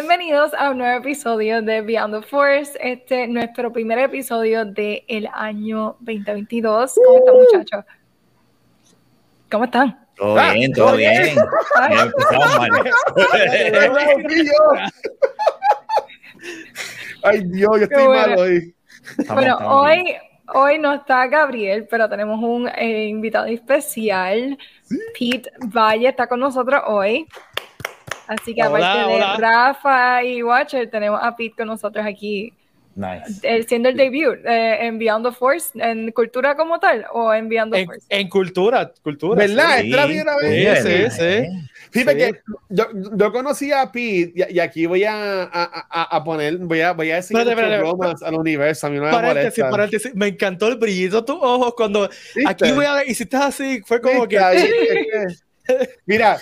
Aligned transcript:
Bienvenidos 0.00 0.54
a 0.54 0.70
un 0.70 0.78
nuevo 0.78 0.98
episodio 0.98 1.60
de 1.60 1.82
Beyond 1.82 2.22
the 2.22 2.26
Force. 2.26 2.72
Este 2.80 3.24
es 3.24 3.28
nuestro 3.28 3.70
primer 3.70 3.98
episodio 3.98 4.64
del 4.64 5.04
el 5.08 5.28
año 5.30 5.96
2022. 6.00 6.94
¿Cómo 6.94 7.18
están, 7.18 7.34
muchachos? 7.36 7.84
¿Cómo 9.50 9.64
están? 9.64 10.08
Todo 10.16 10.38
Ah, 10.38 10.52
bien, 10.54 10.72
todo 10.72 10.86
todo 10.86 10.96
bien. 10.96 11.22
bien. 11.22 11.36
Ya 11.90 12.02
empezamos 12.04 12.58
mal. 12.58 12.70
Ay, 17.22 17.42
Dios, 17.44 17.70
yo 17.76 17.84
estoy 17.84 18.06
bueno. 18.06 18.26
mal 18.28 18.38
hoy. 18.38 18.74
Estamos- 19.18 19.34
bueno, 19.34 19.52
estamos 19.58 19.86
bien. 19.92 20.06
hoy, 20.06 20.16
hoy 20.54 20.78
no 20.78 20.94
está 20.94 21.26
Gabriel, 21.26 21.86
pero 21.90 22.08
tenemos 22.08 22.42
un 22.42 22.68
eh, 22.68 23.04
invitado 23.04 23.44
especial. 23.44 24.56
Pete 25.18 25.52
Valle 25.66 26.08
está 26.08 26.26
con 26.26 26.40
nosotros 26.40 26.80
hoy. 26.86 27.28
Así 28.30 28.54
que 28.54 28.62
Hola, 28.62 28.92
aparte 28.92 29.08
de 29.08 29.14
hola. 29.16 29.36
Rafa 29.38 30.22
y 30.24 30.40
Watcher, 30.42 30.88
tenemos 30.88 31.18
a 31.20 31.34
Pete 31.34 31.54
con 31.58 31.66
nosotros 31.66 32.06
aquí. 32.06 32.52
Nice. 32.96 33.40
eh, 33.44 33.62
siendo 33.62 33.88
el 33.88 33.96
debut 33.96 34.36
eh, 34.44 34.78
en 34.86 34.98
Beyond 34.98 35.24
the 35.26 35.32
Force, 35.32 35.70
en 35.80 36.10
cultura 36.10 36.56
como 36.56 36.78
tal 36.80 37.06
o 37.12 37.32
en 37.32 37.48
Beyond 37.48 37.72
the 37.72 37.80
En, 37.80 37.86
Force. 37.86 38.06
en 38.08 38.28
cultura, 38.28 38.92
cultura. 39.02 39.36
¿Verdad? 39.46 39.78
sí. 39.78 39.86
Esta 39.86 39.86
es 39.86 39.90
la 39.96 40.04
primera 40.06 40.36
vez. 40.36 40.50
Sí, 40.50 40.56
Bien, 40.56 40.76
sí, 40.76 40.88
bien. 40.88 41.10
sí. 41.10 41.68
Fíjate 41.92 42.24
Sí. 42.26 42.32
que 42.32 42.38
yo, 42.68 42.84
yo 43.16 43.32
conocí 43.32 43.72
a 43.72 43.90
Pete 43.90 44.32
y, 44.34 44.54
y 44.56 44.60
aquí 44.60 44.86
voy 44.86 45.04
a, 45.04 45.44
a, 45.44 46.16
a- 46.16 46.24
poner, 46.24 46.58
voy 46.58 46.80
a, 46.82 46.92
voy 46.92 47.10
a 47.12 47.16
decir 47.16 47.36
bromas 47.78 48.22
al 48.22 48.34
universo. 48.34 48.86
A 48.86 48.90
mí 48.90 48.96
no 48.98 49.04
me 49.04 49.10
Paréntesis, 49.12 49.58
molesta. 49.58 49.70
paréntesis. 49.70 50.14
Me 50.14 50.26
encantó 50.28 50.68
el 50.68 50.76
brillito 50.76 51.20
de 51.20 51.26
tus 51.26 51.38
ojos 51.40 51.74
cuando 51.76 52.08
¿Viste? 52.34 52.42
aquí 52.46 52.72
voy 52.72 52.84
a 52.86 52.94
ver, 52.94 53.08
hiciste 53.08 53.36
así, 53.36 53.80
fue 53.86 54.00
como 54.00 54.26
¿Viste? 54.26 54.36
que. 54.36 55.26
Mira, 56.06 56.38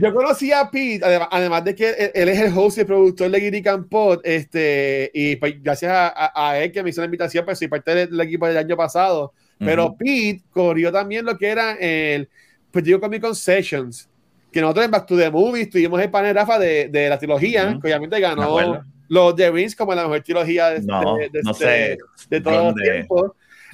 yo 0.00 0.12
conocí 0.14 0.52
a 0.52 0.70
Pete, 0.70 1.00
además, 1.04 1.28
además 1.30 1.64
de 1.64 1.74
que 1.74 1.88
él, 1.90 2.10
él 2.14 2.28
es 2.28 2.40
el 2.40 2.52
host 2.56 2.78
y 2.78 2.80
el 2.82 2.86
productor 2.86 3.30
de 3.30 3.40
Guiri 3.40 3.62
Campot, 3.62 4.20
este, 4.24 5.10
y 5.14 5.36
pues, 5.36 5.62
gracias 5.62 5.90
a, 5.92 6.08
a- 6.08 6.50
a 6.50 6.58
él 6.58 6.72
que 6.72 6.82
me 6.82 6.90
hizo 6.90 7.00
la 7.00 7.06
invitación, 7.06 7.44
pues 7.44 7.58
soy 7.58 7.68
parte 7.68 7.94
del, 7.94 8.10
del 8.10 8.20
equipo 8.20 8.46
del 8.46 8.56
año 8.58 8.76
pasado. 8.76 9.32
Pero 9.58 9.86
Ujú. 9.86 9.96
Pete 9.98 10.42
corrió 10.50 10.92
también 10.92 11.24
lo 11.24 11.36
que 11.36 11.48
era 11.48 11.72
el 11.80 12.28
pues 12.70 12.84
digo 12.84 13.00
Comic 13.00 13.22
Con 13.22 13.34
Sessions, 13.34 14.08
que 14.52 14.60
nosotros 14.60 14.84
en 14.84 14.90
Back 14.90 15.06
to 15.06 15.16
the 15.16 15.30
Movies 15.30 15.70
tuvimos 15.70 16.00
el 16.00 16.10
panel 16.10 16.34
Rafa 16.34 16.58
de, 16.58 16.88
de 16.88 17.08
la 17.08 17.18
trilogía, 17.18 17.70
Ujú. 17.70 17.80
que 17.80 17.88
obviamente 17.88 18.16
Me 18.16 18.20
ganó 18.22 18.82
los 19.08 19.34
The 19.34 19.50
Rings 19.50 19.74
como 19.74 19.94
la 19.94 20.02
mejor 20.02 20.20
trilogía 20.22 20.68
de, 20.70 20.82
No, 20.82 21.16
de- 21.16 21.30
de- 21.30 21.40
no 21.42 21.52
de- 21.54 21.58
sé 21.58 21.98
de 22.28 22.40
todos 22.40 22.56
los 22.56 22.64
dónde- 22.66 22.82
tiempos. 22.90 23.32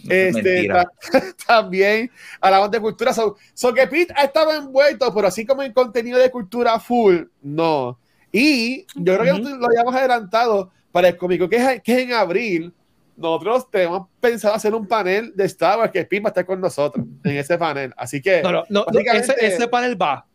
Este, 0.08 0.68
ta- 0.68 0.90
también 1.46 2.10
hablamos 2.40 2.70
de 2.70 2.80
cultura. 2.80 3.12
So, 3.12 3.36
so 3.54 3.72
que 3.72 3.86
Pete 3.86 4.12
ha 4.16 4.24
estado 4.24 4.52
envuelto, 4.52 5.12
pero 5.14 5.28
así 5.28 5.44
como 5.46 5.62
en 5.62 5.72
contenido 5.72 6.18
de 6.18 6.30
cultura 6.30 6.78
full, 6.78 7.22
no. 7.42 7.98
Y 8.32 8.84
yo 8.94 9.18
creo 9.18 9.36
que 9.36 9.42
lo 9.58 9.66
habíamos 9.66 9.94
adelantado 9.94 10.70
para 10.90 11.08
el 11.08 11.16
cómico 11.16 11.48
que 11.48 11.56
es, 11.56 11.82
que 11.82 11.92
es 11.92 11.98
en 12.00 12.12
abril. 12.12 12.72
Nosotros 13.16 13.70
tenemos 13.70 14.08
pensado 14.20 14.54
hacer 14.54 14.74
un 14.74 14.88
panel 14.88 15.32
de 15.36 15.44
Star 15.44 15.78
Wars 15.78 15.92
que 15.92 16.04
Pete 16.04 16.20
va 16.22 16.28
a 16.28 16.30
estar 16.30 16.44
con 16.46 16.60
nosotros 16.60 17.06
en 17.22 17.36
ese 17.36 17.56
panel. 17.56 17.94
Así 17.96 18.20
que 18.20 18.42
No, 18.42 18.50
no, 18.52 18.64
no, 18.68 18.84
ese, 19.12 19.34
ese 19.40 19.68
panel 19.68 20.00
va. 20.00 20.26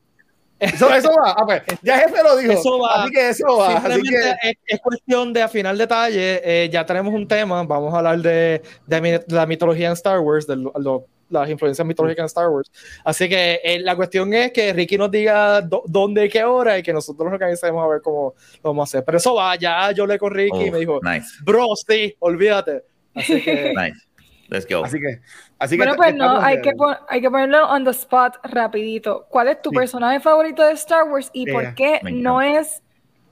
Eso, 0.59 0.93
eso 0.93 1.09
va. 1.09 1.31
Ah, 1.37 1.45
pues, 1.45 1.61
ya 1.81 1.97
jefe 1.99 2.21
lo 2.23 2.35
dijo. 2.37 2.51
Eso 2.53 2.79
va. 2.79 3.03
Así 3.03 3.11
que 3.11 3.29
eso 3.29 3.57
va. 3.57 3.77
Así 3.77 4.01
que 4.01 4.29
es, 4.49 4.55
es 4.67 4.79
cuestión 4.81 5.31
de 5.33 5.41
afinar 5.41 5.75
detalle. 5.77 6.41
eh, 6.43 6.69
ya 6.69 6.85
tenemos 6.85 7.13
un 7.13 7.27
tema. 7.27 7.63
Vamos 7.63 7.93
a 7.93 7.97
hablar 7.97 8.19
de, 8.19 8.61
de 8.85 9.23
la 9.27 9.45
mitología 9.45 9.87
en 9.87 9.93
Star 9.93 10.19
Wars, 10.19 10.45
de 10.47 10.55
lo- 10.57 10.73
lo- 10.79 11.05
las 11.29 11.47
influencias 11.47 11.85
mitológicas 11.87 12.23
en 12.23 12.25
Star 12.25 12.49
Wars. 12.49 12.71
Así 13.05 13.29
que 13.29 13.59
eh, 13.63 13.79
la 13.81 13.95
cuestión 13.95 14.33
es 14.33 14.51
que 14.51 14.73
Ricky 14.73 14.97
nos 14.97 15.11
diga 15.11 15.61
dó- 15.61 15.83
dónde 15.85 16.25
y 16.25 16.29
qué 16.29 16.43
hora 16.43 16.79
y 16.79 16.81
que 16.83 16.91
nosotros 16.91 17.23
nos 17.25 17.33
organicemos 17.33 17.83
a 17.85 17.87
ver 17.87 18.01
cómo 18.01 18.33
lo 18.63 18.69
vamos 18.71 18.81
a 18.81 18.85
hacer. 18.89 19.05
Pero 19.05 19.19
eso 19.19 19.35
va. 19.35 19.55
Ya 19.55 19.91
yo 19.91 20.07
le 20.07 20.17
con 20.17 20.33
Ricky 20.33 20.57
y 20.57 20.67
Uf, 20.69 20.73
me 20.73 20.79
dijo, 20.79 20.99
Nice, 21.03 21.27
bro, 21.43 21.67
sí, 21.87 22.15
olvídate. 22.19 22.83
Así 23.13 23.41
que. 23.43 23.73
nice. 23.77 24.08
Let's 24.49 24.65
go. 24.67 24.83
así 24.83 24.99
que 24.99 25.19
así 25.59 25.75
que 25.75 25.83
Bueno, 25.83 25.95
pues 25.95 26.15
no, 26.15 26.39
hay 26.41 26.57
de- 26.57 26.61
que, 26.63 26.71
hay 27.07 27.21
que 27.21 27.29
ponerlo 27.29 27.67
on 27.69 27.83
the 27.83 27.91
spot 27.91 28.37
rapidito. 28.43 29.27
¿Cuál 29.29 29.49
es 29.49 29.61
tu 29.61 29.69
Sí. 29.69 29.75
personaje 29.75 30.19
favorito 30.19 30.65
de 30.65 30.73
Star 30.73 31.03
Wars 31.03 31.29
y 31.33 31.51
por 31.51 31.73
qué 31.75 31.99
no 32.11 32.41
es 32.41 32.81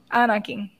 Anakin? 0.08 0.72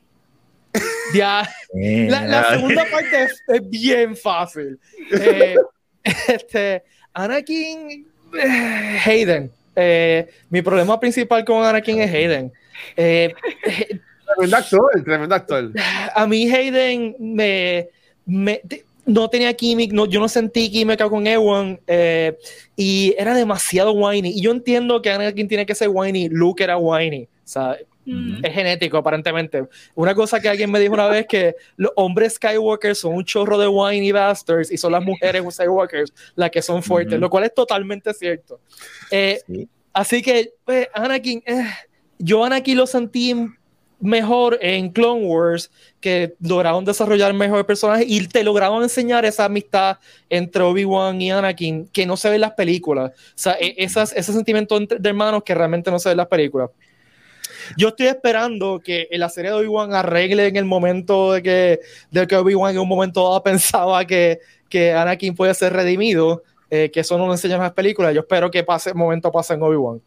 Ya. 1.14 1.48
La, 1.72 2.44
segunda 2.50 2.84
parte 2.90 3.22
es, 3.24 3.42
es 3.48 3.68
bien 3.70 4.14
fácil. 4.14 4.78
Eh, 5.10 5.56
este, 6.28 6.84
Anakin, 7.14 8.06
eh, 8.38 8.98
Hayden. 9.04 9.50
Eh, 9.74 10.28
mi 10.50 10.60
problema 10.60 11.00
principal 11.00 11.44
con 11.44 11.64
Anakin 11.64 12.00
es 12.02 12.12
Hayden. 12.12 12.52
Tremendo 12.94 14.56
actor, 14.56 14.90
tremendo 15.04 15.34
actor. 15.34 15.70
a 16.14 16.26
mí 16.26 16.52
Hayden 16.52 17.16
me, 17.18 17.88
me- 18.26 18.60
no 19.08 19.28
tenía 19.28 19.52
química, 19.54 19.94
no, 19.94 20.06
yo 20.06 20.20
no 20.20 20.28
sentí 20.28 20.70
química 20.70 21.08
con 21.08 21.26
Ewan 21.26 21.80
eh, 21.86 22.38
y 22.76 23.14
era 23.18 23.34
demasiado 23.34 23.92
whiny. 23.92 24.30
Y 24.30 24.42
yo 24.42 24.52
entiendo 24.52 25.02
que 25.02 25.10
Anakin 25.10 25.48
tiene 25.48 25.66
que 25.66 25.74
ser 25.74 25.88
whiny, 25.90 26.28
Luke 26.28 26.62
era 26.62 26.76
whiny. 26.76 27.24
O 27.24 27.28
sea, 27.44 27.76
Mm. 28.10 28.42
es 28.42 28.54
genético 28.54 28.96
aparentemente. 28.96 29.64
Una 29.94 30.14
cosa 30.14 30.40
que 30.40 30.48
alguien 30.48 30.70
me 30.70 30.80
dijo 30.80 30.94
una 30.94 31.08
vez 31.08 31.26
que 31.26 31.54
los 31.76 31.92
hombres 31.94 32.36
Skywalker 32.36 32.96
son 32.96 33.12
un 33.14 33.22
chorro 33.24 33.58
de 33.58 33.68
whiny 33.68 34.12
bastards 34.12 34.72
y 34.72 34.78
son 34.78 34.92
las 34.92 35.04
mujeres 35.04 35.42
Skywalkers 35.50 36.14
las 36.34 36.50
que 36.50 36.62
son 36.62 36.82
fuertes, 36.82 37.20
lo 37.20 37.28
cual 37.28 37.44
es 37.44 37.52
totalmente 37.52 38.14
cierto. 38.14 38.60
Eh, 39.10 39.40
Sí. 39.46 39.68
Así 39.92 40.22
que 40.22 40.52
pues, 40.64 40.88
Anakin, 40.94 41.42
eh, 41.44 41.66
yo 42.18 42.44
Anakin 42.44 42.78
lo 42.78 42.86
sentí 42.86 43.34
mejor 44.00 44.58
en 44.60 44.90
Clone 44.90 45.24
Wars, 45.24 45.70
que 46.00 46.34
lograron 46.40 46.84
desarrollar 46.84 47.32
mejor 47.34 47.58
el 47.58 47.66
personaje 47.66 48.04
y 48.06 48.26
te 48.28 48.44
lograron 48.44 48.82
enseñar 48.82 49.24
esa 49.24 49.46
amistad 49.46 49.98
entre 50.28 50.62
Obi-Wan 50.62 51.20
y 51.20 51.30
Anakin 51.30 51.88
que 51.88 52.06
no 52.06 52.16
se 52.16 52.28
ve 52.28 52.36
en 52.36 52.42
las 52.42 52.52
películas. 52.52 53.10
O 53.10 53.32
sea, 53.34 53.56
e- 53.60 53.74
esas, 53.78 54.12
ese 54.12 54.32
sentimiento 54.32 54.78
de 54.78 55.08
hermanos 55.08 55.42
que 55.44 55.54
realmente 55.54 55.90
no 55.90 55.98
se 55.98 56.08
ve 56.08 56.12
en 56.12 56.18
las 56.18 56.28
películas. 56.28 56.70
Yo 57.76 57.88
estoy 57.88 58.06
esperando 58.06 58.80
que 58.82 59.08
la 59.12 59.28
serie 59.28 59.50
de 59.50 59.56
Obi-Wan 59.56 59.92
arregle 59.92 60.46
en 60.46 60.56
el 60.56 60.64
momento 60.64 61.32
de 61.32 61.42
que, 61.42 61.80
de 62.10 62.26
que 62.26 62.36
Obi-Wan 62.36 62.74
en 62.74 62.80
un 62.80 62.88
momento 62.88 63.24
dado 63.24 63.42
pensaba 63.44 64.04
que, 64.04 64.38
que 64.68 64.92
Anakin 64.92 65.34
puede 65.34 65.54
ser 65.54 65.72
redimido, 65.72 66.42
eh, 66.70 66.90
que 66.92 67.00
eso 67.00 67.18
no 67.18 67.26
lo 67.26 67.32
enseñan 67.32 67.56
en 67.56 67.64
las 67.64 67.72
películas. 67.72 68.14
Yo 68.14 68.20
espero 68.20 68.50
que 68.50 68.62
pase, 68.62 68.94
momento 68.94 69.32
pase 69.32 69.54
en 69.54 69.62
Obi-Wan. 69.62 70.00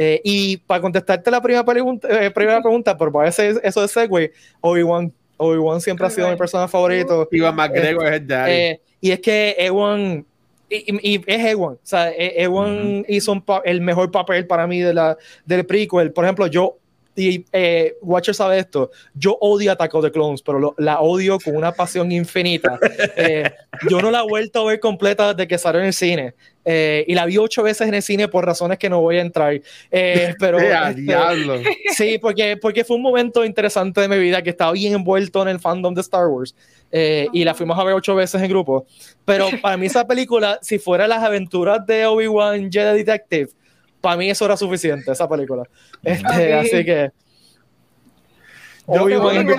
Eh, 0.00 0.20
y 0.22 0.56
para 0.58 0.80
contestarte 0.80 1.28
la 1.30 1.40
primera 1.42 1.64
pregunta, 1.64 2.06
eh, 2.24 2.30
primera 2.30 2.62
pregunta 2.62 2.96
pero 2.96 3.10
para 3.10 3.28
ese, 3.28 3.54
eso 3.64 3.82
de 3.82 3.88
segue, 3.88 4.32
Obi-Wan. 4.60 5.12
Obi-Wan 5.36 5.80
siempre 5.80 6.06
ha 6.06 6.10
sido 6.10 6.26
mi 6.30 6.36
personaje 6.36 6.70
favorito. 6.70 7.28
Ivan 7.32 7.56
McGregor 7.56 8.06
es 8.06 8.12
el 8.12 8.26
daddy. 8.26 8.52
Eh, 8.52 8.80
y 9.00 9.10
es 9.10 9.20
que 9.20 9.54
Ewan, 9.58 10.24
y, 10.70 10.76
y- 10.76 11.14
y 11.16 11.24
es 11.26 11.44
Ewan, 11.46 11.74
o 11.74 11.78
sea, 11.82 12.10
E- 12.10 12.42
Ewan 12.42 13.04
hizo 13.08 13.32
un 13.32 13.44
el 13.64 13.80
mejor 13.80 14.10
papel 14.10 14.46
para 14.46 14.66
mí 14.66 14.80
de 14.80 14.94
la, 14.94 15.16
del 15.44 15.64
prequel. 15.66 16.12
Por 16.12 16.24
ejemplo, 16.24 16.46
yo, 16.46 16.78
y 17.18 17.44
eh, 17.52 17.96
Watcher 18.00 18.34
sabe 18.34 18.58
esto, 18.60 18.90
yo 19.14 19.36
odio 19.40 19.72
Attack 19.72 19.94
of 19.94 20.04
the 20.04 20.12
Clones, 20.12 20.40
pero 20.40 20.58
lo- 20.60 20.74
la 20.78 21.00
odio 21.00 21.38
con 21.40 21.56
una 21.56 21.72
pasión 21.72 22.10
infinita. 22.12 22.78
Eh, 23.20 23.50
yo 23.90 24.00
no 24.00 24.10
la 24.10 24.20
he 24.20 24.28
vuelto 24.28 24.60
a 24.60 24.70
ver 24.70 24.78
completa 24.80 25.34
desde 25.34 25.48
que 25.48 25.58
salió 25.58 25.80
en 25.80 25.88
el 25.88 25.92
cine. 25.92 26.34
Eh, 26.64 27.04
y 27.08 27.14
la 27.14 27.24
vi 27.26 27.38
ocho 27.38 27.62
veces 27.62 27.88
en 27.88 27.94
el 27.94 28.02
cine 28.02 28.28
por 28.28 28.44
razones 28.44 28.78
que 28.78 28.88
no 28.88 29.00
voy 29.00 29.16
a 29.18 29.22
entrar. 29.22 29.60
Eh, 29.90 30.34
pero 30.38 30.58
este, 30.58 31.00
diablo. 31.00 31.54
Sí, 31.96 32.18
porque, 32.18 32.56
porque 32.56 32.84
fue 32.84 32.96
un 32.96 33.02
momento 33.02 33.44
interesante 33.44 34.00
de 34.00 34.08
mi 34.08 34.18
vida 34.18 34.42
que 34.42 34.50
estaba 34.50 34.72
bien 34.72 34.94
envuelto 34.94 35.42
en 35.42 35.48
el 35.48 35.58
fandom 35.58 35.94
de 35.94 36.02
Star 36.02 36.26
Wars 36.28 36.54
eh, 36.92 37.26
y 37.32 37.44
la 37.44 37.54
fuimos 37.54 37.78
a 37.78 37.84
ver 37.84 37.94
ocho 37.94 38.14
veces 38.14 38.40
en 38.40 38.48
grupo. 38.48 38.86
Pero 39.24 39.48
para 39.60 39.76
mí 39.76 39.86
esa 39.86 40.06
película, 40.06 40.58
si 40.62 40.78
fuera 40.78 41.08
las 41.08 41.22
aventuras 41.24 41.84
de 41.86 42.06
Obi-Wan 42.06 42.70
Jedi 42.70 42.98
Detective, 42.98 43.50
para 44.00 44.16
mí 44.16 44.30
eso 44.30 44.44
era 44.44 44.56
suficiente, 44.56 45.10
esa 45.10 45.28
película. 45.28 45.64
Este. 46.02 46.54
Así 46.54 46.84
que... 46.84 47.10
Yo- 48.86 49.02
Obi-Wan 49.02 49.36
es 49.36 49.44
mi. 49.44 49.52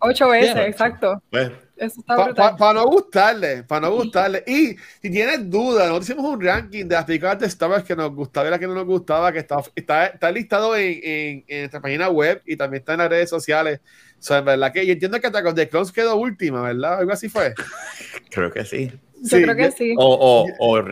Ocho 0.00 0.28
veces, 0.28 0.54
Yeah. 0.54 0.66
exacto. 0.66 1.22
Pues, 1.30 1.50
Eso 1.78 2.00
está 2.00 2.14
Para 2.14 2.52
brutal. 2.52 2.74
no 2.74 2.84
gustarle, 2.86 3.62
para 3.62 3.80
no 3.88 3.92
gustarle. 3.94 4.44
Y 4.46 4.76
si 5.00 5.10
tienes 5.10 5.48
dudas, 5.50 5.88
nosotros 5.88 6.10
hicimos 6.10 6.26
un 6.34 6.40
ranking 6.44 6.84
de 6.86 6.94
las 6.94 7.04
películas 7.06 7.38
de 7.40 7.46
Star 7.46 7.70
Wars 7.70 7.84
que 7.84 7.96
nos 7.96 8.14
gustaba 8.14 8.46
y 8.46 8.50
las 8.50 8.60
que 8.60 8.66
no 8.66 8.74
nos 8.74 8.84
gustaba, 8.84 9.32
que 9.32 9.38
está, 9.38 9.62
está, 9.74 10.06
está 10.08 10.30
listado 10.30 10.76
en, 10.76 11.00
en, 11.02 11.44
en 11.48 11.58
nuestra 11.60 11.80
página 11.80 12.10
web 12.10 12.42
y 12.44 12.54
también 12.56 12.82
está 12.82 12.92
en 12.92 12.98
las 12.98 13.08
redes 13.08 13.30
sociales. 13.30 13.80
O 14.18 14.22
sea, 14.22 14.38
en 14.38 14.44
verdad 14.44 14.72
que 14.72 14.84
yo 14.86 14.92
entiendo 14.92 15.18
que 15.18 15.26
Attack 15.28 15.46
of 15.46 15.54
the 15.54 15.68
Clones 15.70 15.90
quedó 15.90 16.16
última, 16.16 16.60
¿verdad? 16.62 16.98
Algo 16.98 17.12
así 17.12 17.30
fue. 17.30 17.54
Creo 18.30 18.52
que 18.52 18.64
sí. 18.66 18.92
Yo 19.22 19.38
Sí, 19.38 19.42
creo 19.42 19.56
que 19.56 19.70
sí. 19.70 19.94
O, 19.96 20.04
o, 20.04 20.46
o, 20.58 20.84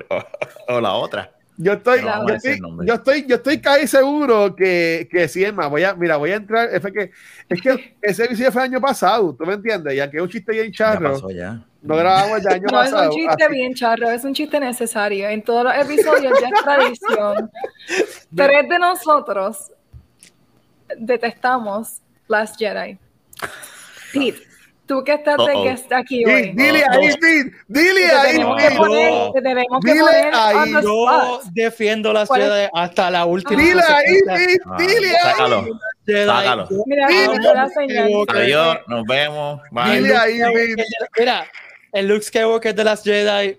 o 0.69 0.81
la 0.81 0.94
otra. 0.94 1.31
Yo 1.62 1.74
estoy, 1.74 2.00
No, 2.00 2.26
yo, 2.26 2.34
estoy, 2.34 2.58
yo 2.86 2.94
estoy, 2.94 3.26
yo 3.26 3.36
estoy 3.36 3.60
casi 3.60 3.86
seguro 3.86 4.56
que, 4.56 5.06
que 5.12 5.28
sí, 5.28 5.44
es 5.44 5.52
más, 5.52 5.68
voy 5.68 5.84
a, 5.84 5.94
mira, 5.94 6.16
voy 6.16 6.30
a 6.30 6.36
entrar, 6.36 6.70
es 6.72 6.80
que, 6.80 7.10
es 7.50 7.60
que 7.60 7.96
ese 8.02 8.24
episodio 8.24 8.50
fue 8.50 8.62
el 8.64 8.70
año 8.72 8.80
pasado, 8.80 9.34
¿tú 9.34 9.44
me 9.44 9.52
entiendes? 9.52 9.94
Ya 9.94 10.10
que 10.10 10.16
es 10.16 10.22
un 10.22 10.28
chiste 10.30 10.52
bien 10.52 10.68
Ya 10.72 10.72
charro, 10.72 11.12
pasó 11.12 11.30
ya. 11.30 11.62
no 11.82 11.96
grabamos 11.96 12.38
el 12.40 12.48
año 12.48 12.62
No 12.72 12.82
es 12.82 12.90
pasado. 12.90 13.10
un 13.10 13.16
chiste 13.16 13.44
así- 13.44 13.52
bien 13.52 13.74
charro, 13.74 14.10
es 14.10 14.24
un 14.24 14.32
chiste 14.32 14.58
necesario. 14.58 15.28
En 15.28 15.42
todos 15.42 15.64
los 15.64 15.74
episodios 15.74 16.32
ya 16.40 16.48
es 16.48 16.64
tradición. 16.64 17.50
Tres 18.34 18.68
de 18.68 18.78
nosotros 18.78 19.70
detestamos 20.96 22.00
Last 22.28 22.58
Jedi. 22.58 22.98
Pete, 24.12 24.40
tú 24.90 25.04
que 25.04 25.12
estás 25.14 25.37
de 25.37 25.42
Uh-oh. 25.54 25.62
guest 25.62 25.92
aquí 25.92 26.19
Sí, 26.19 26.25
hoy, 26.25 26.52
dile 26.52 26.81
No, 26.84 26.92
ahí. 27.00 27.08
Pete, 27.20 27.52
dile 27.69 28.06
ahí, 28.06 28.38
que 28.38 28.69
Pete. 28.69 29.42
tenemos 29.42 29.81
que 29.84 29.92
Dile 29.92 30.00
poner 30.04 30.31
ahí. 30.34 30.72
Yo 30.82 31.40
defiendo 31.52 32.12
las 32.12 32.26
¿Cuál 32.28 32.40
es? 32.42 32.48
Jedi 32.48 32.69
hasta 32.75 33.10
la 33.10 33.25
última. 33.25 33.62
Dile 33.62 33.82
ahí, 33.87 34.19
Pete, 34.26 34.58
Ah, 34.66 34.76
dile 34.78 35.08
sácalo. 35.22 35.58
ahí. 35.60 35.70
Jedi. 36.06 36.26
Sácalo. 36.26 36.69
Mira, 36.87 37.06
Dile 37.06 37.38
la. 37.54 37.69
Adiós, 38.34 38.78
nos 38.88 39.06
vemos. 39.06 39.60
Dile 39.92 40.16
ahí, 40.16 40.38
Pete. 40.54 40.84
Mira, 41.19 41.46
el 41.93 42.08
Luke 42.08 42.22
Skywalker 42.22 42.75
de 42.75 42.84
las 42.84 43.04
Jedi, 43.04 43.58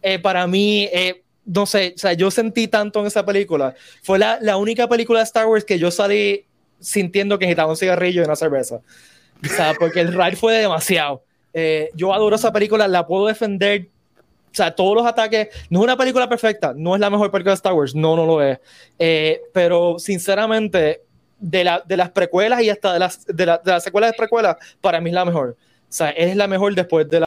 eh, 0.00 0.18
para 0.18 0.46
mí, 0.46 0.88
eh, 0.92 1.22
no 1.44 1.66
sé, 1.66 1.92
o 1.94 1.98
sea, 1.98 2.14
yo 2.14 2.30
sentí 2.30 2.68
tanto 2.68 3.00
en 3.00 3.06
esa 3.06 3.24
película. 3.26 3.74
Fue 4.02 4.18
la, 4.18 4.38
la 4.40 4.56
única 4.56 4.88
película 4.88 5.18
de 5.18 5.24
Star 5.24 5.46
Wars 5.46 5.64
que 5.64 5.78
yo 5.78 5.90
salí 5.90 6.46
sintiendo 6.80 7.38
que 7.38 7.44
necesitaba 7.44 7.70
un 7.70 7.76
cigarrillo 7.76 8.22
y 8.22 8.24
una 8.24 8.34
cerveza. 8.34 8.80
O 9.44 9.48
sea, 9.48 9.74
porque 9.78 10.00
el 10.00 10.12
ride 10.12 10.36
fue 10.36 10.54
demasiado. 10.58 11.22
Eh, 11.54 11.90
yo 11.94 12.12
adoro 12.14 12.36
esa 12.36 12.52
película, 12.52 12.86
la 12.88 13.06
puedo 13.06 13.26
defender. 13.26 13.88
O 14.16 14.54
sea, 14.54 14.74
todos 14.74 14.94
los 14.94 15.06
ataques. 15.06 15.48
No 15.70 15.80
es 15.80 15.84
una 15.84 15.96
película 15.96 16.28
perfecta, 16.28 16.72
no 16.76 16.94
es 16.94 17.00
la 17.00 17.10
mejor 17.10 17.30
película 17.30 17.52
de 17.52 17.56
Star 17.56 17.72
Wars, 17.72 17.94
no, 17.94 18.16
no 18.16 18.26
lo 18.26 18.42
es. 18.42 18.58
Eh, 18.98 19.40
pero 19.52 19.98
sinceramente, 19.98 21.02
de, 21.38 21.64
la, 21.64 21.82
de 21.84 21.96
las 21.96 22.10
precuelas 22.10 22.60
y 22.62 22.70
hasta 22.70 22.92
de 22.92 22.98
las, 22.98 23.26
de, 23.26 23.46
la- 23.46 23.58
de 23.58 23.72
las 23.72 23.82
secuelas 23.82 24.12
de 24.12 24.16
precuelas, 24.16 24.56
para 24.80 25.00
mí 25.00 25.10
es 25.10 25.14
la 25.14 25.24
mejor. 25.24 25.56
O 25.58 25.92
sea, 25.94 26.10
es 26.10 26.36
la 26.36 26.46
mejor 26.46 26.74
después 26.74 27.08
de 27.08 27.20
la, 27.20 27.26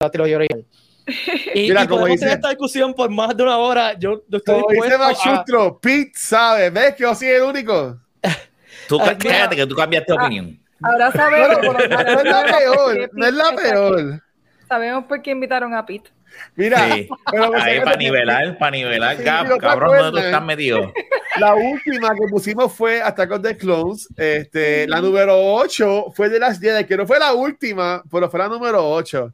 la 0.00 0.10
trilogía 0.10 0.36
original. 0.36 0.64
Y, 1.54 1.62
Mira, 1.62 1.82
y 1.82 1.86
como 1.88 2.00
podemos 2.02 2.08
dice- 2.10 2.20
tener 2.26 2.36
esta 2.38 2.48
discusión 2.50 2.94
por 2.94 3.10
más 3.10 3.36
de 3.36 3.42
una 3.42 3.58
hora. 3.58 3.92
Yo, 3.98 4.22
yo 4.28 4.38
estoy 4.38 4.60
Como 4.62 4.68
dice 4.72 4.86
dispuesto 4.86 5.04
a- 5.04 5.08
Machustro, 5.32 5.78
Pete 5.80 6.12
sabe, 6.14 6.70
¿ves 6.70 6.94
que 6.94 7.02
yo 7.02 7.14
soy 7.14 7.28
el 7.28 7.42
único? 7.42 7.98
Tú 8.88 8.98
cá- 8.98 9.16
cállate 9.18 9.56
que 9.56 9.66
tú 9.66 9.74
cambiaste 9.74 10.12
de 10.12 10.18
Ah. 10.18 10.22
opinión. 10.24 10.61
Ahora 10.82 11.12
sabemos, 11.12 11.58
no, 11.62 11.72
no 11.72 11.78
es 11.80 12.24
la 12.24 12.44
peor, 12.58 13.10
no 13.12 13.26
es 13.26 13.34
la 13.34 13.56
peor. 13.56 14.22
Sabemos 14.68 15.04
por 15.04 15.20
qué 15.22 15.30
invitaron 15.30 15.74
a 15.74 15.84
Pete. 15.84 16.10
Mira, 16.56 16.78
Sí. 16.94 17.08
pero 17.30 17.50
me 17.50 17.60
Ahí 17.60 17.74
saca- 17.76 17.84
para 17.84 17.96
nivelar, 17.96 18.58
para 18.58 18.70
nivelar, 18.70 19.16
Sí, 19.18 19.22
Gab, 19.22 19.46
¿no 19.48 19.54
te 19.54 19.60
cabrón, 19.60 19.98
¿dónde 19.98 20.10
tú 20.20 20.26
estás 20.26 20.42
metido? 20.44 20.92
La 21.38 21.54
última 21.54 22.14
que 22.14 22.26
pusimos 22.30 22.72
fue 22.72 23.02
Attack 23.02 23.30
of 23.32 23.42
the 23.42 23.56
Clones. 23.56 24.08
Este, 24.16 24.86
la 24.88 25.00
número 25.02 25.34
8 25.38 26.06
fue 26.14 26.30
de 26.30 26.38
las 26.38 26.58
10, 26.58 26.86
que 26.86 26.96
no 26.96 27.06
fue 27.06 27.18
la 27.18 27.34
última, 27.34 28.02
pero 28.10 28.30
fue 28.30 28.40
la 28.40 28.48
número 28.48 28.82
8. 28.90 29.32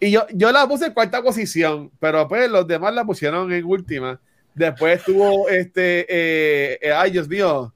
Y 0.00 0.10
yo, 0.10 0.26
yo 0.32 0.52
la 0.52 0.66
puse 0.66 0.86
en 0.86 0.92
cuarta 0.92 1.22
posición, 1.22 1.90
pero 1.98 2.28
pues 2.28 2.50
los 2.50 2.66
demás 2.66 2.92
la 2.92 3.04
pusieron 3.04 3.50
en 3.52 3.64
última. 3.64 4.20
Después 4.54 5.02
tuvo 5.04 5.48
este, 5.48 6.00
eh, 6.08 6.78
eh, 6.82 6.92
ay 6.92 7.10
Dios 7.12 7.26
mío, 7.28 7.72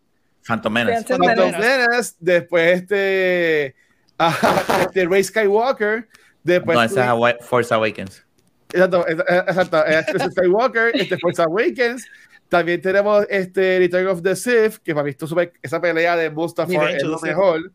Phantom 0.47 0.73
Menace. 0.73 0.95
Phantom 1.05 1.27
Phantom 1.27 1.51
Menace. 1.53 1.79
Menace, 1.89 2.15
después 2.21 2.81
este, 2.83 3.75
ah, 4.19 4.83
este 4.83 5.05
Ray 5.07 5.25
Skywalker, 5.25 6.09
después 6.45 6.77
No, 6.77 6.83
esa 6.85 7.03
es 7.05 7.09
Awa- 7.11 7.37
Force 7.41 7.75
Awakens. 7.75 8.25
Exacto, 8.73 9.07
exacto. 9.09 9.85
Este 9.87 10.17
es 10.17 10.23
Skywalker, 10.33 10.91
este 10.95 11.19
Force 11.19 11.43
Awakens. 11.43 12.05
También 12.49 12.81
tenemos 12.81 13.27
este 13.29 13.79
Return 13.79 14.07
of 14.07 14.23
the 14.23 14.37
Sith, 14.37 14.77
que 14.85 14.95
para 14.95 15.05
mí 15.05 15.11
esto 15.11 15.27
sube- 15.27 15.53
esa 15.63 15.81
pelea 15.81 16.17
de 16.17 16.31
Mustafa 16.31 16.71
Revenge 16.71 16.97
es 16.99 17.05
of 17.05 17.11
lo 17.11 17.19
mejor. 17.21 17.73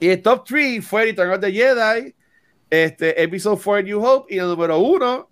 Y 0.00 0.08
el 0.08 0.22
top 0.22 0.44
3 0.46 0.84
fue 0.84 1.04
Return 1.04 1.30
of 1.32 1.40
the 1.40 1.52
Jedi, 1.52 2.14
este 2.70 3.22
Episode 3.22 3.60
4 3.62 3.82
New 3.82 4.02
Hope 4.04 4.34
y 4.34 4.38
el 4.38 4.46
número 4.46 4.78
1 4.78 5.28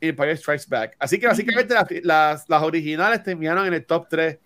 Empire 0.00 0.36
Strikes 0.36 0.64
Back. 0.68 0.96
Así 0.98 1.18
que 1.20 1.26
básicamente 1.28 1.74
las, 1.74 1.86
las, 2.02 2.48
las 2.48 2.62
originales 2.62 3.22
terminaron 3.22 3.66
en 3.66 3.74
el 3.74 3.84
top 3.86 4.08
3 4.10 4.38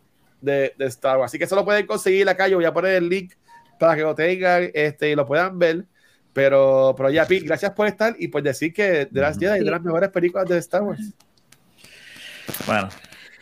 de, 0.44 0.74
de 0.76 0.86
Star 0.86 1.18
Wars. 1.18 1.30
Así 1.30 1.38
que 1.38 1.44
eso 1.44 1.56
lo 1.56 1.64
pueden 1.64 1.86
conseguir 1.86 2.28
acá. 2.28 2.48
Yo 2.48 2.56
voy 2.56 2.64
a 2.64 2.72
poner 2.72 2.94
el 2.94 3.08
link 3.08 3.34
para 3.78 3.96
que 3.96 4.02
lo 4.02 4.14
tengan 4.14 4.70
este, 4.74 5.10
y 5.10 5.14
lo 5.14 5.26
puedan 5.26 5.58
ver. 5.58 5.84
Pero, 6.32 6.94
pero 6.96 7.10
ya, 7.10 7.26
Pete, 7.26 7.46
gracias 7.46 7.72
por 7.72 7.86
estar 7.86 8.16
y 8.18 8.28
por 8.28 8.42
decir 8.42 8.72
que 8.72 9.06
de 9.06 9.20
las 9.20 9.38
Jedi 9.38 9.58
es 9.58 9.64
de 9.64 9.70
las 9.70 9.82
mejores 9.82 10.10
películas 10.10 10.48
de 10.48 10.58
Star 10.58 10.82
Wars. 10.82 11.12
Bueno, 12.66 12.88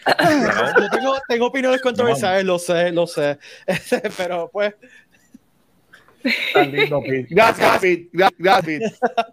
Yo 0.78 0.90
tengo, 0.90 1.14
tengo 1.28 1.46
opiniones 1.46 1.80
controversiales, 1.80 2.44
lo 2.44 2.58
sé, 2.58 2.92
lo 2.92 3.06
sé. 3.06 3.38
Pero 4.16 4.50
pues, 4.52 4.74
Tan 6.54 6.72
lindo, 6.72 7.00
Pete. 7.02 7.26
Gracias, 7.30 7.78
Pete. 7.80 8.08
Gra- 8.12 8.34
Gracias, 8.38 8.64
Pete. 8.66 8.92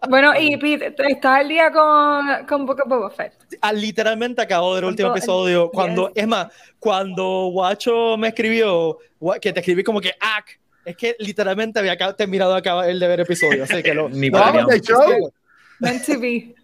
Bueno, 0.10 0.34
y 0.40 0.58
Pete, 0.58 0.94
¿estás 1.10 1.40
al 1.42 1.50
día 1.50 1.72
con, 1.72 2.46
con 2.48 2.66
Book 2.66 2.82
of 2.84 2.88
Boba 2.90 3.10
Fett? 3.10 3.34
ah, 3.62 3.74
literalmente 3.74 4.42
acabo 4.42 4.70
de 4.70 4.76
ver 4.76 4.84
el 4.86 4.90
último 4.92 5.10
episodio. 5.12 5.70
Cuando, 5.72 6.08
Yes. 6.10 6.24
es 6.24 6.28
más, 6.28 6.48
cuando 6.80 7.50
Guacho 7.52 8.18
me 8.18 8.30
escribió, 8.30 8.98
que 9.42 9.54
te 9.54 9.60
escribí 9.60 9.84
como 9.84 10.02
que 10.02 10.14
¡ac! 10.20 10.60
Es 10.86 10.96
que 10.96 11.16
literalmente 11.20 11.78
había 11.80 11.98
terminado 12.16 12.54
de 12.54 12.60
acabar 12.60 12.90
el 12.90 13.00
de 13.00 13.08
ver 13.08 13.20
episodio. 13.20 13.64
Así 13.66 13.84
que 13.84 13.94
lo. 13.94 14.10
Ni 14.10 14.30
Vamos 14.30 14.68
de 14.68 14.80
show. 14.82 15.32
Meant 15.80 16.06
to 16.06 16.20
be. 16.20 16.56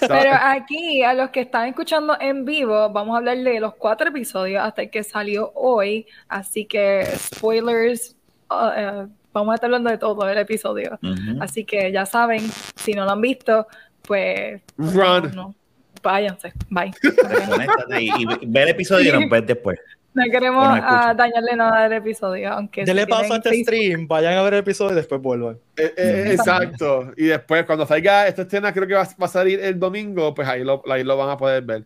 Pero 0.00 0.30
aquí, 0.32 1.02
a 1.02 1.12
los 1.12 1.28
que 1.28 1.40
están 1.42 1.68
escuchando 1.68 2.16
en 2.18 2.46
vivo, 2.46 2.88
vamos 2.90 3.14
a 3.14 3.18
hablar 3.18 3.36
de 3.36 3.60
los 3.60 3.74
cuatro 3.74 4.08
episodios 4.08 4.62
hasta 4.64 4.82
el 4.82 4.90
que 4.90 5.02
salió 5.04 5.52
hoy. 5.54 6.06
Así 6.28 6.64
que, 6.64 7.04
spoilers, 7.18 8.16
uh, 8.50 8.70
eh, 8.74 9.06
vamos 9.34 9.52
a 9.52 9.54
estar 9.56 9.66
hablando 9.68 9.90
de 9.90 9.98
todo 9.98 10.26
el 10.28 10.38
episodio. 10.38 10.98
Así 11.40 11.64
que 11.66 11.92
ya 11.92 12.06
saben, 12.06 12.40
si 12.76 12.92
no 12.92 13.04
lo 13.04 13.10
han 13.10 13.20
visto, 13.20 13.66
pues 14.00 14.62
Run. 14.78 15.34
no, 15.34 15.54
váyanse, 16.02 16.52
bye. 16.70 16.92
Y, 18.00 18.10
y 18.22 18.46
ve 18.46 18.62
el 18.62 18.68
episodio 18.70 19.10
y 19.14 19.20
nos 19.20 19.28
ves 19.30 19.46
después. 19.46 19.78
No 20.14 20.22
queremos 20.30 20.62
dañarle 20.78 21.56
nada 21.56 21.82
del 21.88 21.94
episodio, 21.94 22.52
aunque 22.52 22.84
Dele 22.84 23.02
si 23.02 23.06
paso 23.10 23.34
a 23.34 23.40
tienen 23.40 23.42
este 23.42 23.50
Facebook- 23.50 23.64
stream, 23.64 24.06
vayan 24.08 24.34
a 24.38 24.42
ver 24.44 24.54
el 24.54 24.60
episodio 24.60 24.92
y 24.92 24.94
después 24.94 25.20
vuelvan. 25.20 25.58
Eh, 25.76 25.92
eh, 25.96 26.24
exacto. 26.30 27.12
Y 27.16 27.24
después, 27.26 27.64
cuando 27.66 27.84
salga 27.84 28.28
esta 28.28 28.42
escena, 28.42 28.72
creo 28.72 28.86
que 28.86 28.94
va, 28.94 29.02
va 29.20 29.26
a 29.26 29.28
salir 29.28 29.58
el 29.58 29.76
domingo, 29.76 30.32
pues 30.32 30.46
ahí 30.46 30.62
lo, 30.62 30.82
ahí 30.88 31.02
lo 31.02 31.16
van 31.16 31.30
a 31.30 31.36
poder 31.36 31.64
ver. 31.64 31.84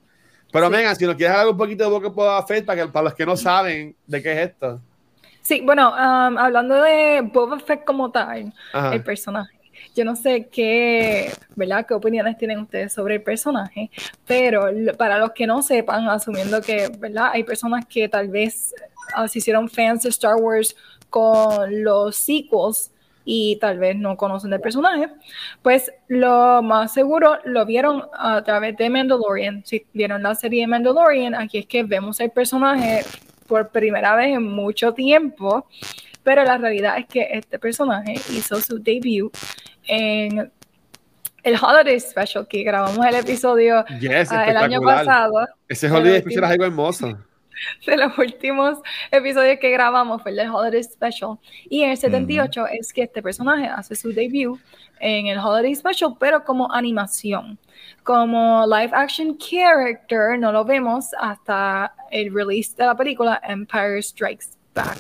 Pero, 0.53 0.67
Sí. 0.67 0.73
Megan, 0.73 0.97
si 0.97 1.07
nos 1.07 1.15
quieres 1.15 1.35
hablar 1.37 1.53
un 1.53 1.57
poquito 1.57 1.85
de 1.85 2.11
para, 2.11 2.85
que, 2.85 2.93
para 2.93 3.05
los 3.05 3.15
que 3.15 3.25
no 3.25 3.35
saben 3.37 3.97
de 4.07 4.23
qué 4.23 4.33
es 4.33 4.49
esto. 4.51 4.83
Sí, 5.49 5.63
bueno, 5.63 5.93
um, 5.93 6.37
hablando 6.37 6.75
de 6.83 7.23
Boba 7.23 7.59
Fett 7.59 7.83
como 7.83 8.11
tal, 8.11 8.53
Ajá. 8.71 8.95
el 8.95 9.03
personaje. 9.03 9.59
Yo 9.97 10.05
no 10.05 10.15
sé 10.15 10.47
qué, 10.53 11.33
¿verdad? 11.57 11.87
¿Qué 11.87 11.95
opiniones 11.95 12.37
tienen 12.37 12.59
ustedes 12.59 12.93
sobre 12.93 13.15
el 13.15 13.23
personaje? 13.23 13.91
Pero 14.27 14.67
para 14.99 15.19
los 15.19 15.33
que 15.33 15.47
no 15.47 15.63
sepan, 15.63 16.07
asumiendo 16.07 16.61
que, 16.61 16.91
¿verdad? 16.99 17.31
Hay 17.33 17.45
personas 17.45 17.87
que 17.87 18.11
tal 18.11 18.29
vez 18.29 18.75
ah, 19.15 19.27
se 19.27 19.39
hicieron 19.39 19.71
fans 19.71 20.03
de 20.03 20.11
Star 20.11 20.37
Wars 20.37 20.77
con 21.09 21.83
los 21.83 22.15
sequels 22.15 22.91
y 23.25 23.57
tal 23.57 23.79
vez 23.79 23.97
no 23.97 24.19
conocen 24.19 24.51
del 24.51 24.61
personaje, 24.61 25.09
pues 25.63 25.91
lo 26.09 26.61
más 26.61 26.93
seguro 26.93 27.39
lo 27.47 27.65
vieron 27.65 28.05
a 28.13 28.45
través 28.45 28.77
de 28.77 28.91
Mandalorian. 28.91 29.65
Si 29.65 29.87
vieron 29.95 30.23
la 30.23 30.35
serie 30.35 30.61
de 30.61 30.67
Mandalorian, 30.67 31.35
aquí 31.35 31.57
es 31.57 31.67
que 31.67 31.85
vemos 31.85 32.21
el 32.21 32.31
personaje 32.33 33.03
por 33.49 33.71
primera 33.71 34.15
vez 34.15 34.29
en 34.29 34.45
mucho 34.45 34.93
tiempo, 34.93 35.67
pero 36.23 36.45
la 36.45 36.59
realidad 36.59 36.99
es 36.99 37.07
que 37.07 37.27
este 37.33 37.59
personaje 37.59 38.15
hizo 38.31 38.61
su 38.61 38.79
debut 38.79 39.35
en 39.89 40.53
el 41.43 41.57
Holiday 41.61 41.99
Special 41.99 42.47
que 42.47 42.63
grabamos 42.63 43.05
el 43.07 43.15
episodio 43.17 43.85
Yes, 44.01 44.31
ah, 44.31 44.49
el 44.49 44.57
año 44.57 44.81
pasado. 44.83 45.47
Ese 45.69 45.91
Holiday. 45.91 46.21
Special 46.21 46.45
es 46.45 46.51
algo 46.51 46.65
hermoso. 46.65 47.19
de 47.87 47.97
los 47.97 48.17
últimos 48.19 48.79
episodios 49.11 49.59
que 49.59 49.71
grabamos 49.71 50.23
fue 50.23 50.33
el 50.33 50.37
del 50.39 50.51
Holiday 50.51 50.83
Special. 50.83 51.39
Y 51.69 51.83
en 51.83 51.91
el 51.91 51.97
78 51.97 52.67
es 52.69 52.93
que 52.93 53.03
este 53.03 53.23
personaje 53.23 53.67
hace 53.67 53.95
su 53.95 54.13
debut 54.13 54.59
en 55.01 55.27
el 55.27 55.39
Holiday 55.39 55.75
Special, 55.75 56.17
pero 56.19 56.45
como 56.45 56.73
animación. 56.73 57.59
Como 58.03 58.67
live 58.67 58.91
action 58.93 59.37
character 59.39 60.39
no 60.39 60.53
lo 60.53 60.65
vemos 60.65 61.11
hasta 61.19 61.95
el 62.11 62.33
release 62.33 62.75
de 62.77 62.87
la 62.87 62.97
película 62.97 63.41
Empire 63.45 64.03
Strikes 64.03 64.47
Back. 64.75 64.99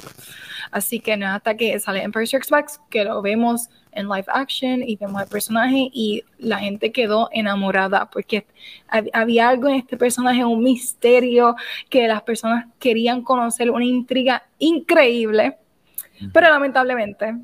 Así 0.70 1.00
que 1.00 1.16
no 1.16 1.26
hasta 1.26 1.56
que 1.56 1.78
sale 1.80 2.02
Empire 2.02 2.26
Strikes 2.26 2.48
Back 2.50 2.70
que 2.90 3.04
lo 3.04 3.22
vemos 3.22 3.68
en 3.98 4.08
live 4.08 4.24
action 4.28 4.82
y 4.82 4.96
vemos 4.96 5.20
el 5.22 5.28
personaje 5.28 5.90
y 5.92 6.22
la 6.38 6.58
gente 6.58 6.92
quedó 6.92 7.28
enamorada 7.32 8.08
porque 8.10 8.46
hab- 8.90 9.10
había 9.12 9.48
algo 9.48 9.68
en 9.68 9.76
este 9.76 9.96
personaje, 9.96 10.44
un 10.44 10.62
misterio 10.62 11.54
que 11.90 12.06
las 12.08 12.22
personas 12.22 12.66
querían 12.78 13.22
conocer, 13.22 13.70
una 13.70 13.84
intriga 13.84 14.44
increíble, 14.58 15.58
pero 16.32 16.48
lamentablemente 16.50 17.34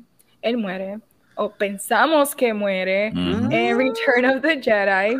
él 0.41 0.57
muere 0.57 0.99
o 1.35 1.49
pensamos 1.51 2.33
que 2.35 2.53
muere 2.53 3.11
Ujú. 3.11 3.49
en 3.51 3.77
Return 3.77 4.25
of 4.25 4.41
the 4.41 4.61
Jedi. 4.61 5.17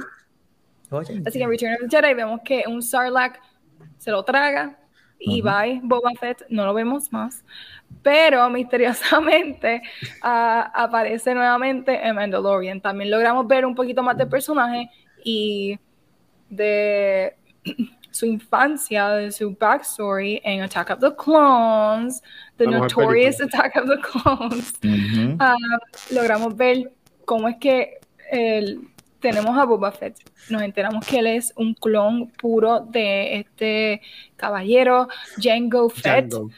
Oye, 0.91 1.21
Así 1.25 1.37
que 1.39 1.43
en 1.43 1.49
Return 1.49 1.73
of 1.73 1.89
the 1.89 1.97
Jedi 1.97 2.13
vemos 2.13 2.39
que 2.43 2.63
un 2.67 2.81
Sarlacc 2.81 3.39
se 3.97 4.11
lo 4.11 4.23
traga 4.23 4.77
y 5.19 5.41
Ujú. 5.41 5.49
bye, 5.49 5.79
Boba 5.83 6.11
Fett, 6.19 6.43
no 6.49 6.65
lo 6.65 6.73
vemos 6.73 7.11
más. 7.11 7.43
Pero 8.01 8.49
misteriosamente 8.49 9.81
ah, 10.21 10.71
aparece 10.73 11.33
nuevamente 11.33 12.05
en 12.05 12.15
Mandalorian. 12.15 12.81
También 12.81 13.09
logramos 13.11 13.47
ver 13.47 13.65
un 13.65 13.73
poquito 13.75 14.03
más 14.03 14.17
del 14.17 14.27
personaje 14.27 14.89
y 15.23 15.79
de 16.49 17.35
su 18.11 18.25
infancia, 18.25 19.09
de 19.09 19.31
su 19.31 19.55
backstory 19.59 20.39
en 20.43 20.61
Attack 20.61 20.91
of 20.91 20.99
the 20.99 21.15
Clones, 21.15 22.21
The 22.57 22.67
Notorious. 22.67 23.41
Attack 23.41 23.75
of 23.75 23.89
the 23.89 23.99
Clones 24.01 24.73
ah, 25.39 25.55
logramos 26.11 26.55
ver 26.55 26.91
cómo 27.25 27.47
es 27.47 27.57
que 27.57 27.99
el- 28.31 28.87
tenemos 29.19 29.57
a 29.57 29.65
Boba 29.65 29.91
Fett. 29.91 30.17
Nos 30.49 30.61
enteramos 30.61 31.03
que 31.07 31.17
él 31.17 31.25
es 31.25 31.51
un 31.55 31.73
clon 31.73 32.27
puro 32.29 32.81
de 32.81 33.39
este 33.39 34.01
caballero, 34.35 35.07
Jango 35.41 35.89
Fett. 35.89 36.29
Django. 36.29 36.51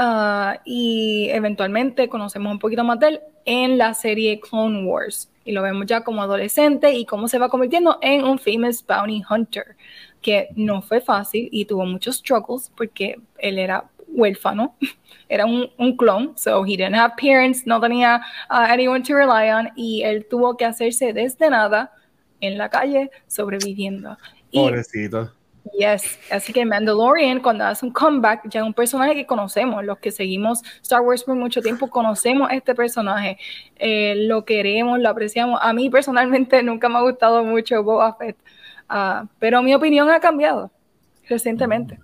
Ah, 0.00 0.60
y 0.64 1.28
eventualmente 1.30 2.08
conocemos 2.08 2.52
un 2.52 2.60
poquito 2.60 2.84
más 2.84 3.00
de 3.00 3.08
él 3.08 3.20
en 3.44 3.78
la 3.78 3.94
serie 3.94 4.38
Clone 4.38 4.84
Wars. 4.84 5.28
Y 5.44 5.50
lo 5.50 5.62
vemos 5.62 5.86
ya 5.86 6.04
como 6.04 6.22
adolescente 6.22 6.92
y 6.92 7.04
cómo 7.04 7.26
se 7.26 7.38
va 7.38 7.48
convirtiendo 7.48 7.98
en 8.00 8.24
un 8.24 8.38
famous 8.38 8.84
bounty 8.86 9.22
hunter, 9.28 9.76
que 10.22 10.50
no 10.54 10.82
fue 10.82 11.00
fácil 11.00 11.48
y 11.50 11.64
tuvo 11.64 11.84
muchos 11.84 12.18
struggles 12.18 12.70
porque 12.76 13.16
él 13.38 13.58
era 13.58 13.90
huérfano, 14.06 14.76
era 15.28 15.46
un, 15.46 15.68
un 15.78 15.96
clon, 15.96 16.38
so 16.38 16.64
he 16.64 16.76
didn't 16.76 16.94
have 16.94 17.14
parents, 17.20 17.66
no 17.66 17.80
tenía 17.80 18.20
uh, 18.50 18.70
anyone 18.70 19.02
to 19.02 19.14
rely 19.14 19.50
on 19.50 19.68
y 19.74 20.02
él 20.02 20.26
tuvo 20.30 20.56
que 20.56 20.64
hacerse 20.64 21.12
desde 21.12 21.50
nada 21.50 21.92
en 22.40 22.56
la 22.56 22.68
calle 22.68 23.10
sobreviviendo. 23.26 24.16
Pobrecito. 24.52 25.32
Yes, 25.76 26.18
así 26.30 26.52
que 26.52 26.64
Mandalorian 26.64 27.40
cuando 27.40 27.64
hace 27.64 27.84
un 27.84 27.92
comeback 27.92 28.48
ya 28.48 28.60
es 28.60 28.66
un 28.66 28.74
personaje 28.74 29.14
que 29.14 29.26
conocemos, 29.26 29.84
los 29.84 29.98
que 29.98 30.10
seguimos 30.10 30.62
Star 30.82 31.00
Wars 31.00 31.24
por 31.24 31.34
mucho 31.34 31.60
tiempo 31.60 31.88
conocemos 31.90 32.50
este 32.52 32.74
personaje, 32.74 33.38
eh, 33.76 34.14
lo 34.26 34.44
queremos, 34.44 34.98
lo 35.00 35.08
apreciamos. 35.08 35.58
A 35.62 35.72
mí 35.72 35.90
personalmente 35.90 36.62
nunca 36.62 36.88
me 36.88 36.98
ha 36.98 37.02
gustado 37.02 37.42
mucho 37.44 37.82
Boba 37.82 38.14
Fett, 38.14 38.36
ah, 38.88 39.24
pero 39.38 39.62
mi 39.62 39.74
opinión 39.74 40.08
ha 40.10 40.20
cambiado 40.20 40.70
recientemente, 41.28 41.98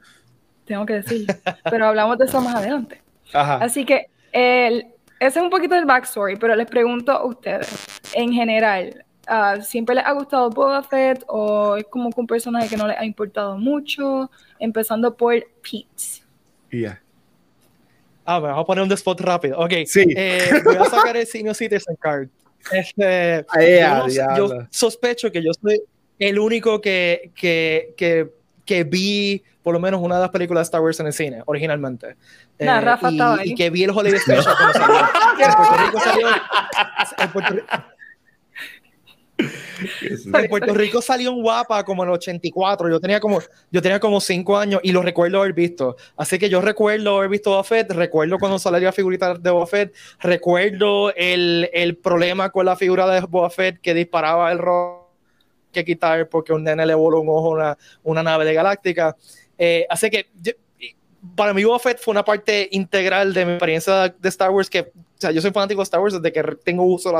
tengo 0.65 0.85
que 0.85 0.95
decir, 0.95 1.27
pero 1.71 1.87
hablamos 1.87 2.19
de 2.19 2.25
eso 2.27 2.41
más 2.41 2.57
adelante. 2.57 3.01
Ajá. 3.33 3.57
Así 3.57 3.85
que 3.85 4.07
el- 4.33 4.87
ese 5.21 5.39
es 5.39 5.45
un 5.45 5.51
poquito 5.51 5.75
del 5.75 5.85
backstory, 5.87 6.37
pero 6.37 6.55
les 6.57 6.67
pregunto 6.67 7.13
a 7.13 7.25
ustedes, 7.25 7.73
en 8.15 8.33
general, 8.33 9.05
ah, 9.27 9.57
¿siempre 9.63 9.95
les 9.95 10.05
ha 10.05 10.13
gustado 10.13 10.51
Boba 10.51 10.83
Fett 10.83 11.25
o 11.29 11.77
es 11.77 11.85
como 11.87 12.11
que 12.11 12.21
un 12.21 12.27
personaje 12.27 12.69
que 12.69 12.77
no 12.77 12.87
les 12.87 12.99
ha 12.99 13.05
importado 13.05 13.57
mucho? 13.59 14.31
Empezando 14.59 15.15
por 15.17 15.35
Pete. 15.63 16.23
Y 16.71 16.83
ya. 16.83 17.01
Ah, 18.25 18.41
me 18.41 18.49
vas 18.49 18.59
a 18.59 18.65
poner 18.65 18.85
un 18.85 18.93
spot 18.93 19.21
rápido. 19.21 19.59
Ok. 19.59 19.73
Sí. 19.87 20.05
Eh, 20.17 20.51
voy 20.65 20.77
a 20.77 20.85
sacar 20.87 21.17
el 21.17 21.27
Senior 21.27 21.55
Citizen 21.55 21.97
Card. 21.97 22.29
Este, 22.73 23.45
Ay, 23.51 23.81
yo, 23.81 24.09
sé- 24.09 24.27
yo 24.37 24.49
sospecho 24.71 25.31
que 25.31 25.43
yo 25.43 25.51
soy 25.53 25.83
el 26.19 26.39
único 26.39 26.81
que, 26.81 27.31
que, 27.35 27.93
que, 27.97 28.31
que 28.65 28.85
vi 28.85 29.43
por 29.63 29.75
lo 29.75 29.81
menos 29.81 30.01
una 30.01 30.15
de 30.17 30.21
las 30.23 30.31
películas 30.31 30.61
de 30.61 30.65
Star 30.65 30.81
Wars 30.81 30.99
en 31.01 31.07
el 31.07 31.13
cine, 31.13 31.43
originalmente. 31.47 32.17
Eh, 32.59 32.65
Nah, 32.65 32.81
Rafa 32.81 33.11
y, 33.11 33.15
estaba 33.15 33.35
ahí. 33.41 33.51
y 33.51 33.55
que 33.55 33.69
vi 33.71 33.85
el 33.85 33.91
Holiday 33.91 34.19
Special 34.21 34.55
cuando 34.57 34.73
salió. 34.79 34.97
En 35.45 35.53
Puerto 35.55 35.77
Rico 35.85 36.01
salió. 36.01 36.29
En 37.19 37.31
Puerto, 37.33 37.55
en 39.39 40.49
Puerto 40.49 40.73
Rico 40.75 41.03
salió 41.03 41.31
en 41.31 41.43
Guapa 41.43 41.85
como 41.85 42.03
en 42.05 42.11
el 42.11 42.15
84. 42.15 42.89
Yo 42.89 43.01
tenía 43.01 43.21
como, 43.21 43.41
yo 43.71 43.83
tenía 43.83 43.99
como 44.01 44.21
5 44.21 44.57
años 44.57 44.81
y 44.83 44.93
lo 44.93 45.03
recuerdo 45.03 45.39
haber 45.41 45.53
visto. 45.53 45.97
Así 46.17 46.39
que 46.39 46.49
yo 46.49 46.61
recuerdo 46.61 47.17
haber 47.19 47.29
visto 47.31 47.51
Boba 47.51 47.65
Fett, 47.65 47.91
recuerdo 47.91 48.39
cuando 48.39 48.59
salió 48.59 48.81
la 48.81 48.93
figurita 48.93 49.35
de 49.35 49.51
Boba 49.51 49.67
Fett, 49.67 49.95
recuerdo 50.21 51.13
el, 51.15 51.69
el 51.73 51.97
problema 51.97 52.51
con 52.51 52.67
la 52.67 52.77
figura 52.77 53.07
de 53.09 53.21
Boba 53.23 53.51
Fett 53.51 53.81
que 53.81 53.95
disparaba 53.95 54.51
el 54.53 54.59
rojo 54.59 55.03
que 55.73 55.85
quitar 55.85 56.29
porque 56.29 56.53
un 56.53 56.63
nene 56.63 56.87
le 56.87 56.95
voló 56.95 57.21
un 57.21 57.29
ojo 57.29 57.49
a 57.49 57.55
una, 57.55 57.79
una 58.05 58.23
nave 58.23 58.45
de 58.45 58.55
galáctica. 58.55 59.17
Eh, 59.59 59.87
así 59.91 60.09
que 60.11 60.29
yo- 60.41 60.53
para 61.35 61.55
mí 61.55 61.65
Boba 61.65 61.79
Fett 61.79 61.99
fue 61.99 62.13
una 62.13 62.25
parte 62.25 62.69
integral 62.73 63.33
de 63.33 63.45
mi 63.45 63.53
experiencia 63.53 64.09
de 64.09 64.29
Star 64.29 64.51
Wars 64.51 64.69
que, 64.69 64.81
o 64.81 65.19
sea, 65.19 65.31
yo 65.31 65.41
soy 65.41 65.51
fanático 65.51 65.81
de 65.81 65.85
Star 65.85 66.01
Wars 66.01 66.15
desde 66.15 66.33
que 66.33 66.43
tengo 66.65 66.85
uso 66.85 67.13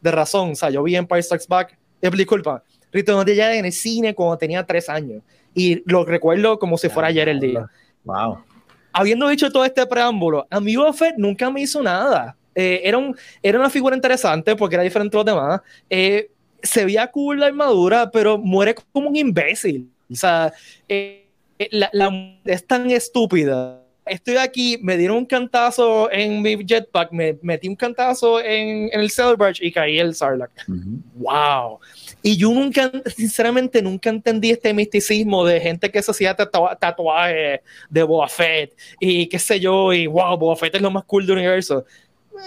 de 0.00 0.10
razón. 0.10 0.52
O 0.52 0.54
sea, 0.54 0.70
yo 0.70 0.82
vi 0.82 0.96
Empire 0.96 1.22
Strikes 1.22 1.46
Back, 1.48 1.78
eh, 2.02 2.10
disculpa, 2.10 2.62
Return 2.92 3.18
of 3.18 3.24
the 3.24 3.34
Jedi 3.34 3.58
en 3.58 3.64
el 3.64 3.72
cine 3.72 4.14
cuando 4.14 4.38
tenía 4.38 4.64
tres 4.64 4.88
años. 4.88 5.22
Y 5.54 5.82
lo 5.90 6.04
recuerdo 6.04 6.58
como 6.58 6.76
si 6.76 6.88
fuera 6.88 7.08
ayer 7.08 7.28
el 7.28 7.40
día. 7.40 7.66
Wow. 8.04 8.44
Habiendo 8.92 9.28
dicho 9.28 9.50
todo 9.50 9.64
este 9.64 9.86
preámbulo, 9.86 10.46
a 10.50 10.60
mí 10.60 10.76
Boba 10.76 10.92
Fett 10.92 11.16
nunca 11.16 11.50
me 11.50 11.60
hizo 11.60 11.82
nada. 11.82 12.36
Eh, 12.54 12.80
era, 12.84 12.96
un, 12.96 13.14
era 13.42 13.58
una 13.58 13.68
figura 13.68 13.94
interesante 13.94 14.56
porque 14.56 14.76
era 14.76 14.82
diferente 14.82 15.16
de 15.16 15.24
los 15.24 15.26
demás. 15.26 15.60
Eh, 15.90 16.30
se 16.62 16.84
veía 16.84 17.06
cool 17.10 17.40
la 17.40 17.46
armadura, 17.46 18.10
pero 18.10 18.38
muere 18.38 18.74
como 18.92 19.08
un 19.08 19.16
imbécil. 19.16 19.90
O 20.10 20.14
sea, 20.14 20.52
eh, 20.88 21.25
la, 21.70 21.90
la- 21.92 22.38
es 22.44 22.66
tan 22.66 22.90
estúpida. 22.90 23.82
Estoy 24.04 24.36
aquí, 24.36 24.78
me 24.82 24.96
dieron 24.96 25.16
un 25.16 25.26
cantazo 25.26 26.08
en 26.12 26.40
mi 26.40 26.56
jetpack, 26.64 27.10
me 27.10 27.36
metí 27.42 27.66
un 27.66 27.74
cantazo 27.74 28.38
en, 28.40 28.88
en 28.92 29.00
el 29.00 29.10
Celebrate 29.10 29.66
y 29.66 29.72
caí 29.72 29.98
el 29.98 30.14
Sarlacc 30.14 30.52
Ujú. 30.68 31.00
wow. 31.16 31.80
Y 32.22 32.36
yo 32.36 32.52
nunca, 32.52 32.92
sinceramente, 33.16 33.82
nunca 33.82 34.08
entendí 34.10 34.50
este 34.52 34.72
misticismo 34.72 35.44
de 35.44 35.60
gente 35.60 35.90
que 35.90 36.00
se 36.02 36.12
hacía 36.12 36.36
tatua- 36.36 36.78
tatuajes 36.78 37.60
de 37.90 38.02
Boba 38.04 38.28
Fett 38.28 38.76
y 39.00 39.26
qué 39.26 39.40
sé 39.40 39.58
yo, 39.58 39.92
y 39.92 40.06
wow, 40.06 40.36
Boba 40.38 40.54
Fett 40.54 40.76
es 40.76 40.82
lo 40.82 40.90
más 40.92 41.02
cool 41.04 41.26
del 41.26 41.38
universo. 41.38 41.84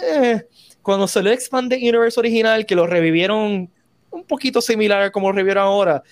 Eh, 0.01 0.41
cuando 0.81 1.09
salió 1.09 1.29
el 1.29 1.35
Expanded 1.37 1.77
Universe 1.77 2.17
original, 2.17 2.65
que 2.65 2.75
lo 2.75 2.87
revivieron 2.87 3.69
un 4.11 4.23
poquito 4.23 4.61
similar 4.61 5.01
a 5.01 5.11
como 5.11 5.27
lo 5.27 5.33
revivieron 5.33 5.65
ahora, 5.65 6.03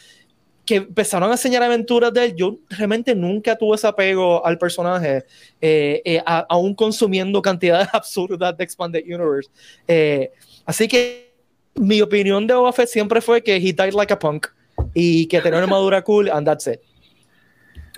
que 0.67 0.75
empezaron 0.75 1.29
a 1.29 1.33
enseñar 1.33 1.63
aventuras 1.63 2.13
de 2.13 2.25
él, 2.25 2.35
yo 2.35 2.57
realmente 2.69 3.15
nunca 3.15 3.55
tuve 3.57 3.75
ese 3.75 3.87
apego 3.87 4.45
al 4.45 4.57
personaje, 4.59 5.23
eh, 5.61 6.01
eh, 6.05 6.21
a- 6.25 6.45
aún 6.49 6.75
consumiendo 6.75 7.41
cantidades 7.41 7.87
absurdas 7.93 8.55
de 8.55 8.63
Expanded 8.63 9.03
Universe. 9.05 9.49
Eh, 9.87 10.29
así 10.65 10.87
que 10.87 11.33
mi 11.75 12.01
opinión 12.01 12.45
de 12.45 12.53
Boba 12.53 12.73
Fett 12.73 12.89
siempre 12.89 13.21
fue 13.21 13.41
que 13.41 13.55
he 13.55 13.59
died 13.59 13.93
like 13.93 14.11
a 14.13 14.19
punk 14.19 14.47
y 14.93 15.25
que 15.27 15.39
tenía 15.41 15.57
una 15.57 15.63
armadura 15.65 16.01
cool 16.03 16.29
and 16.29 16.45
that's 16.45 16.67
it. 16.67 16.79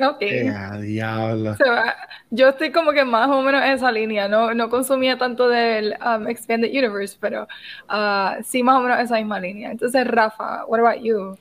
Ok. 0.02 0.22
Eh, 0.22 0.48
a 0.50 0.78
diablo. 0.78 1.58
Ah, 1.68 1.96
yo 2.30 2.50
estoy 2.50 2.72
como 2.72 2.92
que 2.94 3.04
más 3.04 3.30
o 3.30 3.42
menos 3.42 3.62
en 3.64 3.72
esa 3.72 3.92
línea, 3.92 4.28
no, 4.30 4.54
no 4.54 4.70
consumía 4.70 5.18
tanto 5.18 5.50
del 5.50 5.96
um, 6.06 6.28
Expanded 6.28 6.70
Universe, 6.70 7.18
pero 7.20 7.48
ah, 7.90 8.38
sí 8.46 8.64
más 8.64 8.78
o 8.78 8.82
menos 8.82 9.00
esa 9.00 9.16
misma 9.16 9.40
línea. 9.40 9.72
Entonces, 9.72 10.06
Rafa, 10.08 10.66
what 10.68 10.80
about 10.80 11.04
you? 11.04 11.38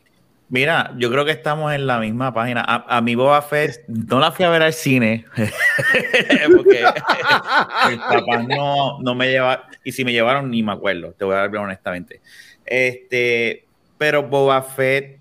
Mira, 0.51 0.95
yo 0.97 1.11
creo 1.11 1.25
que 1.27 1.31
estamos 1.31 1.73
en 1.75 1.87
la 1.87 1.99
misma 1.99 2.33
página. 2.33 2.65
A, 2.67 2.97
a 2.97 3.01
mi 3.03 3.15
Boba 3.15 3.43
Fett 3.43 3.85
no 3.87 4.19
la 4.19 4.33
fui 4.33 4.45
a 4.47 4.51
ver 4.51 4.63
al 4.63 4.73
cine 4.73 5.27
porque 6.57 6.85
mis 7.91 7.99
papás 7.99 8.47
no, 8.49 8.99
no 9.01 9.15
me 9.15 9.31
llevaron, 9.31 9.65
y 9.85 9.93
si 9.93 10.05
me 10.05 10.13
llevaron 10.13 10.51
ni 10.51 10.63
me 10.63 10.73
acuerdo, 10.73 11.13
te 11.13 11.25
voy 11.25 11.35
a 11.35 11.43
hablar 11.43 11.65
honestamente. 11.65 12.23
Este, 12.65 13.67
pero 13.99 14.23
Boba 14.23 14.63
Fett 14.63 15.19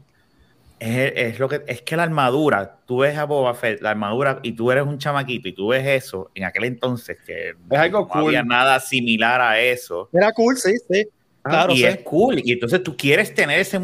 es, 0.80 1.14
es 1.16 1.40
lo 1.40 1.50
que 1.50 1.64
es 1.68 1.82
que 1.82 1.98
la 1.98 2.04
armadura, 2.04 2.78
tú 2.86 3.00
ves 3.00 3.18
a 3.18 3.26
Boba 3.26 3.54
Fett, 3.54 3.82
la 3.82 3.90
armadura, 3.92 4.40
y 4.44 4.54
tú 4.54 4.72
eres 4.72 4.86
un 4.86 4.98
chamaquito 4.98 5.48
y 5.50 5.54
tú 5.54 5.70
ves 5.70 5.86
eso 5.86 6.30
en 6.36 6.46
aquel 6.46 6.66
entonces 6.66 7.18
que 7.26 7.50
Es 7.50 7.80
algo 7.80 8.02
no 8.02 8.08
cool. 8.08 8.28
había 8.28 8.44
nada 8.44 8.80
similar 8.80 9.42
a 9.42 9.60
eso. 9.60 10.10
Era 10.14 10.32
cool, 10.32 10.56
sí, 10.58 10.74
sí. 10.90 11.08
Claro, 11.50 11.74
y 11.74 11.78
sí. 11.78 11.86
es 11.86 12.00
cool. 12.00 12.42
Y 12.44 12.54
entonces 12.54 12.84
tú 12.84 12.96
quieres 12.96 13.34
tener 13.34 13.60
ese 13.60 13.80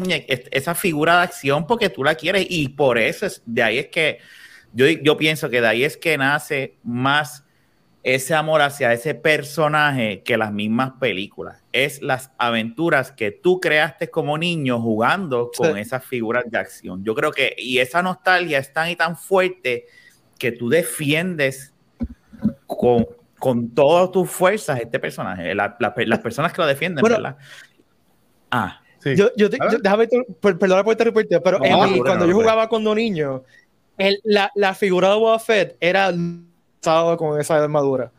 esa 0.50 0.74
figura 0.74 1.16
de 1.18 1.22
acción 1.24 1.66
porque 1.66 1.88
tú 1.90 2.04
la 2.04 2.14
quieres. 2.14 2.46
Y 2.48 2.68
por 2.68 2.98
eso 2.98 3.26
es, 3.26 3.42
de 3.46 3.62
ahí 3.62 3.78
es 3.78 3.88
que 3.88 4.18
yo, 4.72 4.86
yo 4.88 5.16
pienso 5.16 5.48
que 5.50 5.60
de 5.60 5.66
ahí 5.68 5.84
es 5.84 5.96
que 5.96 6.16
nace 6.18 6.76
más 6.82 7.44
ese 8.02 8.34
amor 8.34 8.60
hacia 8.60 8.92
ese 8.92 9.14
personaje 9.14 10.22
que 10.22 10.36
las 10.36 10.52
mismas 10.52 10.92
películas. 11.00 11.64
Es 11.72 12.02
las 12.02 12.30
aventuras 12.36 13.10
que 13.10 13.30
tú 13.30 13.60
creaste 13.60 14.10
como 14.10 14.36
niño 14.36 14.78
jugando 14.80 15.50
con 15.56 15.74
Sí. 15.74 15.80
esas 15.80 16.04
figuras 16.04 16.44
de 16.46 16.58
acción. 16.58 17.02
Yo 17.02 17.14
creo 17.14 17.32
que, 17.32 17.54
y 17.56 17.78
esa 17.78 18.02
nostalgia 18.02 18.58
es 18.58 18.72
tan 18.74 18.90
y 18.90 18.96
tan 18.96 19.16
fuerte 19.16 19.86
que 20.38 20.52
tú 20.52 20.68
defiendes 20.68 21.72
con, 22.66 23.06
con 23.44 23.74
todas 23.74 24.10
tus 24.10 24.30
fuerzas 24.30 24.80
este 24.80 24.98
personaje, 24.98 25.54
la- 25.54 25.76
la- 25.78 25.92
las 26.06 26.18
personas 26.20 26.50
que 26.50 26.62
lo 26.62 26.66
defienden, 26.66 27.02
Bueno. 27.02 27.16
¿verdad? 27.16 27.36
Ah, 28.50 28.80
Sí. 29.00 29.14
Yo, 29.16 29.28
yo, 29.36 29.50
te- 29.50 29.58
déjame, 29.82 30.08
per- 30.40 30.58
perdona 30.58 30.82
por 30.82 30.92
interrumpirte, 30.94 31.38
pero 31.42 31.58
No, 31.58 31.64
no, 31.86 32.02
cuando 32.02 32.24
no, 32.24 32.24
yo 32.24 32.26
no. 32.28 32.34
jugaba 32.40 32.70
cuando 32.70 32.94
niño, 32.94 33.42
el- 33.98 34.18
la, 34.24 34.50
la 34.54 34.72
figura 34.74 35.10
de 35.10 35.16
Boba 35.16 35.38
Fett 35.38 35.76
era 35.78 36.10
con 37.18 37.38
esa 37.38 37.62
armadura. 37.62 38.10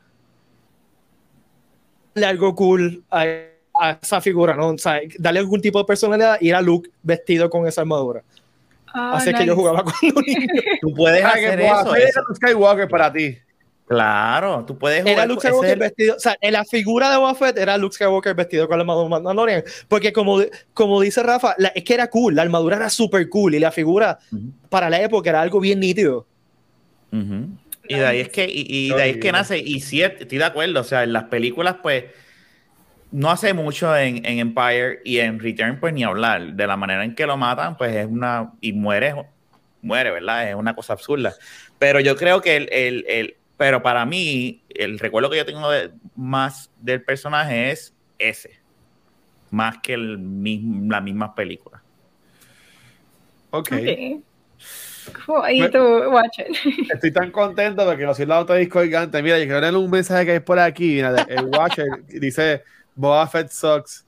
Darle 2.13 2.27
algo 2.27 2.53
cool 2.53 3.03
a, 3.09 3.25
a 3.81 3.97
esa 3.99 4.21
figura, 4.21 4.53
¿no? 4.55 4.67
O 4.69 4.77
sea, 4.77 4.99
darle 5.17 5.39
algún 5.39 5.59
tipo 5.59 5.79
de 5.79 5.85
personalidad 5.85 6.37
y 6.39 6.49
era 6.49 6.61
Luke 6.61 6.87
vestido 7.01 7.49
con 7.49 7.65
esa 7.65 7.81
armadura. 7.81 8.21
Ah, 8.93 9.13
Así 9.15 9.31
es 9.31 9.35
que 9.35 9.45
yo 9.47 9.55
jugaba 9.55 9.83
cuando 9.83 10.21
niño. 10.27 10.47
tú 10.81 10.93
puedes 10.93 11.19
que 11.21 11.25
hacer 11.25 11.59
Boba 11.61 11.81
eso. 11.81 11.95
Eso- 11.95 12.35
Skywalker 12.35 12.87
para 12.87 13.11
ti. 13.11 13.35
Claro, 13.87 14.65
tú 14.65 14.77
puedes 14.77 15.01
Era 15.01 15.11
jugar 15.11 15.27
Luke 15.27 15.41
con- 15.41 15.47
ese 15.47 15.49
Skywalker 15.57 15.73
el- 15.73 15.79
vestido, 15.79 16.15
o 16.15 16.19
sea, 16.19 16.35
en 16.41 16.53
la 16.53 16.65
figura 16.65 17.11
de 17.11 17.17
Boba 17.17 17.35
Fett 17.35 17.57
era 17.57 17.77
Luke 17.77 17.93
Skywalker 17.93 18.33
vestido 18.33 18.67
con 18.67 18.77
la 18.77 18.81
armadura 18.81 19.09
Mandalorian, 19.09 19.63
porque 19.87 20.11
como, 20.11 20.39
como 20.73 20.99
dice 21.01 21.21
Rafa, 21.21 21.53
la- 21.59 21.67
es 21.69 21.83
que 21.83 21.93
era 21.93 22.07
cool, 22.09 22.35
la 22.35 22.41
armadura 22.41 22.77
era 22.77 22.89
súper 22.89 23.29
cool 23.29 23.53
y 23.53 23.59
la 23.59 23.71
figura 23.71 24.17
para 24.69 24.89
la 24.89 24.99
época 25.01 25.29
era 25.29 25.41
algo 25.41 25.59
bien 25.59 25.79
nítido. 25.79 26.25
Y 27.87 27.95
de 27.95 28.05
ahí 28.05 28.19
es 28.21 28.29
que, 28.29 28.45
y, 28.45 28.65
y 28.67 28.89
de 28.89 29.01
ahí 29.01 29.09
es 29.11 29.17
que 29.17 29.31
nace, 29.31 29.57
y 29.59 29.79
sí, 29.79 30.01
estoy 30.01 30.37
de 30.39 30.43
acuerdo, 30.43 30.81
o 30.81 30.83
sea, 30.83 31.03
en 31.03 31.13
las 31.13 31.25
películas, 31.25 31.75
pues, 31.83 32.05
no 33.11 33.29
hace 33.31 33.53
mucho 33.53 33.95
en, 33.95 34.25
en 34.25 34.39
Empire 34.39 34.99
y 35.05 35.19
en 35.19 35.39
Return, 35.39 35.79
pues 35.79 35.93
ni 35.93 36.03
hablar. 36.03 36.53
De 36.53 36.67
la 36.67 36.75
manera 36.75 37.05
en 37.05 37.15
que 37.15 37.25
lo 37.27 37.37
matan, 37.37 37.77
pues 37.77 37.95
es 37.95 38.07
una, 38.07 38.51
y 38.59 38.73
muere, 38.73 39.13
muere, 39.81 40.11
¿verdad? 40.11 40.49
Es 40.49 40.55
una 40.55 40.75
cosa 40.75 40.93
absurda. 40.93 41.33
Pero 41.79 41.99
yo 41.99 42.15
creo 42.17 42.41
que 42.41 42.57
el, 42.57 42.69
el, 42.73 43.05
el- 43.07 43.35
pero 43.57 43.81
para 43.81 44.05
mí, 44.05 44.63
el 44.69 44.99
recuerdo 44.99 45.29
que 45.29 45.37
yo 45.37 45.45
tengo 45.45 45.69
de- 45.69 45.91
más 46.15 46.69
del 46.81 47.01
personaje 47.03 47.71
es 47.71 47.93
ese, 48.19 48.59
más 49.51 49.77
que 49.79 49.93
el, 49.93 50.17
mismo, 50.17 50.91
las 50.91 51.03
mismas 51.03 51.31
películas. 51.35 51.81
Ok. 53.51 53.71
Ok. 53.71 54.21
Cool. 55.25 55.51
Y 55.51 55.61
Me- 55.61 55.69
tú, 55.69 55.77
watch 56.09 56.39
it. 56.39 56.89
Estoy 56.91 57.11
tan 57.11 57.31
contento 57.31 57.85
porque 57.85 58.03
no 58.05 58.13
soy 58.15 58.25
la 58.25 58.39
otra 58.39 58.55
disco 58.55 58.81
gigante. 58.81 59.21
Mira, 59.21 59.37
yo 59.37 59.45
quiero 59.45 59.61
leer 59.61 59.75
un 59.75 59.89
mensaje 59.89 60.25
que 60.25 60.31
hay 60.33 60.39
por 60.39 60.57
aquí. 60.59 60.95
Mira, 60.95 61.25
el 61.29 61.45
Watcher 61.45 61.85
dice 62.07 62.63
Boba 62.95 63.27
Fett 63.27 63.49
sucks. 63.51 64.05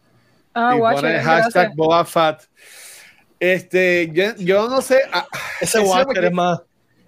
Ah, 0.54 0.74
y 0.76 0.80
watch 0.80 0.96
pone 1.02 1.16
it. 1.18 1.22
hashtag. 1.22 1.76
Boba 1.76 2.04
Fett. 2.04 2.50
Este, 3.40 4.10
yo, 4.12 4.36
yo 4.38 4.68
no 4.68 4.82
sé. 4.82 5.02
ah, 5.14 5.28
Ese 5.62 5.82
ese 5.84 6.04
porque 6.06 6.26
es 6.26 6.34
más. 6.34 6.62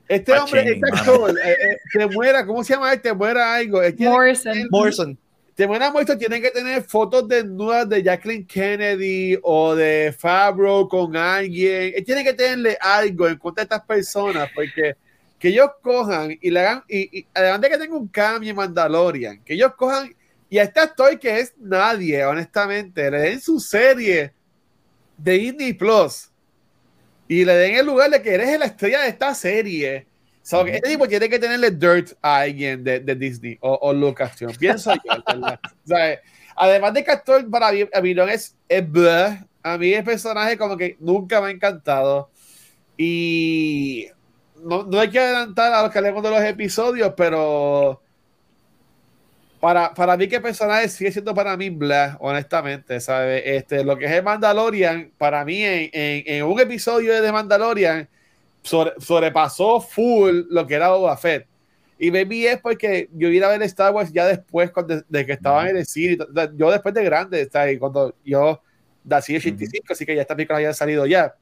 Este 0.09 0.31
Está 0.31 0.43
hombre, 0.43 0.63
este 0.63 0.91
actor, 0.91 1.39
eh, 1.39 1.51
eh, 1.51 1.77
te 1.93 2.07
muera, 2.07 2.43
¿cómo 2.43 2.63
se 2.63 2.73
llama 2.73 2.91
este? 2.91 3.09
Te 3.09 3.15
muera 3.15 3.53
algo. 3.53 3.79
Morrison. 3.99 4.67
Morrison. 4.71 5.19
te 5.53 5.67
muera 5.67 5.91
muerto, 5.91 6.17
tienen 6.17 6.41
que 6.41 6.49
tener 6.49 6.81
fotos 6.81 7.27
desnudas 7.27 7.87
de 7.87 8.01
Jacqueline 8.01 8.47
Kennedy 8.47 9.37
o 9.43 9.75
de 9.75 10.11
Fabro 10.17 10.87
con 10.87 11.15
alguien. 11.15 11.93
Él 11.95 12.03
tiene 12.03 12.23
que 12.23 12.33
tenerle 12.33 12.75
algo 12.81 13.27
en 13.27 13.37
contra 13.37 13.61
de 13.61 13.65
estas 13.65 13.85
personas, 13.85 14.49
porque 14.55 14.95
que 15.37 15.49
ellos 15.49 15.69
cojan 15.83 16.35
y 16.41 16.49
le 16.49 16.59
hagan, 16.59 16.83
y, 16.89 17.19
y 17.19 17.27
además 17.31 17.61
de 17.61 17.69
que 17.69 17.77
tenga 17.77 17.95
un 17.95 18.07
cambio 18.07 18.49
en 18.49 18.55
Mandalorian, 18.55 19.43
que 19.43 19.53
ellos 19.53 19.75
cojan 19.75 20.11
y 20.49 20.57
a 20.57 20.63
este 20.63 20.79
actor 20.79 21.19
que 21.19 21.39
es 21.39 21.53
nadie, 21.59 22.25
honestamente, 22.25 23.11
le 23.11 23.19
den 23.19 23.39
su 23.39 23.59
serie 23.59 24.33
de 25.17 25.33
Disney 25.33 25.73
Plus 25.73 26.28
y 27.29 27.45
le 27.45 27.53
den 27.53 27.75
el 27.75 27.85
lugar 27.85 28.09
de 28.09 28.23
que 28.23 28.33
eres 28.33 28.57
la 28.59 28.65
estrella 28.65 29.01
de 29.01 29.09
esta 29.09 29.35
serie. 29.35 30.07
So, 30.41 30.65
que 30.65 30.77
este 30.77 30.89
tipo 30.89 31.07
tiene 31.07 31.29
que 31.29 31.37
tenerle 31.37 31.69
dirt 31.69 32.13
a 32.23 32.39
alguien 32.39 32.83
de, 32.83 32.99
de 32.99 33.15
Disney 33.15 33.55
o, 33.61 33.77
o 33.83 33.93
Lucasfilm. 33.93 34.51
Pienso 34.57 34.91
yo, 34.95 35.23
¿verdad? 35.27 35.59
O 35.85 35.87
sea, 35.87 36.19
además 36.55 36.91
de 36.95 37.03
que 37.03 37.11
actor 37.11 37.47
para 37.47 37.71
mí, 37.71 37.87
a 37.93 38.01
mí 38.01 38.15
no 38.15 38.23
es, 38.23 38.57
es 38.67 38.91
bleh. 38.91 39.45
A 39.61 39.77
mí 39.77 39.93
el 39.93 40.03
personaje 40.03 40.57
como 40.57 40.75
que 40.75 40.97
nunca 40.99 41.39
me 41.39 41.49
ha 41.49 41.51
encantado. 41.51 42.31
Y 42.97 44.07
no, 44.63 44.81
no 44.83 44.99
hay 44.99 45.11
que 45.11 45.19
adelantar 45.19 45.71
a 45.71 45.83
los 45.83 45.91
que 45.91 45.99
hablemos 45.99 46.23
de 46.23 46.31
los 46.31 46.41
episodios, 46.41 47.13
pero 47.15 48.01
para, 49.59 49.93
para 49.93 50.15
mí 50.15 50.27
que 50.27 50.39
personaje 50.39 50.87
sigue 50.89 51.11
siendo 51.11 51.33
para 51.33 51.55
mí 51.57 51.69
blah, 51.69 52.17
honestamente, 52.21 52.99
¿sabes? 52.99 53.43
Este, 53.45 53.83
lo 53.83 53.97
que 53.97 54.05
es 54.05 54.11
el 54.11 54.23
Mandalorian, 54.23 55.11
para 55.17 55.43
mí 55.43 55.61
en, 55.63 55.89
en, 55.91 56.23
en 56.25 56.43
un 56.45 56.59
episodio 56.59 57.13
de 57.13 57.21
The 57.21 57.31
Mandalorian 57.31 58.07
sobre- 58.63 58.93
sobrepasó 58.99 59.81
full 59.81 60.43
lo 60.49 60.65
que 60.65 60.75
era 60.75 60.89
Boba 60.89 61.17
Fett. 61.17 61.45
Y 62.01 62.11
maybe 62.11 62.49
es 62.49 62.59
porque 62.61 63.09
yo 63.13 63.27
iba 63.27 63.47
a 63.47 63.49
ver 63.49 63.61
Star 63.63 63.93
Wars 63.93 64.11
ya 64.13 64.25
después 64.25 64.71
cuando, 64.71 65.01
de 65.09 65.25
que 65.25 65.33
estaba 65.33 65.69
en 65.69 65.75
el 65.75 65.85
cine. 65.85 66.17
de- 66.29 66.49
Yo 66.55 66.71
después 66.71 66.95
de 66.95 67.03
grande, 67.03 67.49
¿sabes? 67.51 67.77
cuando 67.77 68.15
yo 68.23 68.61
nací 69.03 69.33
en 69.33 69.39
85, 69.41 69.85
así 69.91 70.05
que 70.05 70.15
ya 70.15 70.21
estas 70.21 70.35
películas 70.35 70.57
habían 70.59 70.73
salido 70.73 71.05
ya. 71.05 71.35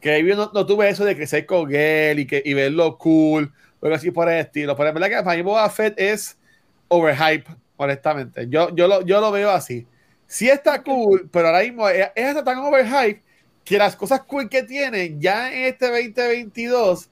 Que 0.00 0.24
yo 0.24 0.36
no, 0.36 0.50
no 0.54 0.64
tuve 0.66 0.88
eso 0.88 1.04
de 1.04 1.16
crecer 1.16 1.44
con 1.46 1.72
él 1.74 2.20
y, 2.20 2.26
que, 2.26 2.40
y 2.44 2.54
verlo 2.54 2.96
cool, 2.98 3.52
o 3.80 3.86
algo 3.86 3.96
así 3.96 4.10
por 4.10 4.28
el 4.28 4.38
estilo. 4.40 4.76
Pero 4.76 4.88
en 4.88 4.94
verdad 4.94 5.08
que 5.18 5.24
para 5.24 5.36
mí 5.36 5.42
Boba 5.42 5.68
Fett 5.70 5.94
es 5.98 6.37
overhype, 6.88 7.46
honestamente. 7.76 8.46
Yo, 8.48 8.74
yo, 8.74 8.88
lo, 8.88 9.02
yo 9.02 9.20
lo 9.20 9.30
veo 9.30 9.50
así. 9.50 9.86
Sí 10.26 10.48
está 10.48 10.82
cool, 10.82 11.28
pero 11.32 11.48
ahora 11.48 11.62
mismo 11.62 11.88
es, 11.88 12.08
hasta 12.16 12.44
tan 12.44 12.58
overhype 12.58 13.22
que 13.64 13.78
las 13.78 13.96
cosas 13.96 14.22
cool 14.22 14.48
que 14.48 14.62
tiene 14.62 15.16
ya 15.18 15.52
en 15.52 15.64
este 15.66 15.86
2022 15.86 17.08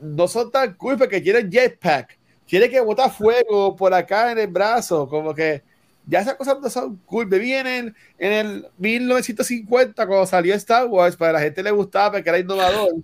no 0.00 0.28
son 0.28 0.50
tan 0.50 0.74
cool 0.74 0.96
porque 0.96 1.22
quiere 1.22 1.48
jetpack, 1.50 2.18
quiere 2.48 2.70
que 2.70 2.80
bota 2.80 3.10
fuego 3.10 3.76
por 3.76 3.92
acá 3.92 4.32
en 4.32 4.38
el 4.38 4.46
brazo, 4.46 5.08
como 5.08 5.34
que 5.34 5.62
ya 6.06 6.20
esas 6.20 6.34
cosas 6.34 6.58
no 6.60 6.70
son 6.70 6.96
cool. 7.06 7.26
Me 7.26 7.38
vi 7.38 7.52
en 7.52 7.66
el, 7.66 7.94
en 8.18 8.32
el 8.32 8.66
1950 8.78 10.06
cuando 10.06 10.26
salió 10.26 10.54
Star 10.54 10.86
Wars, 10.86 11.16
para 11.16 11.32
la 11.32 11.40
gente 11.40 11.62
le 11.62 11.70
gustaba 11.70 12.12
porque 12.12 12.28
era 12.28 12.38
innovador, 12.38 12.94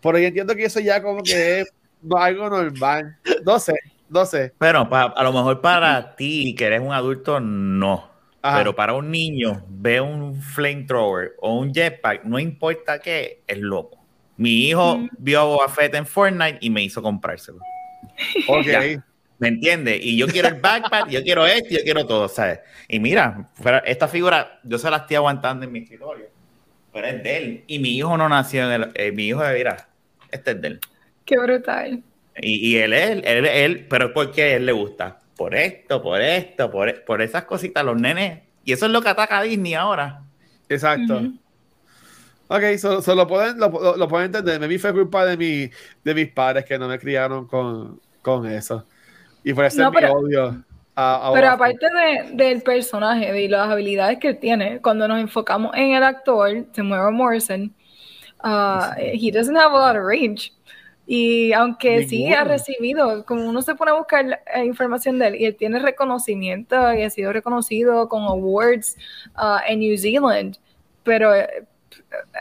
pero 0.00 0.18
yo 0.18 0.26
entiendo 0.26 0.54
que 0.54 0.64
eso 0.64 0.80
ya 0.80 1.02
como 1.02 1.22
que 1.22 1.60
es 1.60 1.72
algo 2.16 2.48
normal. 2.48 3.18
No 3.44 3.58
sé, 3.58 3.74
no 4.08 4.24
sé. 4.26 4.52
Pa- 4.88 5.12
a 5.16 5.22
lo 5.24 5.32
mejor 5.32 5.60
para 5.60 6.14
ti, 6.16 6.54
que 6.54 6.64
eres 6.66 6.80
un 6.80 6.92
adulto, 6.92 7.40
no. 7.40 8.10
Ajá. 8.42 8.58
Pero 8.58 8.76
para 8.76 8.92
un 8.94 9.10
niño, 9.10 9.64
ve 9.68 10.00
un 10.00 10.40
flamethrower 10.40 11.32
o 11.40 11.58
un 11.58 11.72
jetpack, 11.74 12.24
no 12.24 12.38
importa 12.38 12.98
qué, 13.00 13.42
es 13.46 13.58
loco. 13.58 14.04
Mi 14.36 14.68
hijo 14.68 14.98
Mm. 14.98 15.08
vio 15.18 15.40
a 15.40 15.44
Boba 15.44 15.68
Fett 15.68 15.94
en 15.94 16.06
Fortnite 16.06 16.58
y 16.60 16.70
me 16.70 16.82
hizo 16.82 17.02
comprárselo. 17.02 17.58
Ok. 18.48 18.64
Ya. 18.66 19.04
¿Me 19.38 19.48
entiendes? 19.48 20.00
Y 20.02 20.16
yo 20.16 20.26
quiero 20.28 20.48
el 20.48 20.54
backpack, 20.54 21.08
yo 21.08 21.22
quiero 21.22 21.44
esto, 21.44 21.68
yo 21.70 21.80
quiero 21.84 22.06
todo, 22.06 22.26
¿sabes? 22.28 22.60
Y 22.88 22.98
mira, 23.00 23.50
fuera- 23.54 23.80
esta 23.80 24.08
figura, 24.08 24.60
yo 24.64 24.78
se 24.78 24.90
la 24.90 24.98
estoy 24.98 25.16
aguantando 25.16 25.66
en 25.66 25.72
mi 25.72 25.80
escritorio, 25.80 26.26
pero 26.90 27.06
es 27.06 27.22
de 27.22 27.36
él. 27.36 27.64
Y 27.66 27.78
mi 27.78 27.90
hijo 27.98 28.16
no 28.16 28.28
nació 28.30 28.64
en 28.72 28.82
el. 28.82 28.90
eh, 28.94 29.12
mi 29.12 29.26
hijo, 29.26 29.42
mira, 29.54 29.88
este 30.30 30.52
es 30.52 30.60
de 30.62 30.68
él. 30.68 30.80
Qué 31.26 31.36
brutal. 31.38 32.02
Y, 32.40 32.70
y 32.72 32.76
él 32.78 32.92
es 32.92 33.10
él, 33.10 33.22
él, 33.24 33.46
él, 33.46 33.86
pero 33.88 34.06
es 34.06 34.12
porque 34.12 34.42
a 34.42 34.56
él 34.56 34.66
le 34.66 34.72
gusta. 34.72 35.20
Por 35.36 35.54
esto, 35.54 36.02
por 36.02 36.20
esto, 36.20 36.70
por, 36.70 36.88
e- 36.88 36.94
por 36.94 37.20
esas 37.22 37.44
cositas, 37.44 37.84
los 37.84 38.00
nenes. 38.00 38.40
Y 38.64 38.72
eso 38.72 38.86
es 38.86 38.92
lo 38.92 39.02
que 39.02 39.08
ataca 39.10 39.38
a 39.38 39.42
Disney 39.42 39.74
ahora. 39.74 40.22
Exacto. 40.68 41.18
Ujú. 41.18 41.38
Ok, 42.48 42.62
so, 42.78 43.02
so 43.02 43.14
lo, 43.14 43.26
pueden, 43.26 43.58
lo, 43.58 43.68
lo- 43.68 43.96
lo 43.96 44.08
pueden 44.08 44.26
entender. 44.26 44.60
Me 44.60 44.78
fue 44.78 44.92
culpa 44.92 45.24
de, 45.26 45.36
mi, 45.36 45.70
de 46.04 46.14
mis 46.14 46.28
padres 46.32 46.64
que 46.64 46.78
no 46.78 46.88
me 46.88 46.98
criaron 46.98 47.46
con, 47.46 48.00
con 48.22 48.46
eso. 48.46 48.86
Y 49.44 49.52
por 49.52 49.64
eso 49.64 49.82
No, 49.82 49.90
mi 49.90 49.96
pero- 49.96 50.12
odio. 50.14 50.64
A, 50.98 51.28
a 51.28 51.32
Pero 51.34 51.48
aparte 51.50 51.86
de- 51.86 52.30
del 52.32 52.62
personaje 52.62 53.42
y 53.42 53.48
las 53.48 53.68
habilidades 53.68 54.18
que 54.18 54.32
tiene, 54.32 54.80
cuando 54.80 55.06
nos 55.06 55.20
enfocamos 55.20 55.74
en 55.76 55.92
el 55.92 56.02
actor, 56.02 56.64
Temuera 56.72 57.10
Morrison, 57.10 57.74
uh, 58.42 58.92
he 58.96 59.30
doesn't 59.30 59.56
have 59.56 59.74
a 59.74 59.78
lot 59.78 59.94
of 59.96 60.04
range. 60.04 60.52
Y 61.08 61.52
aunque 61.52 62.04
sí 62.08 62.26
ha 62.26 62.38
Ninguno. 62.42 62.50
recibido, 62.50 63.24
como 63.24 63.48
uno 63.48 63.62
se 63.62 63.74
pone 63.76 63.92
a 63.92 63.94
buscar 63.94 64.40
eh, 64.54 64.64
información 64.64 65.18
de 65.20 65.28
él, 65.28 65.34
y 65.36 65.44
él 65.44 65.54
tiene 65.56 65.78
reconocimiento 65.78 66.74
y 66.94 67.02
ha 67.02 67.10
sido 67.10 67.32
reconocido 67.32 68.08
con 68.08 68.24
awards 68.24 68.96
uh, 69.36 69.58
en 69.68 69.78
New 69.80 69.96
Zealand, 69.96 70.56
pero 71.04 71.32
eh, 71.34 71.64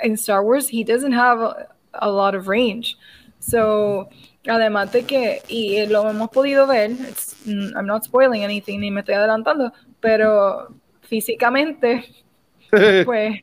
en 0.01 0.13
Star 0.13 0.41
Wars 0.41 0.67
he 0.71 0.84
doesn't 0.84 1.13
have 1.13 1.43
a, 1.43 1.67
a 1.93 2.10
lot 2.10 2.34
of 2.36 2.47
range. 2.47 2.97
So, 3.39 4.10
además 4.47 4.91
de 4.91 5.04
que, 5.04 5.41
y 5.47 5.86
lo 5.86 6.10
hemos 6.10 6.30
podido 6.30 6.65
ver, 6.65 6.89
it's- 6.91 7.36
mm, 7.45 7.78
I'm 7.78 7.86
not 7.86 8.04
spoiling 8.04 8.43
anything 8.43 8.80
ni 8.80 8.89
me 8.89 9.01
estoy 9.01 9.13
adelantando, 9.13 9.71
pero 9.99 10.69
físicamente, 11.01 12.04
pues, 13.06 13.41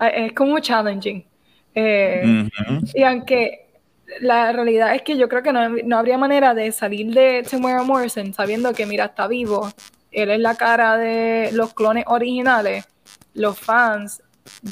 es 0.00 0.32
como 0.32 0.58
challenging. 0.58 1.24
Eh, 1.76 2.48
y 2.92 3.02
aunque 3.04 3.63
la 4.20 4.52
realidad 4.52 4.94
es 4.94 5.02
que 5.02 5.16
yo 5.16 5.28
creo 5.28 5.42
que 5.42 5.52
no, 5.52 5.68
no 5.68 5.98
habría 5.98 6.18
manera 6.18 6.54
de 6.54 6.72
salir 6.72 7.12
de 7.14 7.44
Temuera 7.48 7.82
Morrison 7.82 8.32
sabiendo 8.34 8.74
que, 8.74 8.86
mira, 8.86 9.06
está 9.06 9.26
vivo, 9.28 9.74
él 10.10 10.30
es 10.30 10.40
la 10.40 10.56
cara 10.56 10.96
de 10.98 11.50
los 11.52 11.74
clones 11.74 12.04
originales, 12.06 12.86
los 13.34 13.58
fans, 13.58 14.22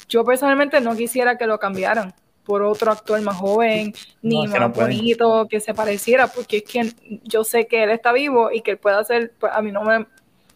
yo 0.09 0.25
personalmente 0.25 0.81
no 0.81 0.97
quisiera 0.97 1.37
que 1.39 1.47
lo 1.47 1.59
cambiaran. 1.59 2.15
por 2.45 2.63
otro 2.63 2.91
actor 2.91 3.21
más 3.23 3.37
joven, 3.37 3.95
ni 4.23 4.47
No, 4.47 4.49
más 4.49 4.61
no 4.61 4.71
bonito, 4.71 5.47
que 5.49 5.61
se 5.61 5.75
pareciera, 5.75 6.27
porque 6.29 6.59
es 6.59 6.65
que 6.65 6.95
yo 7.25 7.45
sé 7.45 7.67
que 7.69 7.85
él 7.85 7.91
está 7.91 8.13
vivo 8.13 8.51
y 8.53 8.63
que 8.63 8.73
él 8.73 8.79
puede 8.79 8.97
hacer, 8.97 9.33
pues 9.39 9.53
a 9.55 9.63
mí 9.63 9.71
no 9.73 9.83
me, 9.85 10.07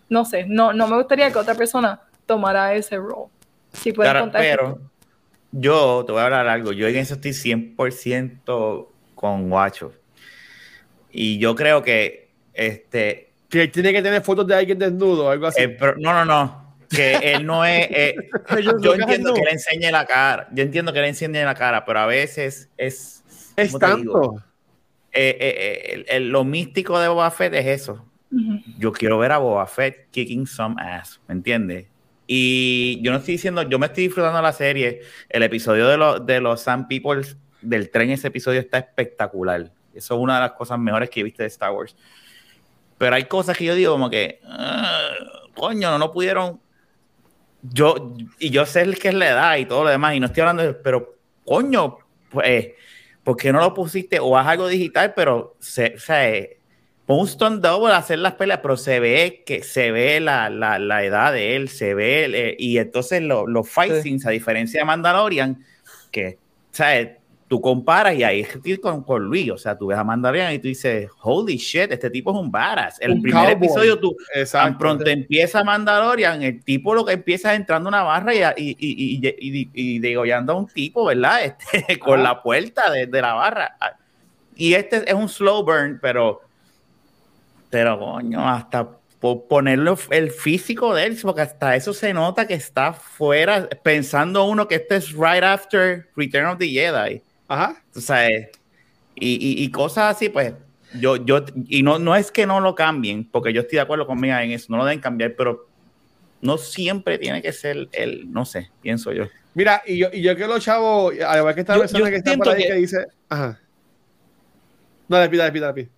no 0.09 0.25
sé, 0.25 0.47
no, 0.49 0.73
no 0.73 0.89
me 0.89 0.97
gustaría 0.97 1.31
que 1.33 1.39
otra 1.39 1.55
persona 1.55 2.01
tomara 2.27 2.75
ese 2.75 2.97
rol. 2.97 3.29
Si 3.73 3.93
pueden 3.93 4.11
Claro, 4.12 4.21
contar 4.25 4.43
pero 4.43 4.81
yo 5.59 6.05
te 6.07 6.12
voy 6.12 6.21
a 6.21 6.25
hablar 6.25 6.49
algo. 6.49 6.73
Yo 6.73 6.87
en 6.88 6.97
eso 6.97 7.14
estoy 7.14 7.33
100% 7.33 8.88
con 9.14 9.49
Guacho. 9.51 9.92
Y 11.11 11.38
yo 11.38 11.55
creo 11.55 11.83
que 11.83 12.29
este. 12.55 13.31
Que 13.49 13.69
tiene 13.69 13.92
que 13.92 14.03
tener 14.03 14.23
fotos 14.23 14.47
de 14.47 14.55
alguien 14.55 14.79
desnudo 14.79 15.27
o 15.27 15.31
algo 15.31 15.47
así. 15.47 15.62
no, 15.99 16.12
no, 16.12 16.25
no. 16.25 16.77
Que 16.90 17.14
él 17.16 17.45
no 17.47 17.64
es. 17.64 17.87
eh, 17.90 18.14
yo 18.83 18.95
entiendo 18.95 19.35
que 19.35 19.42
le 19.42 19.51
enseñe 19.53 19.90
la 19.90 20.05
cara. 20.07 20.49
Yo 20.53 20.62
entiendo 20.62 20.92
que 20.92 21.01
le 21.01 21.09
enseñe 21.09 21.45
la 21.45 21.55
cara, 21.55 21.85
pero 21.85 22.01
a 22.01 22.07
veces 22.07 22.69
es. 22.77 23.23
es 23.57 23.77
tanto. 23.79 24.37
Eh, 25.12 25.37
eh, 25.40 25.92
el- 25.95 26.07
el- 26.09 26.29
lo 26.29 26.45
místico 26.45 26.99
de 27.01 27.09
Boba 27.09 27.31
Fett 27.31 27.55
es 27.55 27.66
eso. 27.66 28.05
Yo 28.79 28.92
quiero 28.92 29.16
ver 29.19 29.33
a 29.33 29.38
Boba 29.38 29.66
Fett 29.66 30.11
kicking 30.11 30.47
some 30.47 30.77
ass, 30.79 31.21
¿me 31.27 31.35
entiendes? 31.35 31.87
Y 32.27 33.01
yo 33.03 33.12
no 33.12 33.19
estoy 33.19 33.35
diciendo, 33.35 33.62
yo 33.62 33.79
me 33.79 33.87
estoy 33.87 34.05
disfrutando 34.05 34.41
la 34.43 34.53
serie. 34.53 35.03
El 35.29 35.43
episodio 35.43 35.87
de, 35.89 35.97
los 35.97 36.27
de 36.27 36.41
los 36.41 36.61
Sun 36.61 36.89
People 36.89 37.23
del 37.61 37.91
tren, 37.91 38.11
ese 38.11 38.29
episodio 38.29 38.61
está 38.61 38.79
espectacular. 38.79 39.73
Eso 39.95 40.15
es 40.15 40.21
una 40.21 40.35
de 40.35 40.41
las 40.41 40.53
cosas 40.53 40.79
mejores 40.79 41.09
que 41.09 41.21
he 41.21 41.23
visto 41.23 41.43
de 41.43 41.49
Star 41.49 41.71
Wars. 41.73 41.97
Pero 42.99 43.15
hay 43.15 43.25
cosas 43.25 43.57
que 43.57 43.65
yo 43.65 43.75
digo 43.75 43.93
como 43.93 44.11
que, 44.11 44.41
"Ah, 44.45 45.11
coño, 45.55 45.91
no, 45.91 45.99
no 45.99 46.12
pudieron. 46.12 46.61
Yo, 47.62 48.15
y 48.39 48.51
yo 48.51 48.67
sé 48.67 48.83
el 48.83 48.99
que 48.99 49.09
es 49.09 49.15
la 49.15 49.29
edad 49.29 49.57
y 49.57 49.67
todo 49.67 49.85
lo 49.85 49.91
demás, 49.91 50.15
y 50.15 50.21
no 50.21 50.27
estoy 50.27 50.43
hablando 50.43 50.62
de, 50.62 50.75
pero 50.75 51.17
coño, 51.45 51.99
pues, 52.31 52.73
¿por 53.25 53.37
qué 53.37 53.53
no 53.53 53.61
lo 53.61 53.75
pusiste? 53.75 54.21
O 54.21 54.37
haz 54.37 54.47
algo 54.47 54.69
digital, 54.69 55.15
pero 55.15 55.57
se, 55.59 55.97
eh, 56.09 56.56
pon 57.07 57.21
un 57.21 57.29
stunt 57.29 57.62
double 57.62 57.92
a 57.92 57.99
hacer 57.99 58.19
las 58.19 58.35
peleas, 58.35 58.59
pero 58.61 58.77
se 58.77 58.99
ve 59.01 59.42
que 59.47 59.62
se 59.62 59.92
ve 59.92 60.19
la, 60.21 60.51
la, 60.51 60.79
la 60.79 61.05
edad 61.05 61.33
de 61.33 61.55
él, 61.57 61.69
se 61.69 61.95
ve, 61.95 62.25
eh, 62.33 62.57
y 62.59 62.79
entonces 62.79 63.23
lo- 63.23 63.47
los 63.47 63.69
fight 63.69 63.95
Sí. 64.03 64.19
a 64.27 64.31
diferencia 64.31 64.81
de 64.81 64.85
Mandalorian, 64.87 65.64
que, 66.11 66.38
sea, 66.73 67.16
tú 67.49 67.61
comparas 67.61 68.16
y 68.16 68.25
ahí 68.25 68.45
con, 68.83 69.05
con 69.05 69.23
Luis, 69.23 69.49
o 69.53 69.57
sea, 69.57 69.79
tú 69.79 69.87
ves 69.87 69.97
a 69.99 70.03
Mandalorian 70.03 70.53
y 70.55 70.59
tú 70.59 70.66
dices, 70.66 71.09
holy 71.23 71.59
shit, 71.59 71.92
este 71.92 72.11
tipo 72.11 72.33
es 72.33 72.37
un 72.40 72.51
badass. 72.51 73.01
El 73.01 73.12
Un 73.12 73.23
primer 73.23 73.40
cowboy. 73.51 73.53
episodio 73.69 73.99
tú, 74.01 74.16
Tan 74.51 74.77
pronto 74.77 75.07
empieza 75.09 75.62
Mandalorian, 75.62 76.42
el 76.42 76.64
tipo 76.64 76.92
lo 76.92 77.05
que 77.05 77.12
empieza 77.12 77.53
es 77.55 77.61
entrando 77.61 77.87
a 77.88 77.90
una 77.90 78.03
barra 78.03 78.35
y, 78.35 78.40
y, 78.57 78.77
y, 78.81 79.29
y, 79.38 79.71
y- 79.73 79.99
degollando 80.01 80.55
a 80.55 80.57
un 80.57 80.66
tipo, 80.66 81.05
¿verdad? 81.05 81.55
Este, 81.73 82.01
con 82.01 82.21
la 82.25 82.42
puerta 82.42 82.90
de, 82.90 83.07
de 83.07 83.23
la 83.23 83.35
barra. 83.35 83.77
Y 84.57 84.75
este 84.75 85.05
es 85.09 85.14
un 85.14 85.29
slow 85.29 85.62
burn, 85.64 86.01
pero, 86.03 86.40
pero 87.70 87.98
coño, 87.98 88.48
hasta 88.48 88.88
po- 89.20 89.46
ponerlo 89.48 89.98
el 90.11 90.31
físico 90.31 90.94
de 90.94 91.05
él, 91.07 91.18
porque 91.22 91.40
hasta 91.42 91.74
eso 91.76 91.92
se 91.92 92.12
nota 92.12 92.46
que 92.46 92.55
está 92.55 92.92
fuera, 92.92 93.68
pensando 93.83 94.44
uno 94.44 94.68
que 94.68 94.76
este 94.76 94.96
es 94.96 95.12
right 95.12 95.42
after 95.42 96.09
Return 96.16 96.46
of 96.46 96.59
the 96.59 96.68
Jedi. 96.68 97.22
Ajá. 97.48 97.83
O 97.94 98.00
sea, 98.00 98.29
eh, 98.29 98.50
y, 99.14 99.35
y, 99.35 99.64
y 99.64 99.70
cosas 99.70 100.16
así, 100.16 100.29
pues, 100.29 100.52
yo, 101.00 101.16
yo, 101.16 101.44
y 101.68 101.83
no, 101.83 101.98
no 101.98 102.14
es 102.16 102.31
que 102.31 102.46
no 102.46 102.61
lo 102.61 102.74
cambien, 102.74 103.29
porque 103.31 103.52
yo 103.52 103.62
estoy 103.62 103.76
de 103.76 103.83
acuerdo 103.83 104.07
con 104.07 104.20
Mía 104.20 104.42
en 104.42 104.52
eso, 104.52 104.66
no 104.70 104.76
lo 104.79 104.85
deben 104.85 105.00
cambiar, 105.00 105.35
pero 105.37 105.68
no 106.40 106.59
siempre 106.59 107.18
tiene 107.18 107.42
que 107.42 107.52
ser 107.52 107.88
el, 107.92 108.31
no 108.33 108.44
sé, 108.44 108.70
pienso 108.83 109.12
yo. 109.12 109.24
Mira, 109.55 109.83
y 109.87 109.96
yo, 109.98 110.09
y 110.12 110.20
yo 110.22 110.37
que 110.37 110.46
los 110.46 110.62
chavos, 110.62 111.14
además 111.26 111.55
que 111.55 111.61
esta 111.62 111.74
Yo- 111.74 111.81
persona 111.81 112.05
yo 112.05 112.11
que 112.11 112.16
está 112.16 112.35
por 112.37 112.48
ahí 112.50 112.62
que, 112.62 112.68
que- 112.68 112.74
dice, 112.74 113.07
ajá. 113.29 113.59
No, 115.09 115.20
le 115.20 115.29
pida, 115.29 115.46
le 115.46 115.52
pida, 115.52 115.68
le 115.68 115.74
pida. 115.74 115.88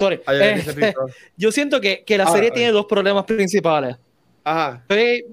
Sorry. 0.00 0.20
Ay, 0.26 0.38
Eh, 0.42 0.92
yo 1.36 1.52
siento 1.52 1.80
que, 1.80 2.02
que 2.04 2.16
la 2.18 2.24
Ah, 2.24 2.32
serie 2.32 2.50
tiene 2.50 2.72
dos 2.72 2.86
problemas 2.86 3.24
principales. 3.24 3.96
Ajá. 4.42 4.82
Estoy, 4.88 5.24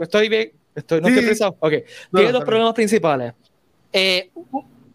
estoy 0.00 0.28
bien. 0.28 0.52
Estoy, 0.74 1.00
no 1.00 1.08
Sí, 1.08 1.18
estoy. 1.18 1.48
Ok. 1.60 1.72
No, 2.10 2.18
tiene 2.18 2.32
no, 2.32 2.38
dos 2.38 2.44
problemas 2.44 2.74
principales. 2.74 3.32
Eh, 3.92 4.30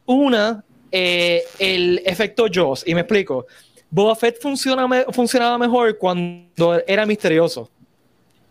una, 0.05 0.63
eh, 0.91 1.43
el 1.59 2.01
efecto 2.05 2.47
Jaws. 2.51 2.83
Y 2.85 2.93
me 2.95 3.01
explico. 3.01 3.45
Boba 3.91 4.15
Fett 4.15 4.41
funciona 4.41 4.87
me- 4.87 5.05
funcionaba 5.11 5.57
mejor 5.57 5.97
cuando 5.97 6.81
era 6.85 7.05
misterioso. 7.05 7.69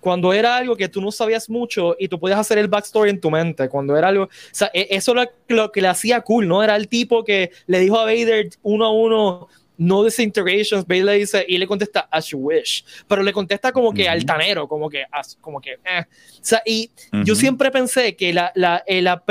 Cuando 0.00 0.32
era 0.32 0.56
algo 0.56 0.76
que 0.76 0.88
tú 0.88 1.00
no 1.00 1.10
sabías 1.10 1.50
mucho 1.50 1.96
y 1.98 2.06
tú 2.08 2.18
podías 2.20 2.38
hacer 2.38 2.56
el 2.58 2.68
backstory 2.68 3.10
en 3.10 3.20
tu 3.20 3.30
mente. 3.30 3.68
Cuando 3.68 3.96
era 3.96 4.08
algo. 4.08 4.24
O 4.24 4.28
sea, 4.52 4.70
e- 4.72 4.86
eso 4.90 5.10
es 5.12 5.28
lo, 5.48 5.56
lo 5.56 5.72
que 5.72 5.82
le 5.82 5.88
hacía 5.88 6.20
cool, 6.22 6.46
¿no? 6.46 6.62
Era 6.62 6.76
el 6.76 6.86
tipo 6.88 7.24
que 7.24 7.50
le 7.66 7.80
dijo 7.80 7.98
a 7.98 8.04
Vader 8.04 8.48
uno 8.62 8.84
a 8.86 8.92
uno. 8.92 9.48
No 9.78 10.02
disintegrations, 10.04 10.84
Vader 10.86 11.04
le 11.04 11.12
dice 11.14 11.44
y 11.48 11.56
le 11.56 11.66
contesta 11.66 12.08
as 12.10 12.26
you 12.26 12.38
wish, 12.38 12.84
pero 13.06 13.22
le 13.22 13.32
contesta 13.32 13.70
como 13.72 13.92
que 13.94 14.02
Ujú. 14.02 14.10
altanero, 14.10 14.66
como 14.68 14.90
que, 14.90 15.04
as- 15.10 15.36
como 15.40 15.60
que, 15.60 15.74
eh. 15.84 16.00
o 16.02 16.42
sea, 16.44 16.60
y 16.66 16.90
yo 17.24 17.34
siempre 17.36 17.70
pensé 17.70 18.16
que 18.16 18.32
la, 18.32 18.50
la- 18.56 18.82
eh, 18.86 19.00
la 19.00 19.22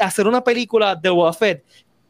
hacer 0.00 0.26
una 0.26 0.42
película 0.42 0.96
de 0.96 1.08
Boba 1.10 1.32
Fett 1.32 1.64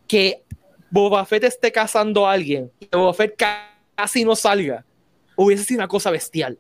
que 0.09 0.43
Boba 0.91 1.25
Fett 1.27 1.45
esté 1.45 1.71
cazando 1.71 2.27
a 2.27 2.33
alguien 2.33 2.71
y 2.81 2.89
Boba 2.91 3.13
Fett 3.13 3.37
ca- 3.37 3.71
casi 3.95 4.25
no 4.25 4.35
salga 4.35 4.85
hubiese 5.37 5.65
sido 5.65 5.81
una 5.81 5.89
cosa 5.89 6.11
bestial. 6.11 6.57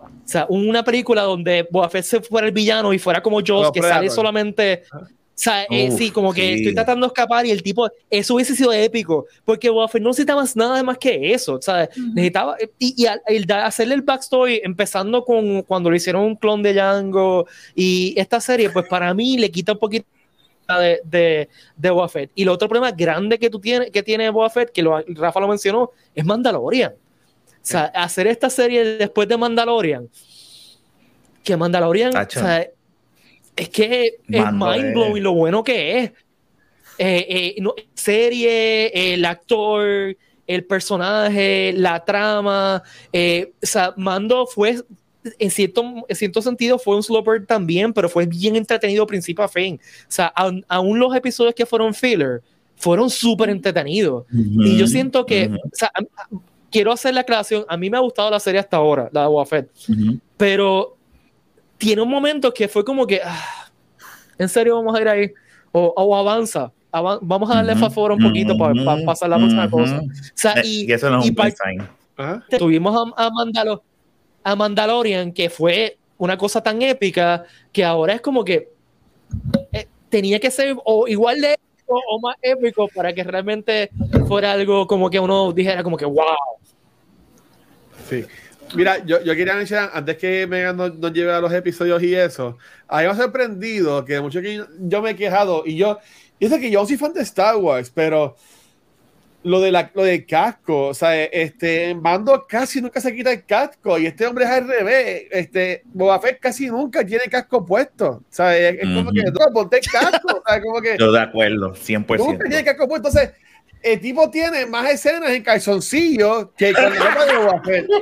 O 0.00 0.08
sea, 0.28 0.46
una 0.48 0.84
película 0.84 1.22
donde 1.22 1.66
Boba 1.70 1.88
Fett 1.88 2.04
se 2.04 2.20
fuera 2.20 2.46
el 2.46 2.52
villano 2.52 2.92
y 2.92 2.98
fuera 2.98 3.22
como 3.22 3.42
Como 3.42 3.72
que 3.72 3.80
sale 3.80 4.10
solamente. 4.10 4.82
O 5.38 5.40
sea, 5.40 5.62
eh, 5.70 5.88
Uf, 5.88 5.96
sí, 5.98 6.10
como 6.10 6.32
que 6.34 6.42
sí. 6.42 6.54
estoy 6.54 6.74
tratando 6.74 7.06
de 7.06 7.12
escapar 7.12 7.46
y 7.46 7.52
el 7.52 7.62
tipo, 7.62 7.88
eso 8.10 8.34
hubiese 8.34 8.56
sido 8.56 8.72
épico, 8.72 9.26
porque 9.44 9.70
Fett 9.88 10.02
no 10.02 10.08
necesitaba 10.08 10.42
más 10.42 10.56
nada 10.56 10.82
más 10.82 10.98
que 10.98 11.32
eso, 11.32 11.54
o 11.54 11.62
sea, 11.62 11.88
Ujú. 11.96 12.08
necesitaba, 12.12 12.56
y, 12.76 13.00
y 13.00 13.06
al- 13.06 13.22
el 13.24 13.46
da- 13.46 13.64
hacerle 13.64 13.94
el 13.94 14.02
backstory, 14.02 14.60
empezando 14.64 15.24
con 15.24 15.62
cuando 15.62 15.92
le 15.92 15.98
hicieron 15.98 16.22
un 16.24 16.34
clon 16.34 16.60
de 16.60 16.74
Django 16.74 17.46
y 17.76 18.14
esta 18.18 18.40
serie, 18.40 18.70
pues 18.70 18.88
para 18.88 19.14
mí 19.14 19.38
le 19.38 19.48
quita 19.48 19.74
un 19.74 19.78
poquito 19.78 20.08
de, 20.80 21.00
de, 21.04 21.48
de 21.76 21.90
Boba 21.90 22.08
Fett. 22.08 22.32
Y 22.34 22.42
el 22.42 22.48
otro 22.48 22.68
problema 22.68 22.90
grande 22.90 23.38
que 23.38 23.48
tú 23.48 23.60
tienes, 23.60 23.92
que 23.92 24.02
tiene 24.02 24.28
Boba 24.30 24.50
Fett, 24.50 24.72
que 24.72 24.82
lo- 24.82 24.98
Rafa 25.06 25.38
lo 25.38 25.46
mencionó, 25.46 25.92
es 26.16 26.24
Mandalorian. 26.24 26.92
O 26.92 26.96
sea, 27.62 27.84
hacer 27.94 28.26
esta 28.26 28.50
serie 28.50 28.84
después 28.98 29.28
de 29.28 29.36
Mandalorian, 29.36 30.08
que 31.44 31.56
Mandalorian, 31.56 32.16
o 32.16 32.26
sea, 32.28 32.66
es 33.58 33.68
que 33.68 34.06
es 34.28 34.52
mind 34.52 34.94
blowing 34.94 35.22
lo 35.22 35.32
bueno 35.32 35.64
que 35.64 35.98
es. 35.98 36.12
Eh, 36.98 37.26
eh, 37.28 37.54
no, 37.60 37.74
serie, 37.94 39.14
el 39.14 39.24
actor, 39.24 40.16
el 40.46 40.64
personaje, 40.64 41.72
la 41.74 42.04
trama. 42.04 42.82
eh, 43.12 43.52
o 43.62 43.66
sea, 43.66 43.94
Mando 43.96 44.46
fue, 44.46 44.80
en 45.38 45.50
cierto, 45.50 46.04
en 46.08 46.16
cierto 46.16 46.40
sentido, 46.40 46.78
fue 46.78 46.96
un 46.96 47.02
slow 47.02 47.22
burn 47.22 47.46
también, 47.46 47.92
pero 47.92 48.08
fue 48.08 48.26
bien 48.26 48.56
entretenido 48.56 49.06
principio 49.06 49.44
a 49.44 49.48
fin. 49.48 49.80
O 50.02 50.06
sea, 50.08 50.26
aun, 50.26 50.64
aun 50.68 50.98
los 50.98 51.14
episodios 51.14 51.54
que 51.54 51.66
fueron 51.66 51.94
filler 51.94 52.42
fueron 52.76 53.10
súper 53.10 53.50
entretenidos. 53.50 54.24
Y 54.32 54.76
yo 54.76 54.86
siento 54.86 55.26
que, 55.26 55.50
o 55.52 55.70
sea, 55.72 55.90
quiero 56.70 56.92
hacer 56.92 57.12
la 57.12 57.22
aclaración. 57.22 57.64
A 57.68 57.76
mí 57.76 57.90
me 57.90 57.96
ha 57.96 58.00
gustado 58.00 58.30
la 58.30 58.38
serie 58.38 58.60
hasta 58.60 58.76
ahora, 58.76 59.08
la 59.12 59.22
de 59.22 59.26
Boba 59.26 59.46
Fett, 59.46 59.68
ujú. 59.88 60.20
pero 60.36 60.97
tiene 61.78 62.02
un 62.02 62.10
momento 62.10 62.52
que 62.52 62.68
fue 62.68 62.84
como 62.84 63.06
que, 63.06 63.20
ah, 63.24 63.70
¿en 64.36 64.48
serio 64.48 64.76
vamos 64.76 64.96
a 64.96 65.00
ir 65.00 65.08
ahí? 65.08 65.32
O, 65.72 65.92
o 65.96 66.16
avanza, 66.16 66.72
avan- 66.92 67.18
vamos 67.22 67.50
a 67.50 67.56
darle 67.56 67.76
favor 67.76 68.12
un 68.12 68.18
poquito 68.22 68.56
para 68.58 68.74
pasar 69.04 69.28
la 69.30 69.36
próxima 69.38 69.66
ujú. 69.66 69.76
cosa. 69.78 69.98
O 70.00 70.02
sea, 70.34 70.52
Eh, 70.54 70.62
y, 70.64 70.90
y 70.90 70.92
eso 70.92 71.08
no 71.10 71.20
es 71.22 71.30
un. 71.30 71.36
Ajá. 72.16 72.44
tuvimos 72.58 72.96
a, 73.16 73.26
a, 73.26 73.30
Mandalo- 73.30 73.82
a 74.42 74.56
Mandalorian, 74.56 75.32
que 75.32 75.48
fue 75.48 75.98
una 76.16 76.36
cosa 76.36 76.60
tan 76.60 76.82
épica 76.82 77.44
que 77.72 77.84
ahora 77.84 78.14
es 78.14 78.20
como 78.20 78.44
que 78.44 78.70
eh, 79.72 79.86
tenía 80.08 80.40
que 80.40 80.50
ser 80.50 80.74
o 80.84 81.06
igual 81.06 81.40
de 81.40 81.52
épico 81.52 82.00
o 82.10 82.18
más 82.20 82.34
épico 82.42 82.88
para 82.92 83.12
que 83.12 83.22
realmente 83.22 83.90
fuera 84.26 84.50
algo 84.52 84.86
como 84.88 85.08
que 85.10 85.20
uno 85.20 85.52
dijera 85.52 85.84
como 85.84 85.96
que 85.96 86.06
wow. 86.06 86.24
Sí. 88.08 88.24
Mira, 88.74 89.04
yo, 89.04 89.22
yo 89.22 89.34
quería 89.34 89.54
mencionar, 89.54 89.90
antes 89.92 90.16
que 90.16 90.46
Megan 90.46 90.76
nos, 90.76 90.94
nos 90.98 91.12
lleve 91.12 91.32
a 91.32 91.40
los 91.40 91.52
episodios 91.52 92.02
y 92.02 92.14
eso, 92.14 92.58
a 92.86 92.98
mí 92.98 93.04
me 93.04 93.10
ha 93.10 93.14
sorprendido 93.14 94.04
que 94.04 94.20
mucho 94.20 94.40
que 94.40 94.56
yo, 94.56 94.66
yo 94.80 95.02
me 95.02 95.10
he 95.10 95.16
quejado 95.16 95.62
y 95.64 95.76
yo, 95.76 95.98
y 96.38 96.46
es 96.46 96.52
que 96.54 96.70
yo 96.70 96.86
soy 96.86 96.96
fan 96.96 97.12
de 97.12 97.22
Star 97.22 97.56
Wars, 97.56 97.90
pero 97.94 98.36
lo 99.44 99.60
de 99.60 99.70
la, 99.70 99.90
lo 99.94 100.02
del 100.02 100.26
casco, 100.26 100.88
o 100.88 100.94
sea, 100.94 101.24
este, 101.24 101.94
Mando 101.94 102.46
casi 102.48 102.80
nunca 102.80 103.00
se 103.00 103.14
quita 103.14 103.32
el 103.32 103.44
casco 103.44 103.98
y 103.98 104.06
este 104.06 104.26
hombre 104.26 104.44
es 104.44 104.50
al 104.50 104.68
revés, 104.68 105.26
este, 105.30 105.82
Boba 105.86 106.20
Fett 106.20 106.40
casi 106.40 106.66
nunca 106.66 107.04
tiene 107.04 107.24
casco 107.24 107.64
puesto, 107.64 108.22
sea, 108.28 108.56
es, 108.56 108.74
es 108.80 108.82
como 108.82 109.10
Ujú. 109.10 109.12
que, 109.12 109.22
no, 109.22 109.52
ponte 109.52 109.78
el 109.78 109.86
casco, 109.90 110.42
sea, 110.46 110.60
como 110.60 110.80
que 110.80 110.96
Yo 110.98 111.12
de 111.12 111.20
acuerdo, 111.20 111.68
nunca 111.68 111.78
tiene 111.78 112.62
100%. 112.62 112.64
casco 112.64 112.88
puesto, 112.88 113.08
entonces, 113.08 113.30
el 113.82 114.00
tipo 114.00 114.30
tiene 114.30 114.66
más 114.66 114.90
escenas 114.90 115.30
en 115.30 115.42
calzoncillos 115.42 116.48
que 116.56 116.72
con 116.72 116.94
ropa 116.94 117.24
de 117.24 117.60
Fett. 117.64 117.88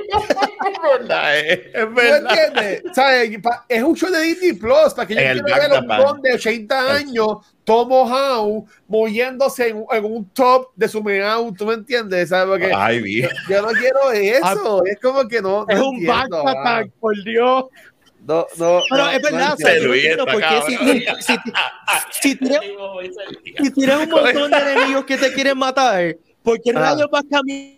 Es 0.67 0.99
verdad, 1.01 1.39
es, 1.39 1.59
es 1.59 1.73
¿Tú 1.87 1.95
verdad. 1.95 2.39
entiendes? 2.39 2.83
O 2.91 2.95
sea, 2.95 3.41
pa- 3.43 3.65
es 3.69 3.83
un 3.83 3.95
show 3.97 4.11
de 4.11 4.21
Disney 4.23 4.53
Plus 4.55 4.95
para 4.95 5.07
que 5.07 5.15
yo 5.15 5.21
quiera 5.45 5.69
ver 5.69 5.73
a 5.77 5.81
un 5.81 5.87
don 5.89 6.23
de 6.23 6.33
80 6.35 6.93
años, 6.95 7.29
Tomo 7.65 8.03
Howe, 8.05 8.65
moviéndose 8.89 9.69
en, 9.69 9.85
en 9.91 10.05
un 10.05 10.29
top 10.31 10.69
de 10.75 10.89
su 10.89 11.03
meow, 11.03 11.53
¿tú 11.55 11.67
me 11.67 11.75
entiendes? 11.75 12.29
¿Sabes? 12.31 12.49
Porque 12.59 12.73
Ay, 12.75 13.01
vi. 13.01 13.23
yo 13.49 13.63
no 13.63 13.69
quiero 13.69 14.11
eso, 14.13 14.83
es 14.87 14.99
como 15.01 15.27
que 15.29 15.41
no. 15.41 15.67
Es 15.69 15.79
no 15.79 15.91
un 15.91 16.05
back 16.07 16.25
entiendo, 16.25 16.49
attack, 16.49 16.91
por 17.01 17.15
Dios. 17.25 17.65
No, 18.27 18.47
no, 18.59 18.83
Pero 18.91 19.05
no, 19.05 19.11
es 19.11 19.23
verdad, 19.23 19.55
o 19.55 19.57
sea, 19.57 19.75
entiendo. 19.75 19.77
yo 19.77 19.83
no 19.83 19.89
Luis 19.89 20.05
entiendo 20.05 20.27
está 20.27 20.33
por 20.33 20.43
qué 20.43 20.63
si, 20.67 20.77
cabrón. 21.05 21.23
si, 21.23 22.31
si 22.31 22.37
tienes, 23.71 23.99
un 24.05 24.11
montón 24.11 24.51
de 24.51 24.57
enemigos 24.59 25.05
que 25.05 25.17
te 25.17 25.33
quieren 25.33 25.57
matar, 25.59 26.17
¿por 26.43 26.61
qué 26.61 26.73
Ah. 26.75 26.81
rayos 26.81 27.09
vas 27.11 27.25
cambiando 27.31 27.77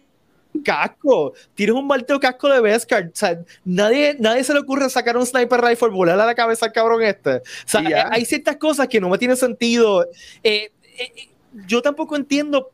casco? 0.65 1.35
Tienes 1.55 1.75
un 1.77 1.87
malteo 1.87 2.19
casco 2.19 2.49
de 2.49 2.61
Beskar. 2.61 3.05
O 3.09 3.11
sea, 3.15 3.39
nadie, 3.65 4.17
nadie 4.19 4.43
se 4.43 4.55
le 4.55 4.61
ocurre 4.61 4.89
sacar 4.89 5.17
un 5.17 5.27
sniper 5.27 5.61
rifle, 5.61 5.89
volarle 5.91 6.23
a 6.23 6.27
la 6.27 6.35
cabeza 6.35 6.67
al 6.67 6.73
cabrón 6.73 7.03
este. 7.03 7.37
O 7.37 7.43
sea, 7.67 8.09
hay 8.11 8.25
ciertas 8.25 8.57
cosas 8.57 8.89
que 8.89 9.01
no 9.01 9.09
me 9.11 9.19
tienen 9.19 9.37
sentido. 9.37 10.05
Eh, 10.43 10.71
eh, 10.99 11.13
eh, 11.15 11.29
yo 11.67 11.83
tampoco 11.83 12.17
entiendo. 12.17 12.71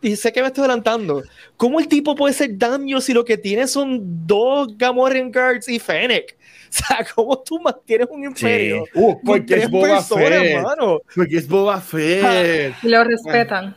Y 0.00 0.14
sé 0.14 0.32
que 0.32 0.40
me 0.40 0.46
estoy 0.46 0.62
adelantando. 0.62 1.24
¿Cómo 1.56 1.80
el 1.80 1.88
tipo 1.88 2.14
puede 2.14 2.32
ser 2.32 2.56
daño 2.56 3.00
si 3.00 3.12
lo 3.12 3.24
que 3.24 3.36
tiene 3.36 3.66
son 3.66 3.98
dos 4.26 4.78
Gamorrean 4.78 5.32
Guards 5.32 5.68
y 5.68 5.80
Fennec? 5.80 6.37
O 6.70 6.72
sea, 6.72 7.06
¿cómo 7.14 7.42
tú 7.42 7.58
mantienes 7.60 8.08
un 8.10 8.24
imperio? 8.24 8.84
Uh, 8.94 9.14
con 9.14 9.22
porque 9.24 9.54
es 9.54 9.70
Boba 9.70 9.88
personas, 9.96 10.40
Fett. 10.40 10.62
mano? 10.62 11.00
Porque 11.14 11.36
es 11.36 11.48
Boba 11.48 11.80
Fett. 11.80 12.74
Y 12.82 12.88
lo 12.88 13.04
respetan. 13.04 13.76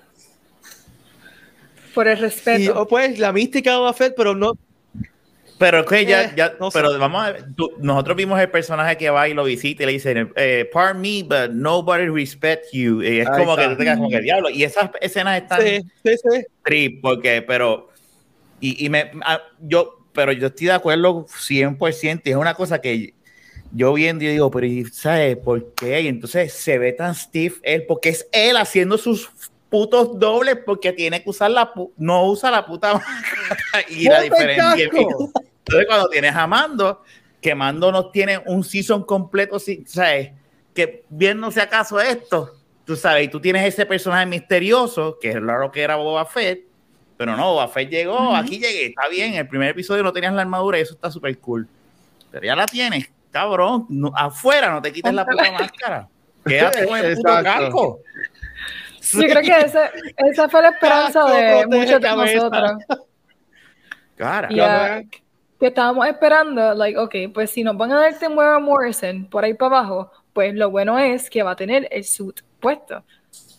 Por 1.94 2.08
el 2.08 2.18
Y, 2.18 2.22
respeto. 2.22 2.74
oh, 2.82 2.88
pues 2.88 3.20
la 3.20 3.32
mística 3.34 3.72
de 3.72 3.78
Boba 3.78 3.94
Fett, 3.94 4.14
pero 4.16 4.36
no. 4.36 4.54
Pero 5.58 5.82
es 5.82 5.86
que 5.86 6.06
ya, 6.06 6.24
Eh, 6.24 6.32
ya 6.36 6.54
no 6.60 6.72
sé. 6.72 6.80
pero 6.80 6.98
vamos 6.98 7.24
a 7.24 7.32
ver, 7.34 7.46
tú- 7.56 7.72
nosotros 7.80 8.18
vimos 8.18 8.40
el 8.40 8.50
personaje 8.50 8.98
que 8.98 9.10
va 9.12 9.28
y 9.30 9.34
lo 9.36 9.44
visita 9.44 9.84
y 9.84 9.86
le 9.86 9.92
dicen, 9.92 10.32
eh, 10.36 10.68
pardon 10.74 11.02
me, 11.02 11.22
but 11.24 11.52
nobody 11.52 12.08
respect 12.08 12.66
you. 12.74 13.04
Y 13.04 13.20
es 13.20 13.28
Ahí 13.28 13.40
como 13.40 13.52
está. 13.52 13.64
que 13.64 13.70
tú 13.74 13.78
te 13.78 13.84
quedas 13.84 13.98
como 13.98 14.10
que 14.10 14.22
diablo. 14.22 14.50
Y 14.50 14.64
esas 14.64 14.90
escenas 15.02 15.40
están 15.42 15.62
Sí, 15.62 15.82
sí, 16.04 16.16
sí. 16.18 16.46
trip, 16.64 17.02
porque, 17.02 17.44
pero, 17.44 17.90
y, 18.60 18.86
y 18.86 18.90
me, 18.90 19.12
a- 19.24 19.42
yo, 19.60 19.98
pero 20.14 20.32
yo 20.32 20.48
estoy 20.48 20.68
de 20.68 20.74
acuerdo 20.74 21.26
100%, 21.26 22.22
y 22.26 22.30
es 22.30 22.36
una 22.36 22.54
cosa 22.54 22.80
que 22.80 23.14
yo 23.74 23.94
viendo 23.94 24.24
y 24.24 24.28
digo, 24.28 24.52
pero, 24.52 24.66
¿y 24.66 24.86
¿sabes 24.86 25.38
por 25.38 25.74
qué? 25.74 26.02
Y 26.02 26.08
entonces 26.08 26.54
se 26.54 26.78
ve 26.78 26.94
tan 26.94 27.16
stiff 27.16 27.60
él, 27.64 27.86
porque 27.88 28.10
es 28.10 28.28
él 28.32 28.58
haciendo 28.58 28.98
sus 28.98 29.30
putos 29.70 30.20
dobles, 30.20 30.58
porque 30.66 30.92
tiene 30.92 31.24
que 31.24 31.30
usar 31.30 31.52
la, 31.52 31.72
no 31.98 32.28
usa 32.28 32.52
la 32.52 32.66
puta 32.66 33.02
y 33.90 34.04
la 34.04 34.20
¡Ponte 34.20 34.26
el 34.26 34.30
diferencia. 34.32 34.84
Entonces, 34.84 35.88
cuando 35.88 36.10
tienes 36.10 36.36
a 36.36 36.46
Mando, 36.48 37.02
que 37.40 37.56
Mando 37.56 37.92
no 37.92 38.10
tiene 38.10 38.40
un 38.46 38.64
season 38.64 39.04
completo, 39.04 39.58
¿sabes? 39.86 40.32
Que 40.74 41.06
viendo 41.10 41.50
si 41.52 41.60
acaso 41.62 42.00
esto, 42.02 42.54
tú 42.86 42.96
sabes, 42.96 43.26
y 43.26 43.28
tú 43.30 43.40
tienes 43.40 43.66
ese 43.66 43.86
personaje 43.86 44.26
misterioso, 44.26 45.18
que 45.22 45.30
es 45.30 45.36
lo 45.36 45.72
que 45.72 45.82
era 45.82 45.96
Boba 45.96 46.26
Fett, 46.26 46.66
pero 47.24 47.38
no, 47.38 47.52
Boba 47.54 47.68
Fett 47.68 47.88
llegó, 47.88 48.36
aquí 48.36 48.58
llegué, 48.58 48.88
está 48.88 49.08
bien, 49.08 49.36
el 49.36 49.48
primer 49.48 49.70
episodio 49.70 50.02
no 50.02 50.12
tenías 50.12 50.34
la 50.34 50.42
armadura 50.42 50.80
y 50.80 50.82
eso 50.82 50.96
está 50.96 51.12
súper 51.12 51.38
cool. 51.38 51.68
Pero 52.32 52.44
ya 52.48 52.56
la 52.56 52.66
tienes, 52.66 53.12
cabrón, 53.30 53.86
no- 53.90 54.12
afuera 54.16 54.72
no 54.72 54.82
te 54.82 54.92
quites 54.92 55.14
la 55.14 55.24
puta 55.24 55.52
máscara. 55.52 56.08
Quédate 56.44 56.88
con 56.88 56.98
el 56.98 57.16
puto 57.16 57.44
casco. 57.44 58.00
Yo 59.14 59.20
creo 59.22 59.42
que 59.44 59.60
ese- 59.68 59.92
esa 60.18 60.50
fue 60.50 60.64
la 60.64 60.70
esperanza 60.70 61.20
Casco 61.26 61.36
de 61.36 61.68
muchos 61.68 62.02
de 62.02 62.02
cabeza. 62.02 62.36
nosotros. 62.50 62.72
Cara. 64.16 64.50
Ya, 64.52 65.04
que 65.60 65.68
estábamos 65.68 66.08
esperando, 66.08 66.74
like, 66.74 66.98
ok, 66.98 67.16
pues 67.34 67.52
si 67.52 67.64
nos 67.64 67.78
van 67.78 67.92
a 67.92 68.00
dar 68.00 68.18
Temuera 68.18 68.58
Morrison 68.58 69.26
por 69.30 69.44
ahí 69.44 69.54
para 69.54 69.78
abajo, 69.80 70.12
pues 70.34 70.56
lo 70.56 70.72
bueno 70.72 70.98
es 70.98 71.30
que 71.30 71.44
va 71.44 71.52
a 71.52 71.56
tener 71.56 71.88
el 71.92 72.04
suit 72.04 72.42
puesto. 72.60 73.04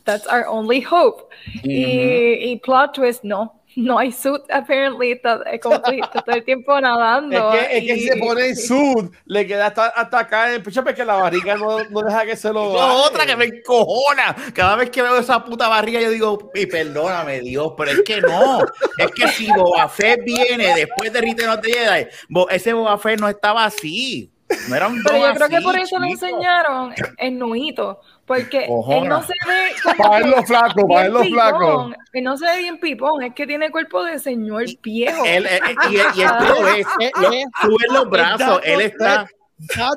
That's 0.05 0.27
our 0.27 0.47
only 0.47 0.81
hope. 0.81 1.29
y, 1.63 2.53
y 2.53 2.57
plot 2.65 2.95
twist, 2.95 3.23
no. 3.25 3.63
No 3.75 3.99
hay 3.99 4.13
suit, 4.13 4.43
apparently, 4.51 5.13
está, 5.13 5.41
es 5.51 5.59
como 5.61 5.81
tú 5.81 5.93
dijiste, 5.93 6.21
todo 6.27 6.37
el 6.37 6.45
tiempo 6.45 6.79
nadando. 6.79 7.55
Es 7.55 7.69
que, 7.69 7.79
es 7.79 7.85
que 7.87 7.95
si 7.95 8.09
se 8.09 8.17
pone 8.19 8.49
en 8.49 8.57
sud, 8.69 9.11
le 9.25 9.47
queda 9.47 9.69
hasta, 9.69 9.87
hasta 9.87 10.19
acá 10.19 10.49
en 10.49 10.55
el 10.57 10.63
pecho 10.63 10.85
porque 10.85 11.03
la 11.05 11.15
barriga 11.15 11.57
no, 11.57 11.83
no 11.85 12.03
deja 12.03 12.27
que 12.27 12.37
se 12.37 12.53
lo. 12.53 12.75
Es 12.75 13.09
otra 13.09 13.25
que 13.25 13.35
me 13.35 13.47
encojona. 13.47 14.37
Cada 14.53 14.77
vez 14.77 14.91
que 14.91 15.01
veo 15.01 15.17
esa 15.17 15.43
puta 15.43 15.69
barriga, 15.69 16.01
yo 16.01 16.11
digo, 16.11 16.51
y 16.55 16.67
perdóname, 16.67 17.41
Dios, 17.41 17.73
pero 17.77 17.93
es 17.93 18.03
que 18.03 18.21
no. 18.21 18.59
Es 18.99 19.11
que 19.13 19.29
si 19.29 19.51
Boba 19.51 19.89
Fett 19.89 20.23
viene 20.23 20.75
después 20.75 21.11
de 21.11 21.21
Return 21.23 21.51
of 21.51 21.61
the 21.63 21.73
Jedi, 21.73 22.09
ese 22.51 22.75
Boba 22.75 22.99
Fett 22.99 23.21
no 23.21 23.29
estaba 23.29 23.65
así. 23.65 24.31
No 24.69 24.77
era 24.77 24.87
un 24.87 25.03
Pero 25.03 25.17
yo 25.17 25.35
creo 25.35 25.49
que 25.49 25.57
así, 25.57 25.65
por 25.65 25.79
eso 25.79 25.97
chico. 25.97 26.05
enseñaron 26.05 26.95
el 27.17 27.39
nuito, 27.39 28.01
porque 28.27 28.67
Ojona. 28.69 28.99
él 29.03 29.09
no 29.09 29.23
se 29.23 29.33
ve 29.47 29.69
como 29.83 29.97
Para 29.97 30.17
que 30.19 30.25
verlo 30.25 30.43
flaco, 30.45 30.89
para 30.89 31.01
bien 31.09 31.13
verlo 31.15 31.25
flaco. 31.25 31.59
pipón. 31.59 31.97
Él 32.13 32.25
no 32.25 32.37
se 32.37 32.47
ve 32.47 32.59
bien 32.59 32.79
pipón, 32.81 33.23
es 33.23 33.35
que 33.35 33.47
tiene 33.47 33.71
cuerpo 33.71 34.05
de 34.05 34.19
señor 34.19 34.65
viejo. 34.83 35.25
Él, 35.25 35.47
él- 35.47 35.61
y, 35.91 35.95
y 35.97 36.23
él 36.23 36.29
tú 36.39 36.45
lo 36.55 36.63
ves, 36.63 36.87
Eh, 37.01 37.11
lo- 37.21 37.33
eh, 37.33 37.45
tú 37.61 37.69
ves 37.79 37.93
los 37.93 38.11
brazos, 38.11 38.61
él 38.65 38.81
está. 38.83 39.27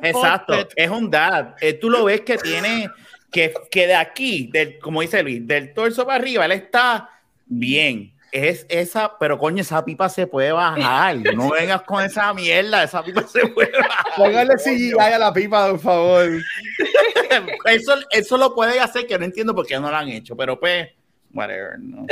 Exacto, 0.02 0.54
es 0.76 0.90
un 0.90 1.10
dad. 1.10 1.56
Eh, 1.62 1.74
tú 1.74 1.90
lo 1.90 2.06
ves 2.06 2.22
que 2.22 2.38
tiene, 2.38 2.90
que, 3.32 3.54
que 3.72 3.88
de 3.88 3.96
aquí, 3.96 4.50
del, 4.52 4.80
como 4.80 5.02
dice 5.02 5.24
Luis, 5.24 5.46
del 5.46 5.74
torso 5.74 6.06
para 6.06 6.18
arriba, 6.18 6.46
él 6.46 6.52
está 6.54 7.10
bien. 7.46 8.12
Es 8.36 8.66
esa, 8.68 9.18
pero 9.18 9.40
coño, 9.40 9.62
esa 9.62 9.86
pipa 9.86 10.10
se 10.10 10.28
puede 10.28 10.52
bajar. 10.52 11.16
No 11.34 11.52
vengas 11.52 11.84
con 11.84 12.04
esa 12.04 12.34
mierda, 12.34 12.84
esa 12.84 13.02
pipa 13.02 13.26
se 13.26 13.48
puede 13.48 13.72
bajar. 13.72 14.14
Póngale 14.18 14.56
CGI 14.56 14.92
a 15.00 15.18
la 15.18 15.32
pipa, 15.32 15.70
por 15.70 15.80
favor. 15.80 16.28
Eso, 17.66 17.94
eso 18.12 18.38
lo 18.38 18.54
puede 18.54 18.80
hacer, 18.80 19.08
que 19.08 19.18
no 19.18 19.26
entiendo 19.26 19.56
por 19.56 19.66
qué 19.66 19.80
no 19.80 19.90
lo 19.90 19.96
han 19.96 20.10
hecho, 20.10 20.36
pero 20.36 20.60
pues, 20.60 20.90
whatever. 21.34 21.80
No. 21.80 22.06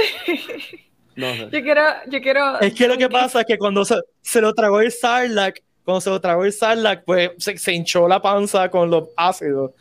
No 1.15 1.33
sé. 1.33 1.49
Yo 1.51 1.62
quiero, 1.62 1.81
yo 2.07 2.21
quiero. 2.21 2.59
Es 2.59 2.73
que 2.73 2.88
lo 2.88 2.97
que 2.97 3.09
pasa 3.09 3.41
es 3.41 3.45
que 3.45 3.57
cuando 3.57 3.83
se, 3.86 3.95
se 4.21 4.41
lo 4.41 4.53
tragó 4.53 4.81
el 4.81 4.91
Sarlacc, 4.91 5.62
cuando 5.83 6.01
se 6.01 6.09
lo 6.09 6.21
tragó 6.21 6.45
el 6.45 6.53
Sarlacc, 6.53 7.03
pues 7.03 7.31
se, 7.38 7.57
se 7.57 7.73
hinchó 7.73 8.07
la 8.07 8.21
panza 8.21 8.69
con 8.69 8.89
los 8.89 9.09
ácidos. 9.17 9.71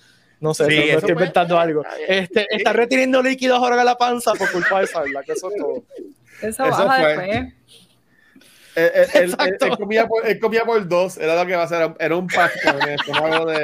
No 0.40 0.54
sé, 0.54 0.66
Sí, 0.66 0.76
no, 0.76 0.98
estoy 0.98 1.12
inventando 1.12 1.54
ser, 1.54 1.62
algo. 1.62 1.84
Este, 2.08 2.46
está 2.50 2.72
reteniendo 2.72 3.22
líquidos 3.22 3.58
ahora 3.58 3.78
en 3.78 3.86
la 3.86 3.96
panza 3.96 4.32
por 4.34 4.50
culpa 4.50 4.80
del 4.80 4.88
Sarlacc, 4.88 5.28
eso 5.28 5.50
es 5.50 5.56
todo. 5.56 5.84
Eso 6.42 6.64
Eso 6.64 6.84
baja 6.86 7.00
fue. 7.14 7.26
después. 7.26 7.52
Él, 8.74 8.84
él- 8.84 8.92
él- 8.94 9.10
él- 9.14 9.30
Exacto. 9.32 9.66
él 9.66 9.76
comía 9.76 10.06
por, 10.08 10.26
él 10.26 10.38
comía 10.40 10.64
por 10.64 10.88
dos, 10.88 11.18
era 11.18 11.36
lo 11.36 11.46
que 11.46 11.54
va 11.56 11.64
a 11.64 11.68
ser, 11.68 11.92
era 11.98 12.16
un 12.16 12.26
pacto 12.26 12.70
en 12.70 12.82
el 12.88 12.94
estómago 12.94 13.44
de, 13.46 13.58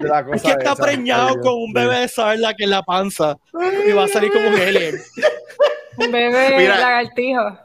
de 0.00 0.08
la 0.08 0.24
cosa. 0.24 0.36
Es 0.36 0.42
que 0.42 0.50
está 0.50 0.72
esa. 0.72 0.82
preñado 0.82 1.28
Ay, 1.28 1.34
con 1.40 1.52
un 1.54 1.72
bebé 1.72 1.98
de 2.00 2.08
Sarlacc 2.08 2.60
en 2.60 2.70
la 2.70 2.82
panza 2.82 3.36
y 3.86 3.92
va 3.92 4.04
a 4.04 4.08
salir 4.08 4.32
como 4.32 4.48
un 4.48 4.54
alien. 4.54 4.96
Un 5.98 6.10
bebé 6.10 6.56
Mira. 6.58 6.78
lagartijo. 6.80 7.58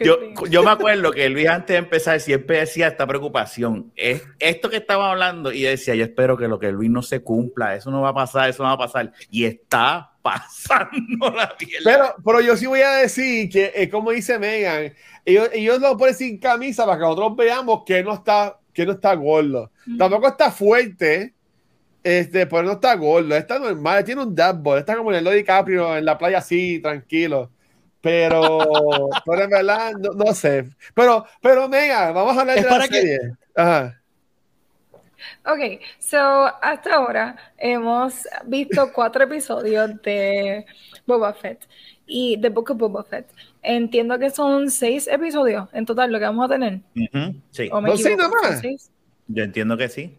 Yo, 0.00 0.18
yo 0.48 0.62
me 0.62 0.70
acuerdo 0.70 1.10
que 1.10 1.28
Luis 1.28 1.46
antes 1.46 1.74
de 1.74 1.78
empezar 1.78 2.20
siempre 2.20 2.58
decía 2.58 2.88
esta 2.88 3.06
preocupación. 3.06 3.92
Es 3.96 4.22
esto 4.38 4.70
que 4.70 4.76
estaba 4.76 5.10
hablando 5.10 5.52
y 5.52 5.62
decía, 5.62 5.94
yo 5.94 6.04
espero 6.04 6.36
que 6.36 6.48
lo 6.48 6.58
que 6.58 6.72
Luis 6.72 6.90
no 6.90 7.02
se 7.02 7.22
cumpla, 7.22 7.74
eso 7.76 7.90
no 7.90 8.00
va 8.00 8.10
a 8.10 8.14
pasar, 8.14 8.48
eso 8.48 8.62
no 8.62 8.70
va 8.70 8.74
a 8.74 8.78
pasar. 8.78 9.12
Y 9.30 9.44
está 9.44 10.12
pasando 10.22 11.30
la 11.30 11.54
mierda. 11.60 11.84
Pero, 11.84 12.14
pero 12.24 12.40
yo 12.40 12.56
sí 12.56 12.66
voy 12.66 12.80
a 12.80 12.92
decir 12.92 13.50
que, 13.50 13.72
eh, 13.74 13.90
como 13.90 14.10
dice 14.10 14.38
Megan, 14.38 14.94
ellos, 15.24 15.50
ellos 15.52 15.80
lo 15.80 15.96
ponen 15.96 16.14
sin 16.14 16.38
camisa 16.38 16.84
para 16.86 16.98
que 16.98 17.04
nosotros 17.04 17.36
veamos 17.36 17.82
que 17.84 18.02
no 18.02 18.14
está, 18.14 18.58
que 18.72 18.86
no 18.86 18.92
está 18.92 19.14
gordo. 19.14 19.70
Mm. 19.86 19.98
Tampoco 19.98 20.28
está 20.28 20.50
fuerte, 20.50 21.34
este, 22.02 22.46
pero 22.46 22.62
no 22.62 22.72
está 22.72 22.94
gordo. 22.96 23.36
Está 23.36 23.58
normal, 23.58 24.04
tiene 24.04 24.22
un 24.22 24.34
dad 24.34 24.54
bod, 24.54 24.78
está 24.78 24.96
como 24.96 25.10
en 25.10 25.18
el 25.18 25.24
Lodi 25.24 25.36
DiCaprio 25.38 25.96
en 25.96 26.04
la 26.04 26.16
playa 26.16 26.38
así, 26.38 26.80
tranquilo. 26.80 27.50
Pero, 28.02 29.08
pero 29.24 29.42
en 29.44 29.50
verdad, 29.50 29.92
no, 29.92 30.10
no 30.12 30.34
sé. 30.34 30.68
Pero, 30.94 31.24
pero 31.40 31.68
Megan, 31.68 32.12
vamos 32.12 32.36
a 32.36 32.40
hablar 32.42 32.56
de 32.56 32.62
la 32.62 32.68
para 32.68 32.88
que- 32.88 32.94
serie. 33.00 33.18
Ajá. 33.54 33.98
Ok, 35.46 35.80
so 36.00 36.18
hasta 36.60 36.94
ahora 36.96 37.36
hemos 37.56 38.26
visto 38.44 38.92
cuatro 38.92 39.22
episodios 39.24 40.02
de 40.02 40.66
Boba 41.06 41.32
Fett 41.32 41.68
y 42.06 42.40
The 42.40 42.48
Book 42.48 42.72
of 42.72 42.78
Boba 42.78 43.04
Fett. 43.04 43.26
Entiendo 43.62 44.18
que 44.18 44.30
son 44.30 44.68
seis 44.70 45.06
episodios 45.06 45.68
en 45.72 45.86
total 45.86 46.10
lo 46.10 46.18
que 46.18 46.24
vamos 46.24 46.46
a 46.46 46.52
tener. 46.52 46.80
Sí, 47.52 47.68
¿O 47.70 47.80
me 47.80 47.90
¿No, 47.90 47.96
sí? 47.96 48.02
¿Son 48.18 48.60
seis? 48.60 48.90
yo 49.28 49.44
entiendo 49.44 49.76
que 49.76 49.88
sí. 49.88 50.18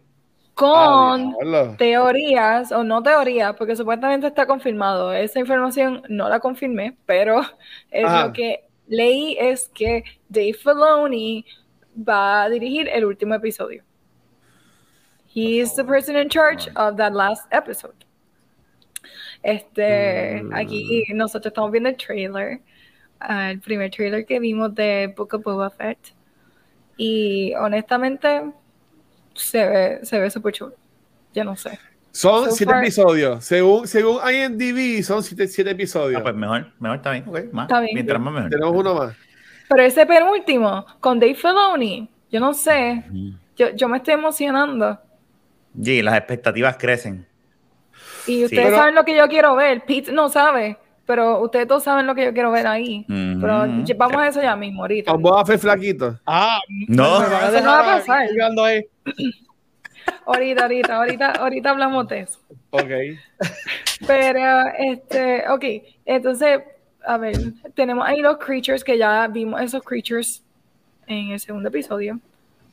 Con 0.54 1.34
Ah, 1.54 1.74
teorías, 1.76 2.70
o 2.70 2.84
no 2.84 3.02
teorías, 3.02 3.54
porque 3.56 3.74
supuestamente 3.76 4.28
está 4.28 4.46
confirmado. 4.46 5.12
Esa 5.12 5.40
información 5.40 6.02
no 6.08 6.28
la 6.28 6.38
confirmé, 6.40 6.96
pero 7.06 7.40
es 7.90 8.04
lo 8.10 8.32
que 8.32 8.64
leí 8.86 9.36
es 9.38 9.68
que 9.74 10.04
Dave 10.28 10.54
Filoni 10.54 11.44
va 11.96 12.44
a 12.44 12.48
dirigir 12.50 12.88
el 12.88 13.04
último 13.04 13.34
episodio. 13.34 13.82
He 15.34 15.58
is 15.60 15.74
the 15.74 15.82
person 15.84 16.16
in 16.16 16.28
charge 16.28 16.68
of 16.76 16.96
that 16.96 17.12
last 17.12 17.52
episode. 17.52 17.94
Este, 19.42 20.40
Mm. 20.42 20.54
aquí 20.54 21.04
nosotros 21.12 21.50
estamos 21.50 21.70
viendo 21.70 21.88
el 21.90 21.96
trailer, 21.96 22.60
ah, 23.20 23.50
el 23.50 23.60
primer 23.60 23.90
trailer 23.90 24.24
que 24.24 24.38
vimos 24.38 24.74
de 24.74 25.12
Book 25.16 25.34
of 25.34 25.42
Boba 25.42 25.70
Fett. 25.70 25.98
Y 26.96 27.52
honestamente, 27.54 28.52
se 29.34 29.66
ve, 29.66 30.00
se 30.02 30.18
ve 30.18 30.30
súper 30.30 30.52
chulo. 30.54 30.74
Yo 31.34 31.44
no 31.44 31.56
sé. 31.56 31.78
Son 32.12 32.44
So 32.44 32.50
siete 32.52 32.72
far- 32.72 32.82
episodios. 32.84 33.44
Según, 33.44 33.88
según 33.88 34.18
IMDb, 34.32 35.02
son 35.02 35.22
siete, 35.22 35.48
siete 35.48 35.70
episodios. 35.70 36.20
Ah, 36.20 36.22
pues 36.22 36.34
mejor, 36.34 36.72
mejor 36.78 36.96
está 36.98 37.10
bien. 37.10 37.24
más. 37.52 37.64
Está 37.66 37.80
bien. 37.80 37.94
Mientras 37.94 38.20
más 38.20 38.32
mejor. 38.34 38.50
Tenemos 38.50 38.72
uno 38.76 38.94
más. 38.94 39.16
Pero 39.68 39.82
ese 39.82 40.06
penúltimo, 40.06 40.86
con 41.00 41.18
Dave 41.18 41.34
Filoni, 41.34 42.08
yo 42.30 42.38
no 42.40 42.54
sé. 42.54 43.04
Yo, 43.56 43.70
yo 43.74 43.88
me 43.88 43.96
estoy 43.96 44.14
emocionando. 44.14 44.98
Sí, 45.82 46.02
las 46.02 46.16
expectativas 46.16 46.76
crecen. 46.76 47.26
Y 48.26 48.44
ustedes 48.44 48.74
saben 48.74 48.94
lo 48.94 49.04
que 49.04 49.16
yo 49.16 49.26
quiero 49.28 49.56
ver. 49.56 49.84
Pete 49.84 50.12
no 50.12 50.28
sabe, 50.28 50.76
pero 51.06 51.40
ustedes 51.42 51.66
todos 51.68 51.82
saben 51.84 52.06
lo 52.06 52.14
que 52.14 52.24
yo 52.24 52.32
quiero 52.32 52.50
ver 52.50 52.66
ahí. 52.66 53.04
Pero 53.08 53.66
vamos 53.96 54.16
a 54.16 54.28
eso 54.28 54.42
ya 54.42 54.56
mismo, 54.56 54.82
ahorita. 54.82 55.12
Con 55.12 55.22
Boba 55.22 55.44
Fett 55.44 55.60
flaquito. 55.60 56.18
Ah, 56.26 56.58
No. 56.88 57.18
a 57.18 57.48
Eso 57.48 57.60
no 57.64 57.70
va 57.70 57.80
a 57.80 57.98
pasar. 57.98 58.26
ahí. 58.64 58.84
Ahorita, 60.26 60.62
ahorita, 60.64 60.96
ahorita, 60.96 61.30
ahorita 61.32 61.70
hablamos 61.70 62.08
de 62.08 62.20
eso. 62.20 62.38
Ok. 62.70 62.90
Pero, 64.06 64.62
este, 64.78 65.44
ok, 65.48 65.64
entonces, 66.04 66.60
a 67.06 67.16
ver, 67.18 67.36
tenemos 67.74 68.06
ahí 68.06 68.20
los 68.20 68.38
creatures 68.38 68.84
que 68.84 68.98
ya 68.98 69.26
vimos 69.28 69.60
esos 69.62 69.82
creatures 69.82 70.42
en 71.06 71.30
el 71.30 71.40
segundo 71.40 71.68
episodio. 71.68 72.20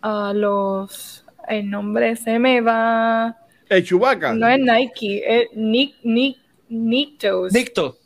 Ah, 0.01 0.33
los, 0.35 1.25
el 1.47 1.69
nombre 1.69 2.15
se 2.15 2.37
me 2.39 2.59
va, 2.61 3.37
El 3.69 3.83
Chewbacca. 3.85 4.33
no 4.33 4.47
es 4.47 4.59
Nike, 4.59 5.23
es 5.25 5.47
Nick, 5.55 5.95
Nick, 6.03 6.37
Nictos. 6.69 7.53
Nicto. 7.53 7.97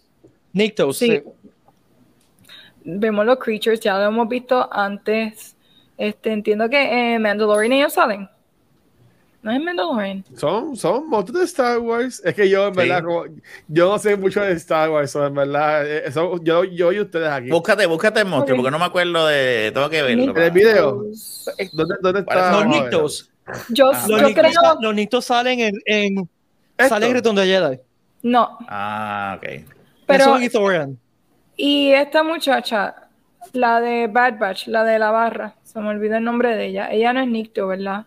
Nictos. 0.56 0.98
Sí. 0.98 1.08
sí. 1.08 1.24
Vemos 2.84 3.26
los 3.26 3.38
creatures, 3.40 3.80
ya 3.80 3.98
lo 3.98 4.06
hemos 4.06 4.28
visto 4.30 4.68
antes. 4.72 5.56
Este, 5.98 6.32
entiendo 6.32 6.70
que 6.70 7.14
en 7.16 7.22
Mandalorian 7.22 7.72
ellos 7.74 7.94
salen. 7.94 8.30
No 9.42 9.52
es 9.52 9.62
Mandalorian. 9.62 10.24
Son, 10.36 10.76
son 10.76 11.08
monstruos 11.10 11.40
de 11.42 11.46
Star 11.46 11.78
Wars. 11.80 12.22
Es 12.24 12.34
que 12.34 12.50
yo, 12.50 12.68
en 12.68 12.74
Sí. 12.74 12.80
verdad, 12.80 13.04
como- 13.04 13.26
yo 13.68 13.90
no 13.92 14.00
sé 14.00 14.16
mucho 14.18 14.42
de 14.42 14.54
Star 14.54 14.90
Wars. 14.90 15.12
so, 15.12 15.26
en 15.26 15.34
verdad, 15.36 15.86
eh, 15.86 16.12
so, 16.12 16.42
yo, 16.44 16.64
yo 16.64 16.92
y 16.92 17.00
ustedes 17.00 17.28
aquí. 17.30 17.50
Búscate, 17.50 17.86
búscate 17.86 18.22
el 18.22 18.28
monstruo, 18.28 18.58
porque 18.58 18.72
no 18.72 18.80
me 18.80 18.86
acuerdo 18.86 19.28
de. 19.28 19.72
Tengo 19.74 19.90
que 19.90 20.02
verlo. 20.02 20.24
¿En 20.24 20.38
el 20.38 20.52
video? 20.52 21.04
Los, 21.04 21.46
¿Dónde, 21.74 21.96
dónde 22.02 22.20
está? 22.22 22.52
Los. 22.52 22.66
Nictos. 22.68 23.32
yo, 23.70 23.92
Ah. 23.94 24.06
Los 24.08 24.22
yo 24.22 24.28
Nictos, 24.28 24.46
creo, 24.52 24.78
los 24.82 24.96
Nictos 24.96 25.26
salen 25.26 25.60
en, 25.60 25.76
en 25.86 26.30
salen 26.88 27.10
en 27.10 27.16
Retorno 27.16 27.42
de 27.42 27.48
Jedi. 27.48 27.80
no, 28.24 28.58
Ah, 28.68 29.38
ok. 29.38 29.75
Pero 30.06 30.24
Eso 30.24 30.38
es 30.38 30.44
Ithorian. 30.44 30.98
Y 31.58 31.92
esta 31.92 32.24
muchacha, 32.24 32.96
la 33.54 33.80
de 33.82 34.08
Bad 34.08 34.38
Batch, 34.40 34.68
la 34.68 34.84
de 34.84 35.00
la 35.00 35.12
barra, 35.12 35.56
se 35.64 35.80
me 35.80 35.90
olvidó 35.90 36.18
el 36.18 36.24
nombre 36.24 36.56
de 36.56 36.66
ella. 36.68 36.92
Ella 36.92 37.14
no 37.14 37.22
es 37.22 37.28
Nicto, 37.28 37.68
¿verdad? 37.68 38.06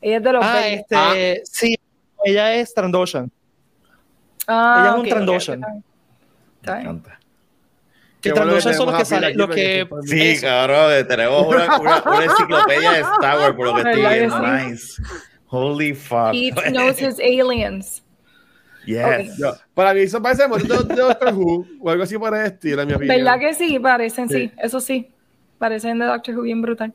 Ella 0.00 0.16
es 0.18 0.22
de 0.22 0.32
los 0.32 0.44
Ah, 0.44 0.68
este, 0.68 0.94
Ah. 0.96 1.12
sí, 1.44 1.76
ella 2.24 2.54
es 2.54 2.72
Trandoshan. 2.74 3.30
Ah, 4.46 4.78
ella 4.80 4.88
es 4.88 4.94
un 4.94 5.00
ok, 5.00 5.06
ok, 5.06 5.12
Trandoshan. 5.12 5.60
Me 5.60 6.80
encanta. 6.80 7.18
Que 8.20 8.32
Trandoshan 8.32 8.74
son 8.74 8.86
los 8.86 8.96
que 8.98 9.04
salen, 9.04 9.36
los 9.36 9.48
que. 9.50 9.88
Sí, 10.06 10.20
Eso. 10.30 10.46
cabrón, 10.46 11.06
tenemos 11.08 11.46
una, 11.46 11.76
una, 11.80 12.02
una 12.02 12.24
enciclopedia 12.24 12.92
de 12.92 13.00
Star 13.00 13.38
Wars 13.38 13.54
por 13.56 13.66
lo 13.66 13.74
que 13.74 13.90
estoy. 14.24 14.40
Nice. 14.70 15.02
Holy 15.50 15.94
fuck. 15.94 16.32
Pete 16.32 16.70
knows 16.70 17.00
his 17.00 17.18
aliens. 17.20 18.02
Yes. 18.94 19.36
Yo- 19.38 19.52
para 19.74 19.92
mí 19.94 20.00
eso 20.00 20.20
parece 20.22 20.46
de, 20.48 20.58
de 20.58 20.94
Doctor 21.02 21.34
Who 21.34 21.66
o 21.80 21.90
algo 21.90 22.02
así 22.04 22.16
por 22.18 22.34
el 22.36 22.46
estilo, 22.46 22.82
en 22.82 22.88
mi 22.88 22.94
opinión. 22.94 23.16
¿Verdad 23.16 23.38
que 23.40 23.54
sí? 23.54 23.78
Parecen, 23.78 24.28
sí. 24.28 24.48
Sí. 24.48 24.52
eso 24.58 24.80
sí. 24.80 25.10
Parecen 25.58 25.98
de 25.98 26.06
Doctor 26.06 26.36
Who 26.36 26.42
bien 26.42 26.62
brutal. 26.62 26.92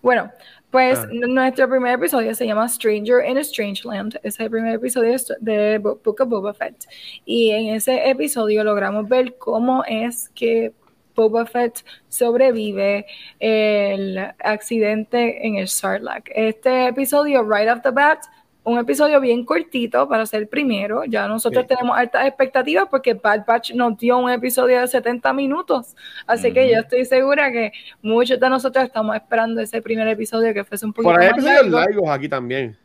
Bueno, 0.00 0.30
pues 0.70 0.98
Ah. 0.98 1.06
nuestro 1.10 1.68
primer 1.68 1.94
episodio 1.94 2.34
se 2.34 2.46
llama 2.46 2.68
Stranger 2.68 3.24
in 3.28 3.36
a 3.36 3.40
Strange 3.42 3.82
Land. 3.86 4.18
Es 4.22 4.40
el 4.40 4.50
primer 4.50 4.74
episodio 4.74 5.16
de 5.40 5.78
Bo- 5.78 6.00
Book 6.02 6.20
of 6.22 6.28
Boba 6.28 6.54
Fett. 6.54 6.86
Y 7.24 7.50
en 7.50 7.74
ese 7.74 8.08
episodio 8.08 8.64
logramos 8.64 9.08
ver 9.08 9.36
cómo 9.36 9.84
es 9.86 10.28
que 10.34 10.72
Boba 11.14 11.44
Fett 11.44 11.84
sobrevive 12.08 13.04
el 13.38 14.18
accidente 14.42 15.46
en 15.46 15.56
el 15.56 15.68
Sarlacc. 15.68 16.30
Este 16.34 16.86
episodio, 16.88 17.42
right 17.42 17.68
off 17.68 17.82
the 17.82 17.90
bat, 17.90 18.20
un 18.64 18.78
episodio 18.78 19.20
bien 19.20 19.44
cortito 19.44 20.08
para 20.08 20.24
ser 20.24 20.42
el 20.42 20.48
primero. 20.48 21.04
Ya 21.04 21.26
nosotros 21.26 21.64
Sí. 21.68 21.74
tenemos 21.74 21.96
altas 21.98 22.26
expectativas 22.26 22.86
porque 22.90 23.14
Bad 23.14 23.44
Batch 23.44 23.72
nos 23.74 23.98
dio 23.98 24.18
un 24.18 24.30
episodio 24.30 24.80
de 24.80 24.86
70 24.86 25.32
minutos. 25.32 25.96
Así 26.26 26.52
que 26.52 26.64
Ujú. 26.64 26.72
yo 26.74 26.78
estoy 26.80 27.04
segura 27.04 27.50
que 27.50 27.72
muchos 28.02 28.38
de 28.38 28.48
nosotros 28.48 28.84
estamos 28.84 29.16
esperando 29.16 29.60
ese 29.60 29.82
primer 29.82 30.06
episodio 30.06 30.54
que 30.54 30.62
fuese 30.64 30.86
un 30.86 30.92
poquito 30.92 31.10
Por 31.12 31.20
ahí 31.20 31.26
hay 31.26 31.32
más 31.32 31.38
episodios 31.44 31.72
largo. 31.72 31.90
largos 31.90 32.10
aquí 32.10 32.28
también. 32.28 32.76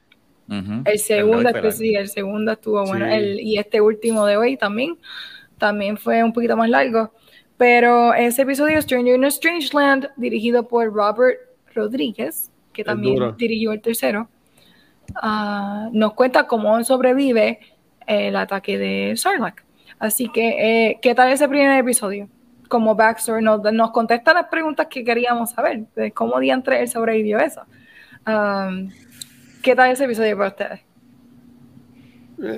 Ujú. 0.49 0.81
El 0.85 0.97
segundo, 0.99 1.49
espe- 1.49 1.71
sí, 1.71 1.93
el 1.95 2.07
segundo 2.07 2.53
estuvo 2.53 2.83
bueno. 2.85 3.05
Sí. 3.05 3.11
El- 3.13 3.39
y 3.41 3.57
este 3.59 3.79
último 3.81 4.25
de 4.25 4.37
hoy 4.37 4.57
también, 4.57 4.97
también 5.57 5.97
fue 5.97 6.23
un 6.23 6.33
poquito 6.33 6.57
más 6.57 6.69
largo. 6.69 7.11
Pero 7.57 8.13
ese 8.13 8.43
episodio, 8.43 8.81
Stranger 8.81 9.15
in 9.15 9.25
a 9.25 9.27
Strange 9.27 9.69
Land, 9.73 10.09
dirigido 10.15 10.67
por 10.67 10.91
Robert 10.93 11.37
Rodríguez, 11.75 12.51
que 12.73 12.83
también 12.83 13.35
dirigió 13.37 13.71
el 13.73 13.81
tercero, 13.81 14.29
ah, 15.15 15.89
nos 15.91 16.13
cuenta 16.13 16.47
cómo 16.47 16.83
sobrevive 16.83 17.59
el 18.05 18.35
ataque 18.35 18.77
de 18.77 19.13
Sarlacc. 19.17 19.63
Así 19.99 20.29
que, 20.29 20.89
eh, 20.89 20.99
¿qué 21.01 21.15
tal 21.15 21.31
ese 21.31 21.47
primer 21.47 21.79
episodio? 21.79 22.29
Como 22.69 22.95
backstory, 22.95 23.43
nos, 23.43 23.61
nos 23.73 23.91
contesta 23.91 24.33
las 24.33 24.47
preguntas 24.47 24.87
que 24.89 25.03
queríamos 25.03 25.51
saber, 25.51 25.85
de 25.95 26.11
cómo 26.11 26.39
diantre 26.39 26.81
él 26.81 26.87
sobrevivió 26.89 27.39
eso. 27.39 27.61
Um, 28.27 28.89
¿Qué 29.63 29.75
tal 29.75 29.91
ese 29.91 30.05
episodio 30.05 30.37
para 30.37 30.49
ustedes? 30.49 30.79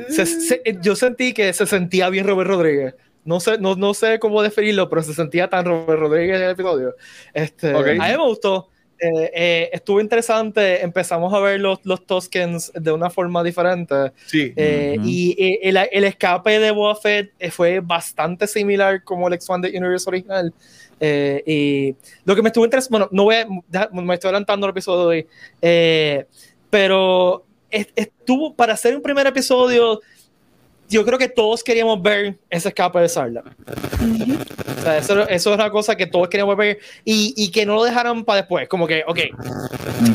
Se- 0.09 0.25
se- 0.25 0.61
yo 0.81 0.95
sentí 0.95 1.33
que 1.33 1.53
se 1.53 1.65
sentía 1.65 2.09
bien 2.09 2.27
Robert 2.27 2.49
Rodríguez. 2.49 2.95
No 3.23 3.39
sé, 3.39 3.57
no, 3.59 3.75
no 3.75 3.93
sé 3.93 4.19
cómo 4.19 4.41
definirlo, 4.41 4.89
pero 4.89 5.03
se 5.03 5.13
sentía 5.13 5.47
tan 5.49 5.65
Robert 5.65 5.99
Rodríguez 5.99 6.37
en 6.37 6.43
el 6.43 6.51
episodio. 6.51 6.95
Este. 7.33 7.73
A 8.01 8.07
mí 8.07 8.17
me 8.17 8.27
gustó. 8.27 8.69
Eh, 8.99 9.31
eh, 9.33 9.69
estuvo 9.71 10.01
interesante. 10.01 10.81
Empezamos 10.83 11.33
a 11.33 11.39
ver 11.39 11.59
los, 11.59 11.79
los 11.83 12.05
Toskens 12.05 12.71
de 12.75 12.91
una 12.91 13.09
forma 13.09 13.43
diferente. 13.43 14.11
Sí. 14.27 14.53
Eh. 14.55 14.97
Y 15.03 15.35
eh, 15.43 15.59
el, 15.63 15.77
el 15.91 16.03
escape 16.03 16.59
de 16.59 16.71
Boba 16.71 16.95
Fett 16.95 17.31
eh, 17.39 17.49
fue 17.51 17.79
bastante 17.79 18.45
similar 18.47 19.03
como 19.03 19.27
el 19.27 19.33
Expanded 19.33 19.73
Universe 19.73 20.09
original. 20.09 20.53
Eh, 20.99 21.43
y 21.45 21.95
lo 22.25 22.35
que 22.35 22.41
me 22.41 22.49
estuvo 22.49 22.65
interesante, 22.65 22.91
bueno, 22.91 23.07
no 23.11 23.23
voy 23.23 23.35
a, 23.35 23.47
deja- 23.67 23.89
me 23.93 24.13
estoy 24.13 24.27
adelantando 24.29 24.67
el 24.67 24.71
episodio 24.71 24.99
de 25.01 25.05
hoy, 25.17 25.27
eh, 25.61 26.25
pero 26.69 27.45
es- 27.71 27.87
estuvo, 27.95 28.53
para 28.53 28.73
hacer 28.73 28.95
un 28.95 29.01
primer 29.01 29.25
episodio, 29.27 30.01
yo 30.89 31.05
creo 31.05 31.17
que 31.19 31.29
todos 31.29 31.63
queríamos 31.63 32.01
ver 32.01 32.37
ese 32.49 32.69
escape 32.69 32.99
de 32.99 33.07
Sarla. 33.09 33.43
O 34.77 34.81
sea, 34.81 34.97
eso, 34.97 35.21
eso 35.27 35.49
es 35.51 35.55
una 35.55 35.69
cosa 35.69 35.95
que 35.95 36.07
todos 36.07 36.27
queríamos 36.27 36.57
ver 36.57 36.79
y, 37.05 37.33
y 37.37 37.51
que 37.51 37.65
no 37.65 37.75
lo 37.75 37.83
dejaran 37.83 38.25
para 38.25 38.41
después, 38.41 38.67
como 38.67 38.87
que, 38.87 39.03
ok, 39.07 39.19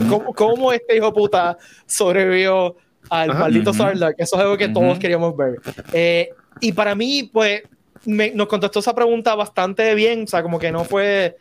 ¿cómo, 0.09 0.35
cómo 0.35 0.73
este 0.73 0.97
hijo 0.97 1.07
de 1.07 1.13
puta 1.13 1.57
sobrevivió 1.87 2.77
al 3.11 3.31
Ajá. 3.31 3.41
maldito. 3.41 3.73
Sarlacc? 3.73 4.19
Eso 4.19 4.37
es 4.37 4.43
algo 4.43 4.57
que 4.57 4.69
todos 4.69 4.99
queríamos 4.99 5.37
ver. 5.37 5.61
Eh, 5.93 6.31
y 6.61 6.73
para 6.73 6.95
mí, 6.95 7.31
pues, 7.33 7.63
me- 8.07 8.31
nos 8.33 8.49
contestó 8.49 8.81
esa 8.81 8.95
pregunta 8.95 9.35
bastante 9.35 9.95
bien, 9.95 10.25
o 10.25 10.27
sea, 10.27 10.43
como 10.43 10.59
que 10.59 10.73
no 10.73 10.85
fue... 10.85 11.37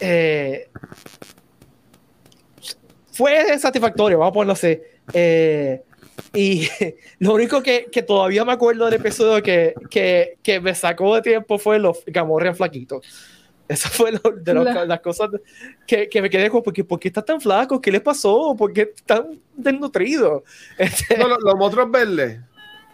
eh, 0.00 0.68
fue 3.12 3.58
satisfactorio, 3.58 4.18
vamos 4.18 4.30
a 4.30 4.34
ponerlo 4.34 4.52
así. 4.54 4.78
Eh, 5.12 5.82
y 6.34 6.68
lo 7.18 7.34
único 7.34 7.62
que, 7.62 7.86
que 7.90 8.02
todavía 8.02 8.44
me 8.44 8.52
acuerdo 8.52 8.84
del 8.86 8.94
episodio 8.94 9.42
que, 9.42 9.74
que, 9.90 10.38
que 10.42 10.60
me 10.60 10.74
sacó 10.74 11.14
de 11.14 11.22
tiempo 11.22 11.58
fue 11.58 11.78
los 11.78 12.02
Gamorrean 12.06 12.56
flaquitos. 12.56 13.04
Eso 13.68 13.88
fue 13.88 14.10
lo- 14.12 14.32
de 14.36 14.52
los- 14.54 14.64
La- 14.64 14.84
las 14.84 15.00
cosas 15.00 15.30
que, 15.86 16.08
que 16.08 16.20
me 16.20 16.28
quedé 16.28 16.50
como, 16.50 16.62
¿por 16.64 16.72
qué, 16.72 16.82
¿por 16.82 16.98
qué 16.98 17.08
están 17.08 17.24
tan 17.24 17.40
flacos? 17.40 17.80
¿Qué 17.80 17.92
les 17.92 18.00
pasó? 18.00 18.56
¿Por 18.58 18.72
qué 18.72 18.92
están 18.96 19.40
desnutridos? 19.54 20.42
Este, 20.78 21.16
No, 21.16 21.28
los, 21.28 21.38
los 21.40 21.54
monstruos 21.56 21.90
verdes. 21.90 22.40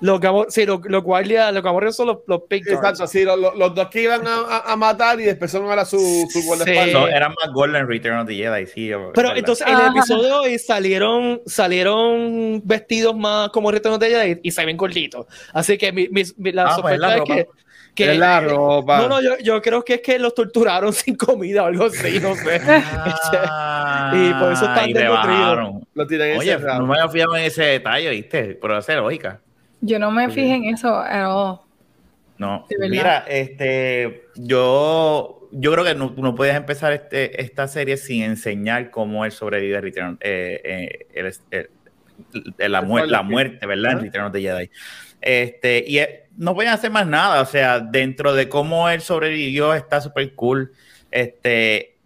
Los, 0.00 0.20
sí, 0.50 0.66
los, 0.66 0.80
los 0.85 1.02
guardias, 1.02 1.52
los 1.54 1.96
son 1.96 2.09
los, 2.09 2.18
los 2.26 2.40
Guards. 2.66 2.66
Exacto, 2.68 3.06
sí, 3.06 3.24
los, 3.24 3.38
los- 3.38 3.56
los 3.56 3.74
dos 3.74 3.88
que 3.88 4.02
iban 4.02 4.26
a, 4.26 4.40
a- 4.40 4.72
a 4.72 4.76
matar 4.76 5.18
y 5.20 5.24
después 5.24 5.50
son 5.50 5.64
ahora 5.64 5.85
su, 5.85 5.98
su 6.30 6.42
guardaespaldas. 6.44 6.92
No, 6.92 7.09
eran 7.09 7.32
más 7.42 7.52
Golden 7.54 7.88
Return 7.88 8.18
of 8.18 8.26
the 8.26 8.35
Jedi, 8.35 8.66
sí. 8.66 8.90
Pero 9.14 9.35
entonces 9.35 9.66
en 9.66 9.74
el 9.78 9.87
episodio 9.88 10.22
de 10.24 10.32
hoy 10.32 10.59
salieron, 10.59 11.40
salieron 11.46 12.61
vestidos 12.64 13.16
más 13.16 13.48
como 13.50 13.70
Retorno 13.70 13.98
de 13.98 14.09
Jedi 14.11 14.40
y 14.42 14.50
se 14.50 14.64
ven 14.66 14.76
cortitos. 14.76 15.26
Así 15.52 15.78
que 15.78 15.92
mi, 15.92 16.09
mi- 16.09 16.22
mi- 16.37 16.52
la 16.52 16.64
Ah, 16.64 16.76
pues 16.80 16.96
sospecha 17.00 17.16
es 17.16 17.22
que, 17.24 17.46
que- 17.94 18.12
es 18.12 18.18
la 18.18 18.40
ropa. 18.42 18.98
No, 18.98 19.09
no, 19.09 19.22
yo, 19.22 19.38
yo 19.38 19.62
creo 19.62 19.82
que 19.82 19.94
es 19.94 20.01
que 20.03 20.18
los 20.18 20.34
torturaron 20.34 20.92
sin 20.92 21.16
comida 21.16 21.62
o 21.62 21.66
algo 21.66 21.84
así, 21.86 22.20
no 22.20 22.34
sé. 22.34 22.61
Ah, 23.49 24.12
Y 24.14 24.32
por 24.34 24.53
eso 24.53 24.66
están 24.66 24.92
desnutridos. 24.92 25.82
Lo 25.94 26.05
Oye, 26.38 26.59
no 26.59 26.86
me 26.86 26.94
había 26.99 27.09
fijado 27.09 27.36
en 27.36 27.44
ese 27.44 27.62
detalle, 27.64 28.11
¿viste? 28.11 28.59
Pero 28.61 28.76
hace 28.76 28.94
lógica. 28.94 29.40
Yo 29.87 29.99
no 29.99 30.11
me 30.11 30.28
fijé 30.30 30.55
en 30.55 30.64
eso 30.66 30.95
at 30.99 31.24
all. 31.26 31.61
No, 32.39 32.66
mira, 32.91 33.24
este, 33.28 34.24
yo, 34.37 35.49
yo 35.53 35.72
creo 35.72 35.84
que 35.84 35.95
no, 35.95 36.12
no 36.18 36.34
puedes 36.34 36.55
empezar 36.55 36.93
este, 36.93 37.41
esta 37.41 37.66
serie 37.66 37.97
sin 37.97 38.22
enseñar 38.22 38.91
cómo 38.91 39.24
él 39.24 39.32
sobrevive 39.32 39.76
a 39.76 39.80
Return, 39.80 40.18
eh, 40.20 40.61
eh, 40.62 41.07
el- 41.14 41.26
el- 41.51 41.70
el- 42.59 42.72
la, 42.72 42.82
muer- 42.82 43.07
la 43.07 43.22
muerte, 43.22 43.64
¿verdad? 43.66 43.93
En. 43.93 44.01
Return 44.01 44.24
of 44.26 44.32
the 44.32 44.41
Jedi. 44.43 44.70
Este, 45.22 45.84
y 45.87 45.99
eh, 45.99 46.24
no 46.37 46.55
pueden 46.55 46.72
hacer 46.72 46.91
más 46.91 47.07
nada, 47.07 47.41
o 47.41 47.47
sea, 47.47 47.80
dentro 47.80 48.34
de 48.34 48.49
cómo 48.51 48.89
él 48.91 49.01
sobrevivió 49.01 49.72
está 49.74 50.01
súper 50.03 50.34
cool. 50.34 50.72
Este, 51.11 51.97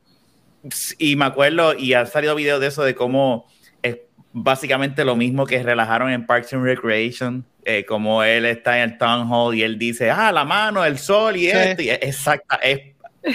y 0.98 1.16
me 1.16 1.24
acuerdo, 1.24 1.74
y 1.76 1.94
han 1.94 2.06
salido 2.06 2.34
videos 2.36 2.60
de 2.60 2.68
eso, 2.68 2.84
de 2.84 2.94
cómo 2.94 3.46
es 3.82 3.98
básicamente 4.32 5.04
lo 5.04 5.16
mismo 5.16 5.44
que 5.46 5.60
relajaron 5.62 6.10
en 6.10 6.24
Parks 6.26 6.52
and 6.52 6.64
Recreation, 6.64 7.44
eh, 7.64 7.84
como 7.84 8.22
él 8.22 8.44
está 8.46 8.82
en 8.82 8.90
el 8.92 8.98
town 8.98 9.28
hall 9.30 9.54
y 9.54 9.62
él 9.62 9.78
dice, 9.78 10.10
ah, 10.10 10.32
la 10.32 10.44
mano, 10.44 10.84
el 10.84 10.98
sol 10.98 11.36
y 11.36 11.50
Sí. 11.50 11.56
esto, 11.56 11.82
y 11.82 11.90
es 11.90 11.98
exacta, 12.02 12.56
es, 12.56 12.80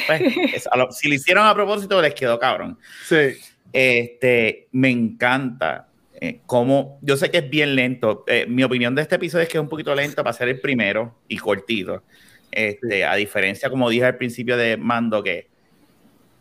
pues, 0.08 0.22
es- 0.54 0.68
lo- 0.76 0.92
si 0.92 1.08
lo 1.08 1.16
hicieron 1.16 1.46
a 1.46 1.54
propósito 1.54 2.02
les 2.02 2.14
quedó 2.14 2.40
cabrón. 2.40 2.78
Sí. 3.08 3.38
Este, 3.72 4.68
me 4.72 4.90
encanta 4.90 5.88
eh, 6.22 6.40
cómo, 6.46 6.98
yo 7.02 7.18
sé 7.18 7.30
que 7.30 7.40
es 7.40 7.50
bien 7.50 7.76
lento, 7.76 8.24
eh, 8.28 8.46
mi 8.48 8.64
opinión 8.64 8.96
de 8.96 9.02
este 9.02 9.16
episodio 9.16 9.44
es 9.44 9.50
que 9.50 9.58
es 9.58 9.62
un 9.62 9.68
poquito 9.68 9.94
lento 9.94 10.24
para 10.24 10.32
ser 10.34 10.48
el 10.48 10.62
primero 10.62 11.20
y 11.28 11.36
cortito, 11.38 12.04
este, 12.52 13.04
a 13.04 13.16
diferencia, 13.16 13.70
como 13.70 13.90
dije 13.90 14.06
al 14.06 14.16
principio 14.16 14.56
de 14.56 14.78
Mando, 14.78 15.22
que, 15.22 15.50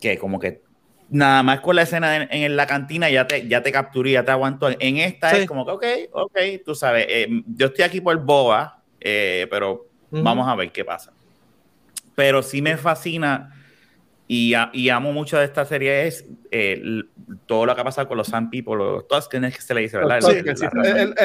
que 0.01 0.17
como 0.17 0.39
que 0.39 0.61
nada 1.11 1.43
más 1.43 1.61
con 1.61 1.77
la 1.77 1.83
escena 1.83 2.17
en, 2.17 2.29
en 2.31 2.57
la 2.57 2.67
cantina 2.67 3.09
ya 3.11 3.27
te, 3.27 3.47
ya 3.47 3.63
te 3.63 3.71
capturé, 3.73 4.13
ya 4.13 4.25
te 4.25 4.31
aguanto. 4.33 4.69
En 4.79 4.97
esta 4.99 5.31
Sí. 5.31 5.43
es 5.43 5.47
como 5.47 5.65
que, 5.67 5.73
ok, 5.73 5.85
ok, 6.25 6.39
tú 6.65 6.75
sabes, 6.75 7.07
eh, 7.09 7.29
yo 7.47 7.67
estoy 7.67 7.85
aquí 7.85 8.01
por 8.01 8.17
boba, 8.25 8.83
eh, 9.01 9.47
pero 9.51 9.87
vamos 10.11 10.49
a 10.49 10.55
ver 10.55 10.71
qué 10.73 10.85
pasa. 10.85 11.13
Pero 12.15 12.43
sí 12.43 12.63
me 12.63 12.77
fascina 12.77 13.51
y, 14.29 14.55
a- 14.55 14.71
y 14.73 14.89
amo 14.89 15.13
mucho 15.13 15.37
de 15.39 15.45
esta 15.45 15.65
serie 15.65 16.07
es 16.07 16.25
eh, 16.51 16.81
todo 17.47 17.67
lo 17.67 17.75
que 17.75 17.81
ha 17.81 17.85
pasado 17.85 18.07
con 18.09 18.17
los 18.17 18.29
Sun 18.29 18.49
People, 18.51 18.77
los 18.77 19.09
Tuskens 19.09 19.55
que 19.55 19.61
se 19.63 19.75
le 19.75 19.81
dice, 19.83 19.99
¿verdad? 19.99 20.21
Sí, 20.21 20.37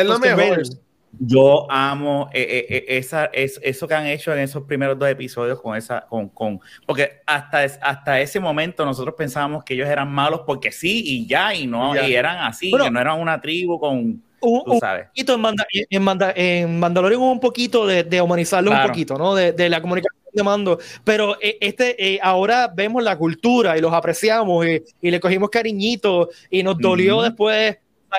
lo 0.03 0.19
mejor. 0.19 0.39
Raiders. 0.39 0.82
Yo 1.18 1.66
amo 1.72 2.30
eh, 2.34 2.41
eh, 2.70 2.76
eh, 2.88 2.97
esa, 2.97 3.26
es, 3.26 3.60
eso 3.64 3.88
que 3.88 3.95
han 3.95 4.05
hecho 4.05 4.32
en 4.32 4.39
esos 4.39 4.64
primeros 4.64 4.97
dos 4.99 5.10
episodios 5.10 5.60
con 5.60 5.76
esa, 5.76 6.01
con, 6.01 6.30
con 6.30 6.60
porque 6.86 7.22
hasta, 7.26 7.64
hasta 7.64 8.22
ese 8.22 8.39
momento 8.39 8.86
nosotros 8.86 9.16
pensábamos 9.18 9.64
que 9.64 9.74
ellos 9.74 9.88
eran 9.89 10.12
malos 10.12 10.41
porque 10.45 10.72
sí 10.72 11.01
y 11.03 11.26
ya, 11.28 11.53
y 11.55 11.66
no, 11.66 11.95
Y 11.95 11.97
ya. 11.97 12.07
y 12.07 12.14
eran 12.16 12.38
así, 12.38 12.70
Bueno. 12.70 12.86
que 12.86 12.91
no 12.91 13.01
eran 13.01 13.20
una 13.20 13.41
tribu 13.41 13.80
con, 13.80 13.97
Un- 13.97 14.24
tú 14.64 14.74
un 14.74 14.80
sabes. 14.80 15.07
poquito 15.07 15.34
en, 15.34 15.41
Manda- 15.41 15.66
en, 15.72 16.03
Manda- 16.03 16.34
en 16.36 16.80
Mandalorian 16.80 17.20
hubo 17.22 17.32
un 17.32 17.39
poquito 17.39 17.88
de, 17.88 18.03
de 18.03 18.22
humanizarlo 18.22 18.70
Claro. 18.70 18.86
un 18.86 18.89
poquito, 18.91 19.18
¿no? 19.18 19.34
De, 19.34 19.51
de 19.51 19.68
la 19.68 19.82
comunicación 19.82 20.20
de 20.32 20.43
mando. 20.43 20.78
Pero 21.03 21.38
eh, 21.41 21.57
este, 21.60 22.14
eh, 22.14 22.20
ahora 22.22 22.72
vemos 22.74 23.01
la 23.03 23.18
cultura 23.18 23.76
y 23.76 23.82
los 23.82 23.91
apreciamos 23.91 24.64
y, 24.68 24.84
y 25.01 25.10
le 25.10 25.20
cogimos 25.20 25.49
cariñito 25.49 26.30
y 26.51 26.62
nos 26.62 26.78
dolió 26.78 27.24
después. 27.24 27.78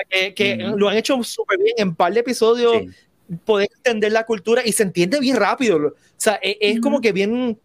Que, 0.09 0.33
que 0.33 0.65
Ujú. 0.65 0.77
lo 0.77 0.89
han 0.89 0.97
hecho 0.97 1.21
súper 1.23 1.57
bien 1.59 1.75
en 1.77 1.95
par 1.95 2.13
de 2.13 2.19
episodios. 2.21 2.73
Sí. 2.81 2.89
Poder 3.45 3.69
entender 3.77 4.11
la 4.11 4.25
cultura 4.25 4.61
y 4.65 4.71
se 4.73 4.83
entiende 4.83 5.19
bien 5.19 5.37
rápido. 5.37 5.77
O 5.77 5.93
sea, 6.17 6.37
e- 6.41 6.57
es, 6.59 6.73
Ujú. 6.73 6.81
como 6.81 7.01
que 7.01 7.11
bien, 7.13 7.57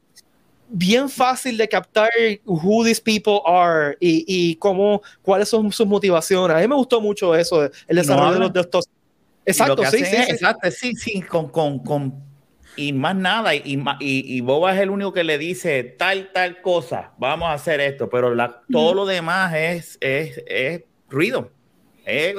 bien 0.68 1.08
fácil 1.08 1.56
de 1.56 1.68
captar 1.68 2.08
who 2.44 2.84
these 2.84 3.00
people 3.02 3.40
are 3.44 3.96
y, 4.00 4.24
y 4.28 4.54
cómo, 4.56 5.02
cuáles 5.22 5.48
son 5.48 5.72
sus 5.72 5.86
motivaciones. 5.86 6.56
A 6.56 6.60
mí 6.60 6.68
me 6.68 6.76
gustó 6.76 7.00
mucho 7.00 7.34
eso, 7.34 7.64
el 7.64 7.70
no 7.88 7.94
desarrollo 8.02 8.22
de 8.22 8.28
hablan. 8.34 8.42
los 8.42 8.52
de 8.52 8.60
estos. 8.60 8.84
Exacto, 9.44 9.84
sí, 9.86 9.98
sí, 9.98 10.16
es- 10.16 10.26
sí. 10.26 10.32
Exacto, 10.32 10.70
sí, 10.70 10.94
sí, 10.94 11.22
con, 11.22 11.48
con, 11.48 11.78
con, 11.80 12.14
y 12.76 12.92
más 12.92 13.14
nada, 13.16 13.54
y, 13.54 13.60
y, 13.64 14.36
y- 14.36 14.40
Boba 14.42 14.74
es 14.74 14.80
el 14.80 14.90
único 14.90 15.12
que 15.12 15.24
le 15.24 15.38
dice 15.38 15.82
tal, 15.82 16.30
tal 16.32 16.60
cosa, 16.60 17.12
vamos 17.18 17.48
a 17.48 17.52
hacer 17.54 17.80
esto, 17.80 18.08
pero 18.10 18.34
la, 18.34 18.60
todo 18.70 18.92
lo 18.94 19.06
demás 19.06 19.54
es, 19.54 19.98
es, 20.00 20.42
es 20.46 20.82
ruido. 21.08 21.50
Es- 22.06 22.34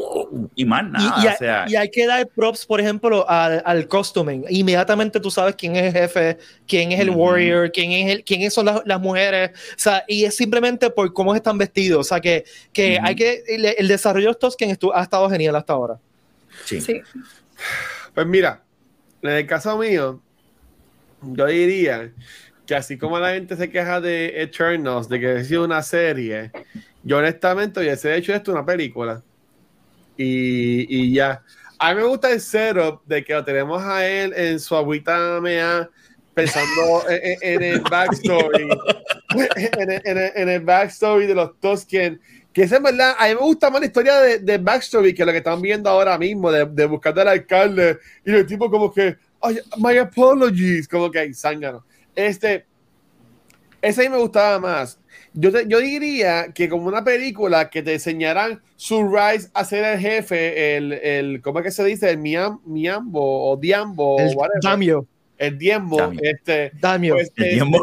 y 0.54 0.64
más 0.64 0.82
Y, 0.82 0.90
nada, 0.92 1.22
y 1.22 1.26
o 1.26 1.30
hay- 1.30 1.36
sea, 1.36 1.64
y 1.68 1.76
hay 1.76 1.90
que 1.90 2.06
dar 2.06 2.26
props, 2.28 2.64
por 2.64 2.80
ejemplo, 2.80 3.28
al, 3.28 3.62
al 3.66 3.86
costuming. 3.86 4.44
Inmediatamente 4.48 5.20
tú 5.20 5.30
sabes 5.30 5.54
quién 5.56 5.76
es 5.76 5.84
el 5.84 5.92
jefe, 6.00 6.38
quién 6.66 6.90
es 6.92 7.00
el 7.00 7.10
warrior, 7.10 7.70
quién 7.70 7.92
es 7.92 8.10
el, 8.10 8.24
quiénes 8.24 8.54
son 8.54 8.64
las, 8.66 8.80
las 8.86 8.98
mujeres. 9.00 9.50
O 9.72 9.78
sea, 9.78 10.04
y 10.08 10.24
es 10.24 10.34
simplemente 10.34 10.88
por 10.88 11.12
cómo 11.12 11.34
están 11.34 11.58
vestidos. 11.58 12.00
O 12.00 12.08
sea, 12.08 12.20
que, 12.20 12.44
que 12.72 12.98
hay 13.02 13.14
que. 13.14 13.42
El, 13.46 13.66
el 13.66 13.88
desarrollo 13.88 14.26
de 14.28 14.32
estos 14.32 14.56
que 14.56 14.64
ha 14.94 15.02
estado 15.02 15.28
genial 15.28 15.54
hasta 15.56 15.72
ahora. 15.74 15.98
sí. 16.64 16.80
Sí. 16.80 17.00
Pues 18.14 18.26
mira, 18.26 18.62
en 19.22 19.30
el 19.30 19.46
caso 19.46 19.76
mío, 19.76 20.20
yo 21.22 21.46
diría 21.46 22.10
que 22.66 22.74
así 22.74 22.96
como 22.96 23.18
la 23.18 23.34
gente 23.34 23.54
se 23.56 23.68
queja 23.68 24.00
de 24.00 24.40
Eternals, 24.42 25.08
de 25.08 25.20
que 25.20 25.30
ha 25.32 25.44
sido 25.44 25.64
una 25.64 25.82
serie, 25.82 26.50
yo 27.02 27.18
honestamente 27.18 27.80
hubiese 27.80 28.14
hecho 28.16 28.34
esto 28.34 28.52
una 28.52 28.64
película. 28.64 29.22
Y, 30.16 30.86
y 30.88 31.14
ya. 31.14 31.42
A 31.78 31.94
mí 31.94 32.00
me 32.02 32.06
gusta 32.06 32.30
el 32.30 32.40
setup 32.40 33.02
de 33.06 33.24
que 33.24 33.32
lo 33.32 33.44
tenemos 33.44 33.82
a 33.82 34.06
él 34.06 34.34
en 34.36 34.60
su 34.60 34.76
agüita 34.76 35.40
mea 35.40 35.88
pensando 36.34 37.08
en, 37.08 37.20
en- 37.22 37.38
en 37.54 37.62
el 37.62 37.80
backstory. 37.80 38.68
en, 39.56 39.90
el, 39.90 40.02
en 40.04 40.18
el- 40.18 40.32
en 40.34 40.48
el 40.50 40.60
backstory 40.60 41.26
de 41.26 41.34
los 41.34 41.58
Tusken. 41.58 42.20
Que 42.52 42.62
es 42.64 42.70
verdad, 42.82 43.14
a 43.18 43.28
mí 43.28 43.34
me 43.34 43.40
gusta 43.40 43.70
más 43.70 43.80
la 43.80 43.86
historia 43.86 44.20
de, 44.20 44.40
de 44.40 44.58
backstory 44.58 45.14
que 45.14 45.24
lo 45.24 45.30
que 45.32 45.38
están 45.38 45.62
viendo 45.62 45.88
ahora 45.88 46.18
mismo, 46.18 46.50
de, 46.50 46.66
de 46.66 46.84
buscar 46.84 47.18
al 47.20 47.28
alcalde 47.28 47.98
y 48.24 48.32
el 48.32 48.44
tipo 48.46 48.68
como 48.70 48.92
que, 48.92 49.16
"Ay, 49.40 49.58
my 49.78 49.96
apologies, 49.96 50.86
como 50.88 51.10
que, 51.10 51.32
zángano. 51.32 51.84
Este, 52.14 52.66
ese 53.80 54.04
a 54.04 54.10
mí 54.10 54.14
me 54.16 54.20
gustaba 54.20 54.58
más. 54.58 54.98
Yo, 55.32 55.52
te- 55.52 55.66
yo 55.68 55.78
diría 55.78 56.52
que 56.52 56.68
como 56.68 56.88
una 56.88 57.04
película 57.04 57.70
que 57.70 57.82
te 57.82 57.94
enseñaran 57.94 58.60
su 58.76 59.08
rise 59.08 59.48
a 59.54 59.64
ser 59.64 59.84
el 59.84 59.98
jefe, 60.00 60.76
el, 60.76 60.92
el 60.92 61.40
¿cómo 61.42 61.60
es 61.60 61.66
que 61.66 61.70
se 61.70 61.84
dice? 61.84 62.10
El 62.10 62.18
miam, 62.18 62.60
miambo 62.64 63.50
o 63.50 63.56
diambo, 63.56 64.18
El 64.18 64.34
o. 64.36 64.46
Damio. 64.62 65.06
el 65.38 65.56
diembo, 65.56 65.96
Damio. 65.98 66.20
este, 66.22 66.72
Damio. 66.80 67.14
pues, 67.14 67.32
El 67.36 67.44
este, 67.44 67.54
diembo. 67.54 67.82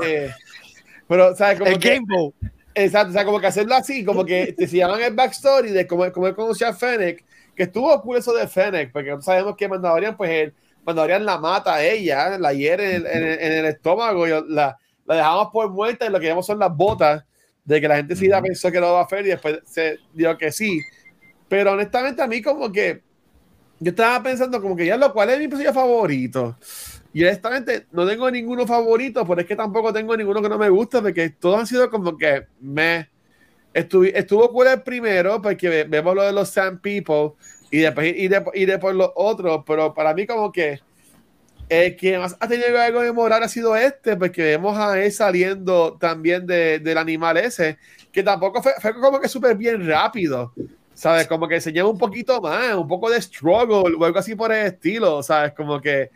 pero, 1.07 1.35
¿sabes? 1.35 1.59
Como 1.59 1.71
el 1.71 1.79
que, 1.79 1.89
Game 1.95 2.05
Boy. 2.07 2.31
Exacto, 2.75 3.09
o 3.09 3.13
sea, 3.13 3.25
como 3.25 3.39
que 3.39 3.47
hacerlo 3.47 3.73
así, 3.75 4.03
como 4.05 4.23
que 4.23 4.53
te 4.53 4.67
se 4.67 4.77
llaman 4.77 5.01
el 5.01 5.13
backstory 5.15 5.71
de 5.71 5.87
cómo, 5.87 6.11
cómo 6.11 6.27
él 6.27 6.35
conocía 6.35 6.67
a 6.69 6.73
Fennec, 6.73 7.23
que 7.55 7.63
estuvo 7.63 7.99
cool 8.03 8.17
eso 8.17 8.33
de 8.33 8.47
Fennec, 8.47 8.91
porque 8.91 9.09
no 9.09 9.21
sabemos 9.21 9.55
que 9.57 9.67
Mandalorian, 9.67 10.15
pues 10.15 10.29
él, 10.29 10.53
Mandalorian 10.85 11.25
la 11.25 11.39
mata 11.39 11.73
a 11.75 11.83
ella, 11.83 12.37
la 12.37 12.53
hiere 12.53 12.95
en 12.97 13.05
el, 13.07 13.07
en 13.07 13.23
en 13.41 13.51
el 13.53 13.65
estómago 13.65 14.27
y 14.27 14.31
la, 14.49 14.77
la 15.07 15.15
dejamos 15.15 15.47
por 15.51 15.71
muerta 15.71 16.05
y 16.05 16.09
lo 16.09 16.19
que 16.19 16.27
vemos 16.27 16.45
son 16.45 16.59
las 16.59 16.75
botas 16.75 17.23
de 17.67 17.81
que 17.81 17.87
la 17.87 17.97
gente 17.97 18.15
sí 18.15 18.27
la 18.27 18.41
pensó 18.41 18.71
que 18.71 18.79
no 18.79 18.93
va 18.93 19.01
a 19.01 19.03
hacer 19.03 19.25
y 19.25 19.29
después 19.29 19.59
se 19.65 19.99
dio 20.13 20.37
que 20.37 20.51
sí. 20.51 20.79
Pero 21.49 21.73
honestamente 21.73 22.21
a 22.21 22.27
mí 22.27 22.41
como 22.41 22.71
que 22.71 23.01
yo 23.79 23.89
estaba 23.91 24.23
pensando 24.23 24.61
como 24.61 24.75
que 24.75 24.85
ya 24.85 24.97
lo 24.97 25.11
cual 25.11 25.29
es 25.29 25.39
mi 25.39 25.47
personaje 25.49 25.73
favorito. 25.75 26.57
Y 27.13 27.23
honestamente 27.23 27.85
no 27.91 28.07
tengo 28.07 28.31
ninguno 28.31 28.65
favorito, 28.65 29.25
pero 29.27 29.41
es 29.41 29.47
que 29.47 29.55
tampoco 29.55 29.91
tengo 29.91 30.15
ninguno 30.15 30.41
que 30.41 30.49
no 30.49 30.57
me 30.57 30.69
guste, 30.69 31.01
porque 31.01 31.29
todos 31.31 31.59
han 31.59 31.67
sido 31.67 31.89
como 31.89 32.17
que 32.17 32.45
me 32.61 33.09
estuvo, 33.73 34.05
estuvo 34.05 34.49
cool 34.51 34.67
el 34.67 34.81
primero, 34.81 35.41
porque 35.41 35.67
ve- 35.67 35.83
vemos 35.83 36.15
lo 36.15 36.23
de 36.23 36.31
los 36.31 36.49
Sand 36.49 36.79
People 36.81 37.33
y 37.69 37.79
después 37.79 38.15
iré, 38.17 38.43
iré 38.53 38.79
por 38.79 38.95
los 38.95 39.11
otros, 39.15 39.63
pero 39.67 39.93
para 39.93 40.13
mí 40.13 40.25
como 40.25 40.51
que 40.53 40.79
el 41.69 41.95
que 41.97 42.17
más 42.17 42.35
ha 42.39 42.47
tenido 42.47 42.79
algo 42.79 43.01
de 43.01 43.11
moral 43.11 43.43
ha 43.43 43.49
sido 43.49 43.75
este, 43.75 44.15
porque 44.15 44.43
vemos 44.43 44.77
a 44.77 44.99
él 45.03 45.11
saliendo 45.11 45.97
también 45.97 46.45
de- 46.47 46.79
del 46.79 46.97
animal 46.97 47.37
ese, 47.37 47.77
que 48.11 48.23
tampoco 48.23 48.61
fue, 48.63 48.73
fue 48.81 48.93
como 48.99 49.19
que 49.19 49.27
súper 49.29 49.55
bien 49.57 49.85
rápido. 49.87 50.55
¿Sabes? 50.93 51.27
Como 51.27 51.47
que 51.47 51.55
enseñaba 51.55 51.89
un 51.89 51.97
poquito 51.97 52.41
más, 52.41 52.73
un 52.75 52.87
poco 52.87 53.09
de 53.11 53.21
struggle 53.21 53.95
o 53.99 54.03
algo 54.05 54.17
así 54.19 54.35
por 54.35 54.51
el 54.51 54.65
estilo, 54.67 55.21
¿sabes? 55.21 55.53
Como 55.53 55.79
que. 55.79 56.09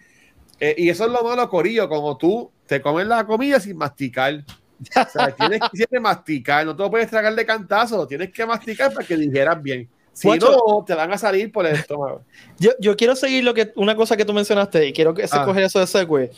eh, 0.59 0.75
y 0.77 0.89
eso 0.89 1.05
es 1.05 1.11
lo 1.11 1.23
malo, 1.23 1.49
Corillo, 1.49 1.89
como 1.89 2.17
tú 2.17 2.53
te 2.65 2.81
comes 2.81 3.07
la 3.07 3.25
comida 3.25 3.59
sin 3.59 3.77
masticar. 3.77 4.35
O 4.35 5.09
sea, 5.09 5.35
tienes 5.35 5.63
que 5.71 5.99
masticar, 5.99 6.65
no 6.65 6.75
te 6.75 6.83
lo 6.83 6.91
puedes 6.91 7.09
tragar 7.09 7.35
de 7.35 7.45
cantazo, 7.45 8.07
tienes 8.07 8.31
que 8.31 8.45
masticar 8.45 8.93
para 8.93 9.05
que 9.07 9.17
dijeras 9.17 9.61
bien. 9.61 9.91
Si 10.13 10.27
Guacho. 10.27 10.51
no, 10.67 10.83
te 10.85 10.93
van 10.93 11.11
a 11.11 11.17
salir 11.17 11.51
por 11.51 11.65
el 11.65 11.75
estómago. 11.75 12.21
Yo, 12.59 12.71
yo 12.79 12.95
quiero 12.97 13.15
seguir 13.15 13.43
lo 13.43 13.53
que 13.53 13.71
una 13.75 13.95
cosa 13.95 14.17
que 14.17 14.25
tú 14.25 14.33
mencionaste 14.33 14.87
y 14.87 14.93
quiero 14.93 15.13
que 15.13 15.27
se 15.27 15.37
Ah. 15.37 15.45
coger 15.45 15.63
eso 15.63 15.79
de 15.79 15.87
segue. 15.87 16.31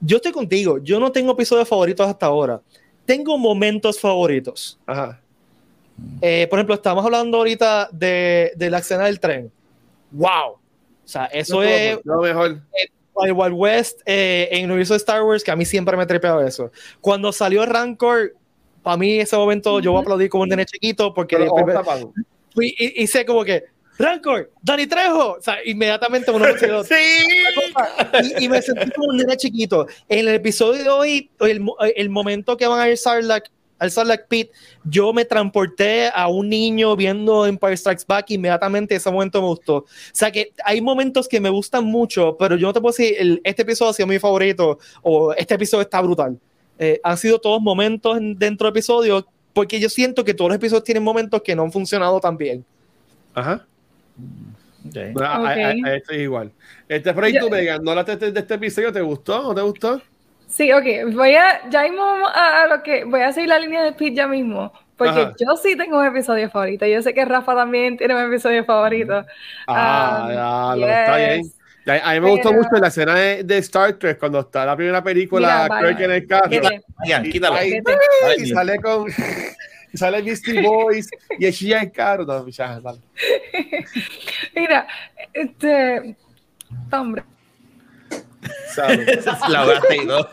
Yo 0.00 0.16
estoy 0.16 0.32
contigo. 0.32 0.78
Yo 0.78 1.00
no 1.00 1.10
tengo 1.10 1.32
episodios 1.32 1.68
favoritos 1.68 2.06
hasta 2.08 2.26
ahora. 2.26 2.60
Tengo 3.04 3.36
momentos 3.36 3.98
favoritos. 4.00 4.78
Ajá. 4.86 5.20
Eh, 6.20 6.46
por 6.48 6.58
ejemplo, 6.58 6.74
estamos 6.74 7.04
hablando 7.04 7.38
ahorita 7.38 7.88
de, 7.92 8.52
de 8.56 8.70
la 8.70 8.78
escena 8.78 9.04
del 9.06 9.18
tren. 9.18 9.50
¡Wow! 10.12 10.52
O 10.52 10.58
sea, 11.04 11.24
eso 11.26 11.56
No, 11.56 11.62
es 11.62 11.98
Lo 12.04 12.20
mejor. 12.20 12.60
el 13.24 13.32
Wild 13.32 13.54
West 13.54 14.00
eh, 14.06 14.48
en 14.52 14.64
el 14.64 14.70
universo 14.70 14.92
de 14.94 14.98
Star 14.98 15.22
Wars, 15.22 15.42
que 15.42 15.50
a 15.50 15.56
mí 15.56 15.64
siempre 15.64 15.96
me 15.96 16.02
ha 16.02 16.06
trepeado 16.06 16.40
eso. 16.46 16.70
Cuando 17.00 17.32
salió 17.32 17.64
Rancor, 17.64 18.34
para 18.82 18.96
mí 18.98 19.18
ese 19.18 19.36
momento 19.36 19.80
yo 19.80 19.92
voy 19.92 19.98
a 19.98 20.02
aplaudir 20.02 20.28
como 20.28 20.42
un 20.42 20.50
nene 20.50 20.66
chiquito 20.66 21.14
porque 21.14 21.36
Pero, 21.38 21.50
y, 22.62 23.06
sé 23.06 23.24
como 23.24 23.44
que, 23.44 23.64
Rancor, 23.98 24.50
Dani 24.62 24.86
Trejo. 24.86 25.32
O 25.38 25.40
sea, 25.42 25.56
inmediatamente 25.64 26.30
uno 26.30 26.44
se 26.58 26.66
lo- 26.68 26.84
Sí. 26.84 26.94
y, 28.38 28.44
y 28.44 28.48
me 28.48 28.60
sentí 28.62 28.90
como 28.90 29.08
un 29.08 29.16
nene 29.16 29.36
chiquito. 29.36 29.86
En 30.08 30.20
el 30.20 30.28
episodio 30.34 30.82
de 30.82 30.88
hoy, 30.90 31.30
el, 31.40 31.64
el 31.96 32.10
momento 32.10 32.56
que 32.56 32.66
van 32.66 32.80
a 32.80 32.88
ir 32.88 32.96
Sarlacc, 32.98 33.46
al 33.78 33.90
Sarlacc 33.90 34.26
Pit, 34.28 34.50
yo 34.84 35.12
me 35.12 35.24
transporté 35.24 36.08
a 36.14 36.28
un 36.28 36.48
niño 36.48 36.96
viendo 36.96 37.46
Empire 37.46 37.76
Strikes 37.76 38.04
Back. 38.06 38.30
Inmediatamente 38.30 38.94
ese 38.94 39.10
momento 39.10 39.40
me 39.40 39.48
gustó. 39.48 39.76
O 39.76 39.86
sea 40.12 40.30
que 40.30 40.52
hay 40.64 40.80
momentos 40.80 41.28
que 41.28 41.40
me 41.40 41.50
gustan 41.50 41.84
mucho, 41.84 42.36
pero 42.38 42.56
yo 42.56 42.66
no 42.66 42.72
te 42.72 42.80
puedo 42.80 42.94
decir, 42.96 43.14
el- 43.18 43.40
este 43.44 43.62
episodio 43.62 43.90
ha 43.90 43.94
sido 43.94 44.06
mi 44.08 44.18
favorito 44.18 44.78
o 45.02 45.32
este 45.34 45.54
episodio 45.54 45.82
está 45.82 46.00
brutal. 46.00 46.38
Eh, 46.78 47.00
han 47.02 47.16
sido 47.16 47.38
todos 47.38 47.60
momentos 47.62 48.16
en- 48.18 48.38
dentro 48.38 48.66
del 48.66 48.72
episodio, 48.72 49.26
porque 49.56 49.80
yo 49.80 49.88
siento 49.88 50.22
que 50.22 50.34
todos 50.34 50.50
los 50.50 50.56
episodios 50.58 50.84
tienen 50.84 51.02
momentos 51.02 51.40
que 51.40 51.56
no 51.56 51.62
han 51.62 51.72
funcionado 51.72 52.20
tan 52.20 52.36
bien. 52.36 52.62
Ajá. 53.34 53.64
Ok. 54.86 54.96
No, 55.14 55.24
a- 55.24 55.34
a- 55.36 55.48
a- 55.48 55.88
a 55.88 55.94
esto 55.96 56.12
es 56.12 56.18
igual. 56.20 56.52
Este 56.86 57.12
proyecto, 57.14 57.46
Ya- 57.48 57.54
Megan, 57.56 57.82
¿no 57.82 57.94
la 57.94 58.04
de, 58.04 58.16
de 58.32 58.38
este 58.40 58.54
episodio? 58.54 58.92
¿Te 58.92 59.00
gustó? 59.00 59.42
¿No 59.42 59.54
te 59.54 59.62
gustó? 59.62 60.02
Sí, 60.46 60.70
ok, 60.72 60.84
voy 61.14 61.34
a, 61.36 61.68
ya 61.70 61.84
mismo 61.84 62.02
a, 62.04 62.62
a 62.64 62.66
lo 62.68 62.82
que, 62.82 63.04
voy 63.04 63.22
a 63.22 63.32
seguir 63.32 63.48
la 63.48 63.58
línea 63.58 63.82
de 63.82 63.92
Pete 63.92 64.14
ya 64.14 64.28
mismo, 64.28 64.70
porque 64.98 65.20
Ajá. 65.22 65.34
yo 65.40 65.56
sí 65.56 65.74
tengo 65.74 65.98
un 65.98 66.06
episodio 66.06 66.50
favorito, 66.50 66.84
yo 66.86 67.00
sé 67.02 67.14
que 67.14 67.24
Rafa 67.24 67.54
también 67.56 67.96
tiene 67.96 68.14
un 68.14 68.30
episodio 68.30 68.62
favorito. 68.64 69.24
Ah, 69.66 70.22
Um, 70.22 70.80
ya, 70.80 70.86
lo- 70.86 70.92
está 70.92 71.18
yes. 71.18 71.28
bien. 71.34 71.52
A, 71.86 72.10
a 72.10 72.14
mí 72.14 72.20
me 72.20 72.30
gustó 72.30 72.52
mucho 72.52 72.70
la 72.80 72.88
escena 72.88 73.14
de, 73.14 73.44
de 73.44 73.58
Star 73.58 73.92
Trek 73.94 74.18
cuando 74.18 74.40
está 74.40 74.66
la 74.66 74.76
primera 74.76 75.02
película, 75.02 75.68
Mira, 75.70 75.88
Kirk 75.88 76.00
en 76.00 76.10
el 76.10 76.26
carro. 76.26 76.50
Ay, 77.52 77.70
vete. 77.80 77.96
y 78.38 78.46
sale 78.50 78.78
con 78.80 79.06
y 79.92 79.96
sale 79.96 80.22
Misty 80.22 80.60
Boys 80.62 81.08
y 81.38 81.46
ella 81.46 81.82
el 81.82 81.92
carro. 81.92 82.24
No, 82.24 82.48
ya. 82.48 82.80
Mira, 84.54 84.86
este, 85.32 86.16
hombre, 86.90 87.22
Salud. 88.74 89.04
La 89.48 89.60
ahogaste 89.60 89.96
y 89.96 90.06
todo. 90.06 90.28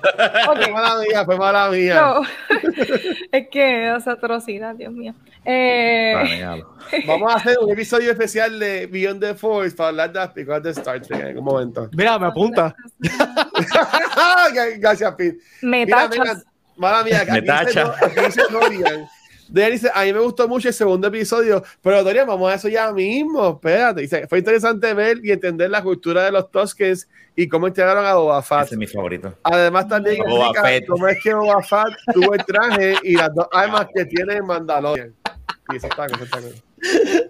Fue 0.45 0.71
mala 0.71 0.95
mía, 1.07 1.25
fue 1.25 1.37
mala 1.37 1.69
mía. 1.69 2.01
no, 2.01 2.21
es 3.31 3.47
que 3.51 3.95
esa 3.95 4.11
atrocidad, 4.13 4.75
Dios 4.75 4.91
mío. 4.93 5.13
Eh, 5.45 6.13
Vale. 6.43 6.63
Vamos 7.07 7.33
a 7.33 7.35
hacer 7.37 7.57
un 7.59 7.71
episodio 7.71 8.11
especial 8.11 8.57
de 8.59 8.87
Beyond 8.87 9.19
the 9.21 9.35
Force 9.35 9.75
para 9.75 9.89
hablar 9.89 10.11
de 10.13 10.19
las 10.19 10.29
películas 10.29 10.63
de 10.63 10.69
Star 10.71 11.01
Trek 11.01 11.19
en 11.19 11.27
algún 11.27 11.43
momento. 11.45 11.89
Mira, 11.93 12.17
me 12.19 12.27
apunta. 12.27 12.75
Gracias, 14.77 15.15
Pete. 15.15 15.39
me 15.61 15.85
Mira, 15.85 16.09
tachas. 16.09 16.19
mira, 16.19 16.43
mala 16.77 17.03
mía, 17.03 17.23
Me 17.29 17.31
aquí 17.51 17.67
dice. 17.67 17.81
Do- 17.81 17.93
aquí 18.01 18.77
dice. 18.77 19.07
Dorian 19.49 19.71
dice, 19.71 19.91
a 19.93 20.03
mí 20.03 20.13
me 20.13 20.19
gustó 20.19 20.47
mucho 20.47 20.67
el 20.67 20.73
segundo 20.73 21.07
episodio, 21.07 21.63
pero 21.81 22.03
Dorian, 22.03 22.27
vamos 22.27 22.51
a 22.51 22.55
eso 22.55 22.69
ya 22.69 22.91
mismo, 22.91 23.51
espérate. 23.51 24.01
Dice, 24.01 24.27
fue 24.27 24.39
interesante 24.39 24.93
ver 24.93 25.19
y 25.23 25.31
entender 25.31 25.69
la 25.69 25.81
cultura 25.81 26.23
de 26.23 26.31
los 26.31 26.49
Tuskens 26.51 27.07
y 27.35 27.47
cómo 27.47 27.67
integraron 27.67 28.05
a 28.05 28.15
Boba 28.15 28.41
Fett. 28.41 28.65
Ese 28.65 28.75
es 28.75 28.79
mi 28.79 28.87
favorito. 28.87 29.33
Además 29.43 29.87
también 29.87 30.17
Boba 30.23 30.47
explica 30.47 30.67
Fett. 30.67 30.87
cómo 30.87 31.07
es 31.07 31.23
que 31.23 31.33
Boba 31.33 31.61
Fett 31.61 31.97
tuvo 32.13 32.33
el 32.33 32.45
traje 32.45 32.95
y 33.03 33.15
las 33.15 33.33
dos 33.33 33.47
armas 33.51 33.87
que 33.93 34.05
tiene 34.05 34.35
en 34.35 34.45
Mandalorian. 34.45 35.13
Y 35.71 35.77
eso 35.77 35.87
está, 35.87 36.05
eso 36.05 36.23
está. 36.23 36.39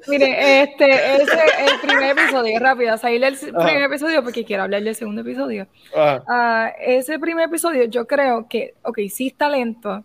Mire, 0.08 0.64
este, 0.64 1.16
ese 1.16 1.24
el 1.24 1.80
primer 1.88 2.18
episodio, 2.18 2.60
rápido, 2.60 2.94
a 2.94 2.98
salir 2.98 3.22
del 3.22 3.36
Ajá. 3.36 3.66
primer 3.66 3.84
episodio 3.84 4.24
porque 4.24 4.44
quiero 4.44 4.64
hablar 4.64 4.82
del 4.82 4.96
segundo 4.96 5.22
episodio. 5.22 5.68
Ah, 5.96 6.74
ese 6.80 7.20
primer 7.20 7.48
episodio, 7.48 7.86
yo 7.86 8.08
creo 8.08 8.48
que, 8.50 8.74
ok, 8.82 9.00
sí 9.12 9.28
está 9.28 9.50
lento, 9.50 10.04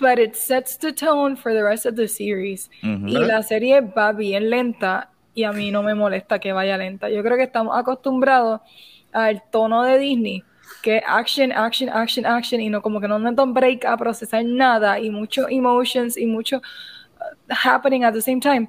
but 0.00 0.18
it 0.18 0.34
sets 0.34 0.76
the 0.78 0.92
tone 0.92 1.36
for 1.36 1.52
the 1.52 1.62
rest 1.62 1.86
of 1.86 1.94
the 1.94 2.08
series. 2.08 2.70
Y 2.82 3.18
la 3.18 3.42
serie 3.42 3.80
va 3.80 4.12
bien 4.12 4.48
lenta 4.50 5.10
y 5.34 5.44
a 5.44 5.52
mí 5.52 5.70
no 5.70 5.82
me 5.82 5.94
molesta 5.94 6.38
que 6.38 6.52
vaya 6.52 6.76
lenta. 6.76 7.08
Yo 7.08 7.22
creo 7.22 7.36
que 7.36 7.44
estamos 7.44 7.76
acostumbrados 7.78 8.60
al 9.12 9.42
tono 9.50 9.84
de 9.84 9.98
Disney, 9.98 10.42
que 10.82 11.02
action, 11.06 11.52
action, 11.52 11.88
action, 11.88 12.24
action, 12.26 12.60
y 12.60 12.68
no 12.68 12.80
como 12.80 13.00
que 13.00 13.08
no 13.08 13.18
nos 13.18 13.34
dan 13.36 13.52
break 13.52 13.84
a 13.84 13.96
procesar 13.96 14.44
nada 14.44 14.98
y 14.98 15.10
mucho 15.10 15.48
emotions 15.48 16.16
y 16.16 16.26
mucho 16.26 16.58
uh, 16.58 17.54
happening 17.64 18.04
at 18.04 18.12
the 18.12 18.22
same 18.22 18.40
time. 18.40 18.68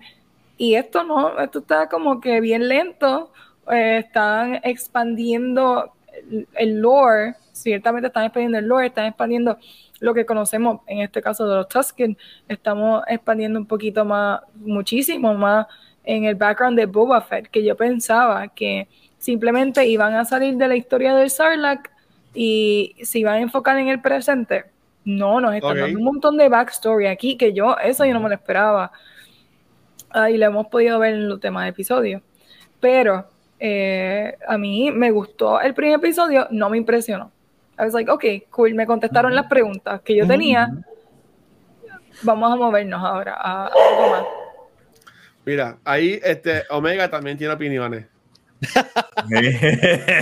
Y 0.57 0.75
esto 0.75 1.03
no, 1.03 1.39
esto 1.39 1.59
está 1.59 1.87
como 1.87 2.19
que 2.19 2.39
bien 2.41 2.67
lento. 2.67 3.31
eh, 3.69 3.99
están 3.99 4.59
expandiendo 4.63 5.93
el, 6.29 6.47
el 6.55 6.81
lore, 6.81 7.35
ciertamente 7.51 8.07
están 8.07 8.25
expandiendo 8.25 8.57
el 8.57 8.65
lore, 8.67 8.87
están 8.87 9.05
expandiendo 9.05 9.57
lo 10.01 10.13
que 10.13 10.25
conocemos, 10.25 10.81
en 10.87 10.99
este 10.99 11.21
caso 11.21 11.47
de 11.47 11.55
los 11.55 11.69
Tusken, 11.69 12.17
estamos 12.49 13.03
expandiendo 13.07 13.59
un 13.59 13.67
poquito 13.67 14.03
más, 14.03 14.41
muchísimo 14.55 15.33
más 15.35 15.67
en 16.03 16.25
el 16.25 16.35
background 16.35 16.77
de 16.77 16.87
Boba 16.87 17.21
Fett, 17.21 17.47
que 17.47 17.63
yo 17.63 17.77
pensaba 17.77 18.47
que 18.47 18.87
simplemente 19.19 19.85
iban 19.85 20.15
a 20.15 20.25
salir 20.25 20.55
de 20.57 20.67
la 20.67 20.75
historia 20.75 21.13
del 21.13 21.29
Sarlacc 21.29 21.91
y 22.33 22.95
se 23.03 23.19
iban 23.19 23.35
a 23.35 23.41
enfocar 23.41 23.77
en 23.77 23.89
el 23.89 24.01
presente. 24.01 24.65
No, 25.05 25.39
nos 25.39 25.53
están 25.53 25.77
dando 25.77 25.97
un 25.99 26.03
montón 26.03 26.35
de 26.35 26.49
backstory 26.49 27.05
aquí, 27.05 27.37
que 27.37 27.53
yo, 27.53 27.77
eso 27.77 28.03
yo 28.03 28.13
no 28.13 28.19
me 28.19 28.29
lo 28.29 28.35
esperaba. 28.35 28.91
Ah, 30.09 30.31
y 30.31 30.37
lo 30.37 30.47
hemos 30.47 30.67
podido 30.67 30.97
ver 30.97 31.13
en 31.13 31.29
los 31.29 31.39
demás 31.39 31.69
episodios. 31.69 32.23
Pero 32.79 33.27
eh, 33.59 34.35
a 34.47 34.57
mí 34.57 34.91
me 34.91 35.11
gustó 35.11 35.61
el 35.61 35.75
primer 35.75 35.99
episodio, 35.99 36.47
no 36.49 36.71
me 36.71 36.77
impresionó. 36.77 37.31
I 37.81 37.85
was 37.85 37.93
like, 37.95 38.11
ok, 38.11 38.23
cool, 38.51 38.73
me 38.75 38.85
contestaron 38.85 39.33
las 39.33 39.47
preguntas 39.47 40.01
que 40.01 40.15
yo 40.15 40.27
tenía. 40.27 40.69
Vamos 42.21 42.53
a 42.53 42.55
movernos 42.55 43.01
ahora 43.03 43.33
a, 43.33 43.65
a 43.65 43.67
algo 43.67 44.09
más. 44.11 44.23
Mira, 45.45 45.77
ahí 45.83 46.19
este, 46.23 46.63
Omega 46.69 47.09
también 47.09 47.37
tiene 47.39 47.53
opiniones. 47.55 48.05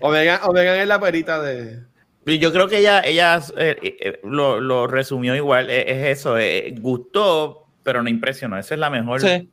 Omega, 0.00 0.40
Omega 0.44 0.80
es 0.82 0.86
la 0.88 1.00
perita 1.00 1.40
de. 1.40 1.80
Y 2.26 2.38
Yo 2.38 2.52
creo 2.52 2.68
que 2.68 2.78
ella, 2.78 3.00
ella 3.02 3.40
eh, 3.56 3.76
eh, 3.82 4.20
lo, 4.24 4.60
lo 4.60 4.86
resumió 4.86 5.34
igual. 5.34 5.70
eh, 5.70 5.84
Es, 6.10 6.18
eso, 6.18 6.36
eh, 6.38 6.74
gustó, 6.78 7.66
pero 7.82 8.02
no 8.02 8.08
impresionó. 8.10 8.58
Esa 8.58 8.74
es 8.74 8.80
la 8.80 8.90
mejor 8.90 9.20
Sí. 9.20 9.48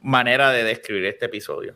manera 0.00 0.50
de 0.50 0.64
describir 0.64 1.04
este 1.04 1.26
episodio. 1.26 1.74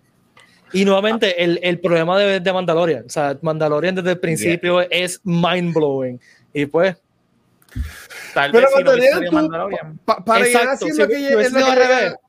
Y 0.72 0.84
nuevamente, 0.84 1.42
el, 1.42 1.58
el 1.62 1.78
problema 1.80 2.18
de, 2.18 2.40
de 2.40 2.52
Mandalorian. 2.52 3.04
O 3.06 3.08
sea, 3.08 3.38
Mandalorian 3.40 3.94
desde 3.94 4.12
el 4.12 4.18
principio 4.18 4.80
es 4.82 5.20
mind 5.24 5.72
blowing. 5.74 6.20
Y 6.52 6.66
pues, 6.66 6.96
Tal 8.34 8.52
Pero 8.52 8.68
vez 8.68 8.76
si 8.76 8.82
no 8.84 9.28
tú- 9.28 9.32
Mandalorian. 9.32 9.98
Pa- 10.04 10.24
para 10.24 10.46
Exacto, 10.46 10.86
llegar 10.86 10.94
si 10.94 11.00
lo 11.00 11.08
que 11.08 11.14
hubiese 11.14 11.28
llega, 11.28 11.42
es 11.42 11.52
lo 11.52 11.58
que 11.58 11.64
llega- 11.86 12.20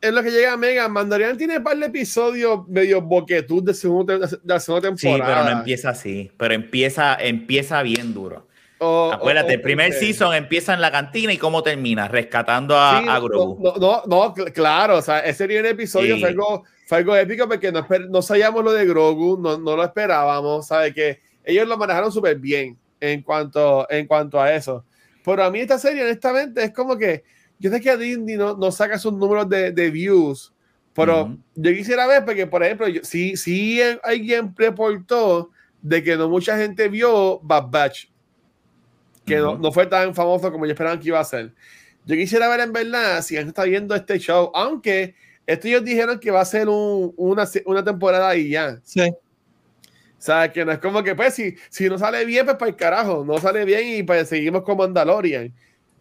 es 0.00 0.12
lo 0.12 0.22
que 0.22 0.30
llega 0.30 0.52
a 0.52 0.56
Mega. 0.56 0.88
Mandalorian 0.88 1.36
tiene 1.36 1.56
un 1.58 1.64
par 1.64 1.76
de 1.76 1.86
episodios 1.86 2.68
medio 2.68 3.00
boquetú 3.02 3.64
de, 3.64 3.74
segundo, 3.74 4.18
de 4.18 4.38
la 4.44 4.60
segunda 4.60 4.88
Sí, 4.96 5.06
temporada. 5.08 5.42
pero 5.42 5.50
no 5.54 5.58
empieza 5.60 5.90
así. 5.90 6.30
Pero 6.36 6.54
empieza, 6.54 7.16
empieza 7.16 7.82
bien 7.82 8.12
duro. 8.14 8.46
O- 8.78 9.10
Acuérdate, 9.12 9.52
o- 9.52 9.54
el 9.56 9.62
primer 9.62 9.88
este, 9.92 10.06
season 10.06 10.34
empieza 10.34 10.74
en 10.74 10.80
la 10.80 10.92
cantina 10.92 11.32
y 11.32 11.38
cómo 11.38 11.62
termina, 11.62 12.06
rescatando 12.08 12.78
a, 12.78 13.00
sí, 13.02 13.08
a 13.08 13.14
no, 13.14 13.22
Grogu. 13.22 13.58
No, 13.62 13.74
no, 13.76 14.02
no, 14.06 14.34
cl- 14.34 14.52
claro, 14.52 14.98
o 14.98 15.02
sea, 15.02 15.20
ese 15.20 15.46
primer 15.46 15.66
episodio 15.66 16.14
Sí. 16.16 16.20
fue, 16.20 16.28
algo, 16.28 16.64
fue 16.86 16.98
algo 16.98 17.16
épico 17.16 17.48
porque 17.48 17.72
no, 17.72 17.84
no 18.08 18.22
sabíamos 18.22 18.64
lo 18.64 18.72
de 18.72 18.86
Grogu, 18.86 19.36
no, 19.36 19.58
no 19.58 19.76
lo 19.76 19.82
esperábamos, 19.82 20.68
¿sabes? 20.68 20.94
Que 20.94 21.20
ellos 21.44 21.66
lo 21.66 21.76
manejaron 21.76 22.12
súper 22.12 22.38
bien 22.38 22.78
en 23.00 23.22
cuanto, 23.22 23.90
en 23.90 24.06
cuanto 24.06 24.40
a 24.40 24.54
eso. 24.54 24.84
Pero 25.24 25.42
a 25.42 25.50
mí 25.50 25.58
esta 25.58 25.80
serie, 25.80 26.04
honestamente, 26.04 26.62
es 26.62 26.72
como 26.72 26.96
que 26.96 27.24
yo 27.58 27.70
sé 27.70 27.80
que 27.80 27.96
Disney 27.96 28.36
no, 28.36 28.56
no 28.56 28.70
saca 28.70 28.98
sus 29.00 29.12
números 29.12 29.48
de, 29.48 29.72
de 29.72 29.90
views, 29.90 30.54
pero 30.94 31.24
Ujú. 31.24 31.38
yo 31.56 31.72
quisiera 31.72 32.06
ver, 32.06 32.24
porque 32.24 32.46
por 32.46 32.62
ejemplo, 32.62 32.86
yo, 32.86 33.00
sí, 33.02 33.36
sí 33.36 33.80
alguien 34.04 34.54
reportó 34.56 35.50
de 35.82 36.04
que 36.04 36.16
no 36.16 36.28
mucha 36.28 36.56
gente 36.56 36.88
vio 36.88 37.40
Bad 37.40 37.66
Batch, 37.68 38.06
que 39.24 39.38
no, 39.38 39.54
Ujú. 39.54 39.62
no 39.62 39.72
fue 39.72 39.86
tan 39.86 40.14
famoso 40.14 40.52
como 40.52 40.66
yo 40.66 40.72
esperaba 40.72 41.00
que 41.00 41.08
iba 41.08 41.18
a 41.18 41.24
ser. 41.24 41.52
Yo 42.04 42.14
quisiera 42.14 42.48
ver 42.48 42.60
en 42.60 42.72
verdad 42.72 43.20
si 43.22 43.36
alguien 43.36 43.48
está 43.48 43.64
viendo 43.64 43.92
este 43.96 44.20
show, 44.20 44.52
aunque 44.54 45.16
esto 45.46 45.68
ellos 45.68 45.84
dijeron 45.84 46.18
que 46.18 46.30
va 46.30 46.40
a 46.40 46.44
ser 46.44 46.68
un- 46.68 47.12
una, 47.16 47.44
una 47.66 47.84
temporada 47.84 48.34
y 48.36 48.50
ya. 48.50 48.78
sí. 48.82 49.00
O 50.18 50.22
sea, 50.26 50.50
que 50.50 50.64
no 50.64 50.72
es 50.72 50.78
como 50.78 51.02
que, 51.02 51.14
pues, 51.14 51.34
si, 51.34 51.54
si 51.68 51.88
no 51.90 51.98
sale 51.98 52.24
bien, 52.24 52.46
pues 52.46 52.56
para 52.56 52.70
el 52.70 52.74
carajo, 52.76 53.22
no 53.24 53.38
sale 53.38 53.64
bien 53.66 53.86
y 53.86 54.02
pues 54.02 54.28
seguimos 54.28 54.62
con 54.62 54.78
Mandalorian. 54.78 55.52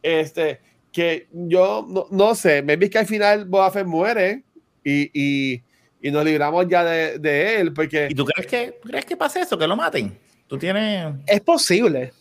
Este, 0.01 0.61
que 0.91 1.27
yo 1.31 1.85
no, 1.87 2.07
no 2.09 2.33
sé, 2.33 2.61
me 2.63 2.77
vi 2.77 2.89
que 2.89 2.97
al 2.97 3.05
final 3.05 3.43
Boba 3.45 3.69
Fett 3.71 3.85
muere 3.85 4.41
y, 4.83 5.11
y, 5.13 5.61
y 6.01 6.11
nos 6.11 6.23
libramos 6.23 6.65
ya 6.67 6.83
de, 6.85 7.19
de 7.19 7.59
él, 7.59 7.73
porque 7.73 8.07
¿Y 8.09 8.15
tú 8.15 8.23
crees 8.25 8.47
que, 8.47 8.79
crees 8.81 9.05
que 9.05 9.17
pase 9.17 9.41
eso, 9.41 9.57
que 9.57 9.67
lo 9.67 9.75
maten? 9.75 10.17
Tú 10.47 10.57
tienes... 10.57 11.13
Es 11.27 11.41
posible. 11.41 12.13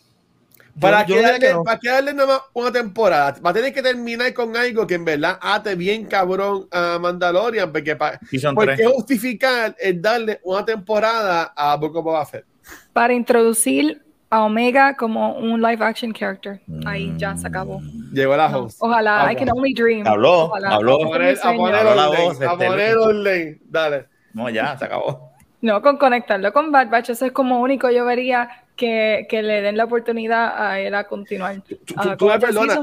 Para, 0.79 1.01
yo 1.01 1.07
que 1.07 1.13
diría 1.15 1.31
darle, 1.31 1.47
que 1.47 1.53
no. 1.53 1.63
para 1.63 1.79
que 1.79 1.89
darle 1.89 2.13
nada 2.13 2.27
más 2.27 2.41
una 2.53 2.71
temporada, 2.71 3.35
va 3.45 3.49
a 3.49 3.53
tener 3.53 3.73
que 3.73 3.81
terminar 3.81 4.33
con 4.33 4.55
algo 4.57 4.85
que 4.85 4.95
en 4.95 5.05
verdad 5.05 5.37
ate 5.41 5.75
bien 5.75 6.05
cabrón 6.05 6.67
a 6.71 6.97
Mandalorian, 6.99 7.71
porque 7.71 7.95
para 7.95 8.19
Season 8.29 8.53
¿por 8.55 8.65
3. 8.65 8.77
qué 8.79 8.85
justificar 8.87 9.75
el 9.79 10.01
darle 10.01 10.39
una 10.43 10.65
temporada 10.65 11.53
a 11.55 11.75
Book 11.77 11.93
Boba 11.93 12.25
Fett? 12.25 12.45
Para 12.93 13.13
introducir 13.13 14.01
a 14.29 14.43
Omega 14.43 14.95
como 14.97 15.35
un 15.37 15.61
live 15.61 15.85
action 15.85 16.11
character. 16.11 16.59
Ahí 16.85 17.13
ya 17.15 17.37
se 17.37 17.47
acabó. 17.47 17.79
Llegó 18.11 18.35
la 18.35 18.49
No, 18.49 18.59
host. 18.63 18.77
ojalá, 18.81 19.25
Ah, 19.27 19.31
I 19.31 19.35
can 19.35 19.49
only 19.51 19.73
dream. 19.73 20.05
Habló, 20.05 20.45
Ojalá. 20.45 20.69
habló. 20.75 20.95
A 21.05 21.07
poner, 21.07 21.37
a 21.41 21.53
poner 21.53 21.75
Habló 21.75 21.95
la 21.95 22.09
orden, 22.09 22.23
voz, 22.25 22.41
a 22.41 22.45
este, 22.53 22.65
poner 22.65 22.97
orden. 22.97 23.61
Dale. 23.69 24.05
No, 24.33 24.49
ya, 24.49 24.77
se 24.77 24.85
acabó. 24.85 25.31
No, 25.61 25.81
con 25.81 25.97
conectarlo 25.97 26.53
con 26.53 26.71
Bad 26.71 26.89
Batch, 26.89 27.09
eso 27.11 27.25
es 27.25 27.31
como 27.31 27.59
único. 27.59 27.89
Yo 27.89 28.05
vería 28.05 28.64
que, 28.75 29.25
que 29.29 29.41
le 29.43 29.61
den 29.61 29.77
la 29.77 29.85
oportunidad 29.85 30.53
a 30.69 30.79
él 30.79 30.93
a 30.95 31.05
continuar. 31.05 31.61
Tú, 31.61 31.77
Ah, 31.95 32.15
tú- 32.17 32.27
me 32.27 32.39
perdonas. 32.39 32.79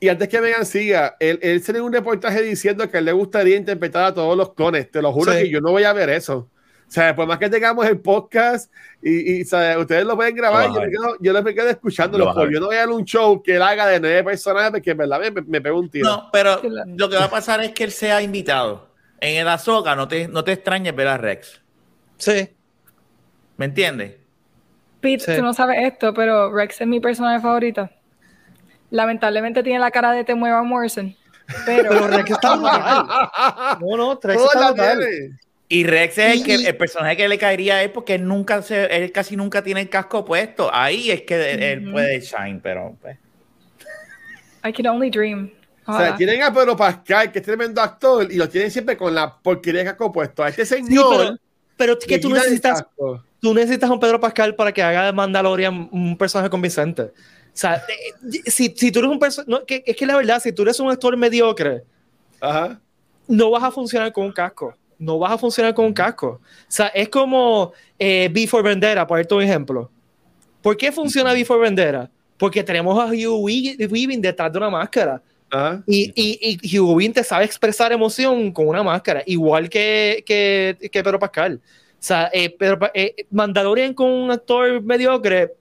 Y 0.00 0.08
antes 0.08 0.28
que 0.28 0.40
Megan 0.40 0.66
siga, 0.66 1.16
él, 1.18 1.38
él 1.40 1.62
salió 1.62 1.80
en 1.80 1.86
un 1.86 1.92
reportaje 1.92 2.42
diciendo 2.42 2.90
que 2.90 2.96
a 2.96 3.00
él 3.00 3.06
le 3.06 3.12
gustaría 3.12 3.56
interpretar 3.56 4.04
a 4.04 4.12
todos 4.14 4.36
los 4.36 4.52
clones. 4.52 4.90
Te 4.90 5.00
lo 5.00 5.12
juro 5.12 5.32
Sí. 5.32 5.38
que 5.44 5.50
yo 5.50 5.60
no 5.60 5.70
voy 5.70 5.84
a 5.84 5.92
ver 5.94 6.10
eso. 6.10 6.50
O 6.86 6.90
sea, 6.94 7.16
por 7.16 7.26
más 7.26 7.38
que 7.38 7.48
tengamos 7.48 7.86
el 7.86 7.98
podcast 7.98 8.70
y, 9.02 9.40
y, 9.40 9.44
¿sabes? 9.44 9.78
ustedes 9.78 10.04
lo 10.04 10.14
pueden 10.16 10.34
grabar, 10.36 10.68
Lo 10.68 10.74
yo, 10.74 10.76
a 10.76 10.80
me 10.80 10.86
ver. 10.86 10.90
quedo, 10.96 11.16
yo 11.20 11.42
me 11.42 11.54
quedo 11.54 11.68
escuchándolo. 11.70 12.28
A 12.28 12.34
ver. 12.34 12.52
yo 12.52 12.60
no 12.60 12.66
voy 12.66 12.76
a 12.76 12.80
dar 12.80 12.90
un 12.90 13.04
show 13.04 13.42
que 13.42 13.56
él 13.56 13.62
haga 13.62 13.86
de 13.86 13.98
nueve 14.00 14.22
personajes 14.24 14.70
porque 14.72 14.90
en 14.90 14.96
verdad 14.98 15.20
me, 15.20 15.30
me, 15.30 15.42
me 15.42 15.60
pega 15.62 15.74
un 15.74 15.88
tiro. 15.88 16.06
No, 16.08 16.28
pero 16.30 16.60
lo 16.86 17.08
que 17.08 17.16
va 17.16 17.24
a 17.24 17.30
pasar 17.30 17.62
es 17.64 17.70
que 17.72 17.84
él 17.84 17.90
sea 17.92 18.20
invitado. 18.20 18.90
En 19.20 19.36
el 19.40 19.48
Azoka 19.48 19.96
no 19.96 20.06
te, 20.06 20.28
no 20.28 20.44
te 20.44 20.52
extrañes 20.52 20.94
ver 20.94 21.08
a 21.08 21.16
Rex. 21.16 21.62
Sí. 22.18 22.50
¿Me 23.56 23.64
entiendes? 23.64 24.16
Pete, 25.04 25.24
Sí. 25.24 25.36
tú 25.36 25.42
no 25.42 25.52
sabes 25.52 25.78
esto, 25.82 26.14
pero 26.14 26.50
Rex 26.52 26.80
es 26.80 26.86
mi 26.86 26.98
personaje 27.00 27.40
favorito. 27.40 27.88
Lamentablemente 28.90 29.62
tiene 29.62 29.78
la 29.78 29.90
cara 29.90 30.12
de 30.12 30.24
Temuera 30.24 30.62
Morrison. 30.62 31.14
Pero, 31.66 31.90
Pero 31.90 32.08
Rex 32.08 32.30
está 32.30 32.56
brutal. 32.56 33.06
No, 33.80 33.96
no, 33.96 34.20
Rex 34.22 34.42
está 34.42 34.60
la 34.60 34.72
brutal. 34.72 35.06
Y 35.68 35.84
Rex 35.84 36.18
es 36.18 36.32
el, 36.34 36.44
que, 36.44 36.54
Y- 36.56 36.66
el 36.66 36.76
personaje 36.76 37.16
que 37.16 37.28
le 37.28 37.38
caería 37.38 37.76
a 37.76 37.82
él 37.82 37.90
porque 37.90 38.14
él 38.14 38.26
nunca 38.26 38.62
se, 38.62 38.84
él 38.86 39.10
casi 39.12 39.36
nunca 39.36 39.62
tiene 39.62 39.80
el 39.82 39.88
casco 39.88 40.24
puesto. 40.24 40.70
Ahí 40.72 41.10
es 41.10 41.22
que 41.22 41.72
él 41.72 41.90
puede 41.90 42.20
shine, 42.20 42.60
pero 42.62 42.96
pues, 43.00 43.18
I 44.64 44.72
can 44.72 44.86
only 44.86 45.10
dream. 45.10 45.50
O 45.86 45.98
sea, 45.98 46.16
tienen 46.16 46.42
a 46.42 46.50
Pedro 46.52 46.74
Pascal, 46.76 47.30
que 47.30 47.40
es 47.40 47.44
tremendo 47.44 47.82
actor, 47.82 48.26
y 48.32 48.36
lo 48.36 48.48
tienen 48.48 48.70
siempre 48.70 48.96
con 48.96 49.14
la 49.14 49.36
porquería 49.36 49.80
de 49.80 49.86
casco 49.88 50.10
puesto. 50.10 50.42
A 50.42 50.48
este 50.48 50.64
Sí, 50.64 50.76
señor. 50.82 51.16
pero, 51.18 51.36
pero 51.76 51.98
que 51.98 52.18
tú 52.18 52.30
necesitas, 52.30 52.82
casco. 52.84 53.22
Tú 53.44 53.52
necesitas 53.52 53.90
a 53.90 53.92
un 53.92 54.00
Pedro 54.00 54.18
Pascal 54.18 54.54
para 54.54 54.72
que 54.72 54.82
haga 54.82 55.04
de 55.04 55.12
Mandalorian 55.12 55.90
un 55.92 56.16
personaje 56.16 56.48
convincente. 56.48 57.02
O 57.02 57.12
sea, 57.52 57.82
si, 58.46 58.70
si 58.74 58.90
tú 58.90 59.00
eres 59.00 59.10
un 59.10 59.18
personaje, 59.18 59.64
que, 59.66 59.82
es 59.84 59.94
que 59.94 60.06
la 60.06 60.16
verdad, 60.16 60.40
si 60.42 60.50
tú 60.50 60.62
eres 60.62 60.80
un 60.80 60.90
actor 60.90 61.14
mediocre, 61.14 61.84
Ajá. 62.40 62.80
no 63.28 63.50
vas 63.50 63.62
a 63.62 63.70
funcionar 63.70 64.10
con 64.14 64.24
un 64.24 64.32
casco. 64.32 64.74
No 64.98 65.18
vas 65.18 65.32
a 65.32 65.36
funcionar 65.36 65.74
con 65.74 65.84
un 65.84 65.92
casco. 65.92 66.40
O 66.40 66.40
sea, 66.68 66.86
es 66.86 67.10
como 67.10 67.74
eh, 67.98 68.30
Before 68.32 68.62
Vendetta, 68.62 69.06
por 69.06 69.18
darte 69.18 69.34
un 69.34 69.42
ejemplo. 69.42 69.90
¿Por 70.62 70.74
qué 70.78 70.90
funciona 70.90 71.34
Before 71.34 71.60
Vendetta? 71.60 72.10
Porque 72.38 72.64
tenemos 72.64 72.98
a 72.98 73.08
Hugh 73.12 73.42
Wea- 73.44 73.76
Weaving 73.90 74.22
detrás 74.22 74.50
de 74.50 74.56
una 74.56 74.70
máscara. 74.70 75.20
Ajá. 75.50 75.82
Y, 75.86 76.10
y, 76.16 76.58
y 76.62 76.78
Hugo 76.78 76.94
Weaving 76.94 77.12
te 77.12 77.22
sabe 77.22 77.44
expresar 77.44 77.92
emoción 77.92 78.50
con 78.52 78.66
una 78.68 78.82
máscara, 78.82 79.22
igual 79.26 79.68
que, 79.68 80.24
que, 80.26 80.78
que 80.90 81.02
Pedro 81.04 81.18
Pascal. 81.18 81.60
O 81.62 81.83
sea, 82.04 82.30
eh, 82.32 82.50
Pedro 82.50 82.78
Pa- 82.78 82.90
eh, 82.94 83.26
Mandalorian 83.30 83.94
con 83.94 84.10
un 84.10 84.30
actor 84.30 84.82
mediocre 84.82 85.52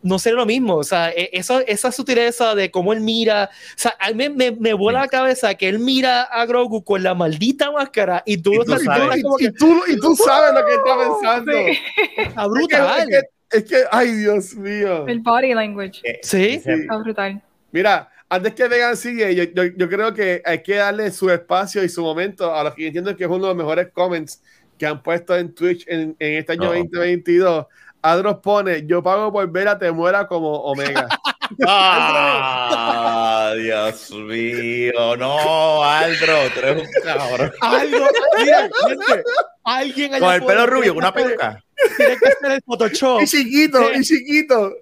no 0.00 0.18
sería 0.18 0.36
lo 0.38 0.46
mismo. 0.46 0.76
O 0.76 0.84
sea, 0.84 1.10
eh, 1.10 1.30
esa, 1.32 1.60
esa 1.62 1.90
sutileza 1.90 2.54
de 2.54 2.70
cómo 2.70 2.92
él 2.92 3.00
mira. 3.00 3.50
O 3.52 3.74
sea, 3.76 3.96
a 3.98 4.08
mí 4.12 4.14
me, 4.14 4.30
me, 4.30 4.50
me 4.52 4.72
vuela 4.74 5.00
la 5.00 5.08
cabeza 5.08 5.54
que 5.56 5.68
él 5.68 5.80
mira 5.80 6.22
a 6.22 6.46
Grogu 6.46 6.84
con 6.84 7.02
la 7.02 7.14
maldita 7.14 7.70
máscara 7.72 8.22
y 8.24 8.38
tú 8.38 8.52
Y 8.52 8.56
lo 8.58 8.64
tú 8.64 8.74
estás 8.74 8.96
sabes. 8.96 9.18
Y, 9.18 9.22
que 9.22 9.44
y 9.46 9.52
tú, 9.52 9.82
y 9.88 9.96
tú 9.98 10.14
sabes 10.16 10.54
lo 10.54 10.64
que 10.66 10.74
está 10.74 10.98
pensando. 10.98 11.52
Sí. 11.52 11.78
está 12.16 12.42
Es 12.42 12.48
brutal. 12.48 13.08
que, 13.08 13.16
es, 13.16 13.20
que, 13.50 13.56
es 13.58 13.64
que, 13.64 13.84
ay, 13.90 14.12
Dios 14.12 14.54
mío. 14.54 15.06
El 15.08 15.20
body 15.20 15.54
language. 15.54 16.00
eh, 16.04 16.20
Sí. 16.22 16.54
ese- 16.54 16.74
Está 16.74 16.96
brutal. 16.96 17.42
Mira, 17.72 18.08
antes 18.30 18.54
que 18.54 18.68
Vegan 18.68 18.96
sigue, 18.96 19.34
yo, 19.34 19.44
yo, 19.44 19.64
yo 19.76 19.88
creo 19.88 20.14
que 20.14 20.42
hay 20.44 20.62
que 20.62 20.76
darle 20.76 21.10
su 21.10 21.28
espacio 21.30 21.82
y 21.82 21.88
su 21.88 22.02
momento 22.02 22.54
a 22.54 22.62
los 22.62 22.74
que 22.74 22.86
entiendo 22.86 23.16
que 23.16 23.24
es 23.24 23.28
uno 23.30 23.38
de 23.38 23.46
los 23.48 23.56
mejores 23.56 23.88
comments 23.92 24.42
que 24.78 24.86
han 24.86 25.02
puesto 25.02 25.36
en 25.36 25.54
Twitch 25.54 25.84
en, 25.88 26.16
en 26.18 26.34
este 26.34 26.52
año 26.52 26.64
No. 26.64 26.74
2022. 26.74 27.66
Adros 28.00 28.36
pone, 28.38 28.86
yo 28.86 29.02
pago 29.02 29.32
por 29.32 29.50
ver 29.50 29.68
a 29.68 29.78
Te 29.78 29.90
Muera 29.90 30.26
como 30.26 30.52
Omega. 30.54 31.08
Ah, 31.66 33.54
Dios 33.56 34.10
mío, 34.10 35.16
no, 35.16 35.82
Aldro, 35.82 36.36
tú 36.52 36.60
eres 36.60 36.86
un 36.86 37.02
cabrón. 37.02 37.52
Algo, 37.62 38.06
mira, 38.38 38.68
gente, 38.86 39.22
alguien 39.64 40.14
allá 40.14 40.26
Con 40.26 40.34
el 40.34 40.44
pelo 40.44 40.66
rubio, 40.66 40.94
una 40.94 41.12
peluca. 41.12 41.64
Tiene 41.96 42.16
que 42.18 42.28
hacer 42.28 42.52
el 42.52 42.62
Photoshop. 42.66 43.22
y 43.22 43.26
chiquito, 43.26 43.80
y 43.94 44.02
chiquito. 44.02 44.74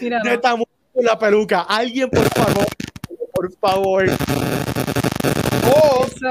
Mira, 0.00 0.20
no. 0.22 0.40
con 0.40 1.04
la 1.04 1.18
peluca. 1.18 1.62
Alguien, 1.62 2.10
por 2.10 2.28
favor, 2.34 2.66
por 3.32 3.52
favor. 3.58 4.04
O, 5.74 6.04
Eso, 6.04 6.28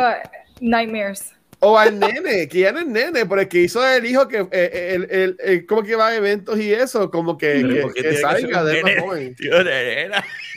nightmares. 0.61 1.33
O 1.61 1.77
al 1.77 1.99
nene, 1.99 2.47
que 2.47 2.59
ya 2.59 2.71
no 2.71 2.79
es 2.79 2.87
nene, 2.87 3.25
pero 3.25 3.41
el 3.41 3.47
que 3.49 3.59
hizo 3.59 3.85
el 3.85 4.05
hijo 4.05 4.27
que 4.29 4.47
eh, 4.51 4.91
el, 4.95 5.07
el, 5.11 5.37
el- 5.39 5.65
como 5.65 5.83
que 5.83 5.95
va 5.95 6.07
a 6.07 6.15
eventos 6.15 6.57
y 6.57 6.73
eso, 6.73 7.11
como 7.11 7.37
que, 7.37 7.61
que, 7.67 7.81
¿por 7.81 7.93
qué 7.93 8.01
que 8.01 8.13
salga 8.17 8.63
de 8.63 8.81
nene? 8.81 9.01
joven. 9.01 9.35
Tío. 9.35 9.51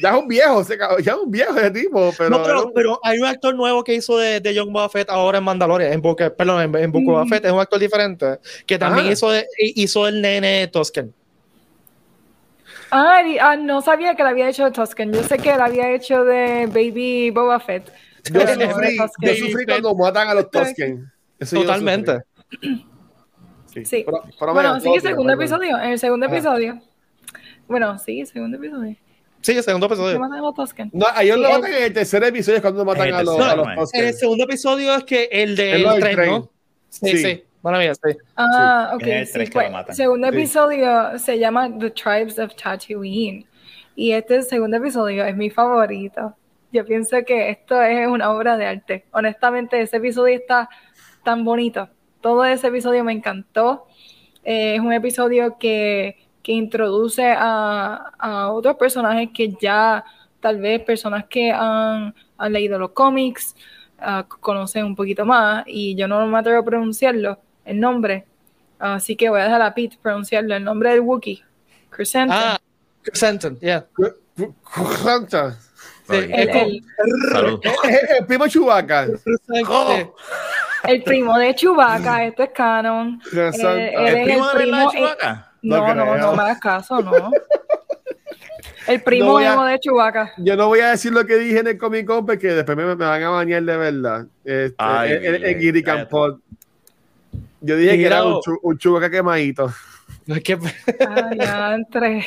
Ya 0.00 0.10
es 0.10 0.16
un 0.16 0.28
viejo, 0.28 0.64
ya 1.00 1.12
es 1.12 1.18
un 1.18 1.30
viejo 1.30 1.56
ese 1.58 1.70
tipo, 1.72 2.12
pero, 2.16 2.30
no, 2.30 2.42
pero, 2.44 2.72
pero 2.72 3.00
hay 3.02 3.18
un 3.18 3.26
actor 3.26 3.52
nuevo 3.54 3.82
que 3.82 3.94
hizo 3.94 4.16
de, 4.16 4.40
de 4.40 4.56
John 4.56 4.72
Boba 4.72 4.88
Fett 4.88 5.10
ahora 5.10 5.38
en 5.38 5.44
Mandalorian, 5.44 5.92
en 5.92 6.00
Boca, 6.00 6.30
perdón, 6.34 6.62
en, 6.62 6.82
en 6.84 6.92
Book 6.92 7.02
of 7.02 7.06
Boba 7.14 7.24
Mm. 7.24 7.28
Fett, 7.28 7.44
es 7.46 7.52
un 7.52 7.60
actor 7.60 7.80
diferente, 7.80 8.38
que 8.64 8.78
también 8.78 9.08
Ah. 9.08 9.12
hizo, 9.12 9.30
de- 9.30 9.46
hizo 9.58 10.06
el 10.06 10.22
nene 10.22 10.68
Tosken. 10.68 11.12
Ah, 12.92 13.22
y- 13.26 13.38
ah, 13.38 13.56
no 13.56 13.80
sabía 13.82 14.14
que 14.14 14.22
lo 14.22 14.28
había 14.28 14.48
hecho 14.48 14.64
de 14.66 14.70
Tusken. 14.70 15.12
Yo 15.12 15.22
sé 15.24 15.38
que 15.38 15.56
lo 15.56 15.64
había 15.64 15.90
hecho 15.94 16.24
de 16.24 16.66
Baby 16.66 17.30
Boba 17.30 17.58
Fett. 17.58 17.90
Yo 18.24 18.40
no 18.44 18.44
de 18.56 18.70
sufrí, 18.70 18.96
yo 19.20 19.34
sufrí 19.34 19.66
cuando 19.66 19.94
matan 19.94 20.28
a 20.28 20.34
los 20.34 20.44
lo 20.44 21.60
Totalmente. 21.60 22.20
Sí. 23.72 23.84
Sí. 23.84 24.02
Pero- 24.04 24.22
pero 24.38 24.52
Bueno, 24.54 24.68
mira, 24.70 24.80
sigue 24.80 24.98
otro, 24.98 25.10
segundo 25.10 25.32
episodio. 25.32 25.78
En 25.78 25.90
el 25.92 25.98
segundo 25.98 26.26
Ajá. 26.26 26.34
episodio. 26.36 26.80
Bueno, 27.66 27.98
sí, 27.98 28.26
segundo 28.26 28.56
episodio. 28.58 28.96
Sí, 29.40 29.52
el 29.56 29.62
segundo 29.62 29.88
¿Qué 29.88 29.94
episodio. 29.94 30.20
matan 30.20 30.38
a 30.38 30.42
los 30.42 30.54
Tusken? 30.54 30.90
No, 30.92 31.06
a 31.12 31.22
ellos 31.22 31.36
Sí, 31.36 31.42
lo 31.42 31.48
el- 31.48 31.54
matan 31.54 31.74
en 31.74 31.82
el 31.84 31.92
tercer 31.92 32.22
episodio 32.24 32.56
es 32.56 32.62
cuando 32.62 32.84
matan 32.84 33.02
En 33.02 33.08
el 33.08 33.14
a 33.14 33.22
los, 33.24 33.36
tercero, 33.36 33.64
a 33.66 33.74
los 33.74 33.94
el 33.94 34.14
segundo 34.14 34.44
episodio 34.44 34.94
es 34.94 35.04
que 35.04 35.28
el 35.32 35.56
del 35.56 35.82
del 35.82 36.00
tren, 36.00 36.16
tren. 36.16 36.30
¿no? 36.30 36.50
Sí, 36.90 37.08
Sí. 37.10 37.18
sí. 37.18 37.44
Mala 37.62 37.78
mía, 37.78 37.94
sí. 37.94 38.16
Ah, 38.36 38.90
ok. 38.94 39.02
En 39.02 39.08
el 39.10 39.26
sí, 39.26 39.32
tres 39.32 39.48
que 39.50 39.54
pues, 39.54 39.66
lo 39.66 39.72
matan. 39.72 39.94
segundo 39.96 40.28
Sí. 40.30 40.34
episodio 40.36 41.18
se 41.18 41.38
llama 41.38 41.70
The 41.78 41.90
Tribes 41.90 42.38
of 42.38 42.54
Tatooine. 42.54 43.46
Y 43.96 44.12
este 44.12 44.42
segundo 44.42 44.76
episodio 44.76 45.24
es 45.24 45.36
mi 45.36 45.48
favorito. 45.50 46.36
Yo 46.72 46.86
pienso 46.86 47.18
que 47.26 47.50
esto 47.50 47.80
es 47.82 48.08
una 48.08 48.30
obra 48.30 48.56
de 48.56 48.66
arte. 48.66 49.04
Honestamente, 49.12 49.80
ese 49.80 49.98
episodio 49.98 50.36
está 50.36 50.68
tan 51.22 51.44
bonito. 51.44 51.88
Todo 52.20 52.44
ese 52.44 52.68
episodio 52.68 53.04
me 53.04 53.12
encantó. 53.12 53.86
Eh, 54.42 54.76
es 54.76 54.80
un 54.80 54.92
episodio 54.92 55.58
que, 55.58 56.16
que 56.42 56.52
introduce 56.52 57.30
a, 57.30 58.12
a 58.18 58.50
otros 58.52 58.76
personajes 58.76 59.28
que 59.34 59.54
ya, 59.60 60.02
tal 60.40 60.60
vez 60.60 60.82
personas 60.82 61.26
que 61.26 61.52
han, 61.52 62.14
han 62.38 62.52
leído 62.52 62.78
los 62.78 62.92
cómics, 62.92 63.54
ah, 63.98 64.26
conocen 64.40 64.86
un 64.86 64.96
poquito 64.96 65.26
más. 65.26 65.64
Y 65.66 65.94
yo 65.94 66.08
no 66.08 66.26
me 66.26 66.38
atrevo 66.38 66.60
a 66.60 66.64
pronunciarlo, 66.64 67.38
el 67.66 67.78
nombre. 67.78 68.24
Así 68.78 69.14
que 69.14 69.28
voy 69.28 69.40
a 69.40 69.44
dejar 69.44 69.62
a 69.62 69.74
Pete 69.74 69.98
pronunciarlo. 70.00 70.56
El 70.56 70.64
nombre 70.64 70.90
del 70.90 71.00
Wookiee. 71.00 71.44
Crescent. 71.90 72.30
Ah, 72.32 72.58
Senton, 73.12 73.58
yeah. 73.60 73.86
El, 78.18 78.26
primo 78.26 78.46
Chewbacca. 78.48 79.08
Oh, 79.68 80.14
el 80.84 81.02
primo 81.02 81.38
de 81.38 81.54
Chewbacca, 81.54 82.24
esto 82.24 82.42
es 82.42 82.50
canon. 82.50 83.20
Eh, 83.32 83.92
¿El 83.96 84.24
primo 84.24 84.48
de 84.48 84.58
verdad 84.58 84.78
de 84.78 84.84
eh, 84.84 84.88
Chewbacca? 84.92 85.52
No 85.62 85.94
No, 85.94 86.16
no, 86.16 86.32
me 86.36 86.42
hagas 86.42 86.58
caso, 86.60 87.00
no. 87.00 87.30
El 88.86 89.00
primo 89.02 89.38
de 89.38 89.78
Chewbacca. 89.78 90.32
Yo 90.38 90.56
no 90.56 90.66
voy 90.66 90.80
a 90.80 90.90
decir 90.90 91.12
lo 91.12 91.24
que 91.24 91.36
dije 91.36 91.60
en 91.60 91.68
el 91.68 91.78
Comic 91.78 92.04
Con 92.06 92.26
porque 92.26 92.48
después 92.48 92.76
me, 92.76 92.84
me 92.84 92.94
van 92.96 93.22
a 93.22 93.28
bañar 93.30 93.62
de 93.62 93.76
verdad. 93.76 94.26
Este, 94.44 94.74
Ay, 94.78 95.12
el, 95.12 95.16
el, 95.18 95.34
el 95.34 95.40
Miguel, 95.40 95.58
Guiri 95.60 95.82
cállate. 95.82 96.02
Campot. 96.02 96.40
Yo 97.60 97.76
dije 97.76 97.96
que 97.96 98.06
era 98.06 98.24
un, 98.24 98.40
chu- 98.40 98.58
un 98.62 98.76
Chewbacca 98.76 99.08
quemadito. 99.08 99.72
Es 100.26 100.42
que- 100.42 100.58
Ay, 101.08 101.74
entre. 101.74 102.26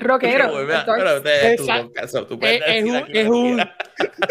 Rockero. 0.00 0.60
Es 3.12 3.28
un. 3.28 3.62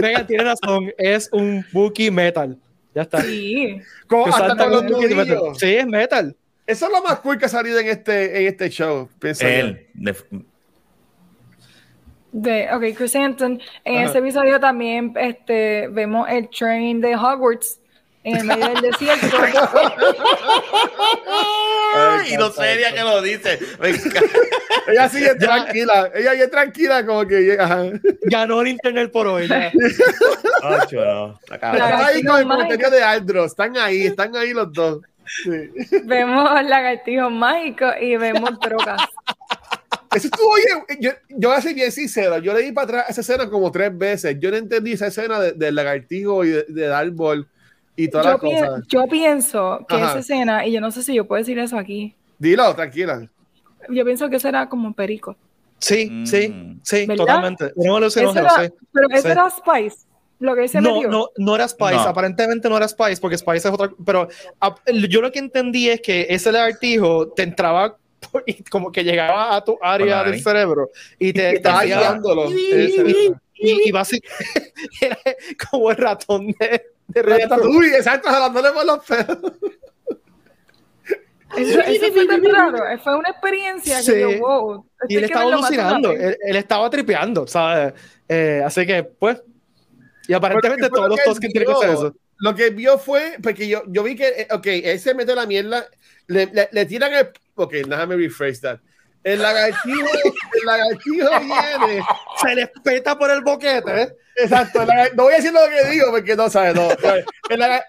Megan 0.02 0.28
tiene 0.28 0.44
razón, 0.44 0.92
es 0.98 1.30
un 1.32 1.66
Wookiee 1.74 2.12
metal. 2.12 2.58
Ya 2.94 3.04
está. 3.04 3.22
Sí. 3.22 3.80
Hasta 4.26 4.56
con 4.56 4.72
los 4.72 4.84
metal. 5.16 5.40
Sí, 5.58 5.76
es 5.76 5.86
metal. 5.86 6.36
Eso 6.66 6.88
es 6.88 6.92
lo 6.92 7.02
más 7.02 7.20
cool 7.20 7.38
que 7.38 7.46
ha 7.46 7.50
salido 7.50 7.80
en 7.80 7.88
este, 7.88 8.42
en 8.42 8.48
este 8.48 8.70
show. 8.70 9.08
Él, 9.40 9.88
de- 12.32 12.68
ok, 12.74 12.98
Chrysanthemum. 12.98 13.60
En 13.86 13.98
Ajá. 13.98 14.06
ese 14.10 14.18
episodio 14.20 14.60
también 14.60 15.14
este, 15.16 15.88
vemos 15.88 16.28
el 16.30 16.50
train 16.50 17.00
de 17.02 17.16
Hogwarts. 17.16 17.80
En 18.28 18.38
el 18.38 18.44
medio 18.46 18.68
del 18.70 18.82
desierto. 18.82 19.38
Ay, 21.96 22.34
y 22.34 22.38
lo 22.38 22.52
seria 22.52 22.94
que 22.94 23.02
lo 23.02 23.22
dice. 23.22 23.60
Ella 24.88 25.10
sigue 25.10 25.36
tranquila. 25.36 26.12
Ella 26.14 26.32
sigue 26.34 26.48
tranquila, 26.48 27.06
como 27.06 27.26
que. 27.28 27.58
Ajá. 27.60 27.84
Ganó 28.24 28.62
el 28.62 28.68
internet 28.70 29.12
por 29.12 29.28
hoy. 29.28 29.48
ya. 29.48 29.72
Ocho, 30.64 31.04
no. 31.04 31.40
Está 31.44 31.60
cabrón. 31.60 31.84
Están 31.84 32.06
ahí 32.06 32.24
con 32.24 32.40
el 32.40 32.48
comentario 32.48 32.90
de 32.92 33.04
Aldros. 33.04 33.46
Están 33.52 33.78
ahí, 33.78 34.06
están 34.08 34.36
ahí 34.36 34.54
los 34.54 34.72
dos. 34.72 35.02
Sí. 35.44 35.52
vemos 36.06 36.44
lagartijos 36.64 37.30
mágicos 37.32 37.94
y 38.00 38.16
vemos 38.16 38.52
drogas. 38.62 39.02
Eso 40.16 40.28
estuvo 40.28 40.54
bien. 40.56 41.02
Yo, 41.02 41.12
yo 41.30 41.50
voy 41.50 41.58
a 41.58 41.62
ser 41.62 41.74
bien 41.74 41.92
sincero. 41.92 42.38
Yo 42.40 42.54
le 42.54 42.62
di 42.62 42.72
para 42.72 42.86
atrás 42.86 43.06
esa 43.10 43.22
escena 43.22 43.50
como 43.50 43.70
tres 43.72 43.96
veces. 43.98 44.38
Yo 44.40 44.50
no 44.52 44.58
entendí 44.58 44.94
esa 44.94 45.08
escena 45.08 45.40
de- 45.40 45.52
del 45.52 45.76
lagartijo 45.76 46.46
y 46.46 46.50
de- 46.52 46.66
del 46.70 46.94
árbol 46.94 47.46
y 47.98 48.08
todas 48.08 48.26
Yo, 48.26 48.32
las 48.32 48.40
cosas. 48.40 48.84
yo 48.88 49.08
pienso 49.08 49.86
que 49.90 49.96
Ajá. 49.96 50.10
esa 50.12 50.20
escena, 50.20 50.66
y 50.66 50.72
yo 50.72 50.80
no 50.80 50.92
sé 50.92 51.04
si 51.04 51.14
yo 51.16 51.28
puedo 51.28 51.40
decir 51.40 51.60
eso 51.60 51.78
aquí, 51.78 52.16
Dilo, 52.40 52.74
tranquila. 52.76 53.28
yo 53.90 54.06
pienso 54.06 54.30
que 54.30 54.38
eso 54.38 54.48
era 54.48 54.70
como 54.70 54.94
perico. 54.94 55.36
Sí, 55.80 56.08
Mm. 56.10 56.26
sí, 56.26 56.78
sí, 56.84 57.06
¿Verdad? 57.06 57.16
totalmente. 57.26 57.72
Un 57.76 57.86
Eso 57.88 57.96
alucinógeno, 57.98 58.48
era- 58.48 58.66
sí. 58.68 58.74
pero 58.94 59.08
eso 59.12 59.22
Sí. 59.24 59.28
era 59.30 59.50
Spice, 59.50 59.98
lo 60.40 60.56
que 60.56 60.68
se 60.68 60.80
No, 60.82 61.02
no, 61.04 61.28
no 61.38 61.56
era 61.56 61.68
Spice, 61.68 61.96
No. 61.96 62.02
aparentemente 62.02 62.70
no 62.70 62.78
era 62.78 62.88
Spice, 62.88 63.20
porque 63.22 63.38
Spice 63.38 63.68
es 63.68 63.74
otra. 63.74 63.92
Pero 64.06 64.28
a- 64.60 64.76
yo 65.10 65.22
lo 65.22 65.32
que 65.32 65.40
entendí 65.40 65.90
es 65.90 66.02
que 66.02 66.26
ese 66.30 66.52
lagartijo 66.52 67.30
te 67.30 67.44
entraba 67.44 67.98
por- 68.32 68.44
y 68.48 68.64
como 68.64 68.92
que 68.92 69.04
llegaba 69.04 69.56
a 69.56 69.64
tu 69.64 69.78
área 69.82 70.24
del 70.24 70.42
cerebro 70.42 70.90
y 71.20 71.32
te, 71.34 71.42
te 71.42 71.56
Estaba 71.58 71.80
ayudándolo. 71.82 72.52
y, 72.52 72.58
sí. 72.92 73.32
y, 73.56 73.90
y 73.90 73.92
básicamente 73.92 74.74
era 75.02 75.18
como 75.70 75.92
el 75.92 75.98
ratón 75.98 76.48
de, 76.60 76.82
de 77.08 77.22
Ratatouille. 77.22 77.96
Exacto, 77.98 78.30
jalándole 78.30 78.72
por 78.72 78.86
los 78.86 79.06
pelos. 79.06 79.54
Eso, 81.56 81.80
eso 81.80 82.14
fue 82.14 82.28
tan 82.28 82.44
raro, 82.44 82.78
fue 83.02 83.16
una 83.18 83.30
experiencia 83.30 84.02
Sí. 84.02 84.12
que 84.12 84.20
yo, 84.20 84.40
wow. 84.40 84.86
Y 85.08 85.16
él 85.16 85.24
estaba 85.24 85.54
alucinando, 85.54 86.12
él, 86.12 86.38
él 86.42 86.56
estaba 86.58 86.90
tripeando, 86.90 87.48
¿sabes? 87.48 87.94
Eh, 88.28 88.62
así 88.66 88.86
que, 88.86 89.04
pues. 89.04 89.42
Y 90.28 90.34
aparentemente 90.34 90.90
todos 90.90 91.04
lo 91.04 91.08
los 91.10 91.18
que 91.20 91.24
Tosken 91.24 91.52
tienen 91.52 91.68
que 91.70 91.74
hacer 91.74 91.90
vio. 91.90 91.98
eso. 91.98 92.16
Lo 92.40 92.54
que 92.54 92.70
vio 92.70 92.98
fue, 93.00 93.38
porque 93.42 93.68
yo, 93.68 93.82
yo 93.88 94.04
vi 94.04 94.16
que, 94.16 94.28
eh, 94.28 94.48
ok, 94.52 94.68
él 94.68 95.00
se 95.00 95.14
mete 95.14 95.34
la 95.34 95.46
mierda, 95.46 95.88
le, 96.28 96.48
le, 96.48 96.68
le 96.72 96.86
tiran 96.86 97.14
el, 97.14 97.30
ok, 97.56 97.74
déjame 97.88 98.18
rephrase 98.18 98.60
that. 98.62 98.80
El 99.24 99.42
lagartijo, 99.42 100.08
el 100.54 100.66
lagartijo 100.66 101.30
viene, 101.40 102.04
Se 102.42 102.56
les 102.56 102.70
peta 102.84 103.18
por 103.18 103.30
el 103.30 103.42
boquete, 103.42 104.02
¿eh? 104.04 104.16
exacto, 104.38 104.86
no 105.16 105.24
voy 105.24 105.34
a 105.34 105.38
decir 105.38 105.52
lo 105.52 105.60
que 105.70 105.90
digo 105.90 106.12
porque 106.12 106.36
no 106.36 106.50
sabes, 106.50 106.76
no. 106.76 106.90
El 107.50 107.62
ah, 107.62 107.84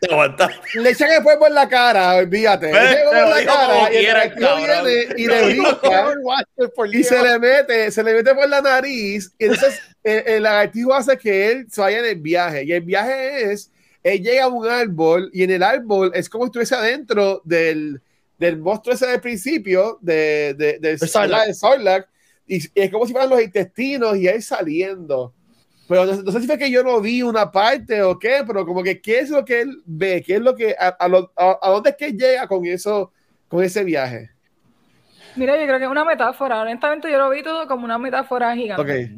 Te 0.00 0.12
aguanta. 0.12 0.50
le 0.74 0.90
echan 0.90 1.10
el 1.10 1.22
polvo 1.22 1.46
en 1.46 1.54
la 1.54 1.68
cara, 1.68 2.16
olvídate. 2.16 2.72
Le 2.72 2.92
echan 2.92 3.08
el 3.12 3.16
en 3.16 3.30
la 3.30 3.52
como 3.52 3.68
cara 3.78 3.92
y 3.92 3.96
el 3.96 4.06
lagartijo 4.06 4.56
viene 4.56 5.08
y 5.16 5.26
le 5.26 5.44
brinca. 5.44 6.12
y 6.92 7.04
se 7.04 7.22
le 7.22 7.38
mete, 7.38 7.90
se 7.90 8.02
le 8.02 8.14
mete 8.14 8.34
por 8.34 8.48
la 8.48 8.60
nariz, 8.60 9.32
y 9.38 9.44
entonces 9.44 9.80
el, 10.02 10.22
el 10.26 10.42
lagartijo 10.42 10.94
hace 10.94 11.16
que 11.16 11.52
él 11.52 11.66
se 11.70 11.80
vaya 11.80 11.98
en 11.98 12.06
el 12.06 12.16
viaje, 12.16 12.64
y 12.64 12.72
el 12.72 12.82
viaje 12.82 13.52
es, 13.52 13.70
él 14.02 14.22
llega 14.22 14.44
a 14.44 14.48
un 14.48 14.66
árbol, 14.66 15.30
y 15.32 15.44
en 15.44 15.50
el 15.50 15.62
árbol 15.62 16.10
es 16.14 16.28
como 16.28 16.44
si 16.44 16.48
estuviese 16.48 16.74
adentro 16.74 17.42
del, 17.44 18.00
del 18.40 18.58
monstruo 18.58 18.94
ese 18.94 19.06
del 19.06 19.20
principio, 19.20 19.98
de, 20.00 20.54
de, 20.80 20.98
Sarlacc. 20.98 21.46
del 21.46 21.54
Sarlacc, 21.54 22.08
y, 22.46 22.56
y 22.56 22.70
es 22.74 22.90
como 22.90 23.06
si 23.06 23.12
fueran 23.12 23.30
los 23.30 23.42
intestinos, 23.42 24.16
y 24.16 24.26
él 24.26 24.42
saliendo. 24.42 25.34
Pero 25.86 26.06
no, 26.06 26.22
no 26.22 26.32
sé 26.32 26.40
si 26.40 26.46
fue 26.46 26.58
que 26.58 26.70
yo 26.70 26.82
no 26.82 27.00
vi 27.00 27.22
una 27.22 27.50
parte 27.50 28.02
o 28.02 28.18
qué, 28.18 28.42
pero 28.46 28.64
como 28.66 28.82
que 28.82 29.00
qué 29.00 29.20
es 29.20 29.30
lo 29.30 29.44
que 29.44 29.60
él 29.62 29.82
ve, 29.84 30.22
qué 30.26 30.36
es 30.36 30.40
lo 30.40 30.54
que, 30.56 30.74
a, 30.78 30.88
a, 30.88 31.08
lo- 31.08 31.32
a- 31.36 31.58
a 31.62 31.70
dónde 31.70 31.90
es 31.90 31.96
que 31.96 32.12
llega 32.12 32.48
con 32.48 32.64
eso, 32.66 33.12
con 33.48 33.62
ese 33.62 33.84
viaje. 33.84 34.30
Mira, 35.36 35.56
yo 35.58 35.66
creo 35.66 35.78
que 35.78 35.84
es 35.84 35.90
una 35.90 36.04
metáfora. 36.04 36.60
Honestamente, 36.62 37.10
yo 37.10 37.18
lo 37.18 37.30
vi 37.30 37.42
todo 37.42 37.66
como 37.68 37.84
una 37.84 37.98
metáfora 37.98 38.54
gigante 38.54 39.16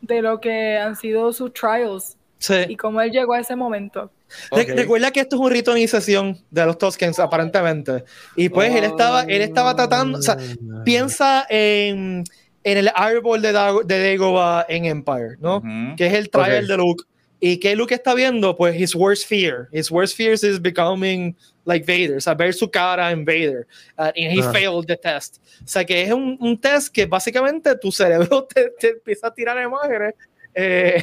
de 0.00 0.22
lo 0.22 0.40
que 0.40 0.78
han 0.78 0.96
sido 0.96 1.32
sus 1.32 1.52
trials 1.52 2.16
y 2.40 2.42
Sí. 2.68 2.76
cómo 2.76 3.00
él 3.02 3.10
llegó 3.10 3.34
a 3.34 3.40
ese 3.40 3.54
momento. 3.54 4.10
Re- 4.50 4.62
Ok. 4.62 4.68
Recuerda 4.76 5.10
que 5.10 5.20
esto 5.20 5.36
es 5.36 5.42
un 5.42 5.50
rito 5.50 5.72
de 5.74 5.80
iniciación 5.80 6.38
de 6.50 6.64
los 6.66 6.78
Toskens, 6.78 7.18
aparentemente. 7.18 8.04
Y 8.36 8.48
pues 8.48 8.74
él 8.74 8.84
estaba, 8.84 9.22
él 9.22 9.42
estaba 9.42 9.76
tratando, 9.76 10.18
o 10.18 10.22
sea, 10.22 10.36
Ah. 10.38 10.82
piensa 10.84 11.46
en, 11.50 12.24
en 12.64 12.78
el 12.78 12.90
árbol 12.94 13.42
de, 13.42 13.52
Dago- 13.52 13.82
de 13.84 14.10
Dagobah 14.10 14.64
en 14.68 14.86
Empire, 14.86 15.36
¿no? 15.40 15.58
Ujú. 15.58 15.96
Que 15.96 16.06
es 16.06 16.14
el 16.14 16.30
trial 16.30 16.64
Ok. 16.64 16.68
de 16.70 16.76
Luke. 16.76 17.04
¿Y 17.42 17.56
qué 17.58 17.74
Luke 17.74 17.94
está 17.94 18.14
viendo? 18.14 18.54
Pues 18.54 18.78
his 18.78 18.94
worst 18.94 19.26
fear. 19.26 19.66
His 19.72 19.90
worst 19.90 20.14
fear 20.16 20.34
is 20.34 20.60
becoming 20.60 21.34
like 21.64 21.86
Vader, 21.86 22.18
o 22.18 22.20
sea, 22.20 22.34
ver 22.34 22.52
su 22.52 22.70
cara 22.70 23.10
en 23.10 23.24
Vader. 23.24 23.66
Uh, 23.98 24.02
and 24.02 24.14
he 24.16 24.40
Ah. 24.42 24.52
failed 24.52 24.86
the 24.86 24.96
test. 24.96 25.38
O 25.64 25.66
sea, 25.66 25.84
que 25.84 26.02
es 26.02 26.12
un, 26.12 26.36
un 26.40 26.58
test 26.60 26.88
que 26.92 27.06
básicamente 27.06 27.74
tu 27.76 27.90
cerebro 27.90 28.44
te, 28.54 28.70
te 28.78 28.88
empieza 28.90 29.28
a 29.28 29.34
tirar 29.34 29.56
imágenes 29.62 30.14
eh, 30.54 31.02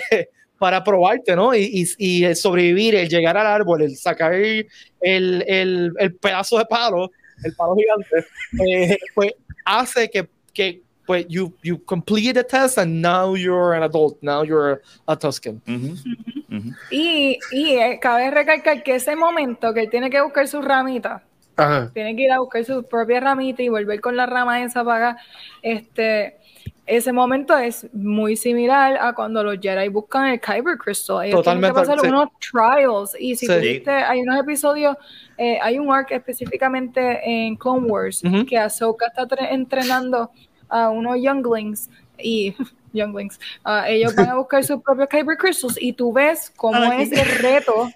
para 0.57 0.83
probarte, 0.83 1.35
¿no? 1.35 1.53
Y, 1.53 1.69
y, 1.71 1.85
y 1.97 2.23
el 2.23 2.35
sobrevivir, 2.35 2.95
el 2.95 3.09
llegar 3.09 3.37
al 3.37 3.47
árbol, 3.47 3.81
el 3.83 3.95
sacar 3.95 4.33
el, 4.33 4.67
el, 5.01 5.93
el 5.97 6.15
pedazo 6.15 6.57
de 6.57 6.65
palo, 6.65 7.11
el 7.43 7.53
palo 7.55 7.75
gigante, 7.75 8.27
eh, 8.67 8.97
pues 9.13 9.33
hace 9.65 10.09
que, 10.09 10.27
que 10.53 10.81
pues 11.05 11.25
you, 11.29 11.53
you 11.63 11.83
completed 11.85 12.35
the 12.35 12.43
test 12.43 12.77
and 12.77 13.01
now 13.01 13.35
you're 13.35 13.73
an 13.73 13.83
adult, 13.83 14.17
now 14.21 14.43
you're 14.43 14.81
a. 15.07 15.15
Ujú. 15.15 16.73
Y, 16.91 17.37
y 17.51 17.75
eh, 17.75 17.99
cabe 18.01 18.31
recalcar 18.31 18.83
que 18.83 18.95
ese 18.95 19.15
momento 19.15 19.73
que 19.73 19.81
él 19.81 19.89
tiene 19.89 20.09
que 20.09 20.21
buscar 20.21 20.47
su 20.47 20.61
ramita, 20.61 21.23
Ajá. 21.55 21.91
tiene 21.93 22.15
que 22.15 22.23
ir 22.23 22.31
a 22.31 22.39
buscar 22.39 22.63
su 22.65 22.83
propia 22.83 23.19
ramita 23.19 23.63
y 23.63 23.69
volver 23.69 23.99
con 24.01 24.15
la 24.15 24.25
rama 24.25 24.63
esa 24.63 24.83
para 24.83 25.09
acá, 25.09 25.21
este, 25.61 26.37
ese 26.85 27.11
momento 27.11 27.57
es 27.57 27.87
muy 27.93 28.35
similar 28.35 28.97
a 28.99 29.13
cuando 29.13 29.43
los 29.43 29.57
Jedi 29.59 29.87
buscan 29.89 30.27
el 30.27 30.39
Kyber 30.41 30.77
Crystal. 30.77 31.23
Ellos 31.25 31.37
Totalmente, 31.39 31.73
tienen 31.73 31.83
que 31.83 31.89
pasar 31.89 31.99
sí. 31.99 32.07
unos 32.07 32.29
trials. 32.39 33.15
Y 33.19 33.35
si 33.35 33.45
Sí. 33.45 33.53
tú 33.53 33.59
viste, 33.59 33.91
hay 33.91 34.21
unos 34.21 34.39
episodios, 34.39 34.95
eh, 35.37 35.59
hay 35.61 35.79
un 35.79 35.91
arc 35.93 36.11
específicamente 36.11 37.19
en 37.23 37.55
Clone 37.55 37.87
Wars 37.87 38.23
Ujú. 38.23 38.45
que 38.45 38.57
Ahsoka 38.57 39.07
está 39.07 39.27
tre- 39.27 39.47
entrenando 39.51 40.31
a 40.69 40.89
unos 40.89 41.17
younglings 41.21 41.89
y 42.17 42.55
younglings, 42.93 43.39
ah, 43.63 43.87
ellos 43.89 44.15
van 44.15 44.29
a 44.29 44.35
buscar 44.37 44.63
sus 44.63 44.81
propios 44.81 45.07
Kyber 45.09 45.37
Crystals 45.37 45.77
y 45.81 45.93
tú 45.93 46.11
ves 46.13 46.51
cómo 46.55 46.77
Ah, 46.77 47.01
es 47.01 47.11
el 47.11 47.25
reto 47.39 47.89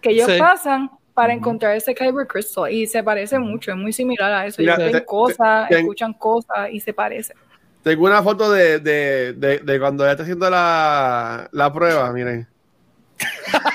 que 0.00 0.10
ellos 0.10 0.30
Sí. 0.30 0.38
pasan 0.38 0.90
para 1.14 1.32
encontrar 1.32 1.74
ese 1.74 1.94
Kyber 1.94 2.26
Crystal 2.26 2.70
y 2.70 2.86
se 2.86 3.02
parece 3.02 3.38
mucho, 3.38 3.70
es 3.70 3.76
muy 3.78 3.92
similar 3.92 4.30
a 4.32 4.46
eso. 4.46 4.60
Mira, 4.60 4.74
Ellos 4.76 4.92
ven 4.92 5.04
cosas, 5.04 5.68
te- 5.68 5.78
escuchan 5.78 6.12
cosas 6.12 6.68
y 6.70 6.80
se 6.80 6.92
parece. 6.92 7.32
Tengo 7.86 8.04
una 8.06 8.20
foto 8.20 8.50
de, 8.50 8.80
de, 8.80 9.32
de, 9.34 9.58
de 9.60 9.78
cuando 9.78 10.02
ella 10.02 10.10
está 10.14 10.24
haciendo 10.24 10.50
la, 10.50 11.48
la 11.52 11.72
prueba, 11.72 12.10
miren. 12.12 12.48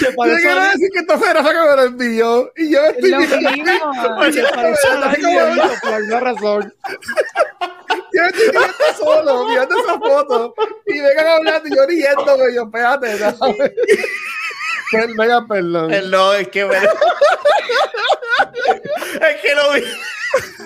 ¿Te 0.00 0.06
Yo 0.10 0.16
parece 0.16 0.42
quiero 0.42 0.60
a- 0.60 0.70
decir 0.70 0.88
que 0.92 0.98
esto 1.00 1.18
fue 1.18 1.32
Rafa 1.32 1.50
que 1.50 1.58
me 1.58 1.76
lo 1.76 1.82
envió 1.84 2.52
y 2.56 2.70
yo 2.72 2.84
es 2.84 2.94
estoy 2.96 3.10
lo 3.10 3.18
mismo. 3.18 3.34
te 3.40 4.08
por 5.80 5.94
alguna 5.94 6.20
razón? 6.20 6.74
yo 8.12 8.22
estoy 8.22 8.50
viendo 8.50 8.72
solo, 8.98 9.48
mirando 9.48 9.74
esa 9.78 9.98
foto 9.98 10.54
y 10.86 11.00
vengan 11.00 11.26
hablando 11.26 11.68
y 11.68 11.76
yo 11.76 11.86
riéndome, 11.86 12.54
yo, 12.54 12.62
espérate, 12.64 13.18
no. 13.40 13.54
Per- 14.92 15.14
Venga, 15.16 15.46
perdón. 15.46 15.92
Eh, 15.92 16.02
es 16.40 16.48
que 16.48 16.64
me... 16.66 16.76
es 19.28 19.36
que 19.42 19.54
lo 19.54 19.72
vi. 19.72 19.82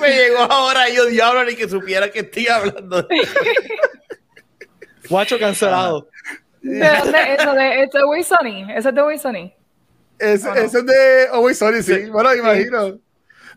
Me 0.01 0.11
llegó 0.11 0.39
ahora 0.41 0.89
y 0.91 0.97
yo 0.97 1.07
diablo 1.07 1.45
ni 1.45 1.55
que 1.55 1.69
supiera 1.69 2.11
que 2.11 2.21
estoy 2.21 2.49
hablando. 2.49 3.03
de- 3.03 3.09
Guacho 5.09 5.39
cancelado. 5.39 6.09
¿De 6.63 6.89
dónde 6.89 7.19
es 7.35 7.41
eso? 7.41 7.53
¿De 7.55 7.83
es 7.85 7.91
de 7.93 7.99
Always 8.01 8.27
Sunny? 8.27 8.67
¿Eso 8.75 8.89
es 8.89 8.95
de 8.95 9.01
Always 9.01 9.23
Sunny? 9.23 9.55
Es, 10.19 10.45
¿O 10.45 10.49
no? 10.55 10.61
Eso 10.61 10.79
es 10.79 10.87
de 10.87 11.29
Always 11.33 11.59
Sunny, 11.59 11.83
sí. 11.83 12.07
Bueno, 12.11 12.35
imagino. 12.35 12.99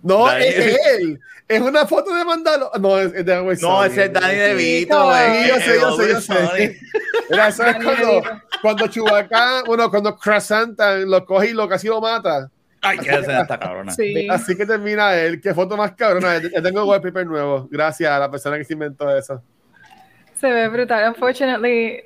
No, 0.01 0.25
Dani. 0.25 0.45
es 0.45 0.79
él. 0.97 1.19
Es 1.47 1.61
una 1.61 1.85
foto 1.87 2.13
de 2.13 2.23
Mandalo. 2.23 2.71
No, 2.79 2.99
es, 2.99 3.11
es 3.13 3.25
de 3.25 3.33
Always 3.33 3.61
No, 3.61 3.83
ese 3.83 4.05
es 4.05 4.13
Danny 4.13 4.35
DeVito. 4.35 4.95
Sí, 4.95 5.07
güey. 5.07 5.47
yo 5.47 5.55
sé, 5.55 5.79
yo 5.79 5.97
sé, 5.97 6.09
yo 6.09 6.21
sé. 6.21 6.79
Mira, 7.29 7.47
eso 7.47 7.65
es 7.65 7.75
cuando, 7.83 8.21
cuando 8.61 8.87
Chewbacca, 8.87 9.63
bueno, 9.65 9.89
cuando 9.89 10.15
Krasantan 10.15 11.09
lo 11.09 11.25
coge 11.25 11.49
y 11.49 11.53
lo 11.53 11.67
casi 11.67 11.87
lo 11.87 11.99
mata. 11.99 12.49
Ay, 12.81 12.99
qué 12.99 13.09
escena 13.09 13.41
esta 13.41 13.59
cabrona. 13.59 13.91
Sí. 13.91 14.27
Así 14.29 14.55
que 14.55 14.65
termina 14.65 15.13
él. 15.15 15.41
Qué 15.41 15.53
foto 15.53 15.75
más 15.75 15.93
cabrona. 15.93 16.39
Ya 16.39 16.61
tengo 16.61 16.85
wallpaper 16.85 17.25
nuevo. 17.25 17.67
Gracias 17.69 18.11
a 18.11 18.19
la 18.19 18.29
persona 18.29 18.57
que 18.57 18.63
se 18.63 18.73
inventó 18.73 19.15
eso. 19.15 19.41
Se 20.39 20.51
ve 20.51 20.67
brutal. 20.69 21.09
Unfortunately, 21.09 22.03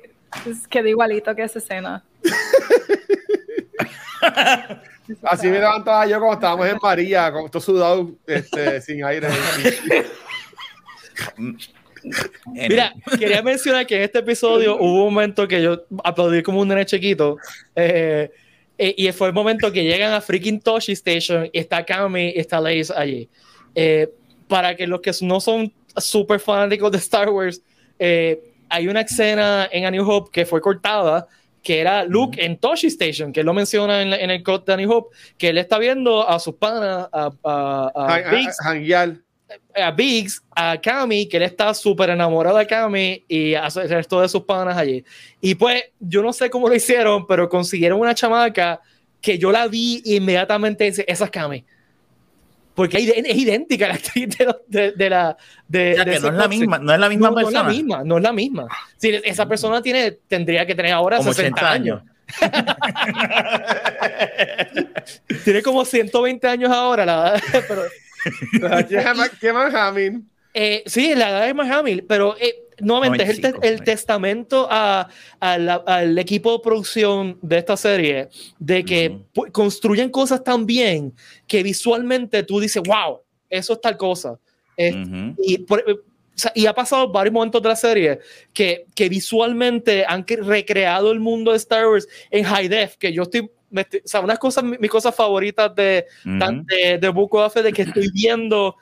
quedó 0.68 0.88
igualito 0.88 1.34
que 1.34 1.42
esa 1.42 1.58
escena. 1.58 2.02
Así 5.22 5.48
me 5.48 5.58
levantaba 5.58 6.06
yo 6.06 6.18
cuando 6.18 6.34
estábamos 6.34 6.68
en 6.68 6.78
María, 6.82 7.32
con 7.32 7.50
todo 7.50 7.62
sudado, 7.62 8.10
este, 8.26 8.80
sin 8.82 9.04
aire. 9.04 9.28
Mira, 12.46 12.92
quería 13.18 13.42
mencionar 13.42 13.86
que 13.86 13.96
en 13.96 14.02
este 14.02 14.18
episodio 14.18 14.76
hubo 14.76 15.06
un 15.06 15.14
momento 15.14 15.48
que 15.48 15.62
yo 15.62 15.84
aplaudí 16.02 16.42
como 16.42 16.60
un 16.60 16.68
nene 16.68 16.84
chiquito. 16.84 17.38
Eh, 17.74 18.30
eh, 18.76 18.94
y 18.96 19.10
fue 19.12 19.28
el 19.28 19.32
momento 19.32 19.72
que 19.72 19.84
llegan 19.84 20.12
a 20.12 20.20
freaking 20.20 20.60
Toshi 20.60 20.92
Station 20.92 21.48
y 21.50 21.58
está 21.58 21.84
Kami 21.84 22.30
y 22.30 22.38
está 22.38 22.60
Lace 22.60 22.92
allí. 22.94 23.28
Eh, 23.74 24.10
para 24.48 24.76
que 24.76 24.86
los 24.86 25.00
que 25.00 25.12
no 25.22 25.40
son 25.40 25.72
súper 25.96 26.40
fanáticos 26.40 26.92
de 26.92 26.98
Star 26.98 27.30
Wars, 27.30 27.62
hay 27.98 28.88
una 28.88 29.00
escena 29.00 29.68
en 29.72 29.86
A 29.86 29.90
New 29.90 30.06
Hope 30.08 30.30
que 30.30 30.44
fue 30.44 30.60
cortada 30.60 31.26
que 31.64 31.80
era 31.80 32.04
Luke 32.04 32.44
en 32.44 32.58
Toshi 32.58 32.86
Station, 32.86 33.32
que 33.32 33.40
él 33.40 33.46
lo 33.46 33.54
menciona 33.54 34.02
en, 34.02 34.12
en 34.12 34.30
el 34.30 34.42
code 34.44 34.64
de 34.66 34.72
A 34.74 34.76
New 34.76 34.92
Hope, 34.92 35.16
que 35.36 35.48
él 35.48 35.58
está 35.58 35.78
viendo 35.78 36.28
a 36.28 36.38
sus 36.38 36.54
panas, 36.54 37.08
a, 37.10 37.32
a, 37.42 37.92
a, 37.94 38.14
a 39.74 39.90
Biggs, 39.90 40.42
a 40.54 40.80
Cami, 40.80 41.26
que 41.26 41.38
él 41.38 41.42
está 41.42 41.74
súper 41.74 42.10
enamorado 42.10 42.58
de 42.58 42.66
Cami 42.66 43.24
y 43.28 43.54
a 43.54 43.68
el 43.74 43.88
resto 43.88 44.20
de 44.20 44.28
sus 44.28 44.42
panas 44.42 44.76
allí. 44.76 45.04
Y 45.40 45.54
pues, 45.54 45.82
yo 45.98 46.22
no 46.22 46.32
sé 46.32 46.50
cómo 46.50 46.68
lo 46.68 46.74
hicieron, 46.74 47.26
pero 47.26 47.48
consiguieron 47.48 47.98
una 47.98 48.14
chamaca 48.14 48.80
que 49.20 49.38
yo 49.38 49.50
la 49.50 49.66
vi 49.66 50.02
inmediatamente, 50.04 50.86
esa 50.86 51.24
es 51.24 51.30
Cami. 51.30 51.64
Porque 52.74 52.98
es 52.98 53.36
idéntica 53.36 53.86
a 53.86 53.88
la 53.88 53.94
actriz 53.94 54.36
de, 54.66 54.92
de, 54.92 55.10
la. 55.10 55.36
De, 55.68 55.94
no, 55.96 56.12
es 56.12 56.22
la 56.22 56.48
misma, 56.48 56.78
no 56.78 56.92
es 56.92 56.98
la 56.98 57.08
misma 57.08 57.34
persona. 57.34 57.62
No 57.62 57.70
es 57.70 57.72
la 57.72 57.72
misma, 57.72 58.04
no 58.04 58.16
es 58.16 58.22
la 58.22 58.32
misma. 58.32 58.66
Si 58.96 59.10
esa 59.10 59.48
persona 59.48 59.80
tiene, 59.80 60.18
tendría 60.26 60.66
que 60.66 60.74
tener 60.74 60.92
ahora 60.92 61.18
como 61.18 61.32
60 61.32 61.70
años. 61.70 62.02
tiene 65.44 65.62
como 65.62 65.84
120 65.84 66.48
años 66.48 66.70
ahora, 66.70 67.04
la 67.04 67.40
pero, 67.52 67.82
¿Qué 69.40 69.52
más 69.52 69.74
Hamill? 69.74 70.22
Eh, 70.56 70.84
sí, 70.86 71.14
la 71.14 71.30
edad 71.30 71.46
de 71.46 71.54
Mark 71.54 71.70
Hamill, 71.70 72.04
pero 72.08 72.36
eh, 72.40 72.63
nuevamente 72.80 73.24
es 73.24 73.40
el, 73.62 73.82
testamento 73.82 74.68
al 74.70 76.18
equipo 76.18 76.52
de 76.52 76.58
producción 76.62 77.38
de 77.42 77.58
esta 77.58 77.76
serie 77.76 78.28
de 78.58 78.84
que 78.84 79.20
construyen 79.52 80.10
cosas 80.10 80.42
tan 80.42 80.66
bien 80.66 81.14
que 81.46 81.62
visualmente 81.62 82.42
tú 82.42 82.60
dices, 82.60 82.82
wow, 82.84 83.20
eso 83.48 83.74
es 83.74 83.80
tal 83.80 83.96
cosa. 83.96 84.38
y, 84.76 85.64
y, 86.54 86.66
ha 86.66 86.74
pasado 86.74 87.10
varios 87.12 87.32
momentos 87.32 87.62
de 87.62 87.68
la 87.68 87.76
serie 87.76 88.18
que, 88.52 88.86
que 88.94 89.08
visualmente 89.08 90.04
han 90.06 90.24
recreado 90.26 91.12
el 91.12 91.20
mundo 91.20 91.52
de 91.52 91.58
Star 91.58 91.86
Wars 91.86 92.08
en 92.30 92.44
high 92.44 92.68
def, 92.68 92.96
que 92.96 93.12
yo 93.12 93.22
estoy 93.22 93.50
o 93.76 93.82
sea, 94.04 94.20
unas 94.20 94.38
cosas, 94.38 94.62
mis 94.62 94.90
cosas 94.90 95.14
favoritas 95.14 95.74
de, 95.74 96.06
de, 96.24 96.98
de 97.00 97.08
Book 97.08 97.34
of 97.34 97.54
de 97.54 97.72
que 97.72 97.82
estoy 97.82 98.08
viendo 98.12 98.76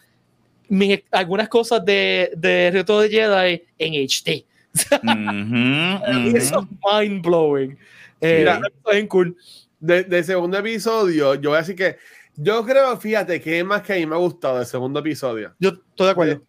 algunas 1.10 1.48
cosas 1.48 1.84
de, 1.84 2.32
de 2.36 2.70
Reto 2.72 3.00
de 3.00 3.08
Jedi 3.08 3.62
en 3.78 3.94
HD. 3.94 4.44
Eso 6.36 6.60
es 6.60 7.02
mind 7.06 7.22
blowing. 7.22 7.76
Eh, 8.20 8.38
Mira, 8.38 8.60
cool. 9.08 9.36
De, 9.80 10.22
segundo 10.22 10.56
episodio, 10.58 11.34
yo 11.34 11.50
voy 11.50 11.56
a 11.56 11.60
decir 11.60 11.74
que 11.74 11.96
yo 12.36 12.64
creo, 12.64 12.96
fíjate, 12.96 13.40
que 13.40 13.58
es 13.58 13.64
más 13.64 13.82
que 13.82 13.94
a 13.94 13.96
mí 13.96 14.06
me 14.06 14.14
ha 14.14 14.18
gustado 14.18 14.60
el 14.60 14.66
segundo 14.66 15.00
episodio. 15.00 15.54
Yo 15.58 15.70
estoy 15.70 16.06
de 16.06 16.10
acuerdo. 16.12 16.42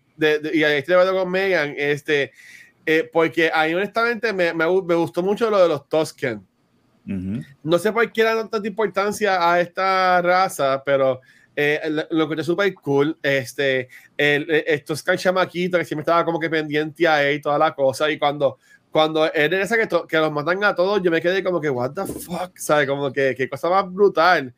y 0.53 0.63
ahí 0.63 0.77
estoy 0.77 0.95
de 0.95 1.01
acuerdo 1.01 1.19
con 1.19 1.31
Megan, 1.31 1.73
este, 1.77 2.31
eh, 2.85 3.09
porque 3.11 3.49
a 3.53 3.65
mí 3.65 3.73
honestamente 3.73 4.31
me, 4.31 4.53
me, 4.53 4.65
me, 4.65 4.95
gustó 4.95 5.23
mucho 5.23 5.49
lo 5.49 5.61
de 5.61 5.67
los 5.67 5.89
Tosken. 5.89 6.45
No 7.05 7.79
sé 7.79 7.91
por 7.91 8.09
qué 8.13 8.23
le 8.23 8.35
dan 8.35 8.49
tanta 8.49 8.67
importancia 8.67 9.51
a 9.51 9.59
esta 9.59 10.21
raza, 10.21 10.81
pero 10.85 11.19
eh, 11.55 11.81
lo 12.09 12.33
es 12.33 12.45
súper 12.45 12.73
cool, 12.75 13.17
este, 13.21 13.87
el, 14.17 14.49
eh, 14.49 14.63
estos 14.67 15.03
chamaquitos 15.03 15.79
que 15.79 15.85
siempre 15.85 16.01
estaba 16.01 16.25
como 16.25 16.39
que 16.39 16.49
pendiente 16.49 17.07
a 17.07 17.23
él 17.27 17.35
y 17.35 17.41
toda 17.41 17.59
la 17.59 17.73
cosa, 17.75 18.09
y 18.09 18.17
cuando, 18.17 18.57
cuando 18.91 19.31
él 19.31 19.53
esa 19.53 19.77
que, 19.77 19.87
que 20.07 20.17
los 20.17 20.31
matan 20.31 20.63
a 20.63 20.75
todos, 20.75 21.01
yo 21.03 21.11
me 21.11 21.21
quedé 21.21 21.43
como 21.43 21.61
que, 21.61 21.69
what 21.69 21.91
the 21.91 22.05
fuck, 22.05 22.57
¿sabes? 22.57 22.87
Como 22.87 23.11
que, 23.11 23.35
qué 23.35 23.49
cosa 23.49 23.69
más 23.69 23.91
brutal. 23.91 24.53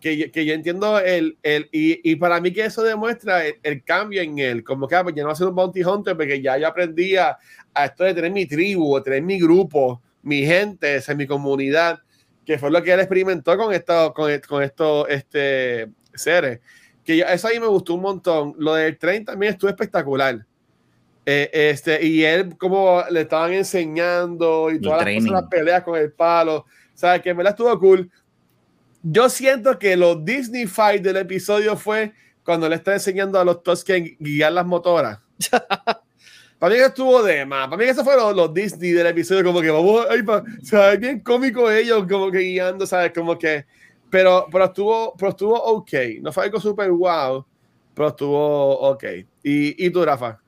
Que, 0.00 0.30
que 0.30 0.44
yo 0.44 0.52
entiendo 0.52 1.00
el, 1.00 1.38
el 1.42 1.68
y, 1.72 2.10
y, 2.12 2.16
para 2.16 2.38
mí 2.38 2.52
que 2.52 2.66
eso 2.66 2.82
demuestra 2.82 3.42
el, 3.46 3.82
cambio 3.82 4.20
en 4.20 4.38
él, 4.38 4.62
como 4.62 4.86
que 4.86 4.94
ah, 4.94 5.02
pues 5.02 5.14
ya 5.14 5.22
no 5.22 5.28
va 5.28 5.32
a 5.32 5.36
ser 5.36 5.48
un 5.48 5.54
bounty 5.54 5.82
hunter 5.82 6.16
porque 6.16 6.40
ya 6.40 6.58
yo 6.58 6.68
aprendí 6.68 7.16
a, 7.16 7.36
a 7.74 7.84
esto 7.86 8.04
de 8.04 8.14
tener 8.14 8.30
mi 8.30 8.46
tribu, 8.46 9.00
tener 9.00 9.22
mi 9.22 9.40
grupo, 9.40 10.02
mi 10.22 10.44
gente, 10.44 10.96
esa 10.96 11.12
es 11.12 11.18
mi 11.18 11.26
comunidad, 11.26 12.00
que 12.44 12.58
fue 12.58 12.70
lo 12.70 12.82
que 12.82 12.92
él 12.92 13.00
experimentó 13.00 13.56
con 13.56 13.72
esto, 13.72 14.12
con, 14.14 14.30
con 14.46 14.62
estos 14.62 15.06
este, 15.08 15.88
seres. 16.18 16.60
Que 17.04 17.20
eso 17.20 17.48
ahí 17.48 17.60
me 17.60 17.66
gustó 17.66 17.94
un 17.94 18.02
montón. 18.02 18.54
Lo 18.58 18.74
del 18.74 18.98
tren 18.98 19.24
también 19.24 19.52
estuvo 19.52 19.70
espectacular. 19.70 20.44
Eh, 21.24 21.50
este, 21.52 22.04
y 22.06 22.24
él 22.24 22.56
como 22.56 23.02
le 23.10 23.22
estaban 23.22 23.52
enseñando 23.52 24.70
y 24.70 24.80
todas 24.80 25.04
las, 25.04 25.44
peleas 25.44 25.82
con 25.82 25.98
el 25.98 26.12
palo. 26.12 26.58
O 26.58 26.66
sea, 26.94 27.20
que 27.20 27.34
me 27.34 27.42
la 27.42 27.50
estuvo 27.50 27.78
cool. 27.78 28.10
Yo 29.02 29.28
siento 29.28 29.78
que 29.78 29.96
lo 29.96 30.14
Disney 30.16 30.66
Fight 30.66 31.02
del 31.02 31.16
episodio 31.16 31.76
fue 31.76 32.12
cuando 32.44 32.68
le 32.68 32.76
está 32.76 32.94
enseñando 32.94 33.38
a 33.38 33.44
los 33.44 33.62
Tusken 33.62 34.16
guiar 34.18 34.52
las 34.52 34.66
motoras. 34.66 35.18
Para 36.58 36.72
mí 36.72 36.80
que 36.80 36.86
estuvo 36.86 37.22
de 37.22 37.44
más. 37.44 37.66
Para 37.66 37.76
mí 37.76 37.84
que 37.84 37.90
eso 37.90 38.04
fue 38.04 38.16
los, 38.16 38.54
Disney 38.54 38.92
del 38.92 39.08
episodio, 39.08 39.44
como 39.44 39.60
que 39.60 39.70
vamos, 39.70 40.06
ay, 40.08 40.22
pa, 40.22 40.38
o 40.38 40.64
sea, 40.64 40.92
es 40.92 41.00
bien 41.00 41.20
cómico 41.20 41.70
ellos, 41.70 42.06
como 42.08 42.30
que 42.30 42.38
guiando, 42.38 42.86
¿sabes? 42.86 43.12
Como 43.12 43.38
que, 43.38 43.66
pero, 44.10 44.46
pero 44.50 44.64
estuvo, 44.66 45.14
pero 45.16 45.30
estuvo 45.30 45.54
ok. 45.54 45.92
No 46.20 46.32
fue 46.32 46.44
algo 46.44 46.60
súper 46.60 46.90
wow, 46.90 47.44
pero 47.94 48.08
estuvo 48.08 48.78
ok. 48.80 49.04
¿Y, 49.42 49.86
y 49.86 49.90
tú, 49.90 50.04
Rafa? 50.04 50.40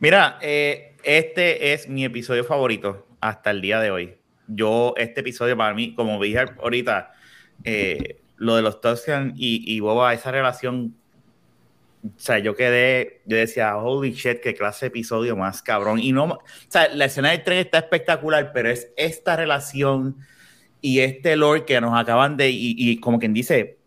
Mira, 0.00 0.38
eh, 0.40 0.96
este 1.02 1.72
es 1.72 1.88
mi 1.88 2.04
episodio 2.04 2.44
favorito 2.44 3.06
hasta 3.20 3.50
el 3.50 3.60
día 3.60 3.80
de 3.80 3.90
hoy. 3.90 4.16
Yo, 4.46 4.94
este 4.96 5.20
episodio 5.20 5.56
para 5.56 5.74
mí, 5.74 5.94
como 5.94 6.22
dije 6.22 6.44
ahorita, 6.62 7.12
eh, 7.64 8.20
lo 8.36 8.56
de 8.56 8.62
los 8.62 8.80
Tusken 8.80 9.34
y, 9.36 9.62
y 9.66 9.80
Boba, 9.80 10.14
esa 10.14 10.30
relación 10.30 10.94
o 12.04 12.10
sea, 12.16 12.38
yo 12.38 12.54
quedé, 12.54 13.22
yo 13.26 13.36
decía, 13.36 13.76
holy 13.76 14.12
shit, 14.12 14.40
qué 14.40 14.54
clase 14.54 14.86
de 14.86 14.88
episodio 14.88 15.36
más 15.36 15.62
cabrón. 15.62 15.98
Y 15.98 16.12
no, 16.12 16.24
o 16.24 16.40
sea, 16.68 16.88
la 16.88 17.06
escena 17.06 17.30
del 17.30 17.42
tren 17.42 17.58
está 17.58 17.78
espectacular, 17.78 18.52
pero 18.52 18.70
es 18.70 18.92
esta 18.96 19.36
relación 19.36 20.16
y 20.80 21.00
este 21.00 21.36
lore 21.36 21.64
que 21.64 21.80
nos 21.80 21.98
acaban 21.98 22.36
de, 22.36 22.50
y, 22.50 22.98
como 22.98 23.18
quien 23.18 23.34
dice, 23.34 23.78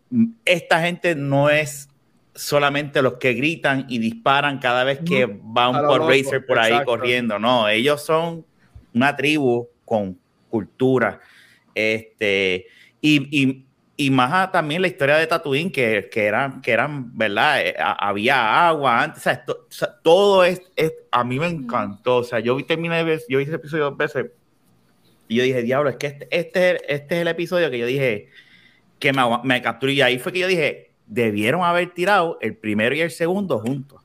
esta 0.44 0.80
gente 0.82 1.14
no 1.14 1.50
es 1.50 1.88
solamente 2.34 3.02
los 3.02 3.14
que 3.14 3.34
gritan 3.34 3.86
y 3.88 3.98
disparan 3.98 4.58
cada 4.58 4.84
vez 4.84 5.00
que 5.04 5.26
va 5.26 5.68
un 5.68 5.86
por 5.86 6.08
racer 6.08 6.46
por 6.46 6.58
ahí 6.58 6.84
corriendo, 6.84 7.38
no, 7.38 7.68
ellos 7.68 8.04
son 8.04 8.44
una 8.94 9.16
tribu 9.16 9.68
con 9.84 10.18
cultura. 10.48 11.20
Este, 11.74 12.66
y, 13.00 13.40
y 13.40 13.66
y 13.96 14.10
más 14.10 14.50
también 14.50 14.82
la 14.82 14.88
historia 14.88 15.16
de 15.16 15.26
Tatooine, 15.26 15.70
que, 15.70 16.08
que, 16.10 16.24
eran, 16.24 16.60
que 16.60 16.72
eran, 16.72 17.16
¿verdad? 17.16 17.60
Eh, 17.60 17.74
había 17.78 18.66
agua 18.68 19.02
antes, 19.02 19.24
o 19.26 19.66
sea, 19.68 20.00
todo 20.02 20.44
es, 20.44 20.60
es, 20.76 20.92
a 21.10 21.22
mí 21.24 21.38
me 21.38 21.46
encantó, 21.46 22.16
o 22.16 22.24
sea, 22.24 22.40
yo 22.40 22.56
terminé 22.64 23.04
yo 23.28 23.38
vi 23.38 23.44
ese 23.44 23.54
episodio 23.54 23.84
dos 23.84 23.96
veces, 23.96 24.26
y 25.32 25.36
yo 25.36 25.44
dije, 25.44 25.62
diablo, 25.62 25.88
es 25.88 25.96
que 25.96 26.08
este, 26.08 26.28
este, 26.30 26.94
este 26.94 27.14
es 27.16 27.20
el 27.22 27.28
episodio 27.28 27.70
que 27.70 27.78
yo 27.78 27.86
dije, 27.86 28.28
que 28.98 29.12
me, 29.12 29.22
me 29.44 29.62
capturó, 29.62 29.90
y 29.90 30.02
ahí 30.02 30.18
fue 30.18 30.32
que 30.32 30.40
yo 30.40 30.46
dije, 30.46 30.90
debieron 31.06 31.62
haber 31.62 31.94
tirado 31.94 32.38
el 32.42 32.54
primero 32.54 32.94
y 32.94 33.00
el 33.00 33.10
segundo 33.10 33.58
juntos, 33.58 34.02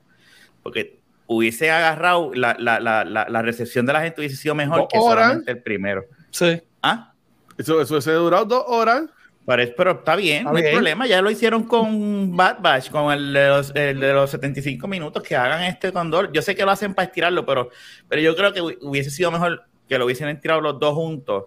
porque 0.63 0.99
hubiese 1.28 1.69
agarrado, 1.69 2.34
la, 2.34 2.55
la, 2.57 2.80
la, 2.80 3.03
la 3.03 3.41
recepción 3.41 3.86
de 3.86 3.93
la 3.93 4.01
gente 4.01 4.21
hubiese 4.21 4.38
sido 4.38 4.55
mejor 4.55 4.88
que 4.88 4.97
solamente 4.97 5.51
el 5.51 5.61
primero. 5.61 6.05
Sí. 6.32 6.61
¿Ah? 6.82 7.13
Eso, 7.57 7.82
eso 7.82 7.99
se 7.99 8.11
durado 8.13 8.45
dos 8.45 8.63
horas. 8.67 9.03
Pero, 9.45 9.91
está 9.91 10.17
bien, 10.17 10.43
no 10.43 10.57
hay 10.57 10.73
problema. 10.73 11.07
Ya 11.07 11.21
lo 11.21 11.32
hicieron 11.32 11.63
con 11.63 12.36
Bad 12.36 12.57
Batch, 12.59 12.89
con 12.89 13.13
el 13.13 13.32
de, 13.32 13.47
los, 13.47 13.71
el 13.75 13.97
de 13.97 14.11
los 14.11 14.30
75 14.32 14.86
minutos, 14.89 15.23
que 15.23 15.38
hagan 15.38 15.63
este 15.63 15.93
condor. 15.93 16.34
Yo 16.34 16.41
sé 16.41 16.53
que 16.53 16.65
lo 16.65 16.71
hacen 16.71 16.93
para 16.93 17.05
estirarlo, 17.05 17.45
pero, 17.45 17.69
pero 18.09 18.21
yo 18.21 18.36
creo 18.36 18.51
que 18.51 18.59
hubiese 18.61 19.09
sido 19.09 19.32
mejor 19.32 19.65
que 19.88 19.98
lo 19.98 20.06
hubiesen 20.06 20.30
estirado 20.30 20.62
los 20.62 20.80
dos 20.80 20.96
juntos, 20.96 21.46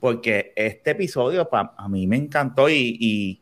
porque 0.00 0.52
este 0.56 0.90
episodio 0.92 1.48
a 1.52 1.88
mí 1.88 2.06
me 2.06 2.16
encantó 2.16 2.68
y, 2.68 2.96
y, 3.00 3.40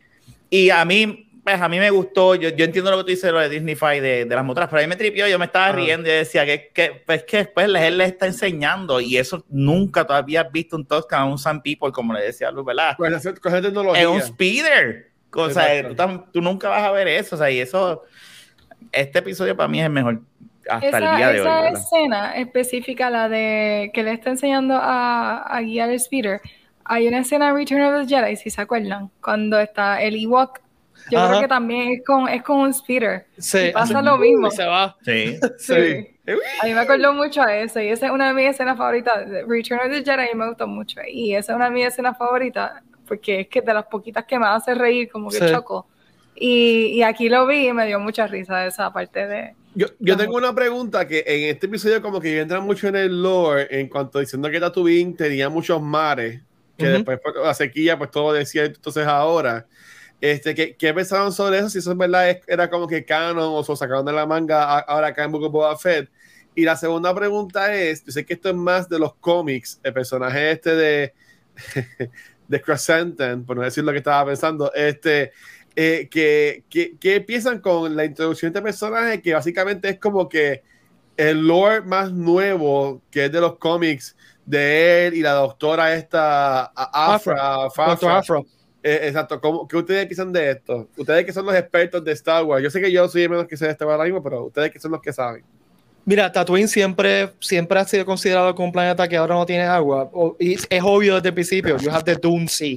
y 0.51 0.70
a 0.70 0.84
mí 0.84 1.28
pues 1.45 1.61
a 1.61 1.68
mí 1.68 1.78
me 1.78 1.90
gustó, 1.90 2.36
yo, 2.36 2.51
yo 2.51 2.64
entiendo 2.64 2.90
lo 2.90 2.99
que 2.99 3.03
tú 3.03 3.09
dices, 3.09 3.32
lo 3.32 3.40
de 3.40 3.49
Disney 3.49 3.74
de, 3.74 4.24
de 4.26 4.34
las 4.34 4.45
motoras, 4.45 4.68
pero 4.68 4.80
a 4.80 4.82
mí 4.84 4.88
me 4.88 4.97
tripió, 4.97 5.26
yo 5.26 5.38
me 5.38 5.47
estaba 5.47 5.66
ah. 5.66 5.72
riendo 5.72 6.09
y 6.09 6.12
decía 6.12 6.47
que, 6.47 6.70
que, 6.72 7.03
pues 7.05 7.24
que 7.24 7.38
después 7.38 7.66
él 7.66 7.99
les 7.99 8.12
está 8.12 8.26
enseñando 8.26 9.01
y 9.01 9.16
eso 9.16 9.45
nunca 9.49 10.07
todavía 10.07 10.43
has 10.43 10.53
visto 10.53 10.76
un 10.76 10.86
Toscan, 10.86 11.28
un 11.28 11.38
Sun 11.38 11.61
People, 11.61 11.90
como 11.90 12.12
le 12.12 12.22
decía 12.22 12.53
Luz, 12.53 12.64
¿verdad? 12.64 12.95
Pues 12.97 13.12
es 13.12 14.07
un 14.07 14.22
speeder, 14.22 15.11
o 15.34 15.51
sea, 15.51 15.88
tú, 15.88 16.24
tú, 16.32 16.40
nunca 16.40 16.68
vas 16.68 16.84
a 16.84 16.93
ver 16.93 17.09
eso, 17.09 17.34
o 17.34 17.38
sea, 17.38 17.51
y 17.51 17.59
eso, 17.59 18.05
este 18.93 19.18
episodio 19.18 19.57
para 19.57 19.68
mí 19.68 19.80
es 19.80 19.86
el 19.86 19.93
mejor 19.93 20.20
hasta 20.76 20.98
el 20.98 21.16
día 21.16 21.28
de 21.32 21.40
hoy. 21.40 21.46
Esa 21.46 21.68
escena 21.68 22.36
específica, 22.36 23.10
la 23.10 23.28
de 23.28 23.90
que 23.92 24.02
le 24.02 24.12
está 24.12 24.30
enseñando 24.30 24.76
a, 24.80 25.42
a 25.42 25.60
guiar 25.62 25.90
el 25.90 25.98
speeder, 26.00 26.40
hay 26.84 27.06
una 27.08 27.18
escena 27.20 27.48
en 27.50 27.56
Return 27.56 27.82
of 27.82 28.06
the 28.06 28.14
Jedi, 28.14 28.36
si 28.36 28.50
se 28.50 28.60
acuerdan, 28.60 29.10
cuando 29.22 29.58
está 29.60 30.02
el 30.02 30.16
Ewok 30.16 30.60
Yo 31.10 31.18
Ajá. 31.18 31.28
creo 31.28 31.40
que 31.42 31.48
también 31.48 31.92
es 31.92 32.04
con, 32.04 32.28
es 32.28 32.42
con 32.42 32.58
un 32.60 32.74
speeder. 32.74 33.26
Sí, 33.38 33.58
Y 33.68 33.72
pasa 33.72 34.02
lo 34.02 34.18
mismo. 34.18 34.50
se 34.50 34.64
va. 34.64 34.96
Sí. 35.02 35.36
Sí. 35.58 35.74
Sí. 36.24 36.32
A 36.62 36.66
mí 36.66 36.72
me 36.74 36.80
acuerdo 36.80 37.12
mucho 37.12 37.42
a 37.42 37.52
eso. 37.56 37.80
Y 37.80 37.88
esa 37.88 38.06
es 38.06 38.12
una 38.12 38.28
de 38.28 38.34
mis 38.34 38.46
escenas 38.50 38.78
favoritas. 38.78 39.26
Return 39.48 39.80
of 39.80 39.90
the 39.90 40.04
Jedi 40.04 40.32
me 40.36 40.46
gustó 40.48 40.68
mucho. 40.68 41.00
Y 41.08 41.34
esa 41.34 41.50
es 41.52 41.56
una 41.56 41.64
de 41.64 41.72
mis 41.72 41.86
escenas 41.86 42.16
favoritas. 42.16 42.70
Porque 43.08 43.40
es 43.40 43.48
que 43.48 43.60
de 43.60 43.74
las 43.74 43.86
poquitas 43.86 44.24
que 44.24 44.38
me 44.38 44.46
hace 44.46 44.74
reír, 44.76 45.10
como 45.10 45.30
que 45.30 45.38
Sí. 45.38 45.46
choco. 45.52 45.88
Y, 46.36 46.92
y 46.94 47.02
aquí 47.02 47.28
lo 47.28 47.44
vi 47.46 47.66
y 47.68 47.72
me 47.72 47.86
dio 47.86 47.98
mucha 47.98 48.28
risa 48.28 48.64
esa 48.66 48.92
parte 48.92 49.26
de. 49.26 49.54
Yo, 49.74 49.86
yo 49.98 50.16
tengo 50.16 50.36
una 50.36 50.54
pregunta 50.54 51.06
que 51.06 51.24
en 51.26 51.54
este 51.54 51.66
episodio 51.66 52.02
como 52.02 52.20
que 52.20 52.40
entra 52.40 52.60
mucho 52.60 52.88
en 52.88 52.96
el 52.96 53.22
lore 53.22 53.68
en 53.70 53.88
cuanto 53.88 54.18
diciendo 54.18 54.50
que 54.50 54.60
Tatooine 54.60 55.16
tenía 55.16 55.48
muchos 55.48 55.80
mares, 55.80 56.42
que 56.76 56.84
Ujú. 56.84 56.92
después 56.92 57.20
por 57.20 57.36
la 57.42 57.54
sequía 57.54 57.96
pues 57.96 58.10
todo 58.10 58.32
decía 58.32 58.64
entonces 58.64 59.06
ahora. 59.06 59.66
Este, 60.20 60.54
¿qué, 60.54 60.76
¿Qué 60.76 60.94
pensaron 60.94 61.32
sobre 61.32 61.58
eso? 61.58 61.68
Si 61.68 61.78
eso 61.78 61.90
es 61.90 61.98
verdad 61.98 62.38
era 62.46 62.70
como 62.70 62.86
que 62.86 63.04
canon 63.04 63.54
o 63.54 63.64
se 63.64 63.74
sacaron 63.74 64.06
de 64.06 64.12
la 64.12 64.24
manga 64.24 64.78
ahora 64.80 65.08
acá 65.08 65.24
en 65.24 65.32
Book 65.32 65.44
of 65.44 65.52
Boba 65.52 65.76
Fett. 65.76 66.08
Y 66.54 66.64
la 66.64 66.76
segunda 66.76 67.14
pregunta 67.14 67.74
es, 67.74 68.04
yo 68.04 68.12
sé 68.12 68.24
que 68.24 68.34
esto 68.34 68.50
es 68.50 68.54
más 68.54 68.88
de 68.88 68.98
los 68.98 69.14
cómics, 69.14 69.80
el 69.82 69.92
personaje 69.92 70.52
este 70.52 70.76
de, 70.76 71.14
de 72.48 72.60
Crescenten, 72.60 73.44
por 73.44 73.56
no 73.56 73.62
decir 73.62 73.82
lo 73.82 73.90
que 73.90 73.98
estaba 73.98 74.26
pensando, 74.26 74.72
este, 74.74 75.32
eh, 75.74 76.08
que, 76.10 76.64
que, 76.68 76.96
que 76.98 77.20
piensan 77.20 77.60
con 77.60 77.96
la 77.96 78.04
introducción 78.04 78.52
de 78.52 78.58
este 78.58 78.64
personaje 78.64 79.22
que 79.22 79.34
básicamente 79.34 79.88
es 79.88 79.98
como 79.98 80.28
que 80.28 80.62
el 81.16 81.46
lore 81.46 81.82
más 81.82 82.12
nuevo 82.12 83.02
que 83.10 83.26
es 83.26 83.32
de 83.32 83.40
los 83.40 83.56
cómics 83.58 84.16
de 84.44 85.06
él 85.06 85.14
y 85.14 85.22
la 85.22 85.32
doctora 85.32 85.94
esta 85.94 86.64
Afra, 86.74 87.64
Afra, 87.64 88.20
eh, 88.82 89.00
exacto, 89.04 89.40
¿cómo, 89.40 89.68
¿qué 89.68 89.76
ustedes 89.76 90.06
piensan 90.06 90.32
de 90.32 90.50
esto? 90.50 90.88
Ustedes 90.96 91.24
que 91.24 91.32
son 91.32 91.46
los 91.46 91.54
expertos 91.54 92.04
de 92.04 92.12
Star 92.12 92.44
Wars, 92.44 92.62
yo 92.62 92.70
sé 92.70 92.80
que 92.80 92.90
yo 92.90 93.08
soy 93.08 93.22
el 93.22 93.30
menos 93.30 93.46
que 93.46 93.56
sé 93.56 93.66
de 93.66 93.72
Star 93.72 93.86
Wars 93.86 93.96
ahora 93.96 94.04
mismo, 94.04 94.22
pero 94.22 94.44
ustedes 94.46 94.70
que 94.70 94.80
son 94.80 94.90
los 94.90 95.00
que 95.00 95.12
saben. 95.12 95.44
Mira, 96.05 96.32
Tatooine 96.32 96.66
siempre, 96.66 97.30
siempre 97.38 97.78
ha 97.78 97.84
sido 97.84 98.05
considerado 98.05 98.53
como 98.57 98.66
un 98.66 98.72
planeta 98.72 99.07
que 99.07 99.16
ahora 99.16 99.36
no 99.36 99.46
tiene 99.46 99.62
agua. 99.62 100.11
O- 100.12 100.36
y 100.38 100.55
es 100.55 100.82
obvio 100.82 101.14
desde 101.14 101.28
el 101.28 101.34
principio. 101.34 101.76
You 101.78 101.90
have 101.90 102.03
the 102.03 102.16
Dune 102.20 102.48
Sea. 102.48 102.76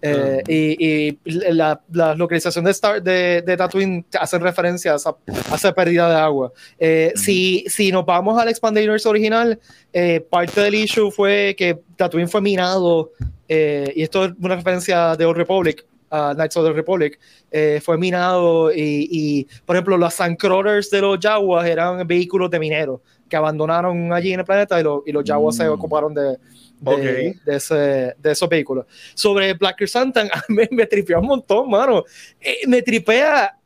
Eh, 0.00 0.42
y, 0.48 0.86
y 0.88 1.18
la, 1.52 1.80
la 1.92 2.14
localización 2.14 2.64
de, 2.64 2.70
Star, 2.70 3.02
de, 3.02 3.42
de 3.42 3.56
Tatooine 3.58 4.04
hace 4.18 4.38
referencia 4.38 4.94
a 4.94 4.96
esa, 4.96 5.10
a 5.50 5.54
esa 5.54 5.72
pérdida 5.74 6.08
de 6.08 6.16
agua. 6.16 6.50
Eh, 6.78 7.12
si, 7.14 7.64
si 7.68 7.92
nos 7.92 8.06
vamos 8.06 8.40
al 8.40 8.48
Expanded 8.48 8.82
Universe 8.82 9.06
original, 9.08 9.60
eh, 9.92 10.20
parte 10.30 10.62
del 10.62 10.74
issue 10.74 11.10
fue 11.10 11.54
que 11.58 11.78
Tatooine 11.96 12.28
fue 12.28 12.40
minado. 12.40 13.10
y 13.48 14.02
esto 14.02 14.24
es 14.24 14.32
una 14.40 14.56
referencia 14.56 15.14
de 15.14 15.26
Old 15.26 15.36
Republic. 15.36 15.84
A 16.12 16.34
Knights 16.34 16.56
of 16.58 16.66
the 16.66 16.72
Republic, 16.72 17.18
eh, 17.50 17.80
fue 17.82 17.96
minado 17.96 18.70
y, 18.70 19.08
y, 19.10 19.46
por 19.64 19.74
ejemplo, 19.76 19.96
los 19.96 20.12
Sandcrawlers 20.14 20.90
de 20.90 21.00
los 21.00 21.18
Jaguars 21.20 21.66
eran 21.68 22.06
vehículos 22.06 22.50
de 22.50 22.58
mineros 22.60 23.00
que 23.28 23.36
abandonaron 23.36 24.12
allí 24.12 24.32
en 24.34 24.40
el 24.40 24.44
planeta 24.46 24.78
y, 24.78 24.82
lo- 24.82 25.02
y 25.06 25.12
los 25.12 25.24
Jaguars 25.26 25.56
se 25.56 25.64
Mm. 25.64 25.72
ocuparon 25.72 26.12
de, 26.12 26.22
de, 26.80 26.92
Ok. 26.92 27.00
de 27.46 27.56
ese- 27.56 28.14
de 28.18 28.30
esos 28.30 28.46
vehículos. 28.48 28.84
Sobre 29.14 29.54
Black 29.54 29.76
Chrysanthemum, 29.78 30.30
mí 30.48 30.64
me 30.70 30.86
tripea 30.86 31.18
un 31.18 31.26
montón, 31.28 31.70
mano. 31.70 32.04
Eh, 32.38 32.58
me 32.68 32.82
tripea 32.82 33.56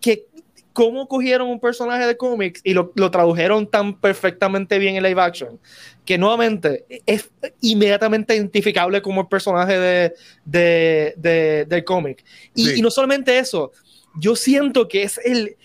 que 0.00 0.28
cómo 0.72 1.06
cogieron 1.08 1.48
un 1.48 1.60
personaje 1.60 2.06
de 2.06 2.16
cómics 2.16 2.60
y 2.64 2.72
lo, 2.74 2.92
lo 2.96 3.10
tradujeron 3.10 3.66
tan 3.66 3.98
perfectamente 3.98 4.78
bien 4.78 4.96
en 4.96 5.02
live 5.02 5.20
action, 5.20 5.58
que 6.04 6.16
nuevamente 6.18 6.84
es 7.06 7.30
inmediatamente 7.60 8.34
identificable 8.34 9.02
como 9.02 9.20
el 9.22 9.26
personaje 9.28 9.78
de, 9.78 10.14
de, 10.44 11.14
de- 11.16 11.66
del 11.68 11.84
cómic. 11.84 12.24
Y, 12.54 12.66
Sí. 12.66 12.74
y 12.78 12.82
no 12.82 12.90
solamente 12.90 13.38
eso, 13.38 13.72
yo 14.18 14.34
siento 14.36 14.88
que 14.88 15.02
es 15.02 15.18
el 15.24 15.56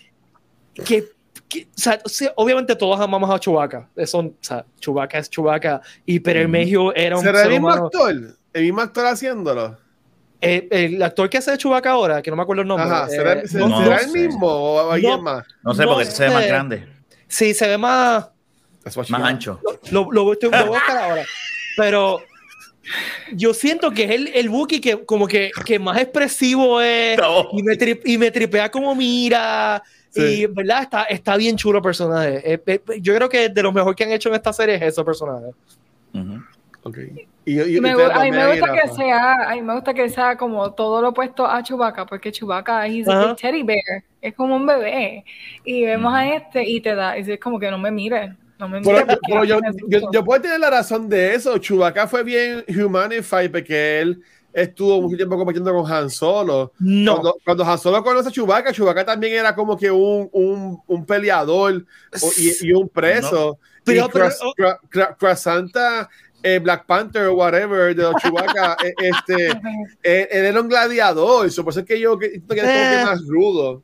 que, 0.86 1.06
que- 1.50 1.68
o 2.04 2.10
sea, 2.10 2.34
obviamente 2.36 2.76
todos 2.76 3.00
amamos 3.00 3.30
a 3.30 3.40
Chewbacca, 3.40 3.90
eso, 3.96 4.20
o 4.20 4.34
sea, 4.42 4.66
Chewbacca 4.80 5.20
es 5.20 5.30
Chewbacca, 5.30 5.82
y 6.06 6.20
pero 6.20 6.42
el. 6.42 6.48
Megio 6.48 6.94
era 6.96 7.18
un 7.18 7.24
¿Será 7.24 7.44
el 7.44 7.50
mismo 7.52 7.70
actor? 7.70 8.36
¿El 8.54 8.64
mismo 8.64 8.82
actor 8.82 9.06
haciéndolo? 9.06 9.78
Eh, 10.40 10.68
el 10.70 11.02
actor 11.02 11.30
que 11.30 11.38
hace 11.40 11.52
de 11.52 11.58
Chewbacca 11.58 11.92
ahora, 11.92 12.22
que 12.22 12.30
no 12.30 12.38
me 12.38 12.44
acuerdo 12.44 12.62
el 12.62 12.68
nombre. 12.68 12.86
Ajá, 12.86 13.10
¿será, 13.10 13.34
eh, 13.34 13.48
se- 13.48 13.58
no 13.58 13.82
será 13.84 13.98
el 13.98 14.10
sé. 14.10 14.20
mismo 14.28 14.48
o 14.48 14.92
alguien 14.92 15.12
No. 15.14 15.22
más? 15.22 15.46
No 15.64 15.74
sé, 15.74 15.84
No 15.84 15.90
porque 15.94 16.06
se 16.06 16.24
ve 16.28 16.34
más 16.34 16.46
grande, 16.48 16.88
Sí, 17.28 17.54
se 17.54 17.68
ve 17.68 17.78
más, 17.78 18.30
más 19.10 19.22
ancho. 19.24 19.60
lo, 19.92 20.12
lo, 20.12 20.34
estoy- 20.34 20.52
lo 20.52 20.58
voy 20.60 20.76
a 20.76 20.80
buscar 20.80 20.98
ahora. 20.98 21.26
Pero 21.76 22.22
yo 23.34 23.54
siento 23.54 23.92
que 23.92 24.04
es 24.06 24.12
el, 24.12 24.28
el 24.28 24.50
Wookiee 24.50 24.80
que 24.80 25.04
como 25.06 25.28
que, 25.28 25.52
que 25.66 25.80
más 25.80 25.98
expresivo 26.00 26.80
es 26.82 27.18
No. 27.18 27.48
y, 27.54 27.64
me 27.64 27.74
tri- 27.74 28.00
y 28.06 28.18
me 28.18 28.32
tripea 28.32 28.70
como 28.72 28.94
mira. 28.96 29.82
Sí. 30.10 30.22
Y 30.22 30.46
verdad, 30.46 30.84
está, 30.84 31.04
está 31.04 31.36
bien 31.36 31.58
chulo 31.58 31.80
el 31.80 31.84
personaje. 31.84 32.54
Eh, 32.54 32.62
eh, 32.66 32.82
yo 33.02 33.14
creo 33.16 33.28
que 33.28 33.50
de 33.50 33.62
los 33.64 33.74
mejores 33.74 33.96
que 33.96 34.04
han 34.04 34.12
hecho 34.12 34.30
en 34.30 34.36
esta 34.36 34.54
serie 34.54 34.76
es 34.76 34.82
ese 34.84 35.04
personaje. 35.04 35.48
Ujú. 36.14 36.42
Ok. 36.88 36.98
Y, 37.46 37.62
y- 37.62 37.78
y 37.78 37.82
Me 37.82 37.92
a 37.92 37.96
mí 38.24 38.32
me 38.32 38.48
gusta 38.52 38.74
que 38.74 38.88
sea, 38.90 39.50
a 39.50 39.56
mí 39.56 39.62
me 39.62 39.74
gusta 39.74 39.94
que 39.94 40.10
sea 40.10 40.36
como 40.38 40.74
todo 40.74 41.02
lo 41.02 41.10
opuesto 41.10 41.46
a 41.48 41.64
Chewbacca, 41.64 42.06
porque 42.06 42.32
Chewbacca 42.32 42.80
Ajá. 42.82 42.88
big 42.88 43.36
teddy 43.38 43.64
bear, 43.64 44.04
es 44.22 44.34
como 44.36 44.56
un 44.56 44.66
bebé. 44.66 45.24
Y 45.64 45.86
vemos 45.86 46.14
a 46.14 46.28
este 46.34 46.64
y 46.64 46.82
te 46.82 46.94
da, 46.96 47.18
y 47.18 47.30
es 47.32 47.40
como 47.40 47.60
que 47.60 47.72
no 47.72 47.78
me 47.78 47.90
mires, 47.92 48.32
no 48.60 48.68
me 48.68 48.82
Pero, 48.82 48.92
mires. 49.00 49.06
porque 49.06 49.20
pero 49.30 49.44
yo, 49.46 49.60
yo, 49.88 50.12
yo 50.12 50.24
puedo 50.26 50.42
tener 50.42 50.60
la 50.60 50.70
razón 50.70 51.08
de 51.08 51.36
eso. 51.36 51.58
Chewbacca 51.58 52.08
fue 52.08 52.24
bien 52.24 52.66
humanified 52.68 53.52
porque 53.52 54.02
él 54.02 54.22
estuvo 54.52 55.02
mucho 55.02 55.16
tiempo 55.16 55.38
compitiendo 55.38 55.72
con 55.74 55.90
Han 55.92 56.10
Solo. 56.10 56.74
No. 56.80 57.14
Cuando, 57.14 57.38
cuando 57.46 57.64
Han 57.64 57.78
Solo 57.78 58.04
conoce 58.04 58.28
a 58.30 58.32
Chewbacca, 58.32 58.74
Chewbacca 58.74 59.06
también 59.06 59.34
era 59.34 59.56
como 59.56 59.78
que 59.78 59.90
un, 59.90 60.28
un, 60.34 60.82
un 60.86 61.06
peleador 61.06 61.86
y, 62.38 62.68
y 62.68 62.74
un 62.74 62.90
preso. 62.90 63.58
Pero- 63.86 64.06
y 64.08 64.10
pero- 64.12 64.26
Eh, 66.44 66.60
Black 66.60 66.86
Panther 66.86 67.28
o 67.28 67.34
whatever 67.36 67.96
de 67.96 68.04
los 68.04 68.16
Chewbacca, 68.22 68.78
eh, 68.86 68.94
este, 69.00 69.48
él, 70.04 70.28
él 70.32 70.46
era 70.46 70.62
un 70.62 70.68
gladiador. 70.68 71.50
so, 71.52 71.64
por 71.64 71.72
eso 71.72 71.80
es 71.82 71.86
que 71.86 72.00
yo 72.00 72.18
que, 72.18 72.42
que 72.48 72.60
Eh. 72.60 73.02
más 73.04 73.22
rudo. 73.28 73.82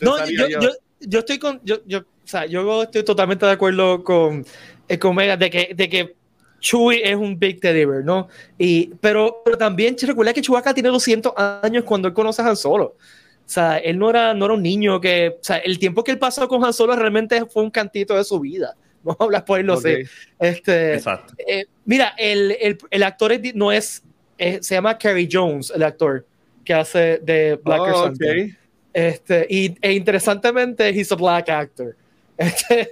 No, 0.00 0.16
pensaría 0.16 0.48
yo, 0.48 0.60
yo, 0.60 0.70
yo 1.00 1.18
estoy 1.20 1.38
con. 1.38 1.60
Yo, 1.62 1.76
yo, 1.86 2.00
o 2.00 2.04
sea, 2.24 2.46
yo 2.46 2.82
estoy 2.82 3.02
totalmente 3.02 3.44
de 3.44 3.52
acuerdo 3.52 4.02
con, 4.04 4.44
eh, 4.88 4.98
con 4.98 5.14
Mega 5.14 5.36
de 5.36 5.50
que, 5.50 5.72
de 5.74 5.88
que 5.88 6.14
Chewie 6.60 7.08
es 7.10 7.16
un 7.16 7.38
Big 7.38 7.60
Teddy 7.60 7.84
Bear, 7.84 8.04
¿no? 8.04 8.28
Y, 8.58 8.92
pero, 9.00 9.42
pero 9.44 9.56
también 9.58 9.96
recuerda 10.00 10.32
que 10.32 10.42
Chewbacca 10.42 10.74
tiene 10.74 10.90
200 10.90 11.32
años 11.62 11.84
cuando 11.84 12.08
él 12.08 12.14
conoce 12.14 12.42
a 12.42 12.48
Han 12.48 12.56
Solo. 12.56 12.84
O 12.84 13.52
sea, 13.52 13.78
él 13.78 13.98
no 13.98 14.10
era, 14.10 14.32
no 14.32 14.44
era 14.44 14.54
un 14.54 14.62
niño 14.62 15.00
que. 15.00 15.36
O 15.40 15.44
sea, 15.44 15.56
el 15.58 15.78
tiempo 15.78 16.04
que 16.04 16.12
él 16.12 16.18
pasó 16.18 16.46
con 16.46 16.64
Han 16.64 16.72
Solo 16.72 16.94
realmente 16.94 17.44
fue 17.46 17.62
un 17.62 17.70
cantito 17.70 18.14
de 18.14 18.24
su 18.24 18.38
vida. 18.38 18.76
Vamos 19.04 19.20
a 19.20 19.24
hablar 19.24 19.44
por 19.44 19.58
él, 19.60 19.66
lo 19.66 19.76
sé. 19.78 20.06
Este, 20.38 20.94
Exacto. 20.94 21.34
eh, 21.46 21.64
mira, 21.84 22.14
el, 22.18 22.56
el, 22.60 22.78
el 22.90 23.02
actor 23.02 23.32
no 23.54 23.72
es, 23.72 24.02
es- 24.38 24.66
se 24.66 24.74
llama 24.74 24.98
Kerry 24.98 25.28
Jones, 25.30 25.72
el 25.74 25.82
actor 25.82 26.26
que 26.64 26.74
hace 26.74 27.18
de 27.22 27.58
Black 27.64 27.80
Oh, 27.80 27.86
Chrysanthemum. 27.86 28.50
ok. 28.50 28.56
Este, 28.92 29.46
y, 29.48 29.76
e 29.80 29.92
interesantemente, 29.92 30.88
he's 30.90 31.10
a 31.12 31.16
black 31.16 31.48
actor. 31.48 31.96
Este, 32.36 32.90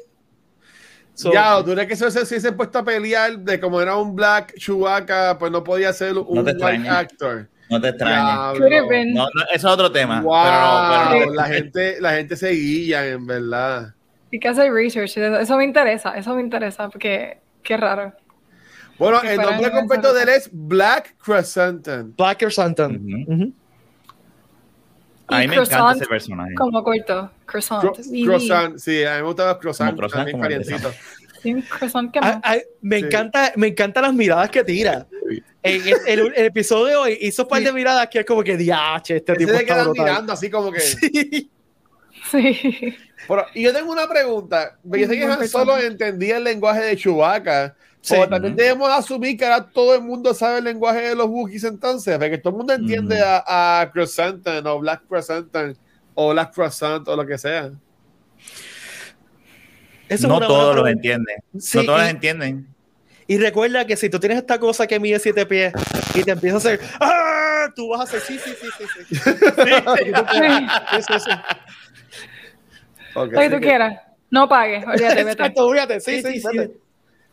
so- 1.15 1.33
ya, 1.33 1.63
¿tú 1.65 1.73
crees 1.73 1.89
que 1.89 1.95
eso 1.95 2.11
se 2.11 2.25
se 2.27 2.35
hubiese 2.35 2.53
puesto 2.53 2.79
a 2.79 2.85
pelear 2.85 3.39
de 3.39 3.59
como 3.59 3.81
era 3.81 3.97
un 3.97 4.15
black 4.15 4.55
Chewbacca, 4.59 5.37
pues 5.39 5.51
no 5.51 5.65
podía 5.65 5.93
ser 5.93 6.17
un 6.17 6.45
No 6.45 6.51
extrañes. 6.51 6.91
actor? 6.91 7.49
No 7.71 7.81
te 7.81 7.89
extrañes. 7.89 9.15
No, 9.15 9.25
no, 9.25 9.43
eso 9.53 9.55
es 9.55 9.65
otro 9.65 9.91
tema. 9.93 10.21
Wow, 10.23 10.43
Pero, 10.45 11.09
pero 11.21 11.27
no- 11.27 11.35
la 11.35 11.45
gente, 11.45 12.01
la 12.01 12.13
gente 12.15 12.37
se 12.37 12.51
guía, 12.51 13.07
en 13.09 13.27
verdad. 13.27 13.95
Hay 14.33 14.39
que 14.41 14.49
hacer 14.49 14.73
research, 14.73 15.17
eso 15.17 15.57
me 15.57 15.65
interesa, 15.65 16.17
eso 16.17 16.35
me 16.35 16.43
interesa, 16.43 16.89
porque 16.89 17.39
qué 17.63 17.77
raro. 17.77 18.13
Bueno, 18.99 19.21
Que 19.21 19.35
el 19.35 19.41
nombre 19.41 19.71
completo 19.71 20.13
de 20.13 20.23
él 20.25 20.29
es 20.31 20.51
Black 20.53 21.15
Crescenten. 21.19 22.15
Black. 22.17 22.43
Ujú. 22.43 23.53
a 25.29 25.39
mí 25.41 25.49
me 25.49 25.57
encanta 25.57 25.93
ese 25.93 26.07
personaje. 26.07 26.55
Como 26.55 26.83
corto, 26.83 27.31
croissant. 27.47 27.83
Cro- 27.85 28.01
y- 28.13 28.25
croissant, 28.25 28.77
sí, 28.79 29.05
a 29.05 29.11
mí 29.17 29.17
me 29.19 29.23
gustan 29.29 29.47
los 29.49 29.57
Como 29.57 29.97
croissant, 29.97 30.11
también 30.11 30.33
como 30.37 30.43
croissant 31.79 32.11
que 32.13 32.19
Ah, 32.21 32.41
ah, 32.43 32.57
me, 32.81 32.99
Sí. 32.99 33.05
encanta, 33.07 33.53
me 33.57 33.67
encantan 33.69 34.03
las 34.05 34.15
miradas 34.15 34.51
que 34.51 34.65
tira. 34.65 35.07
En 35.63 35.83
el, 35.87 35.95
el- 36.07 36.33
el 36.35 36.45
episodio 36.47 36.87
de 36.87 36.97
hoy 36.97 37.19
hizo 37.21 37.43
un 37.43 37.49
par 37.49 37.63
de 37.63 37.73
miradas 37.73 38.09
que 38.09 38.21
es 38.21 38.27
como 38.27 38.43
que 38.43 38.57
diache, 38.57 39.17
este 39.17 39.33
Ese 39.33 39.39
tipo 39.39 39.53
se 39.57 39.63
está 39.63 39.89
mirando 39.93 40.33
así 40.33 40.51
como 40.51 40.73
que. 40.73 40.81
Sí. 40.81 41.51
Sí. 42.31 42.97
Pero, 43.27 43.47
y 43.55 43.63
yo 43.63 43.73
tengo 43.73 43.91
una 43.91 44.09
pregunta. 44.09 44.79
Yo 44.85 45.07
sé 45.07 45.17
que 45.17 45.25
Han 45.25 45.49
Solo 45.49 45.77
entendía 45.77 46.37
el 46.37 46.45
lenguaje 46.45 46.81
de 46.81 46.97
Chewbacca. 46.97 47.75
Sí. 48.01 48.15
Pero 48.15 48.29
también 48.29 48.55
debemos 48.55 48.89
asumir 48.91 49.37
que 49.37 49.45
ahora 49.45 49.67
todo 49.67 49.95
el 49.95 50.03
mundo 50.03 50.33
sabe 50.33 50.59
el 50.59 50.65
lenguaje 50.65 51.01
de 51.09 51.15
los 51.17 51.27
Wookiees 51.27 51.65
entonces, 51.65 52.17
porque 52.17 52.39
todo 52.39 52.53
el 52.53 52.57
mundo 52.59 52.73
entiende 52.73 53.21
a, 53.21 53.81
a 53.81 53.91
Crescenten 53.91 54.67
o 54.67 54.79
Black 54.79 55.03
Crescenten 55.09 55.77
o 56.21 56.31
Black 56.31 56.53
Croissant 56.53 57.07
o 57.07 57.15
lo 57.15 57.25
que 57.25 57.39
sea. 57.39 57.71
Eso 60.09 60.27
no 60.27 60.41
todos 60.41 60.75
los 60.75 60.89
entienden. 60.89 61.37
Sí, 61.59 61.79
no 61.79 61.85
todos 61.85 62.01
los 62.01 62.09
entienden. 62.09 62.67
Y 63.29 63.39
recuerda 63.39 63.87
que 63.87 63.97
si 63.97 64.11
tú 64.11 64.19
tienes 64.19 64.39
esta 64.39 64.59
cosa 64.59 64.87
que 64.87 64.99
mide 64.99 65.21
siete 65.21 65.47
pies 65.47 65.73
y 66.15 66.25
te 66.25 66.33
empieza 66.33 66.57
a 66.57 66.59
hacer 66.59 66.81
¡Ah! 66.99 67.69
tú 67.77 67.89
vas 67.91 68.01
a 68.01 68.03
hacer. 68.03 68.21
Sí, 68.21 68.37
sí, 68.37 68.51
sí, 68.61 68.67
sí. 68.79 69.15
sí. 69.15 69.21
sí, 69.23 71.03
sí, 71.07 71.21
sí. 71.21 71.31
Ok. 73.15 73.33
Lo 73.33 73.41
que 73.41 73.51
tú 73.51 73.61
quieras. 73.61 74.01
No 74.31 74.49
pagues, 74.49 74.85
olvídate, 74.87 75.25
vete. 75.25 75.31
Exacto, 75.33 75.67
olvídate. 75.67 76.01
Sí, 76.01 76.23
sí, 76.23 76.41
sí. 76.41 76.57
vete. 76.57 76.77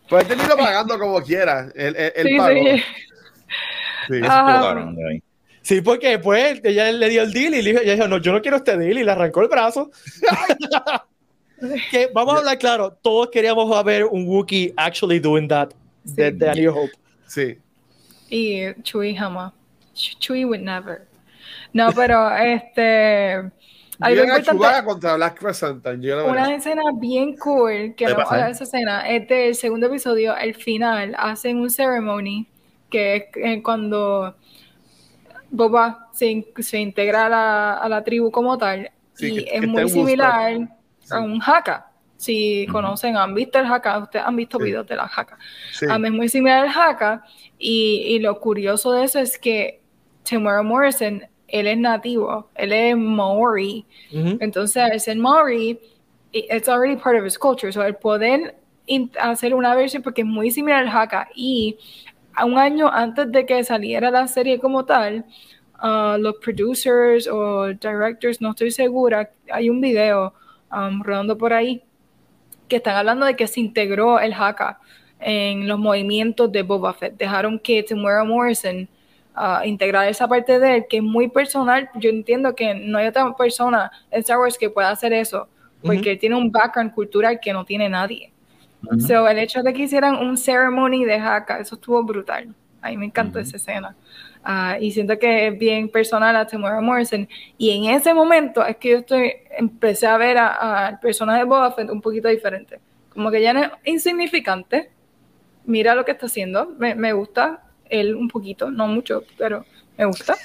Puedes 0.10 0.28
tenerlo 0.28 0.56
pagando 0.58 0.98
como 1.00 1.22
quiera. 1.22 1.70
Él, 1.76 1.96
él, 1.98 2.14
él 2.16 2.28
Sí, 2.28 2.38
pagó. 2.38 2.54
sí. 2.60 2.84
Sí. 4.08 5.22
Sí, 5.62 5.82
porque 5.82 6.10
después 6.10 6.62
ella 6.64 6.92
le 6.92 7.10
dio 7.10 7.24
el 7.24 7.34
deal 7.34 7.56
y 7.56 7.62
le 7.64 7.72
dijo, 7.72 7.82
ella 7.82 7.96
dijo, 7.96 8.08
no, 8.08 8.18
yo 8.20 8.32
no 8.32 8.40
quiero 8.42 8.58
este 8.58 8.78
deal 8.78 9.00
y 9.00 9.04
le 9.04 9.12
arrancó 9.12 9.42
el 9.42 9.48
brazo. 9.48 9.90
que 11.92 12.10
vamos 12.14 12.36
a 12.36 12.38
hablar 12.40 12.58
claro, 12.60 12.92
todos 13.02 13.30
queríamos 13.32 13.84
ver 13.84 14.06
un 14.06 14.28
Wookiee 14.28 14.74
actually 14.78 15.20
doing 15.20 15.48
that 15.48 15.70
de, 16.04 16.30
Sí. 16.32 16.38
de 16.38 16.50
A 16.50 16.54
New 16.54 16.72
Hope. 16.78 16.92
Sí. 17.28 17.58
Y 18.30 18.74
Chewie 18.84 19.16
jamás. 19.16 19.54
Ch- 19.96 20.18
Chewie 20.20 20.46
would 20.46 20.60
never. 20.62 21.08
No, 21.74 21.92
pero 21.94 22.30
este. 22.36 23.50
Algo 24.00 24.86
contra 24.86 25.16
Black 25.16 25.40
Crescent. 25.40 25.86
Yo 26.02 26.26
Una 26.28 26.54
escena 26.56 26.82
bien 26.96 27.36
cool 27.38 27.94
que 27.96 28.06
hablar 28.08 28.46
de 28.46 28.52
esa 28.52 28.64
escena 28.66 29.08
es 29.10 29.28
del 29.28 29.56
segundo 29.56 29.88
episodio, 29.88 30.34
al 30.34 30.54
final 30.56 31.16
hacen 31.18 31.58
un 31.60 31.70
ceremony 31.70 32.48
que 32.90 33.16
es 33.16 33.24
eh, 33.36 33.62
cuando 33.64 34.36
Boba 35.50 36.10
se, 36.14 36.28
in- 36.28 36.46
se 36.60 36.80
integra 36.80 37.26
a 37.28 37.30
la, 37.30 37.74
a 37.78 37.90
la 37.90 38.04
tribu 38.04 38.32
como 38.32 38.58
tal 38.58 38.92
Sí, 39.14 39.28
y 39.28 39.36
que- 39.46 39.56
es 39.56 39.62
que 39.62 39.68
muy 39.68 39.90
similar 39.90 40.68
a 41.12 41.20
un 41.20 41.42
haka. 41.42 41.92
Si 42.18 42.66
conocen, 42.72 43.16
han 43.18 43.34
visto 43.34 43.60
el 43.60 43.66
haka, 43.66 43.98
ustedes 44.00 44.26
han 44.26 44.36
visto 44.36 44.58
Sí. 44.58 44.64
videos 44.66 44.88
de 44.88 44.96
la 44.96 45.04
haka. 45.04 45.38
Sí. 45.72 45.86
Um, 45.86 46.06
es 46.06 46.12
muy 46.12 46.30
similar 46.30 46.66
al 46.66 46.70
haka 46.70 47.24
y, 47.58 48.04
y 48.08 48.20
lo 48.20 48.40
curioso 48.40 48.92
de 48.94 49.04
eso 49.06 49.20
es 49.20 49.38
que 49.38 49.82
Tamara 50.30 50.64
Morrison, 50.64 51.22
él 51.60 51.68
es 51.68 51.78
nativo, 51.78 52.50
él 52.56 52.74
es 52.74 52.98
Maori. 52.98 53.86
Entonces, 54.12 54.78
al 54.78 55.00
ser 55.00 55.18
Maori, 55.18 55.80
it's 56.32 56.68
already 56.68 56.96
part 56.98 57.18
of 57.18 57.26
his 57.26 57.38
culture. 57.38 57.72
So, 57.72 57.82
el 57.82 57.96
poder 57.96 58.56
hacer 59.20 59.54
una 59.54 59.74
versión, 59.74 60.04
porque 60.04 60.22
es 60.22 60.28
muy 60.28 60.52
similar 60.52 60.84
al 60.84 60.90
Haka, 60.90 61.30
y 61.34 61.78
a 62.34 62.46
un 62.46 62.58
año 62.58 62.90
antes 62.92 63.32
de 63.32 63.46
que 63.46 63.64
saliera 63.64 64.12
la 64.12 64.28
serie 64.28 64.60
como 64.60 64.84
tal, 64.86 65.26
uh, 65.82 66.18
los 66.18 66.36
producers 66.36 67.28
o 67.28 67.68
directors, 67.68 68.42
no 68.42 68.52
estoy 68.52 68.72
segura, 68.72 69.32
hay 69.52 69.70
un 69.70 69.80
video 69.80 70.34
um, 70.72 71.02
rodando 71.02 71.38
por 71.38 71.54
ahí 71.54 71.82
que 72.68 72.78
están 72.78 72.98
hablando 72.98 73.26
de 73.26 73.36
que 73.36 73.48
se 73.48 73.62
integró 73.62 74.20
el 74.20 74.34
Haka 74.34 74.80
en 75.20 75.68
los 75.68 75.80
movimientos 75.80 76.52
de 76.52 76.64
Boba 76.64 76.94
Fett. 76.94 77.18
Dejaron 77.18 77.60
que 77.60 77.82
Tamara 77.84 78.24
Morrison 78.24 78.90
uh, 79.38 79.66
integrar 79.66 80.08
esa 80.08 80.28
parte 80.28 80.60
de 80.60 80.78
él, 80.78 80.86
que 80.90 80.98
es 80.98 81.04
muy 81.04 81.28
personal. 81.28 81.90
Yo 81.96 82.10
entiendo 82.10 82.56
que 82.56 82.74
no 82.76 82.98
hay 82.98 83.08
otra 83.08 83.36
persona 83.36 83.92
en 84.12 84.20
Star 84.22 84.40
Wars 84.40 84.58
que 84.58 84.70
pueda 84.70 84.90
hacer 84.90 85.14
eso, 85.14 85.48
porque 85.82 86.00
Ujú. 86.00 86.10
él 86.10 86.20
tiene 86.20 86.36
un 86.36 86.52
background 86.52 86.94
cultural 86.94 87.40
que 87.40 87.54
no 87.54 87.66
tiene 87.66 87.90
nadie. 87.90 88.32
Ujú. 88.84 89.00
So, 89.02 89.28
el 89.28 89.40
hecho 89.40 89.64
de 89.64 89.74
que 89.74 89.84
hicieran 89.84 90.16
un 90.16 90.38
ceremony 90.38 91.06
de 91.06 91.16
Haka, 91.16 91.60
eso 91.60 91.76
estuvo 91.76 92.04
brutal. 92.04 92.54
A 92.82 92.90
mí 92.90 92.98
me 92.98 93.06
encantó 93.06 93.40
Ujú. 93.40 93.48
esa 93.48 93.58
escena. 93.58 93.96
Ah, 94.44 94.78
y 94.80 94.92
siento 94.92 95.18
que 95.18 95.48
es 95.48 95.58
bien 95.58 95.90
personal 95.90 96.36
a 96.36 96.46
Tamara 96.46 96.80
Morrison. 96.80 97.28
Y 97.58 97.72
en 97.72 97.96
ese 97.96 98.14
momento 98.14 98.64
es 98.64 98.78
que 98.78 98.90
yo 98.92 98.98
estoy, 99.00 99.34
empecé 99.58 100.06
a 100.06 100.18
ver 100.18 100.38
a- 100.38 100.88
al 100.88 101.00
personaje 101.00 101.40
de 101.40 101.46
Boba 101.46 101.72
Fett 101.72 101.90
un 101.90 102.00
poquito 102.00 102.28
diferente. 102.28 102.80
Como 103.10 103.32
que 103.32 103.42
ya 103.42 103.54
no 103.54 103.64
es 103.64 103.72
insignificante. 103.86 104.92
Mira 105.66 105.96
lo 105.96 106.06
que 106.06 106.12
está 106.12 106.28
haciendo. 106.28 106.76
Me, 106.78 106.94
me 106.94 107.12
gusta 107.14 107.64
él 107.90 108.16
un 108.16 108.28
poquito, 108.28 108.72
no 108.72 108.88
mucho, 108.88 109.24
pero 109.38 109.66
me 109.98 110.06
gusta. 110.06 110.36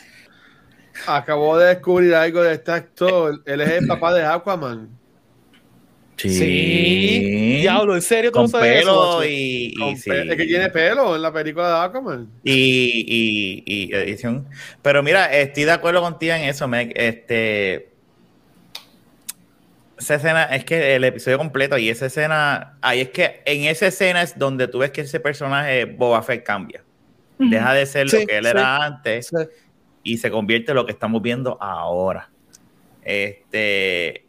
Acabo 1.07 1.57
de 1.59 1.69
descubrir 1.69 2.15
algo 2.15 2.43
de 2.43 2.55
este 2.55 2.73
actor. 2.73 3.43
Él 3.47 3.61
es 3.61 3.71
el 3.71 3.87
papá 3.87 4.13
de 4.15 4.25
Aquaman. 4.25 4.89
Sí. 6.17 7.59
Diablo, 7.63 7.95
en 7.95 8.03
serio, 8.03 8.31
tú 8.31 8.37
Con 8.39 8.45
eso, 8.47 8.61
pelo 8.61 9.17
macho? 9.19 9.25
y, 9.25 9.75
sí. 9.97 10.11
Es 10.11 10.37
que 10.37 10.45
tiene 10.45 10.69
pelo 10.69 11.17
en 11.17 11.23
la 11.23 11.33
película 11.33 11.69
de 11.69 11.87
Aquaman. 11.87 12.29
y, 12.45 12.53
y, 13.07 13.63
y 13.67 13.95
edición. 13.95 14.47
Pero 14.83 15.03
mira, 15.03 15.33
estoy 15.33 15.65
de 15.65 15.73
acuerdo 15.73 16.03
contigo 16.03 16.35
en 16.35 16.43
eso, 16.43 16.69
Meg. 16.69 16.93
Este, 16.95 17.91
esa 19.99 20.15
escena 20.17 20.45
es 20.45 20.65
que 20.65 20.97
el 20.97 21.05
episodio 21.05 21.39
completo 21.39 21.79
y 21.79 21.89
esa 21.89 22.07
escena, 22.07 22.79
ahí 22.83 23.01
es 23.01 23.11
que 23.11 23.43
en 23.45 23.65
esa 23.65 23.87
escena 23.87 24.23
es 24.23 24.39
donde 24.39 24.69
tú 24.69 24.79
ves 24.79 24.91
que 24.91 25.03
ese 25.03 25.21
personaje 25.21 25.85
Boba 25.87 26.23
Fett 26.23 26.45
cambia. 26.45 26.83
Deja 27.49 27.73
de 27.75 27.87
ser 27.87 28.09
Sí, 28.11 28.21
lo 28.21 28.27
que 28.27 28.37
él 28.39 28.45
sí. 28.45 28.51
era 28.51 28.85
antes 28.85 29.27
Sí. 29.29 29.37
y 30.03 30.19
se 30.19 30.31
convierte 30.31 30.73
en 30.73 30.77
lo 30.77 30.87
que 30.87 30.93
estamos 30.93 31.23
viendo 31.23 31.57
ahora. 31.61 32.31
Este. 33.03 34.25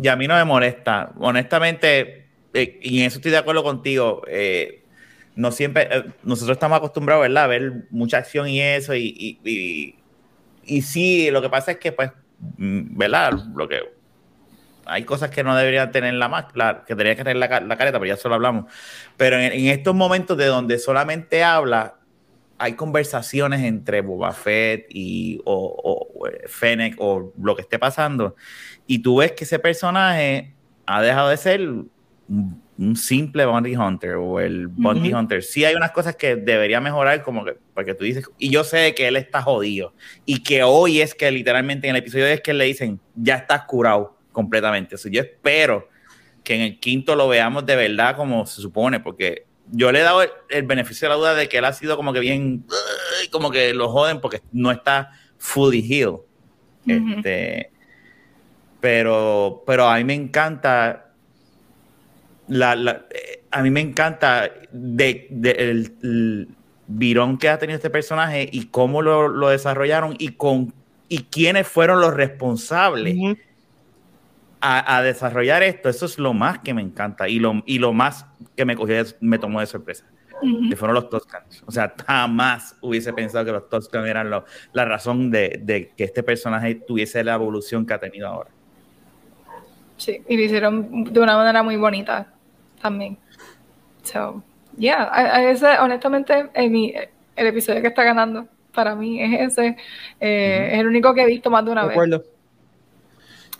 Y 0.00 0.08
a 0.08 0.16
mí 0.16 0.28
no 0.28 0.34
me 0.36 0.44
molesta. 0.44 1.12
Honestamente, 1.18 2.26
eh, 2.54 2.78
y 2.82 3.00
en 3.00 3.06
eso 3.06 3.18
estoy 3.18 3.32
de 3.32 3.38
acuerdo 3.38 3.62
contigo. 3.62 4.22
eh, 4.28 4.82
no 5.34 5.52
siempre. 5.52 5.88
eh, 5.90 6.04
nosotros 6.24 6.56
estamos 6.56 6.78
acostumbrados, 6.78 7.22
¿verdad? 7.22 7.44
A 7.44 7.48
ver 7.48 7.72
mucha 7.90 8.18
acción 8.18 8.48
y 8.48 8.60
eso. 8.60 8.94
Y, 8.94 9.14
y, 9.16 9.38
y, 9.50 9.94
y 10.64 10.82
sí, 10.82 11.30
lo 11.30 11.40
que 11.42 11.48
pasa 11.48 11.72
es 11.72 11.78
que, 11.78 11.92
pues, 11.92 12.10
mm, 12.56 12.96
¿verdad? 12.96 13.32
Lo 13.54 13.68
que. 13.68 13.80
Hay 14.88 15.04
cosas 15.04 15.30
que 15.30 15.44
no 15.44 15.54
deberían 15.54 15.92
tener 15.92 16.14
la 16.14 16.48
claro, 16.48 16.84
que 16.84 16.96
que 16.96 17.14
tener 17.16 17.36
la, 17.36 17.60
la 17.60 17.76
careta, 17.76 17.98
pero 17.98 18.06
ya 18.06 18.16
solo 18.16 18.34
hablamos. 18.34 18.72
Pero 19.16 19.38
en, 19.38 19.52
en 19.52 19.66
estos 19.66 19.94
momentos 19.94 20.36
de 20.36 20.46
donde 20.46 20.78
solamente 20.78 21.44
habla, 21.44 21.98
hay 22.58 22.74
conversaciones 22.74 23.62
entre 23.62 24.00
Boba 24.00 24.32
Fett 24.32 24.86
y 24.90 25.40
o, 25.44 25.54
o, 25.54 26.26
o, 26.26 26.30
Fennec 26.48 26.96
o 26.98 27.32
lo 27.40 27.54
que 27.54 27.62
esté 27.62 27.78
pasando 27.78 28.34
y 28.86 28.98
tú 28.98 29.18
ves 29.18 29.32
que 29.32 29.44
ese 29.44 29.58
personaje 29.58 30.54
ha 30.86 31.00
dejado 31.00 31.28
de 31.28 31.36
ser 31.36 31.60
un, 31.60 31.90
un 32.78 32.96
simple 32.96 33.46
bounty 33.46 33.76
hunter 33.76 34.16
o 34.16 34.40
el 34.40 34.66
bounty 34.66 35.10
Ujú. 35.10 35.18
hunter. 35.18 35.42
Sí 35.42 35.64
hay 35.64 35.76
unas 35.76 35.92
cosas 35.92 36.16
que 36.16 36.36
debería 36.36 36.80
mejorar 36.80 37.22
como 37.22 37.44
que 37.44 37.56
porque 37.74 37.94
tú 37.94 38.04
dices 38.04 38.28
y 38.38 38.50
yo 38.50 38.64
sé 38.64 38.94
que 38.94 39.06
él 39.06 39.16
está 39.16 39.40
jodido 39.40 39.94
y 40.26 40.42
que 40.42 40.64
hoy 40.64 41.00
es 41.00 41.14
que 41.14 41.30
literalmente 41.30 41.88
en 41.88 41.94
el 41.94 42.02
episodio 42.02 42.26
es 42.26 42.40
que 42.40 42.54
le 42.54 42.64
dicen 42.64 43.00
ya 43.14 43.36
estás 43.36 43.62
curado 43.64 44.17
completamente. 44.38 44.96
Sea, 44.96 45.10
yo 45.10 45.20
espero 45.20 45.88
que 46.44 46.54
en 46.54 46.60
el 46.60 46.78
quinto 46.78 47.16
lo 47.16 47.26
veamos 47.26 47.66
de 47.66 47.74
verdad 47.74 48.14
como 48.16 48.46
se 48.46 48.62
supone 48.62 49.00
porque 49.00 49.46
yo 49.72 49.90
le 49.90 49.98
he 49.98 50.02
dado 50.02 50.22
el, 50.22 50.30
el 50.48 50.62
beneficio 50.62 51.08
de 51.08 51.10
la 51.10 51.18
duda 51.18 51.34
de 51.34 51.48
que 51.48 51.58
él 51.58 51.64
ha 51.64 51.72
sido 51.72 51.96
como 51.96 52.12
que 52.12 52.20
bien, 52.20 52.64
como 53.32 53.50
que 53.50 53.74
lo 53.74 53.88
joden 53.90 54.20
porque 54.20 54.40
no 54.52 54.70
está 54.70 55.10
fully 55.38 55.80
healed. 55.82 56.20
Este, 57.18 57.70
pero, 58.80 59.64
pero 59.66 59.88
a 59.88 59.96
mí 59.96 60.04
me 60.04 60.14
encanta, 60.14 61.10
la, 62.46 62.76
la- 62.76 63.06
eh, 63.10 63.42
a 63.50 63.62
mí 63.62 63.70
me 63.70 63.80
encanta 63.80 64.50
de, 64.70 65.26
de 65.30 65.50
el, 65.50 65.92
el 66.02 66.48
virón 66.86 67.38
que 67.38 67.48
ha 67.48 67.58
tenido 67.58 67.76
este 67.76 67.90
personaje 67.90 68.48
y 68.50 68.66
cómo 68.66 69.02
lo, 69.02 69.26
lo 69.28 69.48
desarrollaron 69.48 70.14
y 70.18 70.28
con 70.28 70.72
y 71.10 71.24
quiénes 71.24 71.66
fueron 71.66 72.00
los 72.00 72.14
responsables. 72.14 73.14
A, 74.60 74.96
a 74.96 75.02
desarrollar 75.02 75.62
esto. 75.62 75.88
Eso 75.88 76.06
es 76.06 76.18
lo 76.18 76.34
más 76.34 76.58
que 76.60 76.74
me 76.74 76.82
encanta 76.82 77.28
y 77.28 77.38
lo, 77.38 77.62
y 77.66 77.78
lo 77.78 77.92
más 77.92 78.26
que 78.56 78.64
me 78.64 78.76
cogió, 78.76 79.02
me 79.20 79.38
tomó 79.38 79.60
de 79.60 79.66
sorpresa 79.66 80.04
que 80.70 80.76
fueron 80.76 80.94
los 80.94 81.10
Toscans. 81.10 81.64
O 81.66 81.72
sea, 81.72 81.92
jamás 82.06 82.76
hubiese 82.80 83.12
pensado 83.12 83.44
que 83.44 83.50
los 83.50 83.68
Toscans 83.68 84.06
eran 84.06 84.30
lo- 84.30 84.44
la 84.72 84.84
razón 84.84 85.32
de, 85.32 85.58
de 85.64 85.92
que 85.96 86.04
este 86.04 86.22
personaje 86.22 86.76
tuviese 86.76 87.24
la 87.24 87.34
evolución 87.34 87.84
que 87.84 87.94
ha 87.94 87.98
tenido 87.98 88.28
ahora. 88.28 88.50
Sí, 89.96 90.22
y 90.28 90.36
lo 90.36 90.42
hicieron 90.44 91.04
de 91.12 91.18
una 91.20 91.36
manera 91.36 91.64
muy 91.64 91.76
bonita 91.76 92.32
también. 92.80 93.18
So, 94.04 94.42
yeah, 94.78 95.02
a- 95.04 95.36
a 95.38 95.50
ese, 95.50 95.66
honestamente, 95.80 96.50
el, 96.54 96.70
mi- 96.70 96.94
el 97.34 97.46
episodio 97.48 97.82
que 97.82 97.88
está 97.88 98.04
ganando 98.04 98.46
para 98.72 98.94
mí 98.94 99.20
es 99.20 99.52
ese. 99.58 99.76
Eh, 100.20 100.68
Es 100.72 100.78
el 100.78 100.86
único 100.86 101.12
que 101.14 101.22
he 101.22 101.26
visto 101.26 101.50
más 101.50 101.64
de 101.64 101.72
una 101.72 101.82
De 101.82 101.88
vez. 101.88 101.96
acuerdo. 101.96 102.22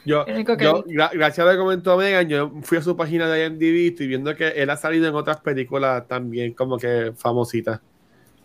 Yo, 0.08 0.24
yo 0.26 0.84
gra- 0.84 1.10
gracias 1.12 1.38
a 1.38 1.44
lo 1.44 1.50
que 1.52 1.58
comentó 1.58 1.96
Megan, 1.96 2.28
yo 2.28 2.50
fui 2.62 2.78
a 2.78 2.82
su 2.82 2.96
página 2.96 3.28
de 3.28 3.46
IMDb 3.46 3.62
y 3.76 3.86
estoy 3.88 4.06
viendo 4.06 4.34
que 4.34 4.48
él 4.48 4.70
ha 4.70 4.76
salido 4.76 5.06
en 5.08 5.14
otras 5.14 5.38
películas 5.40 6.06
también 6.08 6.54
como 6.54 6.78
que 6.78 7.12
famositas. 7.16 7.80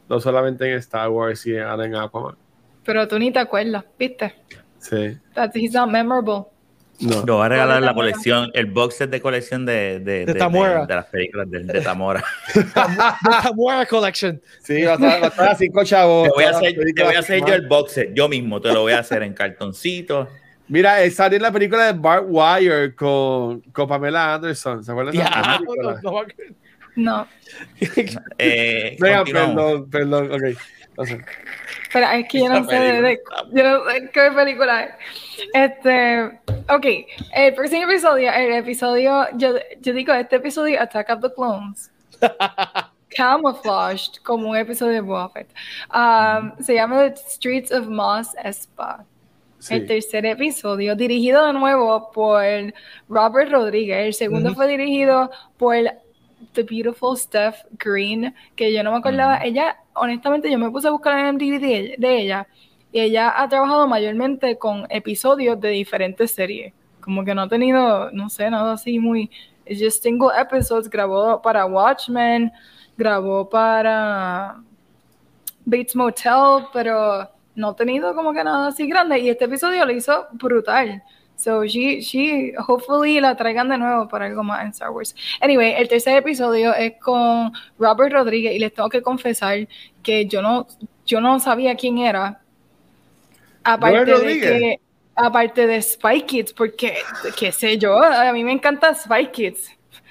No 0.10 0.20
solamente 0.20 0.70
en 0.70 0.78
Star 0.80 1.10
Wars 1.10 1.46
y 1.48 1.58
ahora 1.58 1.86
en 1.86 1.96
Aquaman. 1.96 2.36
Pero 2.84 3.08
tú 3.08 3.18
ni 3.18 3.32
te 3.32 3.40
acuerdas, 3.40 3.86
¿viste? 3.98 4.36
Sí. 4.80 5.18
That 5.34 5.52
he's 5.56 5.72
not 5.72 5.90
memorable. 5.90 6.48
No. 7.00 7.24
Lo 7.26 7.38
va 7.38 7.46
a 7.46 7.50
regalar 7.50 7.82
la 7.82 7.94
colección, 7.94 8.52
el 8.54 8.66
box 8.68 8.96
set 8.98 9.10
de 9.10 9.20
colección 9.22 9.66
de, 9.66 10.00
de, 10.00 10.26
De 10.26 10.34
Tamora. 10.36 10.82
de- 10.82 10.88
de 10.88 10.96
las 10.96 11.06
películas 11.06 11.50
de, 11.50 11.60
de 11.64 11.82
Tamora. 11.82 12.24
Tamora 13.44 13.86
Collection. 13.86 14.42
Sí, 14.62 14.84
va 14.84 14.92
a 14.92 14.96
estar, 14.96 15.22
va 15.22 15.26
a 15.26 15.30
estar 15.30 15.50
a 15.50 15.56
cinco 15.56 15.84
chavos. 15.84 16.28
Te 16.28 16.34
voy 16.36 16.44
a 16.44 16.50
hacer, 16.52 16.74
te 16.96 17.04
voy 17.04 17.16
a 17.16 17.20
hacer 17.20 17.46
yo 17.46 17.54
el 17.54 17.68
box 17.68 17.92
set, 17.94 18.14
yo 18.14 18.30
mismo 18.30 18.62
te 18.62 18.72
lo 18.72 18.82
voy 18.82 18.94
a 18.94 19.00
hacer 19.00 19.24
en 19.24 19.34
cartoncito. 19.34 20.28
Mira, 20.68 21.02
él 21.04 21.12
salió 21.12 21.36
en 21.38 21.44
la 21.44 21.52
película 21.52 21.92
de 21.92 22.00
Bart 22.00 22.26
Wire 22.28 22.96
con, 22.96 23.62
con 23.72 23.88
Pamela 23.88 24.36
Anderson. 24.36 24.84
¿Se 24.84 24.92
acuerdan 24.92 25.14
Ya, 25.14 25.60
no, 26.06 26.26
no. 26.96 27.28
Eh, 28.38 28.96
continuamos. 29.00 29.88
perdón, 29.90 29.90
perdón, 29.90 30.32
ok. 30.32 30.58
No 30.98 31.06
sé. 31.06 31.26
Pero 31.92 32.08
es 32.08 32.28
que 32.28 32.40
yo 32.40 32.50
no 32.50 32.68
sé 32.70 32.76
de, 32.80 33.02
de- 33.02 33.22
yo 33.52 33.64
no 33.64 33.92
sé 33.92 34.10
qué 34.14 34.32
película 34.36 34.84
es. 34.84 34.94
Este, 35.54 36.40
ok, 36.70 36.86
el 37.34 37.54
próximo 37.56 37.90
episodio, 37.90 38.32
el 38.32 38.54
episodio, 38.54 39.28
yo, 39.36 39.56
yo 39.82 39.94
digo, 39.94 40.14
este 40.14 40.36
episodio, 40.38 40.80
Attack 40.82 41.10
of 41.10 41.22
the 41.22 41.34
Clones, 41.34 41.92
camouflaged 43.16 44.22
como 44.24 44.50
un 44.50 44.58
episodio 44.58 44.94
de 44.94 45.02
Boba 45.02 45.30
Fett. 45.30 45.50
Um, 45.94 46.52
se 46.64 46.76
llama 46.76 47.10
The 47.10 47.16
Streets 47.28 47.72
of 47.72 47.88
Mos 47.88 48.30
Espa. 48.44 49.06
Sí. 49.64 49.76
El 49.76 49.88
tercer 49.88 50.26
episodio, 50.26 50.94
dirigido 50.94 51.46
de 51.48 51.54
nuevo 51.54 52.12
por 52.12 52.44
Robert 53.08 53.50
Rodríguez. 53.50 54.08
El 54.08 54.14
segundo 54.14 54.54
fue 54.54 54.68
dirigido 54.68 55.32
por 55.56 55.78
The 56.52 56.64
Beautiful 56.64 57.18
Steph 57.18 57.64
Green, 57.80 58.36
que 58.58 58.74
yo 58.74 58.84
no 58.84 58.92
me 58.92 58.98
acordaba. 58.98 59.38
Ella, 59.42 59.78
honestamente, 59.94 60.52
yo 60.52 60.60
me 60.60 60.70
puse 60.70 60.90
a 60.90 60.92
buscar 60.92 61.18
en 61.18 61.36
MDB 61.36 61.62
de, 61.62 61.96
de 61.98 62.22
ella. 62.22 62.46
Y 62.92 63.00
ella 63.00 63.42
ha 63.42 63.48
trabajado 63.48 63.88
mayormente 63.88 64.58
con 64.58 64.86
episodios 64.90 65.58
de 65.62 65.70
diferentes 65.70 66.32
series. 66.32 66.74
Como 67.00 67.24
que 67.24 67.34
no 67.34 67.44
ha 67.44 67.48
tenido, 67.48 68.12
no 68.12 68.30
sé, 68.30 68.50
nada 68.50 68.74
así 68.74 69.00
muy. 69.00 69.32
Just 69.66 70.04
single 70.04 70.32
episodes. 70.38 70.90
Grabó 70.90 71.42
para 71.42 71.66
Watchmen, 71.66 72.52
grabó 72.98 73.50
para 73.50 74.58
Bates 75.64 75.96
Motel, 75.96 76.66
pero 76.74 77.33
no 77.56 77.70
ha 77.70 77.76
tenido 77.76 78.16
como 78.16 78.34
que 78.34 78.44
nada 78.44 78.68
así 78.68 78.88
grande. 78.88 79.20
Y 79.20 79.30
este 79.30 79.46
episodio 79.46 79.86
lo 79.86 79.92
hizo 79.92 80.28
brutal. 80.32 81.04
So 81.36 81.66
she, 81.66 82.02
she, 82.02 82.54
hopefully 82.68 83.20
la 83.20 83.36
traigan 83.36 83.68
de 83.68 83.78
nuevo 83.78 84.08
para 84.08 84.26
algo 84.28 84.44
más 84.44 84.64
en 84.64 84.70
Star 84.70 84.92
Wars. 84.92 85.16
Anyway, 85.42 85.74
el 85.74 85.88
tercer 85.88 86.18
episodio 86.18 86.74
es 86.74 86.94
con 87.00 87.52
Robert 87.80 88.14
Rodríguez 88.14 88.54
y 88.56 88.60
les 88.60 88.74
tengo 88.74 88.90
que 88.90 89.02
confesar 89.02 89.68
que 90.02 90.26
yo 90.26 90.42
no, 90.42 90.68
yo 91.06 91.20
no 91.20 91.40
sabía 91.40 91.76
quién 91.76 91.98
era. 91.98 92.40
Aparte 93.64 93.98
Robert 93.98 94.08
de 94.08 94.14
Rodríguez. 94.14 94.52
que, 94.52 94.80
aparte 95.16 95.68
de 95.68 95.82
Spy 95.82 96.22
Kids, 96.22 96.54
porque, 96.54 96.98
qué 97.38 97.52
sé 97.52 97.78
yo, 97.78 98.02
a 98.02 98.32
mí 98.32 98.44
me 98.44 98.52
encanta 98.52 98.94
Spy 98.94 99.28
Kids. 99.32 99.70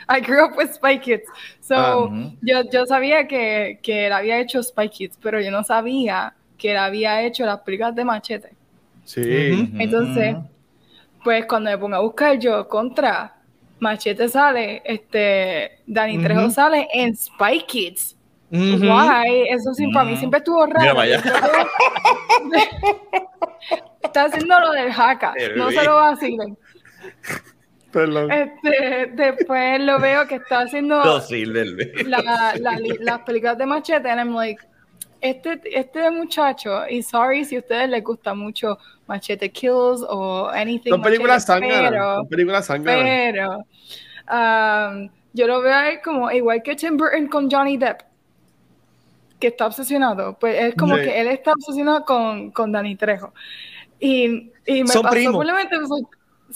I 0.08 0.20
grew 0.20 0.44
up 0.44 0.56
with 0.56 0.72
Spy 0.72 0.98
Kids. 0.98 1.24
So, 1.60 1.74
Ah, 1.76 2.30
yo, 2.42 2.62
yo 2.70 2.84
sabía 2.86 3.26
que, 3.28 3.78
que 3.82 4.06
él 4.06 4.12
había 4.12 4.40
hecho 4.40 4.62
Spy 4.62 4.88
Kids, 4.88 5.16
pero 5.22 5.40
yo 5.40 5.50
no 5.50 5.62
sabía 5.62 6.34
que 6.62 6.70
él 6.70 6.78
había 6.78 7.22
hecho 7.22 7.44
las 7.44 7.58
películas 7.62 7.92
de 7.96 8.04
Machete. 8.04 8.54
Sí. 9.04 9.68
Entonces, 9.80 10.36
pues 11.24 11.44
cuando 11.46 11.70
me 11.70 11.76
pongo 11.78 11.96
a 11.96 12.00
buscar 12.00 12.38
yo 12.38 12.68
contra 12.68 13.34
Machete 13.80 14.28
sale, 14.28 14.80
este, 14.84 15.80
Danny. 15.88 16.22
Trejo 16.22 16.48
sale 16.50 16.86
en 16.94 17.16
Spy 17.16 17.64
Kids. 17.66 18.16
Ujú. 18.52 18.60
Why? 18.84 19.48
Eso 19.48 19.74
sí, 19.74 19.88
para 19.92 20.08
mí 20.08 20.16
siempre 20.16 20.38
estuvo 20.38 20.64
raro. 20.66 20.78
Mira, 20.80 20.92
vaya. 20.94 21.20
Está 24.02 24.24
haciendo 24.26 24.58
lo 24.60 24.70
del 24.72 24.90
haka, 24.90 25.34
no 25.56 25.70
se 25.70 25.82
lo 25.84 25.94
vacilen. 25.96 26.56
Perdón. 27.92 28.30
Este, 28.30 29.10
después 29.14 29.80
lo 29.80 29.98
veo 29.98 30.26
que 30.26 30.36
está 30.36 30.60
haciendo 30.60 31.02
No, 31.04 31.20
sí, 31.20 31.44
del- 31.44 31.76
la, 32.06 32.54
la- 32.58 32.78
las 33.00 33.18
películas 33.20 33.58
de 33.58 33.66
Machete, 33.66 34.08
and 34.10 34.18
I'm 34.20 34.34
like, 34.34 34.62
este, 35.22 35.60
este 35.78 36.10
muchacho, 36.10 36.86
y 36.88 37.02
sorry 37.02 37.44
si 37.44 37.56
a 37.56 37.60
ustedes 37.60 37.88
les 37.88 38.02
gusta 38.04 38.34
mucho 38.34 38.78
Machete 39.06 39.50
Kills 39.50 40.04
o 40.08 40.48
anything. 40.48 40.90
Son 40.90 41.02
películas 41.02 41.46
pero- 41.46 42.16
Son 42.16 42.28
películas 42.28 42.66
zánganas. 42.66 43.02
pero 43.04 43.56
um, 44.30 45.08
yo 45.32 45.46
lo 45.46 45.60
veo 45.62 45.74
a 45.74 45.88
él 45.90 46.00
como 46.04 46.30
igual 46.30 46.62
que 46.62 46.74
Tim 46.76 46.96
Burton 46.96 47.26
con 47.28 47.50
Johnny 47.50 47.76
Depp, 47.76 48.00
que 49.40 49.48
está 49.48 49.66
obsesionado. 49.66 50.36
Pues 50.38 50.56
es 50.62 50.74
como 50.74 50.96
Sí. 50.96 51.02
que 51.02 51.20
él 51.20 51.28
está 51.28 51.52
obsesionado 51.52 52.04
con, 52.04 52.50
con 52.50 52.70
Danny 52.72 52.96
Trejo. 52.96 53.32
Y, 53.98 54.50
y 54.66 54.82
me 54.82 54.88
Son 54.88 55.02
pasó 55.02 55.12
primos. 55.14 55.44
pues, 55.46 55.90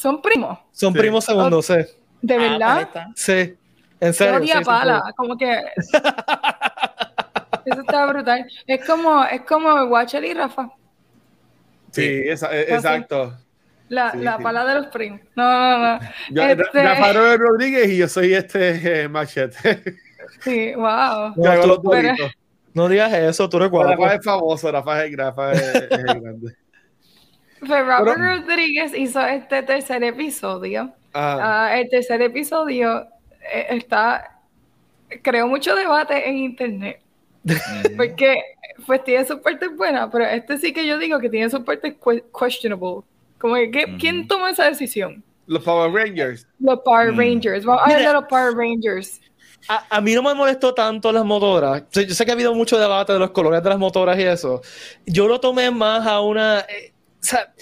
son 0.00 0.20
primos, 0.20 0.58
Son 0.72 0.92
Sí. 0.92 0.98
primos 0.98 1.24
segundos, 1.24 1.66
sí. 1.66 1.74
de 2.22 2.34
Ah, 2.34 2.38
verdad. 2.38 2.76
ahí 2.78 2.82
está. 2.82 3.06
Sí. 3.14 3.54
En 3.98 4.08
Yo 4.08 4.12
serio. 4.12 4.36
odia 4.40 4.46
sí, 4.58 4.64
son 4.64 4.64
pala, 4.64 5.02
como 5.16 5.38
que 5.38 5.58
eso 7.66 7.80
está 7.80 8.06
brutal. 8.06 8.46
Es 8.66 8.84
como, 8.86 9.24
es 9.24 9.42
como 9.42 9.72
Watcher 9.84 10.24
y 10.24 10.34
Rafa, 10.34 10.70
Sí, 11.92 12.22
esa- 12.26 12.54
eh, 12.54 12.66
exacto. 12.74 13.34
la, 13.88 14.12
Sí, 14.12 14.18
la 14.18 14.36
sí. 14.36 14.42
pala 14.42 14.64
de 14.66 14.74
los 14.74 14.86
primos. 14.88 15.20
No, 15.34 15.44
no, 15.78 15.78
no. 15.94 16.00
Yo, 16.30 16.42
Este- 16.42 16.82
Rafa 16.82 17.12
Robert 17.12 17.40
Rodríguez 17.40 17.88
y 17.90 17.96
yo 17.98 18.08
soy 18.08 18.34
este 18.34 19.02
eh, 19.04 19.08
Machete. 19.08 19.96
Sí, 20.40 20.74
wow. 20.74 21.32
Tú- 21.34 21.66
los 21.68 21.80
pero-. 21.90 22.14
No 22.74 22.88
digas 22.88 23.12
eso, 23.14 23.48
tú 23.48 23.56
eres 23.56 23.70
guapo. 23.70 23.88
Rafa 24.04 24.14
es 24.16 24.24
famoso, 24.24 24.70
Rafa 24.70 25.04
es, 25.04 25.16
Rafa 25.16 25.52
es, 25.52 25.62
es 25.62 25.90
el 25.90 26.20
grande. 26.20 26.54
Pues 27.58 27.86
Robert 27.86 28.04
Pero- 28.04 28.36
Rodríguez 28.36 28.92
hizo 28.94 29.24
este 29.26 29.62
tercer 29.62 30.04
episodio. 30.04 30.92
Ah, 31.14 31.68
Ah, 31.70 31.78
el 31.80 31.88
tercer 31.88 32.20
episodio 32.20 33.06
eh, 33.50 33.66
está 33.70 34.38
creó 35.22 35.46
mucho 35.48 35.74
debate 35.74 36.28
en 36.28 36.36
internet. 36.36 37.00
Porque 37.96 38.42
pues 38.86 39.02
tiene 39.04 39.24
sus 39.24 39.40
partes 39.40 39.74
buenas, 39.76 40.08
pero 40.12 40.24
este 40.26 40.58
sí 40.58 40.72
que 40.72 40.86
yo 40.86 40.98
digo 40.98 41.18
que 41.20 41.28
tiene 41.30 41.48
sus 41.50 41.60
partes 41.60 41.94
que- 41.94 42.24
questionable. 42.38 43.02
Como 43.38 43.54
que, 43.54 43.70
¿qué- 43.70 43.84
Ujú. 43.86 43.98
¿quién 43.98 44.28
tomó 44.28 44.46
esa 44.48 44.64
decisión? 44.64 45.22
los 45.48 45.62
Power 45.62 45.92
Rangers. 45.92 46.44
Los 46.58 46.80
Power 46.80 47.12
Mm. 47.12 47.18
Rangers. 47.18 47.64
Vamos 47.64 47.80
a 47.82 47.84
hablar 47.84 48.00
de 48.08 48.12
los 48.14 48.24
Power 48.24 48.52
Rangers. 48.54 49.20
A, 49.68 49.96
a 49.96 50.00
mí 50.00 50.12
no 50.12 50.22
me 50.22 50.34
molestó 50.34 50.74
tanto 50.74 51.12
las 51.12 51.24
motoras. 51.24 51.84
Yo, 51.92 52.02
yo 52.02 52.14
sé 52.14 52.24
que 52.24 52.32
ha 52.32 52.34
habido 52.34 52.52
mucho 52.52 52.76
debate 52.78 53.12
de 53.12 53.20
los 53.20 53.30
colores 53.30 53.62
de 53.62 53.68
las 53.70 53.78
motoras 53.78 54.18
y 54.18 54.22
eso. 54.24 54.60
Yo 55.06 55.28
lo 55.28 55.38
tomé 55.38 55.70
más 55.70 56.04
a 56.04 56.20
una. 56.20 56.60
eh, 56.60 56.92
o 56.92 57.22
sea, 57.22 57.52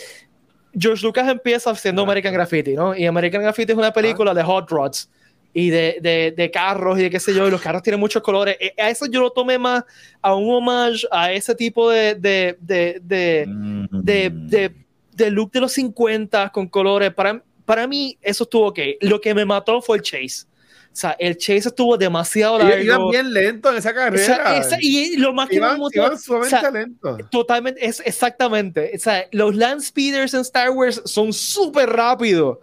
George 0.73 1.05
Lucas 1.05 1.29
empieza 1.29 1.71
haciendo 1.71 2.03
American 2.03 2.33
Graffiti, 2.33 2.75
¿no? 2.75 2.97
Y 2.97 3.05
American 3.07 3.43
Graffiti 3.43 3.73
es 3.73 3.79
una 3.79 3.93
película 3.93 4.33
de 4.33 4.43
hot 4.43 4.71
rods 4.71 5.11
y 5.57 5.71
de, 5.71 5.99
de, 6.03 6.35
de 6.37 6.51
carros 6.51 6.99
y 6.99 7.03
de 7.05 7.11
qué 7.11 7.21
sé 7.21 7.33
yo, 7.33 7.47
y 7.47 7.51
los 7.51 7.61
carros 7.63 7.83
tienen 7.83 8.01
muchos 8.01 8.23
colores. 8.23 8.57
Eh, 8.61 8.75
A 8.77 8.91
eso 8.91 9.07
yo 9.07 9.21
lo 9.21 9.31
tomé 9.31 9.57
más 9.57 9.85
a 10.21 10.35
un 10.35 10.53
homage 10.53 11.07
a 11.13 11.33
ese 11.33 11.55
tipo 11.55 11.89
de, 11.91 12.17
de, 12.17 12.59
de, 12.61 13.01
de, 13.01 13.45
de, 13.91 14.31
de, 14.31 14.75
de 15.13 15.31
look 15.31 15.53
de 15.53 15.61
los 15.61 15.73
50 15.73 16.51
con 16.51 16.67
colores. 16.69 17.15
Para, 17.15 17.41
para 17.65 17.87
mí, 17.87 18.19
eso 18.21 18.43
estuvo 18.45 18.67
ok. 18.67 18.79
Lo 19.01 19.21
que 19.21 19.33
me 19.33 19.45
mató 19.45 19.81
fue 19.81 19.99
el 19.99 20.03
chase. 20.03 20.47
O 20.93 20.97
sea, 20.97 21.17
el 21.19 21.37
chase 21.37 21.69
estuvo 21.69 21.97
demasiado 21.97 22.57
Ellos 22.61 22.69
largo. 22.71 22.85
iban 22.85 23.09
bien 23.11 23.33
lento 23.33 23.71
en 23.71 23.77
esa 23.79 23.93
carrera. 23.95 24.59
esa- 24.59 24.77
y 24.81 25.17
lo 25.17 25.33
más 25.33 25.49
que 25.49 25.61
me 25.61 25.67
iban, 25.67 25.79
motivó- 25.79 26.05
iban 26.07 26.15
o 26.15 26.19
sumamente 26.19 26.51
sea, 26.61 26.71
lentos. 26.71 27.19
totalmente, 27.31 27.85
es 27.85 28.01
exactamente. 28.05 28.93
O 28.95 28.99
sea, 28.99 29.27
los 29.33 29.55
land 29.57 29.81
speeders 29.81 30.35
en 30.35 30.41
Star 30.43 30.71
Wars 30.71 31.03
son 31.05 31.33
súper 31.33 31.91
rápidos. 31.91 32.59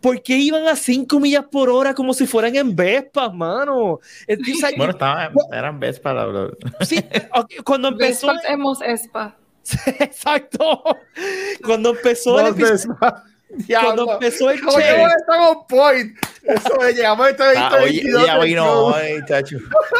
¿Por 0.00 0.22
qué 0.22 0.36
iban 0.38 0.66
a 0.66 0.76
5 0.76 1.20
millas 1.20 1.44
por 1.50 1.68
hora 1.68 1.92
como 1.94 2.14
si 2.14 2.26
fueran 2.26 2.56
en 2.56 2.74
Vespas, 2.74 3.34
mano? 3.34 4.00
Es 4.26 4.38
que, 4.44 4.52
o 4.52 4.56
sea, 4.56 4.70
Bueno, 4.76 4.92
estaban, 4.92 5.32
eran 5.52 5.78
best 5.78 6.02
para 6.02 6.26
los. 6.26 6.52
sí, 6.80 6.98
ok, 7.34 7.50
cuando 7.64 7.88
empezó. 7.92 8.28
Vespas 8.28 8.44
hemos 8.50 8.80
Espa. 8.82 9.36
Exacto. 10.00 10.82
Cuando 11.64 11.90
empezó 11.90 12.40
el 12.40 12.46
episodio- 12.54 12.96
cuando 13.82 14.12
empezó 14.12 14.50
el 14.50 14.60
chase, 14.60 15.02
estamos 15.18 15.64
point. 15.68 16.16
Eso 16.44 16.84
es, 16.84 16.96
llegamos 16.96 17.26
a 17.26 17.30
este 17.30 17.42
Ah, 17.56 17.70
oye, 17.82 18.00
2022 18.12 18.26
ya 18.26 18.38
vino 18.38 18.94
del 18.96 19.14
hoy, 19.18 19.24
chacho. 19.28 19.56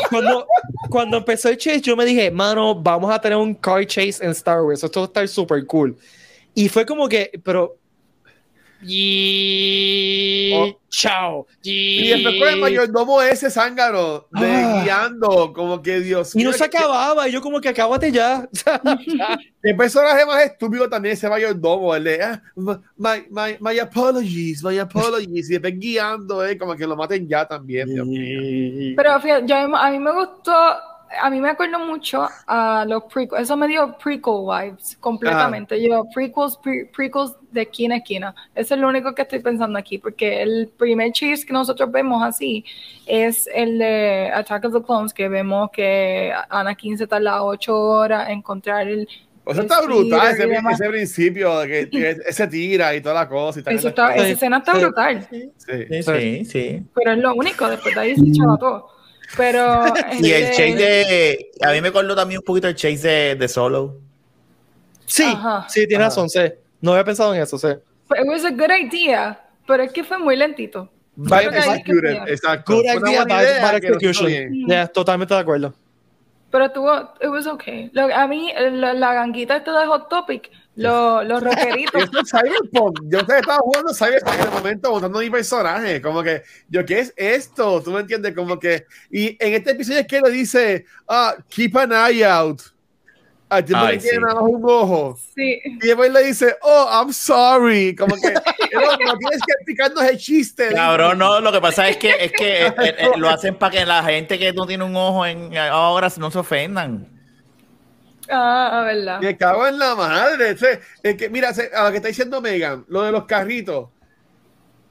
cuando, 0.08 0.46
cuando 0.88 1.16
empezó 1.18 1.48
el 1.48 1.58
chase, 1.58 1.80
yo 1.80 1.96
me 1.96 2.04
dije, 2.04 2.30
mano, 2.30 2.74
vamos 2.74 3.12
a 3.12 3.20
tener 3.20 3.36
un 3.36 3.54
car 3.54 3.84
chase 3.86 4.24
en 4.24 4.30
Star 4.30 4.62
Wars. 4.62 4.82
Esto 4.82 5.00
va 5.00 5.06
a 5.06 5.08
estar 5.08 5.28
súper 5.28 5.66
cool. 5.66 5.96
Y 6.54 6.68
fue 6.68 6.86
como 6.86 7.08
que, 7.08 7.30
pero. 7.44 7.76
Y. 8.82 10.52
Oh. 10.54 10.76
Chao. 10.92 11.46
Y 11.62 12.08
después 12.08 12.38
con 12.40 12.48
el 12.48 12.60
mayordomo 12.60 13.22
ese 13.22 13.48
zángaro 13.48 14.26
de 14.32 14.46
Ah. 14.46 14.82
guiando, 14.82 15.52
como 15.52 15.80
que 15.80 16.00
Dios 16.00 16.34
Y 16.34 16.42
no 16.42 16.52
se 16.52 16.68
¿qué- 16.68 16.78
acababa. 16.78 17.28
Y 17.28 17.32
yo, 17.32 17.40
como 17.40 17.60
que 17.60 17.68
acábate 17.68 18.10
ya. 18.10 18.48
Qué 19.62 19.74
personaje 19.74 20.26
más 20.26 20.42
estúpido 20.44 20.88
también 20.88 21.12
ese 21.14 21.28
mayordomo, 21.28 21.94
el 21.94 22.04
de 22.04 22.22
ah, 22.22 22.42
my, 22.56 23.24
my, 23.30 23.56
my 23.60 23.78
apologies, 23.78 24.64
my 24.64 24.78
apologies, 24.78 25.48
y 25.48 25.52
después 25.52 25.78
guiando, 25.78 26.44
eh, 26.44 26.58
como 26.58 26.74
que 26.74 26.86
lo 26.86 26.96
maten 26.96 27.28
ya 27.28 27.46
también. 27.46 27.86
Pero 28.96 29.20
fíjate, 29.20 29.46
yo, 29.46 29.56
a 29.76 29.90
mí 29.90 29.98
me 29.98 30.12
gustó, 30.12 30.52
a 30.52 31.30
mí 31.30 31.40
me 31.40 31.50
acuerdo 31.50 31.78
mucho 31.78 32.26
a 32.46 32.84
los 32.88 33.04
prequels, 33.04 33.42
eso 33.42 33.56
me 33.56 33.68
dio 33.68 33.96
prequel 34.02 34.34
vibes 34.48 34.96
completamente. 34.98 35.80
Yo, 35.82 36.04
prequels, 36.14 36.56
pre- 36.56 36.90
prequels 36.94 37.36
de 37.52 37.62
esquina 37.62 37.94
a 37.96 37.98
esquina. 37.98 38.34
Eso 38.54 38.74
es 38.74 38.80
lo 38.80 38.88
único 38.88 39.14
que 39.14 39.22
estoy 39.22 39.40
pensando 39.40 39.78
aquí, 39.78 39.98
porque 39.98 40.42
el 40.42 40.68
primer 40.76 41.12
chase 41.12 41.44
que 41.46 41.52
nosotros 41.52 41.90
vemos 41.90 42.22
así 42.22 42.64
es 43.06 43.48
el 43.54 43.78
de 43.78 44.30
Attack 44.34 44.64
of 44.66 44.74
the 44.74 44.82
Clones, 44.82 45.12
que 45.12 45.28
vemos 45.28 45.70
que 45.72 46.32
Anakin 46.48 46.96
se 46.98 47.06
tarda 47.06 47.42
ocho 47.42 47.78
horas 47.78 48.28
en 48.28 48.38
encontrar 48.38 48.86
el. 48.88 49.08
O 49.44 49.54
sea, 49.54 49.62
está 49.62 49.80
brutal 49.82 50.32
ese, 50.32 50.48
ese 50.70 50.88
principio, 50.90 51.58
de 51.60 51.68
que, 51.68 51.90
que 51.90 52.10
ese 52.28 52.46
tira 52.46 52.94
y 52.94 53.00
toda 53.00 53.14
la 53.14 53.28
cosa. 53.28 53.60
Y 53.68 53.74
Eso 53.74 53.88
está- 53.88 54.14
esa 54.14 54.28
escena 54.28 54.58
está 54.58 54.74
brutal, 54.74 55.26
Sí. 55.30 55.50
Sí, 55.56 56.02
sí, 56.02 56.44
sí. 56.44 56.82
pero 56.94 57.12
es 57.12 57.18
lo 57.18 57.34
único, 57.34 57.68
después 57.68 57.94
de 57.94 58.00
ahí 58.00 58.16
se 58.16 58.28
echaba 58.28 58.56
todo. 58.58 58.88
Pero. 59.36 59.84
Y 60.20 60.30
el 60.30 60.42
este, 60.44 60.56
chase 60.56 60.74
de. 60.76 61.50
A 61.62 61.72
mí 61.72 61.80
me 61.80 61.88
acordó 61.88 62.14
también 62.14 62.38
un 62.40 62.44
poquito 62.44 62.68
el 62.68 62.74
chase 62.74 63.08
de, 63.08 63.34
de 63.36 63.48
Solo. 63.48 63.98
Sí, 65.06 65.24
Ajá. 65.26 65.66
sí, 65.68 65.86
tienes 65.88 66.06
Ajá. 66.06 66.08
razón, 66.08 66.28
sí. 66.30 66.40
No 66.80 66.92
había 66.92 67.04
pensado 67.04 67.34
en 67.34 67.42
eso, 67.42 67.58
sí. 67.58 67.68
It 67.68 68.26
was 68.26 68.44
a 68.44 68.50
good 68.50 68.70
idea, 68.70 69.40
pero 69.66 69.82
es 69.82 69.92
que 69.92 70.02
fue 70.04 70.18
muy 70.18 70.36
lentito. 70.36 70.90
Ahí 71.30 71.46
executed, 71.46 72.22
exacto. 72.28 72.72
Good 72.74 72.84
idea, 72.84 73.24
bad, 73.24 73.80
que 73.80 73.88
no 73.90 73.96
execution. 73.96 74.26
bien. 74.26 74.66
Yeah, 74.66 74.86
totalmente 74.88 75.34
de 75.34 75.40
acuerdo. 75.40 75.74
Pero 76.50 76.70
tuvo, 76.72 77.14
it 77.20 77.28
was 77.28 77.46
okay. 77.46 77.90
Lo- 77.92 78.12
a 78.12 78.26
mí, 78.26 78.52
la, 78.58 78.92
la 78.94 79.14
ganguita 79.14 79.56
esta 79.56 79.78
de 79.78 79.86
Hot 79.86 80.08
Topic, 80.08 80.50
lo- 80.74 81.22
los 81.22 81.42
rockeritos. 81.42 82.02
Esto 82.04 82.20
es 82.20 82.30
Cyberpunk. 82.30 83.00
Yo 83.04 83.18
estaba 83.20 83.58
jugando 83.58 83.94
Cyberpunk 83.94 84.34
en 84.34 84.40
el 84.40 84.50
momento 84.50 84.90
montando 84.90 85.20
mi 85.20 85.30
personaje. 85.30 86.00
Como 86.02 86.22
que, 86.24 86.42
yo, 86.68 86.84
¿qué 86.84 87.00
es 87.00 87.12
esto? 87.16 87.80
¿Tú 87.82 87.92
me 87.92 88.00
entiendes? 88.00 88.34
Como 88.34 88.58
que, 88.58 88.84
y 89.12 89.36
en 89.38 89.54
este 89.54 89.72
episodio 89.72 90.00
es 90.00 90.06
que 90.08 90.20
le 90.20 90.30
dice, 90.30 90.86
ah, 91.06 91.36
keep 91.48 91.76
an 91.76 91.92
eye 91.92 92.24
out. 92.24 92.60
Al 93.50 93.64
tiempo 93.64 93.84
Ay, 93.84 93.98
que 93.98 94.02
tiene 94.02 94.16
sí. 94.18 94.22
nada 94.22 94.34
más 94.40 94.44
un 94.44 94.62
ojo. 94.64 95.18
Sí. 95.34 95.60
Y 95.64 95.86
después 95.86 96.12
le 96.12 96.22
dice, 96.22 96.56
oh, 96.62 96.88
I'm 96.88 97.12
sorry. 97.12 97.96
Como 97.96 98.14
que, 98.14 98.32
no, 98.72 98.80
no 98.80 99.18
tienes 99.18 99.40
que 99.44 99.52
explicarnos 99.52 100.04
el 100.04 100.18
chiste. 100.18 100.68
Cabrón, 100.72 101.18
no, 101.18 101.40
lo 101.40 101.50
que 101.50 101.60
pasa 101.60 101.88
es 101.88 101.96
que, 101.96 102.10
es 102.10 102.30
que 102.30 102.66
eh, 102.66 102.74
eh, 102.78 103.08
lo 103.16 103.28
hacen 103.28 103.56
para 103.56 103.72
que 103.72 103.84
la 103.84 104.04
gente 104.04 104.38
que 104.38 104.52
no 104.52 104.66
tiene 104.68 104.84
un 104.84 104.94
ojo 104.94 105.26
en 105.26 105.56
ahora 105.58 106.08
no 106.16 106.30
se 106.30 106.38
ofendan. 106.38 107.08
Ah, 108.30 108.84
verdad. 108.86 109.20
Me 109.20 109.36
cago 109.36 109.66
en 109.66 109.80
la 109.80 109.96
madre. 109.96 110.52
O 110.52 110.56
sea, 110.56 110.78
es 111.02 111.16
que, 111.16 111.28
mira, 111.28 111.48
a 111.48 111.84
lo 111.84 111.90
que 111.90 111.96
está 111.96 112.08
diciendo 112.08 112.40
Megan, 112.40 112.84
lo 112.86 113.02
de 113.02 113.10
los 113.10 113.24
carritos. 113.24 113.88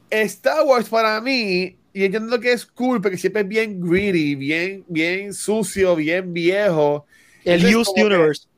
Star 0.10 0.64
Wars 0.66 0.90
para 0.90 1.22
mí, 1.22 1.78
y 1.94 2.04
entiendo 2.04 2.40
que 2.42 2.52
es 2.52 2.66
cool, 2.66 3.02
porque 3.02 3.18
siempre 3.18 3.44
es 3.44 3.48
bien 3.48 3.80
greedy, 3.80 4.36
bien, 4.36 4.84
bien 4.90 5.34
sucio, 5.34 5.96
bien 5.96 6.34
viejo. 6.34 7.06
El 7.46 7.66
Entonces, 7.66 7.94
Used 7.94 8.06
Universe. 8.06 8.49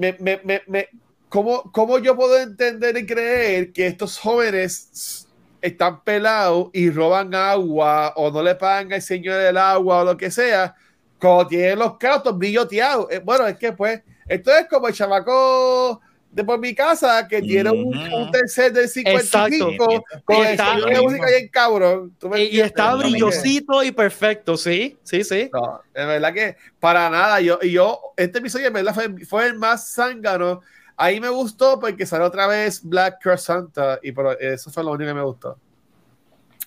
Me, 0.00 0.16
me, 0.18 0.62
me, 0.66 0.88
¿cómo, 1.28 1.70
¿Cómo 1.72 1.98
yo 1.98 2.16
puedo 2.16 2.38
entender 2.38 2.96
y 2.96 3.04
creer 3.04 3.70
que 3.70 3.86
estos 3.86 4.18
jóvenes 4.18 5.28
están 5.60 6.02
pelados 6.02 6.70
y 6.72 6.88
roban 6.90 7.34
agua 7.34 8.14
o 8.16 8.30
no 8.30 8.42
le 8.42 8.54
pagan 8.54 8.94
al 8.94 9.02
señor 9.02 9.38
el 9.40 9.58
agua 9.58 10.00
o 10.00 10.04
lo 10.06 10.16
que 10.16 10.30
sea? 10.30 10.74
Cuando 11.20 11.48
tienen 11.48 11.78
los 11.78 11.98
carros 11.98 12.38
brilloteados. 12.38 13.08
Eh, 13.10 13.20
Bueno, 13.22 13.46
es 13.46 13.58
que 13.58 13.72
pues, 13.74 14.00
esto 14.26 14.50
es 14.56 14.66
como 14.68 14.88
el 14.88 14.94
chamaco 14.94 16.00
de 16.32 16.44
por 16.44 16.58
mi 16.60 16.74
casa 16.74 17.26
que 17.26 17.42
tiene 17.42 17.70
un, 17.70 17.88
Ujú. 17.96 18.16
un 18.16 18.30
tercer 18.30 18.72
del 18.72 18.88
55 18.88 20.04
con 20.24 20.36
el 20.36 20.46
Está- 20.52 20.74
señor 20.74 20.90
de 20.94 21.00
música 21.02 21.26
bien 21.26 21.48
cabrón. 21.48 22.14
¿Tú 22.18 22.28
me 22.28 22.44
Y, 22.44 22.56
y 22.56 22.60
está 22.60 22.94
brillosito 22.94 23.82
y 23.82 23.90
perfecto, 23.90 24.56
sí, 24.56 24.96
sí, 25.02 25.24
sí. 25.24 25.50
No, 25.52 25.80
en 25.92 26.06
verdad 26.06 26.32
que 26.32 26.56
para 26.78 27.10
nada. 27.10 27.40
Yo, 27.40 27.58
y 27.62 27.72
yo, 27.72 28.00
este 28.16 28.38
episodio 28.38 28.68
en 28.68 28.72
verdad 28.74 28.94
fue, 28.94 29.24
fue 29.26 29.46
el 29.46 29.54
más 29.54 29.92
zángano. 29.92 30.60
Ahí 30.96 31.18
me 31.20 31.30
gustó 31.30 31.80
porque 31.80 32.06
salió 32.06 32.26
otra 32.26 32.46
vez 32.46 32.82
Black 32.84 33.20
Cross 33.22 33.42
Santa 33.42 33.98
y 34.02 34.12
pero 34.12 34.38
eso 34.38 34.70
fue 34.70 34.84
lo 34.84 34.92
único 34.92 35.08
que 35.10 35.14
me 35.14 35.22
gustó, 35.24 35.58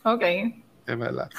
Ok. 0.03 0.23
en 0.23 0.99
verdad. 0.99 1.29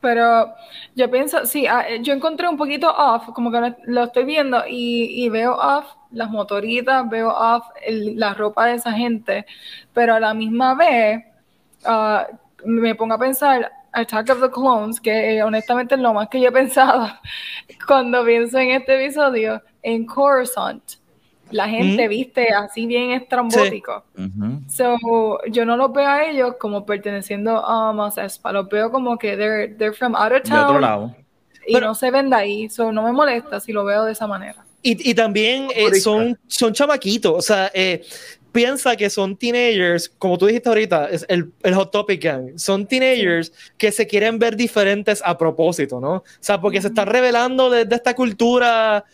Pero 0.00 0.54
yo 0.94 1.10
pienso, 1.10 1.44
sí, 1.46 1.66
ah, 1.66 1.84
eh, 1.88 2.00
yo 2.02 2.12
encontré 2.14 2.48
un 2.48 2.56
poquito 2.56 2.90
off, 2.90 3.28
como 3.34 3.50
que 3.50 3.60
lo- 3.60 3.76
lo 3.86 4.04
estoy 4.04 4.24
viendo 4.24 4.62
y, 4.68 5.24
y 5.24 5.28
veo 5.30 5.54
off 5.56 5.86
las 6.12 6.30
motoritas, 6.30 7.08
veo 7.08 7.28
off 7.30 7.64
el- 7.86 8.18
la 8.18 8.34
ropa 8.34 8.66
de 8.66 8.74
esa 8.74 8.92
gente, 8.92 9.46
pero 9.92 10.14
a 10.14 10.20
la 10.20 10.34
misma 10.34 10.74
vez 10.74 11.24
ah, 11.84 12.26
me 12.64 12.94
pongo 12.94 13.14
a 13.14 13.18
pensar 13.18 13.70
Attack 13.92 14.30
of 14.30 14.40
the 14.40 14.50
Clones, 14.50 15.00
que 15.00 15.36
eh, 15.36 15.42
honestamente 15.42 15.94
es 15.96 16.00
lo 16.00 16.12
más 16.14 16.28
que 16.28 16.40
yo 16.40 16.48
he 16.50 16.52
pensado 16.52 17.08
cuando 17.86 18.24
pienso 18.24 18.58
en 18.58 18.70
este 18.70 19.02
episodio, 19.04 19.62
en 19.82 20.06
Coruscant. 20.06 20.82
La 21.52 21.68
gente 21.68 22.06
viste 22.06 22.52
así 22.54 22.86
bien 22.86 23.10
estrambótico. 23.10 24.04
So, 24.68 24.96
yo 25.50 25.64
no 25.64 25.76
los 25.76 25.92
veo 25.92 26.06
a 26.08 26.22
ellos 26.24 26.54
como 26.60 26.86
perteneciendo 26.86 27.66
a 27.66 27.92
Mos 27.92 28.18
Espa, 28.18 28.52
los 28.52 28.68
veo 28.68 28.92
como 28.92 29.18
que 29.18 29.36
they're, 29.36 29.74
they're 29.76 29.92
from 29.92 30.14
out 30.14 30.26
of 30.32 30.42
De 30.44 30.54
otro 30.54 30.66
town 30.74 30.80
lado. 30.80 31.16
y 31.66 31.72
Pero- 31.74 31.88
no 31.88 31.94
se 31.96 32.12
ven 32.12 32.30
de 32.30 32.36
ahí, 32.36 32.68
so 32.70 32.92
no 32.92 33.02
me 33.02 33.10
molesta 33.10 33.58
si 33.58 33.72
lo 33.72 33.84
veo 33.84 34.04
de 34.04 34.12
esa 34.12 34.28
manera. 34.28 34.64
Y, 34.82 35.10
y 35.10 35.14
también 35.14 35.68
eh, 35.74 35.94
son, 36.00 36.38
son 36.46 36.72
chamaquitos, 36.72 37.34
o 37.36 37.42
sea, 37.42 37.70
eh, 37.74 38.02
piensa 38.50 38.96
que 38.96 39.10
son 39.10 39.36
teenagers, 39.36 40.08
como 40.08 40.38
tú 40.38 40.46
dijiste 40.46 40.68
ahorita, 40.70 41.10
es 41.10 41.26
el, 41.28 41.52
el 41.62 41.74
Hot 41.74 41.90
Topic 41.90 42.22
Gang, 42.22 42.58
son 42.58 42.86
teenagers 42.86 43.52
que 43.76 43.92
se 43.92 44.06
quieren 44.06 44.38
ver 44.38 44.56
diferentes 44.56 45.22
a 45.24 45.36
propósito, 45.36 46.00
¿no? 46.00 46.14
O 46.14 46.24
sea, 46.40 46.60
porque 46.60 46.80
se 46.80 46.88
están 46.88 47.08
revelando 47.08 47.68
de, 47.68 47.84
de 47.84 47.94
esta 47.94 48.14
cultura 48.14 49.04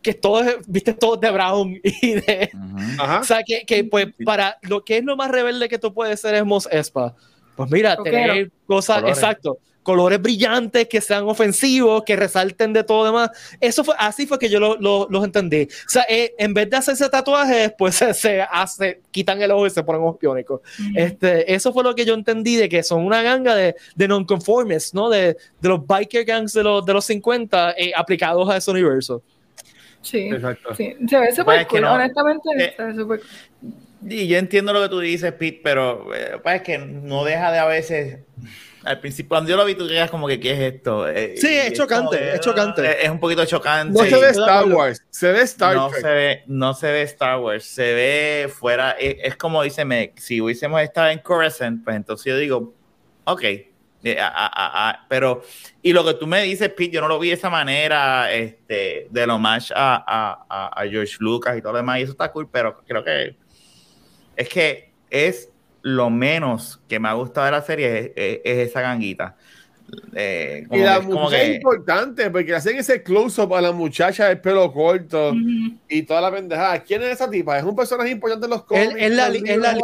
que 0.00 0.14
todo 0.14 0.40
es, 0.42 0.56
viste, 0.68 0.92
todo 0.92 1.16
de 1.16 1.30
brown 1.32 1.80
y 1.82 2.12
de... 2.12 2.50
Ujú. 2.54 3.02
Ajá. 3.02 3.20
O 3.20 3.24
sea, 3.24 3.42
que, 3.44 3.64
que 3.66 3.82
pues 3.82 4.06
para 4.24 4.56
lo 4.62 4.84
que 4.84 4.98
es 4.98 5.04
lo 5.04 5.16
más 5.16 5.30
rebelde 5.30 5.68
que 5.68 5.78
tú 5.78 5.92
puedes 5.92 6.20
ser 6.20 6.36
es 6.36 6.44
Mos 6.44 6.68
Espa. 6.70 7.16
Pues 7.56 7.70
mira, 7.70 7.96
Rockero. 7.96 8.16
tener 8.16 8.50
cosas, 8.66 8.98
Colores. 8.98 9.18
exacto, 9.18 9.58
colores 9.86 10.20
brillantes 10.20 10.88
que 10.88 11.00
sean 11.00 11.22
ofensivos, 11.28 12.02
que 12.04 12.16
resalten 12.16 12.72
de 12.72 12.82
todo 12.82 13.04
demás. 13.04 13.30
Eso 13.60 13.84
fue, 13.84 13.94
así 13.96 14.26
fue 14.26 14.36
que 14.36 14.48
yo 14.48 14.58
lo- 14.58 14.76
lo- 14.80 15.06
los 15.08 15.24
entendí. 15.24 15.62
O 15.86 15.88
sea, 15.88 16.04
eh, 16.08 16.34
en 16.38 16.52
vez 16.54 16.68
de 16.68 16.76
hacerse 16.76 17.08
tatuajes, 17.08 17.72
pues 17.78 17.94
se, 18.00 18.12
se 18.12 18.42
hace, 18.42 19.00
quitan 19.12 19.40
el 19.40 19.52
ojo 19.52 19.64
y 19.68 19.70
se 19.70 19.84
ponen 19.84 20.02
ojos 20.02 20.18
biónicos. 20.20 20.60
Este, 20.96 21.54
eso 21.54 21.72
fue 21.72 21.84
lo 21.84 21.94
que 21.94 22.04
yo 22.04 22.14
entendí 22.14 22.56
de 22.56 22.68
que 22.68 22.82
son 22.82 23.04
una 23.06 23.22
ganga 23.22 23.54
de, 23.54 23.76
de 23.94 24.08
non-conformists, 24.08 24.92
¿no? 24.92 25.08
De, 25.08 25.36
de 25.60 25.68
los 25.68 25.86
biker 25.86 26.24
gangs 26.24 26.52
de 26.52 26.64
los, 26.64 26.84
de 26.84 26.92
los 26.92 27.04
50 27.04 27.74
eh, 27.78 27.92
aplicados 27.96 28.50
a 28.50 28.56
ese 28.56 28.70
universo. 28.72 29.22
Sí, 30.02 30.28
Exacto. 30.28 30.74
sí, 30.74 30.94
se 31.08 31.18
ve 31.18 31.26
Pues 31.26 31.36
súper 31.36 31.60
es 31.60 31.66
que 31.66 31.70
cool, 31.70 31.80
no, 31.82 31.92
honestamente 31.94 32.48
eh, 32.58 32.74
se 32.76 32.82
ve 32.82 32.94
súper 32.94 33.20
cool. 33.20 33.72
Y 34.08 34.28
yo 34.28 34.36
entiendo 34.38 34.72
lo 34.72 34.82
que 34.82 34.88
tú 34.88 35.00
dices, 35.00 35.32
Pete, 35.32 35.60
pero 35.64 36.14
eh, 36.14 36.38
pues 36.42 36.56
es 36.56 36.62
que 36.62 36.78
no 36.78 37.24
deja 37.24 37.50
de 37.50 37.58
a 37.58 37.64
veces. 37.66 38.18
Al 38.86 39.00
principio, 39.00 39.28
cuando 39.30 39.50
yo 39.50 39.56
lo 39.56 39.64
vi, 39.64 39.74
tú 39.74 39.86
quedas 39.88 40.10
como 40.10 40.26
que, 40.28 40.38
¿qué 40.40 40.52
es 40.52 40.74
esto? 40.74 41.08
Eh, 41.08 41.34
Sí, 41.36 41.48
y 41.48 41.56
es 41.56 41.72
chocante, 41.72 42.16
como 42.18 42.30
es 42.30 42.40
chocante. 42.40 43.04
Es 43.04 43.10
un 43.10 43.18
poquito 43.20 43.44
chocante. 43.44 43.98
No 43.98 44.04
se 44.08 44.16
ve 44.20 44.30
Star. 44.30 44.64
Wars, 44.66 45.02
se 45.10 45.32
ve 45.32 45.40
Star 45.42 45.74
no 45.76 45.88
Trek. 45.88 46.00
se 46.02 46.08
ve, 46.08 46.42
no 46.46 46.74
se 46.74 46.92
ve 46.92 47.02
Star 47.02 47.38
Wars, 47.40 47.64
se 47.64 47.92
ve 47.94 48.48
fuera, 48.48 48.92
es, 48.92 49.16
es 49.22 49.36
como 49.36 49.62
dice 49.62 49.84
Meg, 49.84 50.12
si 50.18 50.40
hubiésemos 50.40 50.80
estado 50.80 51.10
en 51.10 51.18
Coruscant, 51.18 51.82
pues 51.84 51.96
entonces 51.96 52.24
yo 52.26 52.36
digo, 52.38 52.74
ok, 53.24 53.42
eh, 53.42 54.20
a- 54.20 54.28
a- 54.28 54.46
a- 54.46 54.90
a- 54.90 55.06
pero, 55.08 55.42
y 55.82 55.92
lo 55.92 56.04
que 56.04 56.14
tú 56.14 56.26
me 56.28 56.42
dices, 56.42 56.68
Pete, 56.68 56.90
yo 56.92 57.00
no 57.00 57.08
lo 57.08 57.18
vi 57.18 57.28
de 57.28 57.34
esa 57.34 57.50
manera, 57.50 58.32
este, 58.32 59.08
de 59.10 59.26
lo 59.26 59.38
más 59.38 59.72
a, 59.74 59.96
a, 59.96 60.46
a- 60.48 60.80
a 60.82 60.86
George 60.88 61.16
Lucas 61.18 61.56
y 61.58 61.60
todo 61.60 61.72
lo 61.72 61.78
demás, 61.78 61.98
y 61.98 62.02
eso 62.02 62.12
está 62.12 62.30
cool, 62.30 62.48
pero 62.48 62.78
creo 62.86 63.02
que 63.02 63.36
es 64.36 64.48
que 64.48 64.92
es 65.10 65.48
lo 65.88 66.10
menos 66.10 66.80
que 66.88 66.98
me 66.98 67.08
ha 67.08 67.12
gustado 67.12 67.46
de 67.46 67.52
la 67.52 67.62
serie, 67.62 67.98
es, 67.98 68.10
es- 68.16 68.40
es 68.44 68.68
esa 68.70 68.80
ganguita. 68.80 69.36
Eh, 70.16 70.64
como 70.68 70.80
Y 70.80 70.84
la 70.84 71.00
que- 71.30 71.42
es 71.50 71.54
importante 71.56 72.28
porque 72.28 72.52
hacen 72.56 72.76
ese 72.76 73.04
close-up 73.04 73.54
a 73.54 73.60
la 73.60 73.70
muchacha 73.70 74.26
del 74.26 74.40
pelo 74.40 74.72
corto 74.72 75.32
y 75.88 76.02
toda 76.02 76.20
la 76.22 76.32
pendejada. 76.32 76.82
¿Quién 76.82 77.02
es 77.02 77.10
esa 77.10 77.30
tipa? 77.30 77.56
¿Es 77.56 77.62
un 77.64 77.76
personaje 77.76 78.10
importante 78.10 78.46
en 78.46 78.50
los 78.50 78.64
cómics? 78.64 78.94
es 78.98 79.12
la, 79.12 79.28
li- 79.28 79.42
es 79.46 79.58
la 79.58 79.74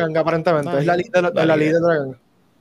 ganga, 0.00 0.20
aparentemente. 0.20 0.78
Es 0.78 0.84
la 0.84 0.96
líder 0.96 1.12
de 1.12 1.22
la, 1.22 1.30
de 1.30 1.34
la 1.36 1.46
La 1.46 1.56
líder 1.56 1.74
de 1.74 1.80
la 1.88 1.94
ganga. 1.94 2.18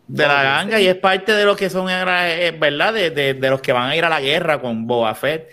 De 0.08 0.28
la 0.28 0.44
ganga 0.44 0.80
y 0.80 0.88
es 0.88 0.96
parte 0.98 1.32
de 1.32 1.46
lo 1.46 1.56
que 1.56 1.72
son, 1.72 1.88
eh, 1.90 2.52
¿verdad? 2.60 2.94
De, 2.94 3.10
de- 3.10 3.34
de 3.34 3.50
los 3.50 3.62
que 3.62 3.74
van 3.74 3.90
a 3.90 3.96
ir 3.96 4.06
a 4.06 4.10
la 4.10 4.22
guerra 4.22 4.62
con 4.62 4.86
Boba 4.86 5.16
Fett. 5.16 5.50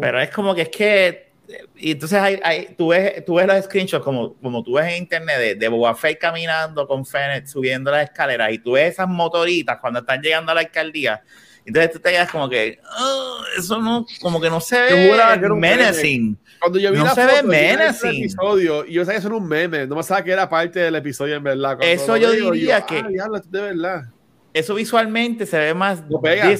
Pero 0.00 0.18
es 0.18 0.30
como 0.30 0.54
que 0.54 0.62
es 0.62 0.68
que. 0.70 1.25
Y 1.76 1.92
entonces 1.92 2.18
hay, 2.18 2.40
hay- 2.42 2.74
tú, 2.76 2.88
ves, 2.88 3.24
tú 3.24 3.34
ves 3.34 3.46
los 3.46 3.64
screenshots 3.64 4.02
como, 4.04 4.34
como 4.34 4.62
tú 4.62 4.74
ves 4.74 4.86
en 4.92 5.02
internet 5.02 5.38
de, 5.38 5.54
de 5.54 5.68
Boba 5.68 5.94
Fett 5.94 6.18
caminando 6.18 6.86
con 6.86 7.04
Fennec 7.06 7.46
subiendo 7.46 7.90
las 7.90 8.04
escaleras 8.04 8.52
y 8.52 8.58
tú 8.58 8.72
ves 8.72 8.92
esas 8.92 9.08
motoritas 9.08 9.78
cuando 9.80 10.00
están 10.00 10.20
llegando 10.22 10.52
a 10.52 10.54
la 10.54 10.62
alcaldía. 10.62 11.22
Entonces 11.64 11.92
tú 11.92 11.98
te 12.00 12.10
quedas 12.12 12.30
como 12.30 12.48
que. 12.48 12.78
"Ah, 12.84 13.40
eso 13.58 13.80
no. 13.80 14.06
Como 14.20 14.40
que 14.40 14.48
no 14.48 14.60
se 14.60 14.76
que 14.86 14.94
ve 14.94 15.10
menacing. 15.60 16.38
Cuando 16.60 16.78
yo 16.78 16.92
vi 16.92 16.98
No 16.98 17.04
la 17.04 17.14
se 17.14 17.22
foto, 17.22 17.34
ve 17.34 17.36
yo 17.36 17.40
el 17.40 17.76
menacing. 17.78 18.08
episodio 18.16 18.84
y 18.86 18.92
yo 18.94 19.04
sabía 19.04 19.14
que 19.14 19.18
eso 19.18 19.28
era 19.28 19.36
un 19.36 19.48
meme. 19.48 19.86
No 19.86 19.96
me 19.96 20.02
sabía 20.02 20.24
que 20.24 20.30
era 20.32 20.48
parte 20.48 20.78
del 20.80 20.94
episodio 20.94 21.34
en 21.36 21.42
verdad. 21.42 21.76
Cuando 21.76 21.86
Eso 21.86 22.16
yo 22.16 22.30
digo, 22.30 22.52
diría 22.52 22.78
yo, 22.80 22.86
que- 22.86 22.98
Ah, 23.20 23.40
de 23.48 23.60
verdad. 23.60 24.02
Eso 24.54 24.74
visualmente 24.74 25.44
se 25.44 25.58
ve 25.58 25.74
más 25.74 26.02
No 26.08 26.20
pega, 26.20 26.44
no. 26.44 26.50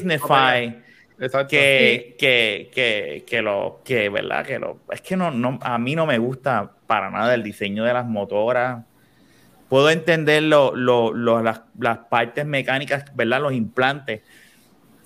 Exacto. 1.19 1.49
que, 1.49 2.17
que, 2.19 2.71
que, 2.75 3.25
que 3.27 3.43
lo 3.43 3.81
que 3.85 4.09
verdad 4.11 4.45
que 4.45 4.59
lo 4.59 4.81
es 4.91 5.01
que 5.01 5.17
no, 5.17 5.31
no 5.31 5.59
a 5.63 5.79
mí 5.79 5.95
no 5.95 6.05
me 6.07 6.19
gusta 6.19 6.73
para 6.87 7.11
nada 7.11 7.35
el 7.35 7.43
diseño 7.43 7.85
de 7.85 7.93
las 7.93 8.07
motoras. 8.07 8.85
Puedo 9.69 9.91
entender 9.91 10.43
lo, 10.45 10.77
lo- 10.77 11.13
lo- 11.13 11.43
las, 11.43 11.63
las 11.79 11.99
partes 11.99 12.47
mecánicas 12.47 13.05
verdad 13.17 13.41
los 13.41 13.53
implantes. 13.53 14.23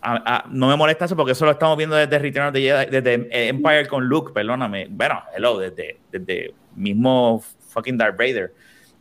A- 0.03 0.23
a- 0.45 0.45
no 0.51 0.69
me 0.69 0.77
molesta 0.77 1.05
eso 1.05 1.16
porque 1.16 1.32
eso 1.32 1.45
lo 1.45 1.53
estamos 1.53 1.77
viendo 1.77 1.95
desde 1.97 2.19
Return 2.19 2.49
of 2.49 2.53
the 2.55 2.61
Jedi, 2.61 2.91
desde 2.91 3.49
Empire 3.49 3.87
con 3.87 4.05
Luke 4.07 4.32
perdóname. 4.35 4.87
Bueno 4.91 5.23
hello 5.37 5.59
desde, 5.59 5.99
desde 6.11 6.55
mismo 6.74 7.43
fucking 7.69 7.97
Darth 7.97 8.16
Vader. 8.19 8.53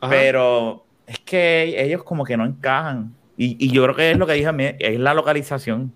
Ajá. 0.02 0.10
pero 0.12 0.86
es 1.08 1.20
que 1.20 1.76
ellos 1.84 2.04
como 2.04 2.24
que 2.24 2.38
no 2.38 2.46
encajan. 2.46 3.14
Y, 3.36 3.58
y 3.66 3.72
yo 3.72 3.84
creo 3.84 3.96
que 3.96 4.12
es 4.12 4.18
lo 4.18 4.28
que 4.28 4.34
dije 4.34 4.48
a 4.48 4.52
mí, 4.54 4.66
es 4.80 5.00
la 5.00 5.14
localización 5.14 5.94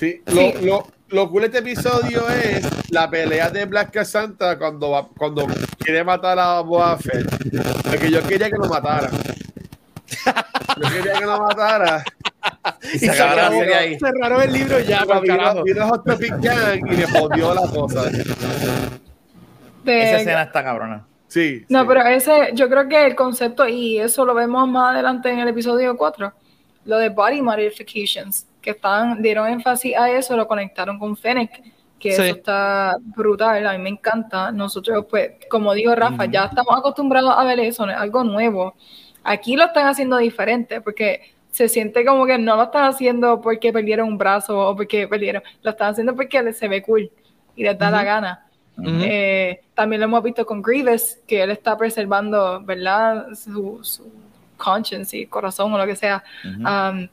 Sí. 0.00 0.22
Lo, 0.26 0.60
lo, 0.66 0.86
lo 1.08 1.30
cool 1.30 1.42
de 1.42 1.46
este 1.48 1.58
episodio 1.58 2.26
es 2.30 2.90
la 2.90 3.10
pelea 3.10 3.50
de 3.50 3.66
Black 3.66 3.90
Cassandra 3.92 4.56
cuando, 4.58 4.90
va- 4.90 5.08
cuando 5.16 5.46
quiere 5.78 6.02
matar 6.04 6.38
a 6.38 6.62
Fett. 6.98 7.28
Porque 7.84 8.10
yo 8.10 8.22
quería 8.22 8.48
que 8.50 8.56
lo 8.56 8.66
matara. 8.66 9.10
Yo 10.76 10.88
quería 10.90 11.12
que 11.14 11.24
lo 11.26 11.38
matara. 11.40 12.02
Y 12.94 12.98
se 12.98 13.10
acaba 13.10 13.34
la 13.36 13.50
serie 13.50 13.74
ahí. 13.74 13.98
Cerraron 13.98 14.40
el 14.42 14.52
libro 14.52 14.80
ya, 14.80 15.04
carajo. 15.26 15.62
vino, 15.62 15.62
vino 15.64 15.88
Hot 15.88 16.04
Topic 16.06 16.34
Gang 16.40 16.90
y 16.90 16.96
le 16.96 17.06
jodió 17.06 17.52
la 17.54 17.60
cosa. 17.70 18.04
De- 19.84 20.02
Esa 20.02 20.16
escena 20.20 20.42
está 20.44 20.64
cabrona. 20.64 21.06
Sí. 21.28 21.64
No, 21.68 21.82
sí. 21.82 21.86
pero 21.88 22.02
ese, 22.08 22.50
yo 22.54 22.68
creo 22.70 22.88
que 22.88 23.06
el 23.06 23.14
concepto, 23.14 23.68
y 23.68 23.98
eso 23.98 24.24
lo 24.24 24.32
vemos 24.34 24.66
más 24.68 24.94
adelante 24.94 25.30
en 25.30 25.38
el 25.40 25.48
episodio 25.48 25.96
4, 25.98 26.32
lo 26.86 26.98
de 26.98 27.10
body 27.10 27.42
modifications, 27.42 28.46
que 28.60 28.70
están, 28.70 29.22
dieron 29.22 29.48
énfasis 29.48 29.96
a 29.96 30.10
eso, 30.10 30.36
lo 30.36 30.46
conectaron 30.46 30.98
con 30.98 31.16
Fennec, 31.16 31.62
que 31.98 32.12
Sí. 32.12 32.22
eso 32.22 32.36
está 32.36 32.96
brutal, 33.00 33.66
a 33.66 33.72
mí 33.72 33.78
me 33.78 33.90
encanta. 33.90 34.50
Nosotros, 34.52 35.06
pues, 35.08 35.32
como 35.50 35.74
dijo 35.74 35.94
Rafa, 35.94 36.24
ya 36.26 36.44
estamos 36.46 36.76
acostumbrados 36.78 37.34
a 37.36 37.44
ver 37.44 37.60
eso, 37.60 37.84
no 37.86 37.92
es 37.92 37.98
algo 37.98 38.24
nuevo. 38.24 38.74
Aquí 39.22 39.56
lo 39.56 39.64
están 39.64 39.86
haciendo 39.86 40.16
diferente, 40.16 40.80
porque 40.80 41.34
se 41.50 41.68
siente 41.68 42.04
como 42.04 42.26
que 42.26 42.38
no 42.38 42.56
lo 42.56 42.62
están 42.64 42.84
haciendo 42.84 43.40
porque 43.40 43.72
perdieron 43.72 44.08
un 44.08 44.16
brazo 44.18 44.68
o 44.68 44.76
porque 44.76 45.08
perdieron, 45.08 45.42
lo 45.62 45.70
están 45.72 45.90
haciendo 45.90 46.14
porque 46.14 46.52
se 46.52 46.68
ve 46.68 46.80
cool 46.82 47.10
y 47.56 47.64
les 47.64 47.76
da 47.78 47.90
la 47.90 48.04
gana. 48.04 48.46
Eh, 48.82 49.60
también 49.74 50.00
lo 50.00 50.06
hemos 50.06 50.22
visto 50.22 50.46
con 50.46 50.62
Grievous, 50.62 51.18
que 51.26 51.42
él 51.42 51.50
está 51.50 51.76
preservando, 51.76 52.62
¿verdad? 52.62 53.34
Su, 53.34 53.80
su 53.82 54.10
conscience 54.56 55.18
y 55.18 55.26
corazón 55.26 55.72
o 55.74 55.76
lo 55.78 55.84
que 55.86 55.96
sea, 55.96 56.22
um, 56.44 57.06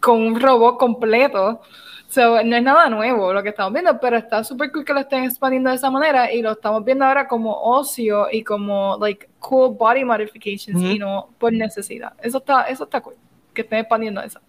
con 0.00 0.20
un 0.20 0.40
robot 0.40 0.78
completo. 0.78 1.60
So, 2.08 2.42
no 2.42 2.56
es 2.56 2.62
nada 2.62 2.88
nuevo 2.88 3.32
lo 3.32 3.40
que 3.42 3.50
estamos 3.50 3.72
viendo, 3.72 4.00
pero 4.00 4.16
está 4.16 4.42
súper 4.42 4.72
cool 4.72 4.84
que 4.84 4.92
lo 4.92 4.98
estén 5.00 5.22
expandiendo 5.22 5.70
de 5.70 5.76
esa 5.76 5.90
manera 5.92 6.32
y 6.32 6.42
lo 6.42 6.52
estamos 6.52 6.84
viendo 6.84 7.04
ahora 7.04 7.28
como 7.28 7.52
ocio 7.62 8.26
y 8.32 8.42
como 8.42 8.98
like 9.00 9.28
cool 9.38 9.76
body 9.76 10.04
modifications 10.04 10.76
Ujú. 10.82 10.86
y 10.92 10.98
no 10.98 11.28
por 11.38 11.52
necesidad. 11.52 12.12
Eso 12.20 12.38
está, 12.38 12.62
eso 12.64 12.82
está 12.84 13.00
cool, 13.00 13.14
que 13.54 13.60
estén 13.62 13.78
expandiendo 13.78 14.20
eso. 14.22 14.40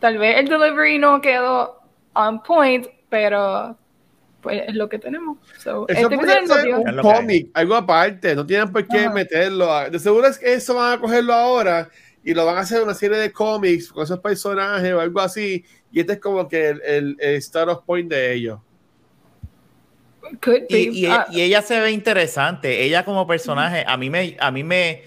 Tal 0.00 0.18
vez 0.18 0.36
el 0.38 0.48
delivery 0.48 0.98
no 0.98 1.20
quedó 1.20 1.80
on 2.14 2.42
point, 2.42 2.88
pero 3.08 3.76
pues 4.40 4.62
es 4.68 4.74
lo 4.74 4.88
que 4.88 4.98
tenemos. 4.98 5.38
So, 5.58 5.86
Eso 5.88 6.00
este 6.08 6.16
puede 6.18 6.46
ser 6.46 6.74
un 6.74 6.96
cómic, 7.02 7.50
algo 7.54 7.74
aparte. 7.76 8.34
No 8.34 8.44
tienen 8.44 8.70
por 8.72 8.86
qué 8.86 9.00
Ajá. 9.06 9.10
meterlo. 9.12 9.72
a- 9.72 9.88
De 9.90 9.98
seguro 10.00 10.26
es 10.26 10.38
que 10.38 10.54
eso 10.54 10.74
van 10.74 10.94
a 10.94 11.00
cogerlo 11.00 11.32
ahora 11.34 11.88
y 12.26 12.34
lo 12.34 12.44
van 12.44 12.56
a 12.56 12.60
hacer 12.62 12.82
una 12.82 12.92
serie 12.92 13.18
de 13.18 13.30
cómics 13.30 13.92
con 13.92 14.02
esos 14.02 14.18
personajes 14.18 14.92
o 14.92 15.00
algo 15.00 15.20
así. 15.20 15.64
Y 15.92 16.00
este 16.00 16.14
es 16.14 16.18
como 16.20 16.48
que 16.48 16.70
el, 16.70 16.82
el, 16.84 17.16
el 17.20 17.40
start 17.40 17.68
of 17.70 17.84
point 17.86 18.10
de 18.10 18.34
ellos. 18.34 18.58
Y, 20.68 21.04
y- 21.04 21.06
Ah, 21.06 21.26
y 21.30 21.40
ella 21.42 21.62
se 21.62 21.78
ve 21.80 21.92
interesante. 21.92 22.82
Ella 22.82 23.04
como 23.04 23.28
personaje, 23.28 23.84
a 23.86 23.96
mí 23.96 24.10
me, 24.10 24.36
a 24.40 24.50
mí 24.50 24.64
me, 24.64 25.02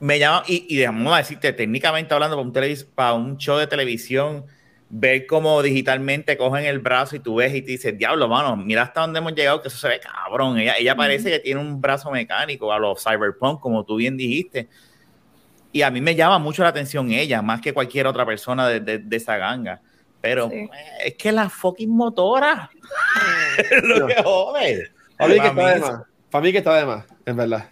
me 0.00 0.18
llama, 0.18 0.42
y, 0.46 0.64
y 0.74 0.78
dejamos 0.78 1.14
decirte, 1.18 1.52
técnicamente 1.52 2.14
hablando, 2.14 2.36
para 2.36 2.46
un, 2.48 2.54
televis- 2.54 2.86
para 2.94 3.12
un 3.12 3.36
show 3.36 3.58
de 3.58 3.66
televisión, 3.66 4.46
ver 4.88 5.26
cómo 5.26 5.60
digitalmente 5.62 6.38
cogen 6.38 6.64
el 6.64 6.78
brazo 6.78 7.14
y 7.16 7.18
tú 7.20 7.34
ves 7.34 7.54
y 7.54 7.60
te 7.60 7.72
dices, 7.72 7.98
diablo, 7.98 8.26
mano, 8.26 8.56
mira 8.56 8.84
hasta 8.84 9.02
dónde 9.02 9.18
hemos 9.18 9.34
llegado, 9.34 9.60
que 9.60 9.68
eso 9.68 9.76
se 9.76 9.88
ve 9.88 10.00
cabrón. 10.00 10.58
Ella, 10.58 10.76
ella 10.78 10.96
parece 10.96 11.30
que 11.30 11.40
tiene 11.40 11.60
un 11.60 11.78
brazo 11.78 12.10
mecánico 12.10 12.72
a 12.72 12.78
los 12.78 13.04
cyberpunk, 13.04 13.60
como 13.60 13.84
tú 13.84 13.96
bien 13.96 14.16
dijiste. 14.16 14.66
Y 15.72 15.82
a 15.82 15.90
mí 15.90 16.00
me 16.00 16.14
llama 16.14 16.38
mucho 16.38 16.62
la 16.62 16.70
atención 16.70 17.10
ella, 17.10 17.42
más 17.42 17.60
que 17.60 17.72
cualquier 17.74 18.06
otra 18.06 18.24
persona 18.24 18.66
de, 18.68 18.80
de- 18.80 18.98
de 18.98 19.16
esa 19.16 19.36
ganga. 19.36 19.80
Pero 20.20 20.48
Sí. 20.50 20.56
eh, 20.56 20.70
es 21.06 21.14
que 21.14 21.30
la 21.30 21.48
fucking 21.48 21.90
motora 21.90 22.70
es 23.58 23.82
lo 23.84 24.06
que 24.06 24.22
jode. 24.22 24.90
Para 25.16 25.28
mí 25.34 25.40
que 25.40 25.46
está 25.46 25.68
de 25.74 25.80
más. 25.80 26.02
Para 26.30 26.44
mí 26.44 26.52
que 26.52 26.58
está 26.58 26.74
de 26.76 26.86
más, 26.86 27.04
en 27.26 27.36
verdad. 27.36 27.68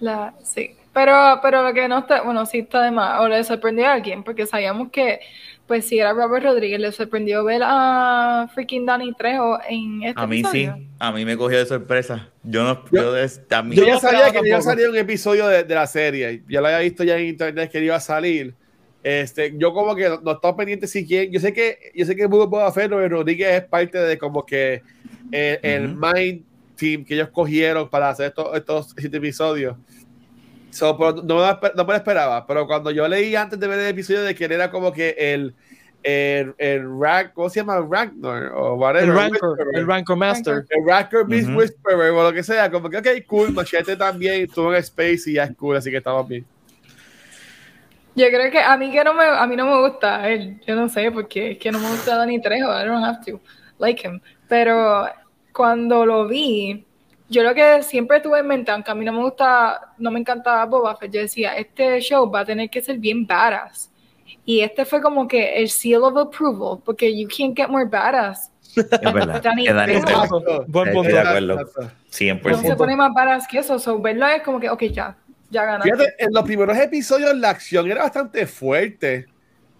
La, 0.00 0.32
sí, 0.42 0.76
pero, 0.92 1.40
pero 1.42 1.62
lo 1.62 1.74
que 1.74 1.88
no 1.88 1.98
está, 1.98 2.22
bueno, 2.22 2.46
sí 2.46 2.58
está 2.60 2.82
de 2.82 2.90
más, 2.90 3.20
o 3.20 3.28
le 3.28 3.42
sorprendió 3.44 3.86
a 3.88 3.92
alguien, 3.94 4.22
porque 4.22 4.46
sabíamos 4.46 4.90
que, 4.90 5.20
pues 5.68 5.86
si 5.86 5.98
era 6.00 6.12
Robert 6.14 6.44
Rodríguez, 6.44 6.80
le 6.80 6.90
sorprendió 6.90 7.44
ver 7.44 7.60
a 7.64 8.48
freaking 8.54 8.84
Danny 8.86 9.12
Trejo 9.12 9.58
en 9.68 10.02
este 10.02 10.20
A 10.20 10.26
mí 10.26 10.42
sí, 10.50 10.68
a 10.98 11.12
mí 11.12 11.24
me 11.24 11.36
cogió 11.36 11.58
de 11.58 11.66
sorpresa. 11.66 12.28
Yo 12.42 12.64
no, 12.64 12.84
Yo- 12.90 13.02
yo, 13.02 13.12
des- 13.12 13.40
a 13.50 13.62
mí- 13.62 13.76
Yo 13.76 13.84
ya 13.84 13.92
no 13.94 14.00
sabía 14.00 14.32
que 14.32 14.48
iba 14.48 14.58
a 14.58 14.62
salir 14.62 14.88
un 14.88 14.96
episodio 14.96 15.46
de, 15.46 15.62
de 15.62 15.74
la 15.74 15.86
serie. 15.86 16.42
Ya 16.48 16.60
lo 16.60 16.66
había 16.66 16.80
visto 16.80 17.04
ya 17.04 17.16
en 17.18 17.26
internet 17.28 17.70
que 17.70 17.84
iba 17.84 17.94
a 17.94 18.00
salir. 18.00 18.54
Este, 19.02 19.54
yo 19.56 19.72
como 19.72 19.94
que 19.94 20.08
no, 20.08 20.20
no 20.22 20.32
estaba 20.32 20.56
pendiente 20.56 20.86
si 20.88 21.06
quién. 21.06 21.30
Yo 21.30 21.38
sé 21.38 21.52
que 21.52 21.92
yo 21.94 22.04
sé 22.04 22.16
que 22.16 22.26
Boba 22.26 22.72
Fett 22.72 22.90
Robert 22.90 23.12
Rodríguez 23.12 23.54
es 23.62 23.62
parte 23.68 23.96
de 23.98 24.18
como 24.18 24.44
que 24.44 24.82
eh, 25.30 25.58
el 25.62 25.94
mind 25.94 26.42
team 26.76 27.04
que 27.04 27.14
ellos 27.14 27.28
cogieron 27.28 27.88
para 27.88 28.08
hacer 28.10 28.28
estos, 28.28 28.56
estos 28.56 28.94
siete 28.96 29.18
episodios. 29.18 29.76
So, 30.70 30.96
pero 30.96 31.12
no, 31.14 31.36
me 31.36 31.70
no 31.74 31.84
me 31.84 31.92
lo 31.92 31.96
esperaba, 31.96 32.46
pero 32.46 32.66
cuando 32.66 32.90
yo 32.90 33.08
leí 33.08 33.34
antes 33.34 33.58
de 33.58 33.66
ver 33.66 33.78
el 33.78 33.86
episodio 33.88 34.22
de 34.22 34.34
que 34.34 34.44
él 34.44 34.52
era 34.52 34.70
como 34.70 34.92
que 34.92 35.14
el 35.18 35.54
el, 36.02 36.54
el 36.58 37.00
Rack, 37.00 37.32
¿cómo 37.34 37.50
se 37.50 37.60
llama? 37.60 37.84
Ragnor 37.88 38.52
o 38.54 38.74
whatever. 38.74 39.08
El 39.08 39.14
Rancor, 39.14 39.58
el 39.74 39.86
Rancor 39.86 40.16
Master. 40.16 40.64
El 40.70 40.86
Racker 40.86 41.24
Beast. 41.24 41.48
Whisperer 41.50 42.10
o 42.12 42.22
lo 42.22 42.32
que 42.32 42.42
sea, 42.42 42.70
como 42.70 42.88
que 42.88 42.98
ok, 42.98 43.08
cool, 43.26 43.52
Machete 43.52 43.96
también 43.96 44.42
estuvo 44.42 44.72
en 44.72 44.78
Space 44.80 45.22
y 45.26 45.34
ya 45.34 45.44
es 45.44 45.56
cool, 45.56 45.76
así 45.76 45.90
que 45.90 45.98
estamos 45.98 46.26
bien. 46.28 46.46
Yo 48.14 48.26
creo 48.28 48.50
que 48.50 48.58
a 48.58 48.76
mí 48.76 48.90
que 48.90 49.04
no 49.04 49.14
me, 49.14 49.24
a 49.24 49.46
mí 49.46 49.54
no 49.54 49.66
me 49.66 49.88
gusta 49.88 50.28
él, 50.28 50.60
yo 50.66 50.74
no 50.74 50.88
sé, 50.88 51.10
porque 51.12 51.52
es 51.52 51.58
que 51.58 51.70
no 51.70 51.78
me 51.78 51.88
gusta 51.88 52.16
Danny 52.16 52.40
Trejo, 52.40 52.68
I 52.68 52.84
don't 52.84 53.04
have 53.04 53.24
to 53.26 53.40
like 53.78 54.06
him, 54.06 54.20
pero 54.48 55.08
cuando 55.52 56.04
lo 56.04 56.26
vi, 56.26 56.84
yo 57.28 57.42
lo 57.42 57.54
que 57.54 57.82
siempre 57.82 58.20
tuve 58.20 58.40
en 58.40 58.46
mente, 58.46 58.70
aunque 58.70 58.90
a 58.90 58.94
mí 58.94 59.04
no 59.04 59.12
me 59.12 59.22
gusta, 59.22 59.92
no 59.98 60.10
me 60.10 60.20
encanta 60.20 60.64
Boba 60.64 60.96
Fett, 60.96 61.12
yo 61.12 61.20
decía, 61.20 61.54
este 61.56 62.00
show 62.00 62.30
va 62.30 62.40
a 62.40 62.44
tener 62.44 62.70
que 62.70 62.80
ser 62.80 62.98
bien 62.98 63.26
badass, 63.26 63.90
y 64.44 64.60
este 64.60 64.84
fue 64.84 65.02
como 65.02 65.28
que 65.28 65.56
el 65.60 65.68
seal 65.68 66.02
of 66.02 66.16
approval, 66.16 66.80
porque 66.84 67.14
you 67.16 67.28
can't 67.28 67.56
get 67.56 67.68
more 67.68 67.84
badass, 67.84 68.50
es 68.76 69.12
verdad. 69.12 69.42
Buen 70.66 70.92
punto. 70.92 71.10
de 71.10 71.18
acuerdo. 71.18 71.60
Exacto. 71.60 71.82
no 71.82 72.58
100%. 72.58 72.62
se 72.62 72.76
pone 72.76 72.96
más 72.96 73.12
badass 73.12 73.48
que 73.48 73.58
eso, 73.58 73.78
so 73.78 74.00
verlo 74.00 74.26
es 74.26 74.42
como 74.42 74.60
que, 74.60 74.70
ok, 74.70 74.84
ya, 74.84 75.16
ya 75.50 75.64
ganaste. 75.64 75.90
Fíjate, 75.90 76.24
en 76.24 76.32
los 76.32 76.44
primeros 76.44 76.76
episodios 76.78 77.36
la 77.36 77.50
acción 77.50 77.90
era 77.90 78.02
bastante 78.02 78.46
fuerte. 78.46 79.26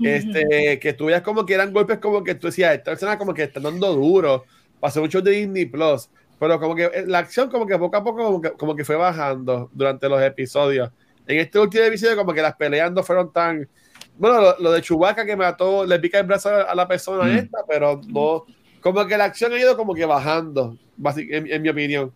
Este, 0.01 0.79
que 0.79 0.93
tú 0.93 1.07
veías 1.07 1.23
como 1.23 1.45
que 1.45 1.55
eran 1.55 1.73
golpes 1.73 1.99
como 1.99 2.23
que 2.23 2.37
tú 2.37 2.47
decías, 2.47 2.73
esta 2.73 2.93
persona 2.93 3.19
como 3.19 3.35
que 3.35 3.43
está 3.43 3.59
dando 3.59 3.93
duro. 3.95 4.45
Pasó 4.79 5.01
mucho 5.01 5.21
de 5.21 5.33
Disney 5.33 5.67
Plus. 5.67 6.09
Pero 6.39 6.61
como 6.61 6.75
que 6.75 6.85
eh, 6.85 7.05
la 7.07 7.19
acción 7.19 7.51
como 7.51 7.67
que 7.67 7.77
poco 7.79 7.97
a 7.97 8.05
poco 8.05 8.25
como 8.25 8.41
que, 8.41 8.51
como 8.53 8.77
que 8.77 8.85
fue 8.85 8.97
bajando 8.97 9.71
durante 9.73 10.09
los 10.09 10.23
episodios. 10.23 10.91
En 11.27 11.39
este 11.39 11.59
último 11.59 11.85
episodio 11.85 12.17
como 12.17 12.33
que 12.33 12.41
las 12.43 12.55
peleas 12.57 12.91
no 12.93 13.03
fueron 13.03 13.33
tan... 13.33 13.69
Bueno, 14.17 14.41
lo, 14.41 14.57
lo 14.59 14.73
de 14.73 14.81
Chewbacca 14.83 15.25
que 15.27 15.37
mató, 15.37 15.85
le 15.85 15.99
pica 15.99 16.19
el 16.21 16.27
brazo 16.27 16.49
a 16.49 16.75
la 16.75 16.87
persona 16.89 17.25
Mm. 17.25 17.37
esta, 17.39 17.59
pero 17.69 18.01
no... 18.09 18.45
Como 18.81 19.05
que 19.07 19.17
la 19.19 19.25
acción 19.25 19.53
ha 19.53 19.59
ido 19.59 19.77
como 19.77 19.93
que 19.95 20.05
bajando, 20.07 20.77
en, 21.17 21.53
en 21.53 21.63
mi 21.63 21.69
opinión. 21.69 22.13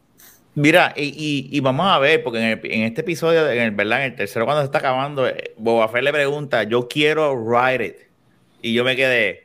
Mira, 0.55 0.93
y, 0.97 1.03
y- 1.07 1.49
y 1.57 1.61
vamos 1.61 1.87
a 1.87 1.99
ver, 1.99 2.23
porque 2.23 2.39
en, 2.39 2.45
el- 2.59 2.61
en 2.73 2.83
este 2.83 3.01
episodio, 3.01 3.51
en 3.51 3.59
el, 3.63 3.71
¿verdad? 3.73 4.05
En 4.05 4.13
el 4.13 4.17
tercero, 4.17 4.45
cuando 4.45 4.63
se 4.63 4.67
está 4.67 4.79
acabando, 4.79 5.27
eh, 5.27 5.55
Boba 5.57 5.89
Fett 5.89 6.03
le 6.05 6.13
pregunta, 6.13 6.63
yo 6.63 6.87
quiero 6.89 7.35
ride 7.35 7.85
it. 7.87 7.97
Y 8.63 8.73
yo 8.75 8.85
me 8.85 8.95
quedé, 8.95 9.45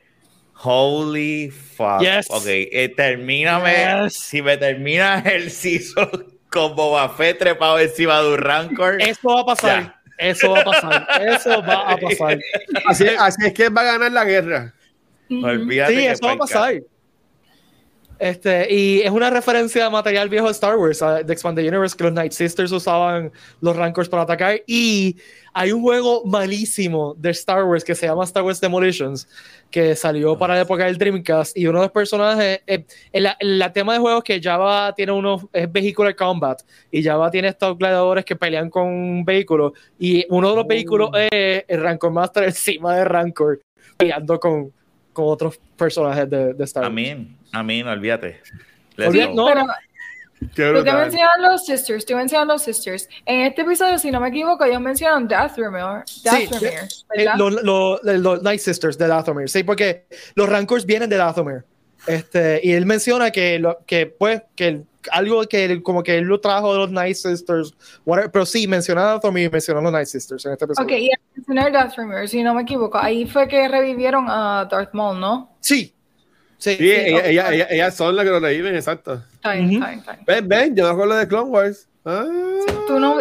holy 0.60 1.50
fuck. 1.50 2.00
Yes. 2.00 2.26
Ok, 2.30 2.44
eh, 2.46 2.92
termíname, 2.96 4.02
Yes. 4.04 4.14
si 4.14 4.42
me 4.42 4.56
terminas 4.56 5.24
el 5.26 5.50
season 5.50 6.26
con 6.50 6.74
Boba 6.74 7.08
Fett 7.10 7.38
trepado 7.38 7.78
encima 7.78 8.20
de 8.22 8.32
un 8.32 8.38
Rancor. 8.38 9.00
Eso 9.00 9.28
va 9.34 9.40
a 9.40 9.44
pasar. 9.46 9.82
Ya. 9.82 9.94
Eso 10.18 10.50
va 10.50 10.60
a 10.60 10.64
pasar. 10.64 11.06
Eso 11.22 11.62
va 11.62 11.92
a 11.92 11.96
pasar. 11.96 12.38
Así, 12.86 13.06
así 13.18 13.46
es 13.46 13.52
que 13.52 13.68
va 13.68 13.82
a 13.82 13.84
ganar 13.84 14.10
la 14.12 14.24
guerra. 14.24 14.74
Olvídate 15.30 15.94
Sí, 15.94 16.06
eso 16.06 16.26
va 16.26 16.32
a 16.32 16.36
pasar. 16.38 16.74
Este, 18.18 18.72
y 18.72 19.00
es 19.02 19.10
una 19.10 19.30
referencia 19.30 19.86
a 19.86 19.90
material 19.90 20.28
viejo 20.28 20.46
de 20.46 20.52
Star 20.52 20.76
Wars, 20.76 20.98
de 21.24 21.32
Expanded 21.32 21.66
Universe, 21.66 21.96
que 21.96 22.04
los 22.04 22.12
Night 22.12 22.32
Sisters 22.32 22.72
usaban 22.72 23.30
los 23.60 23.76
Rancors 23.76 24.08
para 24.08 24.22
atacar. 24.24 24.60
Y 24.66 25.16
hay 25.54 25.70
un 25.72 25.82
juego 25.82 26.24
malísimo 26.24 27.14
de 27.16 27.30
Star 27.30 27.64
Wars 27.64 27.84
que 27.84 27.94
se 27.94 28.06
llama 28.06 28.24
Star 28.24 28.42
Wars 28.42 28.60
Demolitions, 28.60 29.28
que 29.70 29.94
salió 29.94 30.36
para 30.36 30.54
la 30.54 30.62
época 30.62 30.84
del 30.86 30.98
Dreamcast. 30.98 31.56
Y 31.56 31.66
uno 31.68 31.78
de 31.78 31.84
los 31.86 31.92
personajes, 31.92 32.60
eh, 32.66 32.84
el, 33.12 33.28
el 33.38 33.64
tema 33.72 33.92
de 33.92 33.98
juegos 34.00 34.24
que 34.24 34.40
Java 34.42 34.92
tiene 34.96 35.12
unos, 35.12 35.46
es 35.52 35.70
Vehicular 35.70 36.16
Combat, 36.16 36.60
y 36.90 37.02
Java 37.04 37.30
tiene 37.30 37.48
estos 37.48 37.78
gladiadores 37.78 38.24
que 38.24 38.34
pelean 38.34 38.68
con 38.68 38.86
un 38.88 39.24
vehículo. 39.24 39.74
Y 39.98 40.26
uno 40.28 40.50
de 40.50 40.56
los 40.56 40.64
Oh. 40.64 40.68
vehículos 40.68 41.10
es 41.30 41.64
el 41.68 41.80
Rancor 41.82 42.10
Master 42.10 42.42
encima 42.48 42.96
de 42.96 43.04
Rancor, 43.04 43.60
peleando 43.96 44.40
con, 44.40 44.72
con 45.12 45.26
otros 45.28 45.60
personajes 45.76 46.28
de, 46.28 46.52
de 46.54 46.64
Star 46.64 46.82
Wars. 46.82 46.90
Amén, 46.92 47.37
amén, 47.52 47.86
olvídate. 47.86 48.40
Let's 48.96 49.08
Olvídate, 49.10 49.34
no, 49.34 49.46
pero 49.46 49.66
Tú 50.40 50.46
te 50.54 50.70
brutal. 50.70 50.98
mencionan 51.00 51.42
los 51.42 51.66
sisters, 51.66 52.06
tú 52.06 52.14
mencionas 52.14 52.46
los 52.46 52.62
sisters. 52.62 53.08
En 53.26 53.40
este 53.40 53.62
episodio, 53.62 53.98
si 53.98 54.10
no 54.12 54.20
me 54.20 54.28
equivoco, 54.28 54.64
ellos 54.64 54.80
mencionan 54.80 55.26
Dathomir, 55.26 55.80
Dathomir, 56.22 56.68
Eh, 56.68 56.88
¿verdad? 57.16 57.34
Los 57.36 57.62
lo, 57.64 57.98
los 58.04 58.42
Night 58.44 58.60
Sisters 58.60 58.96
de 58.96 59.08
Dathomir, 59.08 59.48
sí, 59.48 59.64
porque 59.64 60.06
los 60.36 60.48
Rancors 60.48 60.86
vienen 60.86 61.10
de 61.10 61.16
Dathomir. 61.16 61.64
Este, 62.06 62.60
y 62.62 62.70
él 62.72 62.86
menciona 62.86 63.32
que, 63.32 63.58
lo, 63.58 63.78
que 63.84 64.06
pues, 64.06 64.42
que 64.54 64.68
el- 64.68 64.86
algo 65.10 65.42
que 65.44 65.64
él- 65.64 65.82
como 65.82 66.04
que 66.04 66.18
él 66.18 66.24
lo 66.24 66.38
trajo 66.40 66.72
de 66.72 66.78
los 66.78 66.90
Night 66.92 67.16
Sisters, 67.16 67.74
whatever, 68.06 68.30
pero 68.30 68.46
sí, 68.46 68.68
menciona 68.68 69.02
a 69.02 69.12
Dathomir 69.14 69.46
y 69.46 69.50
menciona 69.50 69.80
a 69.80 69.82
los 69.82 69.92
Night 69.92 70.06
Sisters 70.06 70.46
en 70.46 70.52
este 70.52 70.66
episodio. 70.66 70.86
Ok, 70.86 70.92
y 71.00 71.10
al 71.10 71.20
mencionar 71.34 71.72
Dathomir, 71.72 72.28
si 72.28 72.44
no 72.44 72.54
me 72.54 72.62
equivoco, 72.62 72.96
ahí 72.98 73.26
fue 73.26 73.48
que 73.48 73.66
revivieron 73.66 74.26
a 74.28 74.68
Darth 74.70 74.94
Maul, 74.94 75.18
¿no? 75.18 75.56
Sí. 75.60 75.92
Sí. 76.58 76.76
Sí, 76.76 76.90
ella- 76.90 77.24
ella- 77.26 77.52
ella- 77.52 77.66
ellas 77.70 77.94
son 77.96 78.14
las 78.16 78.24
que 78.24 78.30
lo 78.32 78.40
reviven, 78.40 78.74
exacto. 78.74 79.22
Está 79.34 79.52
bien, 79.52 79.66
Ujú. 79.66 79.74
está 79.76 79.86
bien, 79.88 79.98
está 80.00 80.12
bien. 80.12 80.24
Ven, 80.26 80.48
ven, 80.48 80.76
yo 80.76 80.84
me 80.84 80.90
acuerdo 80.90 81.14
de 81.16 81.28
Clone 81.28 81.50
Wars. 81.50 81.88
Ah, 82.04 82.24
Tú 82.86 82.98
no, 82.98 83.18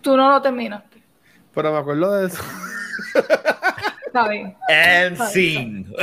tú 0.00 0.16
no 0.16 0.30
lo 0.30 0.42
terminaste. 0.42 1.02
pero 1.54 1.72
me 1.72 1.78
acuerdo 1.78 2.12
de 2.16 2.26
eso. 2.26 2.42
Está 4.06 4.28
bien. 4.28 4.56
And 4.68 5.16
scene. 5.28 5.86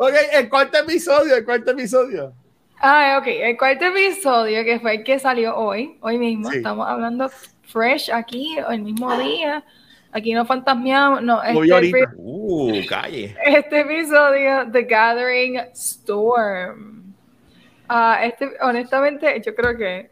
Ok, 0.00 0.12
el 0.32 0.48
cuarto 0.48 0.78
episodio, 0.78 1.34
el 1.36 1.44
cuarto 1.44 1.72
episodio. 1.72 2.32
Ah, 2.80 3.18
ok. 3.20 3.26
El 3.26 3.56
cuarto 3.56 3.86
episodio, 3.86 4.62
que 4.64 4.78
fue 4.78 4.96
el 4.96 5.04
que 5.04 5.18
salió 5.18 5.56
hoy, 5.56 5.98
hoy 6.00 6.18
mismo, 6.18 6.50
Sí. 6.50 6.58
estamos 6.58 6.86
hablando 6.88 7.28
fresh 7.66 8.10
aquí, 8.12 8.56
el 8.70 8.82
mismo 8.82 9.16
día. 9.18 9.64
Aquí 10.12 10.32
no 10.32 10.44
fantasmeamos, 10.46 11.22
no. 11.22 11.42
Este, 11.42 11.72
ahorita. 11.72 11.98
Uh, 12.16 12.86
calle. 12.88 13.36
este 13.44 13.80
episodio, 13.80 14.70
The 14.70 14.82
Gathering 14.82 15.58
Storm. 15.74 17.14
Ah, 17.88 18.20
este, 18.24 18.50
honestamente, 18.60 19.40
yo 19.44 19.54
creo 19.54 19.76
que 19.76 20.10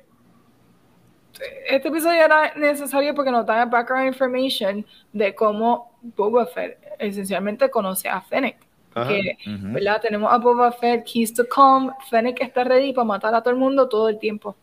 este 1.68 1.88
episodio 1.88 2.24
era 2.24 2.54
necesario 2.56 3.14
porque 3.14 3.30
nos 3.30 3.44
da 3.46 3.64
background 3.64 4.06
information 4.06 4.84
de 5.12 5.34
cómo 5.34 5.92
Boba 6.00 6.46
Fett 6.46 6.78
esencialmente 6.98 7.68
conoce 7.70 8.08
a 8.08 8.20
Fennec. 8.20 8.56
Ajá. 8.94 9.08
Que, 9.08 9.36
Ujú. 9.46 9.72
¿verdad? 9.74 10.00
Tenemos 10.00 10.32
a 10.32 10.38
Boba 10.38 10.72
Fett, 10.72 11.06
he's 11.06 11.32
to 11.34 11.44
come, 11.46 11.90
Fennec 12.08 12.40
está 12.40 12.64
ready 12.64 12.92
para 12.92 13.04
matar 13.04 13.34
a 13.34 13.42
todo 13.42 13.52
el 13.52 13.60
mundo 13.60 13.88
todo 13.88 14.08
el 14.08 14.18
tiempo. 14.18 14.56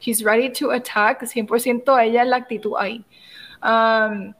He's 0.00 0.22
ready 0.22 0.50
to 0.50 0.70
attack, 0.70 1.22
100% 1.22 1.98
ella 2.02 2.22
es 2.22 2.28
la 2.28 2.36
actitud 2.36 2.74
ahí. 2.78 3.04
Um, 3.62 4.34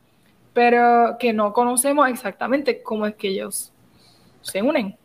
pero 0.59 1.17
que 1.21 1.33
no 1.33 1.53
conocemos 1.53 2.09
exactamente 2.09 2.83
cómo 2.83 3.07
es 3.07 3.15
que 3.15 3.29
ellos 3.29 3.73
se 4.43 4.61
unen. 4.61 4.97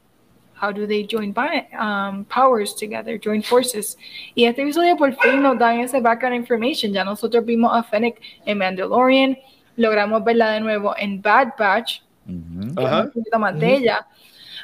How 0.59 0.71
do 0.73 0.87
they 0.87 1.05
join 1.07 1.31
um, 1.79 2.25
powers 2.25 2.75
together, 2.75 3.19
join 3.23 3.43
forces? 3.43 3.95
Y 4.33 4.45
este 4.45 4.63
episodio 4.63 4.97
por 4.97 5.13
fin 5.13 5.43
nos 5.43 5.59
dan 5.59 5.79
ese 5.79 6.01
background 6.01 6.37
information. 6.37 6.91
Ya 6.91 7.03
nosotros 7.03 7.45
vimos 7.45 7.71
a 7.71 7.83
Fennec 7.83 8.19
en 8.47 8.57
Mandalorian, 8.57 9.37
logramos 9.75 10.23
verla 10.23 10.53
de 10.53 10.61
nuevo 10.61 10.95
en 10.97 11.21
Bad 11.21 11.49
Batch, 11.59 12.01
Ujú. 12.27 12.83
Ajá. 12.83 13.03
un 13.03 13.11
poquito 13.11 13.37
más 13.37 13.59
de 13.59 13.75
ella. 13.75 14.07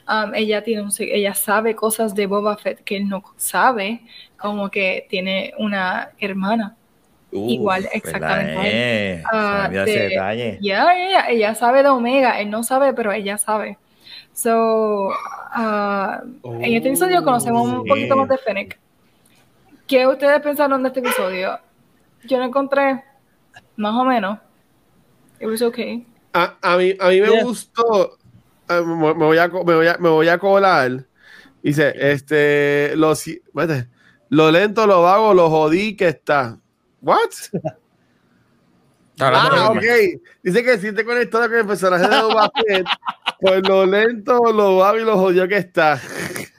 Um, 0.07 0.33
ella 0.33 0.63
tiene 0.63 0.81
un 0.81 0.89
ella 0.97 1.35
sabe 1.35 1.75
cosas 1.75 2.15
de 2.15 2.25
Boba 2.25 2.57
Fett 2.57 2.83
que 2.83 2.97
él 2.97 3.07
no 3.07 3.21
sabe, 3.37 4.01
como 4.39 4.71
que 4.71 5.05
tiene 5.07 5.53
una 5.59 6.09
hermana. 6.19 6.75
Uh, 7.31 7.49
Igual, 7.49 7.83
¿verdad? 7.83 7.95
exactamente. 7.95 8.59
Eh, 8.63 9.23
Ah, 9.31 9.69
ese 9.71 9.91
de- 9.91 10.09
detalle. 10.09 10.57
Ya, 10.61 10.93
ella, 10.97 11.29
ella 11.29 11.55
sabe 11.55 11.83
de 11.83 11.89
Omega, 11.89 12.39
él 12.39 12.49
no 12.49 12.63
sabe, 12.63 12.93
pero 12.93 13.11
ella 13.11 13.37
sabe. 13.37 13.77
So, 14.33 15.11
ah, 15.51 16.21
en 16.43 16.73
este 16.73 16.89
episodio 16.89 17.23
conocemos 17.23 17.67
un 17.67 17.79
Oh, 17.79 17.85
poquito 17.85 18.15
más 18.15 18.29
de 18.29 18.37
Fennec. 18.37 18.79
¿Qué 19.87 20.07
ustedes 20.07 20.39
pensaron 20.41 20.81
de 20.83 20.87
este 20.89 20.99
episodio? 21.01 21.59
Yo 22.23 22.37
lo 22.37 22.45
encontré 22.45 23.03
más 23.75 23.93
o 23.95 24.03
menos. 24.05 24.39
It 25.39 25.47
was 25.47 25.61
okay. 25.61 26.05
A, 26.33 26.57
a 26.61 26.77
mí, 26.77 26.93
a 26.99 27.09
mí 27.09 27.21
me 27.21 27.29
Yeah. 27.29 27.43
gustó. 27.43 28.17
ah, 28.67 28.81
Me, 28.81 29.13
me 29.13 29.25
voy 29.25 29.37
a, 29.37 29.47
me, 29.47 29.61
voy 29.75 29.87
a, 29.87 29.97
me 29.97 30.09
voy 30.09 30.27
a 30.29 30.37
colar. 30.37 31.05
Dice, 31.61 31.93
este, 31.95 32.93
lo, 32.95 33.13
lo 34.29 34.51
lento, 34.51 34.85
lo 34.87 35.01
vago, 35.01 35.33
lo 35.33 35.49
jodí 35.49 35.95
que 35.95 36.07
está. 36.07 36.57
¿What? 37.01 37.29
Ah, 39.21 39.71
ok. 39.71 39.83
Dice 40.43 40.63
que 40.63 40.77
siente 40.77 41.03
conectado 41.03 41.49
con 41.49 41.57
el 41.59 41.65
personaje 41.67 42.07
de 42.07 42.21
Boba 42.21 42.49
Fett 42.65 42.87
por 43.41 43.67
lo 43.67 43.85
lento, 43.85 44.51
lo 44.53 44.77
vago 44.77 44.97
y 44.99 45.03
lo 45.03 45.17
jodido 45.17 45.47
que 45.47 45.57
está. 45.57 45.99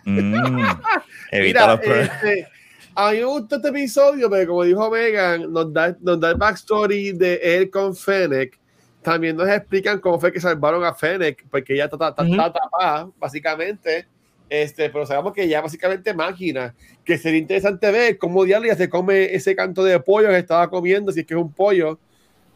Mm, 0.05 0.35
evita 1.33 1.61
Mira, 1.61 1.67
los 1.69 1.81
problemas. 1.81 2.15
este, 2.25 2.49
a 2.95 3.11
mí 3.12 3.19
me 3.19 3.25
gustó 3.25 3.57
este 3.57 3.69
episodio, 3.69 4.29
pero 4.31 4.49
como 4.49 4.65
dijo 4.65 4.91
Megan, 4.91 5.51
nos 5.53 5.73
da, 5.73 5.97
nos 6.01 6.21
da 6.21 6.31
el 6.31 6.37
backstory 6.37 7.12
de 7.12 7.35
él 7.43 7.71
con 7.71 7.95
Fennec. 7.95 8.59
También 9.03 9.37
nos 9.37 9.49
explican 9.49 9.99
cómo 10.01 10.19
fue 10.21 10.31
que 10.33 10.41
salvaron 10.41 10.85
a 10.85 10.93
Fennec, 10.95 11.47
porque 11.51 11.75
ella 11.75 11.85
está, 11.85 11.97
está- 12.09 12.23
está 12.27 12.43
Ujú. 12.49 12.53
tapada, 12.53 13.09
básicamente. 13.19 14.07
Este, 14.51 14.90
pero 14.90 15.06
sabemos 15.06 15.32
que 15.32 15.48
ya 15.48 15.60
básicamente 15.60 16.12
máquina. 16.12 16.74
Que 17.05 17.16
sería 17.16 17.39
interesante 17.39 17.90
ver 17.90 18.18
cómo 18.18 18.44
diablos 18.44 18.72
ya 18.72 18.77
se 18.77 18.90
come 18.90 19.32
ese 19.35 19.55
canto 19.55 19.85
de 19.85 19.98
pollo 20.01 20.28
que 20.28 20.39
estaba 20.39 20.68
comiendo, 20.68 21.12
si 21.12 21.20
es 21.20 21.27
que 21.27 21.35
es 21.35 21.40
un 21.40 21.52
pollo, 21.52 21.98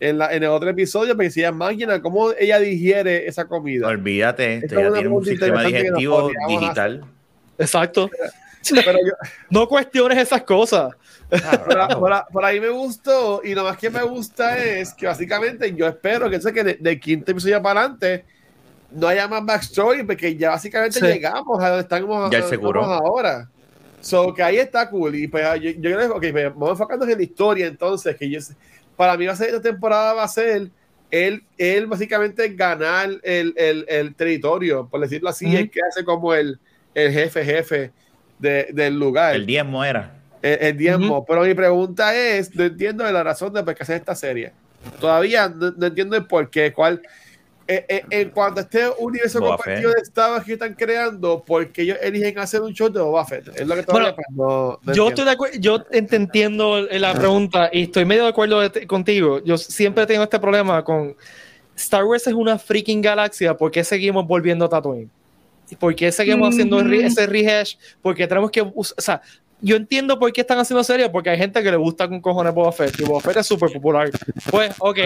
en, 0.01 0.19
la, 0.19 0.35
en 0.35 0.43
el 0.43 0.49
otro 0.51 0.69
episodio, 0.69 1.15
porque 1.15 1.31
si 1.31 1.41
ella 1.41 1.51
es 1.51 1.55
máquina, 1.55 2.03
cómo 2.03 2.33
ella 2.33 2.59
digiere 2.59 3.27
esa 3.29 3.47
comida. 3.47 3.87
Olvídate, 3.87 4.57
esto 4.57 4.79
una 4.79 4.93
tiene 4.93 5.09
un 5.09 5.25
sistema 5.25 5.63
digestivo 5.63 6.31
digital. 6.49 7.05
Exacto. 7.59 8.11
Pero 8.71 8.99
yo, 8.99 9.13
No 9.51 9.69
cuestiones 9.69 10.19
esas 10.19 10.43
cosas. 10.43 10.95
por, 11.99 12.25
por 12.33 12.45
ahí 12.45 12.61
me 12.61 12.71
gustó 12.71 13.41
y 13.45 13.55
lo 13.55 13.65
más 13.65 13.77
que 13.77 13.91
me 13.91 14.03
gusta 14.03 14.59
es 14.59 14.95
que 14.95 15.07
básicamente 15.07 15.75
yo 15.75 15.87
espero 15.87 16.29
que, 16.31 16.39
que 16.39 16.65
de, 16.65 16.75
de 16.81 17.01
quinto 17.01 17.33
episodio 17.33 17.63
para 17.63 17.81
adelante 17.81 18.25
no 18.95 19.09
haya 19.09 19.27
más 19.29 19.45
backstory 19.45 20.03
porque 20.05 20.37
ya 20.37 20.51
básicamente 20.51 21.01
Sí. 21.01 21.07
llegamos 21.07 21.63
a 21.63 21.69
donde 21.69 21.83
estamos, 21.83 22.31
Ya 22.31 22.39
a 22.39 22.41
él 22.41 22.43
donde 22.43 22.57
se 22.57 22.59
curó. 22.59 22.81
estamos 22.83 23.01
ahora. 23.03 23.49
So 24.01 24.35
que 24.35 24.43
ahí 24.43 24.59
está 24.59 24.89
cool 24.91 25.15
y 25.15 25.29
pues 25.29 25.45
yo, 25.61 25.71
yo 25.71 25.97
creo 25.97 26.21
que 26.21 26.33
me 26.33 26.45
vamos 26.49 26.71
enfocando 26.71 27.07
en 27.07 27.17
la 27.17 27.23
historia 27.23 27.67
entonces 27.67 28.15
que 28.17 28.29
yo 28.29 28.39
para 28.97 29.17
mí 29.17 29.25
va 29.27 29.33
a 29.33 29.37
ser 29.37 29.49
esta 29.49 29.63
temporada 29.63 30.13
va 30.13 30.25
a 30.25 30.29
ser 30.29 30.69
él, 31.11 31.43
él 31.57 31.87
básicamente 31.87 32.49
ganar 32.51 33.09
el, 33.23 33.55
el, 33.57 33.87
el 33.89 34.15
territorio 34.15 34.87
por 34.91 35.01
decirlo 35.01 35.31
así 35.31 35.47
Ujú. 35.47 35.57
es 35.57 35.71
que 35.71 35.81
hace 35.89 36.05
como 36.05 36.35
el, 36.35 36.59
el 36.95 37.13
jefe 37.13 37.45
jefe 37.45 37.93
de- 38.39 38.69
del 38.73 38.99
lugar 38.99 39.37
El 39.37 39.47
diezmo 39.47 39.83
era. 39.85 40.13
el, 40.43 40.59
el 40.61 40.77
diezmo. 40.77 41.25
Pero 41.25 41.43
mi 41.43 41.55
pregunta 41.55 42.15
es, 42.15 42.55
no 42.55 42.65
entiendo 42.65 43.05
de 43.05 43.13
la 43.13 43.23
razón 43.23 43.55
de 43.55 43.63
por 43.63 43.75
qué 43.75 43.85
hacer 43.85 43.97
esta 43.97 44.15
serie. 44.15 44.53
Todavía 45.01 45.49
no, 45.49 45.71
no 45.71 45.87
entiendo 45.87 46.15
el 46.17 46.27
por 46.27 46.51
qué, 46.51 46.73
cuál. 46.75 47.01
Eh, 47.67 47.85
eh, 47.89 48.05
en 48.11 48.31
cuanto 48.31 48.61
a 48.61 48.63
este 48.65 48.89
universo 48.99 49.41
Boba 49.41 49.57
compartido 49.57 49.91
de 49.91 50.01
Star 50.03 50.33
Wars 50.33 50.45
que 50.45 50.53
están 50.55 50.75
creando, 50.75 51.43
¿por 51.43 51.71
qué 51.73 51.83
ellos 51.83 51.99
eligen 52.03 52.39
hacer 52.39 52.61
un 52.61 52.73
show 52.75 52.89
de 52.91 53.01
Boba 53.01 53.25
Fett? 53.25 53.49
Es 53.49 53.67
lo 53.67 53.75
que 53.75 53.83
Bueno, 53.91 54.15
no, 54.31 54.79
no 54.83 54.93
Yo 54.95 55.09
entiendo. 55.09 55.09
estoy 55.09 55.25
de 55.25 55.31
acuerdo, 55.31 55.57
yo 55.59 55.83
te 55.83 56.17
entiendo 56.17 56.81
la 56.83 57.15
pregunta 57.15 57.71
y 57.73 57.85
estoy 57.85 58.05
medio 58.05 58.25
de 58.25 58.29
acuerdo 58.29 58.61
de- 58.61 58.87
contigo. 58.87 59.43
Yo 59.45 59.57
siempre 59.57 60.07
tengo 60.07 60.23
este 60.25 60.39
problema 60.39 60.85
con 60.85 61.17
Star 61.77 62.05
Wars 62.05 62.27
es 62.27 62.35
una 62.35 62.59
freaking 62.59 63.01
galaxia, 63.03 63.57
¿por 63.57 63.71
qué 63.71 63.83
seguimos 63.83 64.27
volviendo 64.27 64.67
a 64.67 64.69
Tatooine? 64.69 65.11
¿Por 65.79 65.95
qué 65.97 66.13
seguimos 66.13 66.51
haciendo 66.51 66.79
ese 66.81 67.27
rehash? 67.27 67.77
Porque 68.03 68.27
tenemos 68.27 68.51
que, 68.51 68.61
o 68.61 68.85
sea, 68.85 69.23
yo 69.61 69.77
entiendo 69.77 70.19
por 70.19 70.33
qué 70.33 70.43
están 70.43 70.59
haciendo 70.59 70.85
serie, 70.85 71.09
porque 71.09 71.31
hay 71.31 71.39
gente 71.39 71.63
que 71.63 71.71
le 71.71 71.77
gusta 71.77 72.09
con 72.09 72.21
cojones 72.21 72.53
Boba 72.55 72.73
Fett, 72.73 72.99
y 73.01 73.05
Boba 73.05 73.21
Fett 73.21 73.39
es 73.39 73.47
súper 73.47 73.73
popular. 73.73 74.11
Pues, 74.51 74.75
ok, 74.79 74.99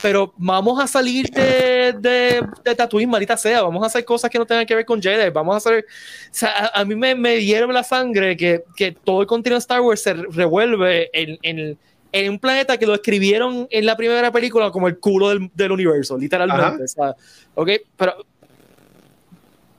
pero 0.00 0.32
vamos 0.36 0.82
a 0.82 0.86
salir 0.86 1.28
de, 1.30 1.94
de, 1.98 2.42
de 2.64 2.74
Tatooine, 2.74 3.10
maldita 3.10 3.36
sea, 3.36 3.62
vamos 3.62 3.82
a 3.82 3.86
hacer 3.86 4.04
cosas 4.04 4.30
que 4.30 4.38
no 4.38 4.46
tengan 4.46 4.66
que 4.66 4.74
ver 4.74 4.84
con 4.84 5.00
Jedi, 5.00 5.30
vamos 5.30 5.54
a 5.54 5.58
hacer, 5.58 5.84
o 5.84 6.28
sea, 6.30 6.50
a, 6.50 6.80
a 6.80 6.84
mí 6.84 6.94
me, 6.96 7.14
me 7.14 7.44
hierve 7.44 7.72
la 7.72 7.84
sangre 7.84 8.36
que, 8.36 8.64
que 8.76 8.92
todo 8.92 9.20
el 9.20 9.26
contenido 9.26 9.56
de 9.56 9.60
Star 9.60 9.80
Wars 9.80 10.02
se 10.02 10.14
revuelve 10.14 11.10
en, 11.12 11.38
en, 11.42 11.78
en 12.12 12.30
un 12.30 12.38
planeta 12.38 12.76
que 12.76 12.86
lo 12.86 12.94
escribieron 12.94 13.66
en 13.70 13.86
la 13.86 13.96
primera 13.96 14.30
película 14.30 14.70
como 14.70 14.88
el 14.88 14.98
culo 14.98 15.30
del, 15.30 15.50
del 15.54 15.72
universo, 15.72 16.18
literalmente. 16.18 16.84
o 16.84 16.88
sea, 16.88 17.14
ok, 17.54 17.70
pero 17.96 18.16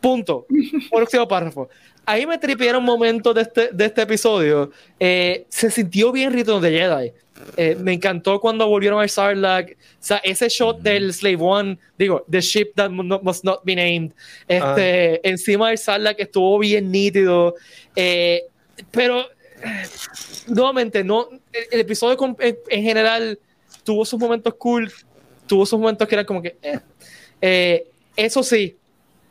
punto. 0.01 0.45
Próximo 0.91 1.27
párrafo. 1.27 1.69
Ahí 2.05 2.25
me 2.25 2.37
tripearon 2.37 2.83
momentos 2.83 3.33
de 3.33 3.41
este, 3.41 3.69
de 3.71 3.85
este 3.85 4.01
episodio. 4.01 4.71
Eh, 4.99 5.45
se 5.49 5.71
sintió 5.71 6.11
bien 6.11 6.33
Return 6.33 6.57
of 6.57 6.63
the 6.63 6.71
Jedi. 6.71 7.13
Eh, 7.57 7.75
me 7.79 7.93
encantó 7.93 8.39
cuando 8.39 8.67
volvieron 8.67 9.01
al 9.01 9.09
Sarlacc. 9.09 9.71
O 9.71 9.75
sea, 9.99 10.17
ese 10.17 10.49
shot 10.49 10.79
del 10.81 11.13
Slave 11.13 11.37
One, 11.39 11.77
digo, 11.97 12.25
the 12.29 12.41
ship 12.41 12.73
that 12.75 12.89
must 12.89 13.43
not 13.43 13.61
be 13.63 13.75
named, 13.75 14.11
este, 14.47 15.27
encima 15.27 15.69
del 15.69 15.77
Sarlacc 15.77 16.19
estuvo 16.19 16.59
bien 16.59 16.91
nítido. 16.91 17.55
Eh, 17.95 18.43
pero, 18.91 19.25
nuevamente, 20.47 21.03
no, 21.03 21.29
el, 21.51 21.65
el 21.71 21.79
episodio 21.79 22.17
con- 22.17 22.35
en, 22.39 22.57
en 22.69 22.83
general 22.83 23.39
tuvo 23.83 24.03
sus 24.05 24.19
momentos 24.19 24.53
cool, 24.55 24.91
tuvo 25.47 25.65
sus 25.65 25.79
momentos 25.79 26.07
que 26.07 26.15
eran 26.15 26.25
como 26.25 26.41
que, 26.41 26.57
eh. 26.61 26.79
Eh, 27.41 27.87
eso 28.15 28.43
sí, 28.43 28.77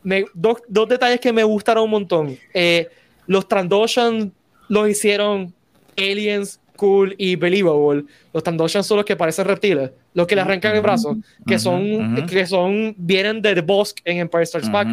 me, 0.02 0.24
dos, 0.34 0.58
dos 0.68 0.88
detalles 0.88 1.20
que 1.20 1.32
me 1.32 1.44
gustaron 1.44 1.84
un 1.84 1.90
montón. 1.90 2.38
Eh, 2.54 2.88
los 3.26 3.46
Trandoshan 3.48 4.32
los 4.68 4.88
hicieron 4.88 5.52
aliens 5.96 6.58
cool 6.76 7.14
y 7.18 7.36
believable. 7.36 8.04
Los 8.32 8.42
Trandoshan 8.42 8.82
son 8.82 8.96
los 8.98 9.06
que 9.06 9.14
parecen 9.16 9.44
reptiles, 9.44 9.90
los 10.14 10.26
que 10.26 10.34
le 10.34 10.40
arrancan 10.40 10.74
el 10.74 10.82
brazo, 10.82 11.16
que 11.46 11.58
son, 11.58 12.26
que 12.26 12.46
son, 12.46 12.94
vienen 12.98 13.40
de 13.42 13.54
The 13.54 13.60
Bosk 13.60 13.98
en 14.04 14.18
Empire 14.18 14.46
Strikes 14.46 14.70
Back. 14.70 14.88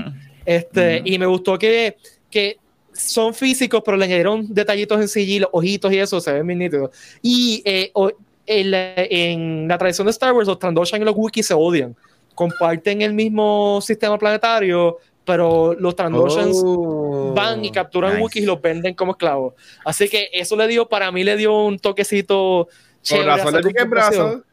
Este. 0.46 1.02
Y 1.06 1.18
me 1.18 1.26
gustó 1.26 1.58
que, 1.58 1.98
que 2.30 2.58
son 2.94 3.34
físicos, 3.34 3.82
pero 3.84 3.98
le 3.98 4.06
añadieron 4.06 4.54
detallitos 4.54 5.00
en 5.02 5.08
CG, 5.08 5.40
los 5.42 5.50
ojitos 5.54 5.92
y 5.94 5.98
eso 5.98 6.20
se 6.20 6.34
ven 6.34 6.46
bien 6.46 6.60
nítidos. 6.60 6.92
Y 7.22 7.62
eh, 7.66 7.92
o- 7.94 8.12
en, 8.46 8.72
la, 8.72 8.94
en 8.98 9.68
la 9.68 9.78
tradición 9.78 10.06
de 10.06 10.12
Star 10.12 10.34
Wars, 10.34 10.48
los 10.48 10.58
Trandoshan 10.60 11.02
y 11.02 11.06
los 11.06 11.16
Wookiees 11.16 11.46
se 11.48 11.54
odian. 11.54 11.96
Comparten 12.40 13.02
el 13.02 13.14
mismo 13.14 13.82
sistema 13.82 14.18
planetario, 14.18 14.98
pero 15.26 15.74
los 15.78 15.94
Trandoshans 15.94 16.56
Oh. 16.64 17.34
van 17.36 17.66
y 17.66 17.70
capturan 17.70 18.12
nice. 18.12 18.22
Wookiees 18.24 18.44
y 18.44 18.48
los 18.48 18.62
venden 18.62 18.94
como 18.94 19.12
esclavos. 19.12 19.56
Así 19.84 20.08
que 20.08 20.30
eso 20.32 20.56
le 20.56 20.66
dio, 20.70 20.88
para 20.88 21.12
mí 21.12 21.26
le 21.26 21.36
dio 21.36 21.54
un 21.66 21.78
toquecito 21.80 22.70
Por 22.70 22.74
chévere 23.04 23.84
brazo. 23.84 24.44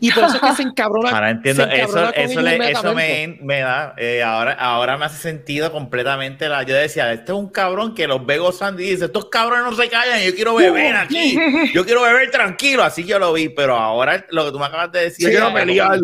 Y 0.00 0.10
por 0.10 0.24
eso 0.24 0.36
es 0.36 0.40
que 0.40 0.52
se 0.54 0.62
encabrona. 0.62 1.10
Ahora 1.14 1.30
entiendo, 1.30 1.64
eso, 1.64 2.08
eso, 2.14 2.40
le- 2.40 2.70
eso 2.70 2.94
me, 2.94 3.38
me 3.42 3.60
da, 3.60 3.94
eh, 3.98 4.22
ahora, 4.22 4.52
ahora 4.54 4.96
me 4.96 5.04
hace 5.04 5.18
sentido 5.18 5.70
completamente. 5.70 6.48
La, 6.48 6.62
yo 6.62 6.74
decía, 6.74 7.12
este 7.12 7.32
es 7.32 7.38
un 7.38 7.48
cabrón 7.50 7.94
que 7.94 8.06
los 8.06 8.24
ve 8.24 8.38
gozando 8.38 8.80
y 8.80 8.90
dice, 8.90 9.04
estos 9.06 9.26
cabrones 9.26 9.66
no 9.70 9.76
se 9.76 9.90
callan, 9.90 10.22
yo 10.22 10.34
quiero 10.34 10.54
beber 10.54 10.96
aquí, 10.96 11.36
yo 11.74 11.84
quiero 11.84 12.00
beber 12.02 12.30
tranquilo, 12.30 12.82
así 12.82 13.04
yo 13.04 13.18
lo 13.18 13.34
vi, 13.34 13.50
pero 13.50 13.76
ahora 13.76 14.24
lo 14.30 14.46
que 14.46 14.52
tú 14.52 14.58
me 14.58 14.64
acabas 14.64 14.92
de 14.92 15.00
decir, 15.02 15.26
Yo 15.26 15.30
quiero 15.30 15.52
pelear. 15.52 16.00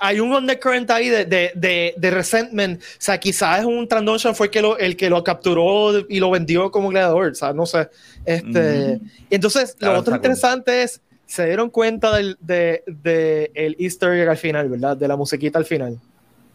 Hay 0.00 0.20
un 0.20 0.32
undercurrent 0.32 0.90
ahí 0.90 1.08
de, 1.08 1.24
de, 1.24 1.52
de, 1.54 1.94
de 1.96 2.10
resentment. 2.10 2.80
O 2.80 2.84
sea, 2.98 3.18
quizás 3.18 3.64
un 3.64 3.86
Trandoshan 3.88 4.34
fue 4.34 4.46
el 4.46 4.50
que, 4.50 4.62
lo, 4.62 4.78
el 4.78 4.96
que 4.96 5.10
lo 5.10 5.22
capturó 5.24 5.98
y 6.08 6.18
lo 6.20 6.30
vendió 6.30 6.70
como 6.70 6.88
gladiador. 6.88 7.28
O 7.32 7.34
sea, 7.34 7.52
no 7.52 7.66
sé. 7.66 7.88
Este, 8.24 8.96
Ujú. 8.96 9.06
Entonces, 9.30 9.74
Claro, 9.78 9.94
lo 9.94 10.00
otro 10.00 10.14
está 10.14 10.18
cool. 10.20 10.32
interesante 10.32 10.82
es, 10.82 11.00
se 11.26 11.46
dieron 11.46 11.70
cuenta 11.70 12.16
del 12.16 12.36
de, 12.40 12.82
de 12.86 13.50
el 13.54 13.76
easter 13.78 14.12
egg 14.12 14.28
al 14.28 14.36
final, 14.36 14.68
¿verdad? 14.68 14.96
De 14.96 15.08
la 15.08 15.16
musiquita 15.16 15.58
al 15.58 15.64
final. 15.64 15.98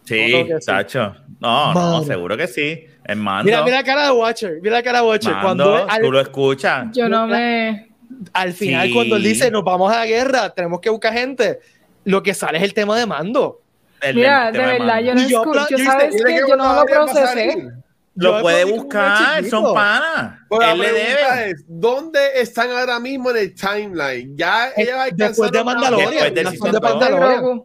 Sí. 0.04 0.46
Tacho. 0.66 1.14
No, 1.40 1.68
no, 1.68 1.74
Mano. 1.74 2.04
seguro 2.04 2.36
que 2.36 2.46
sí. 2.48 2.84
El 3.04 3.16
mando. 3.16 3.44
Mira, 3.44 3.62
mira 3.64 3.76
la 3.78 3.84
cara 3.84 4.04
de 4.06 4.10
Watcher. 4.12 4.58
Mira 4.62 4.76
la 4.76 4.82
cara 4.82 5.00
de 5.00 5.06
Watcher. 5.06 5.32
mando, 5.34 5.64
Cuando 5.64 5.90
al, 5.90 6.02
tú 6.02 6.10
lo 6.12 6.20
escuchas. 6.20 6.86
Yo 6.92 7.08
no 7.08 7.26
me. 7.26 7.88
al 8.32 8.52
final, 8.52 8.88
Sí. 8.88 8.94
cuando 8.94 9.16
él 9.16 9.22
dice, 9.22 9.50
nos 9.50 9.62
vamos 9.64 9.92
a 9.92 9.98
la 9.98 10.06
guerra, 10.06 10.50
tenemos 10.50 10.80
que 10.80 10.90
buscar 10.90 11.12
gente, 11.12 11.60
lo 12.04 12.22
que 12.22 12.34
sale 12.34 12.58
es 12.58 12.64
el 12.64 12.74
tema 12.74 12.98
de 12.98 13.06
mando. 13.06 13.60
El- 14.00 14.16
Mira, 14.16 14.50
de 14.50 14.58
verdad, 14.58 15.00
yo 15.00 15.14
no 15.14 15.28
yo 15.28 15.42
escucho. 15.42 15.66
yo 15.70 15.78
¿Sabes 15.84 16.22
que 16.24 16.40
Yo 16.48 16.56
no 16.56 16.74
lo 16.74 16.84
procesé. 16.84 17.68
Lo 18.14 18.36
Yo 18.36 18.42
puede 18.42 18.64
buscar, 18.66 19.42
son 19.46 19.72
panas. 19.72 20.38
Pero 20.50 20.60
la 20.60 20.74
pregunta 20.74 21.46
es, 21.46 21.64
¿dónde 21.66 22.20
están 22.36 22.70
ahora 22.70 23.00
mismo 23.00 23.30
en 23.30 23.36
el 23.38 23.54
timeline? 23.54 24.36
Ya 24.36 24.68
Eh, 24.68 24.72
ellos 24.82 24.96
después 25.14 25.50
de 25.50 25.64
Mandalorian. 25.64 26.34
Después 26.34 26.72
de. 26.72 26.80
Mandalorian. 26.80 27.62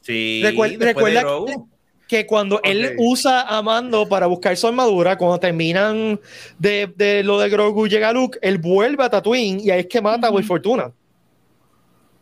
Sí, 0.00 0.40
Recuer- 0.44 0.78
después 0.78 0.78
de 0.78 0.84
recuerda 0.86 1.20
Grogu. 1.22 1.68
que 2.06 2.26
cuando 2.26 2.60
él 2.62 2.94
usa 2.98 3.42
a 3.42 3.60
Mando 3.60 4.08
para 4.08 4.26
buscar 4.26 4.56
su 4.56 4.68
armadura, 4.68 5.18
cuando 5.18 5.40
terminan 5.40 6.20
de, 6.58 6.92
de 6.96 7.24
lo 7.24 7.40
de 7.40 7.48
Grogu 7.48 7.88
llega 7.88 8.12
Luke, 8.12 8.38
él 8.40 8.58
vuelve 8.58 9.02
a 9.02 9.10
Tatooine 9.10 9.58
y 9.60 9.70
ahí 9.70 9.80
es 9.80 9.86
que 9.86 10.00
mata 10.00 10.28
a 10.28 10.30
Will 10.30 10.44
Fortuna. 10.44 10.92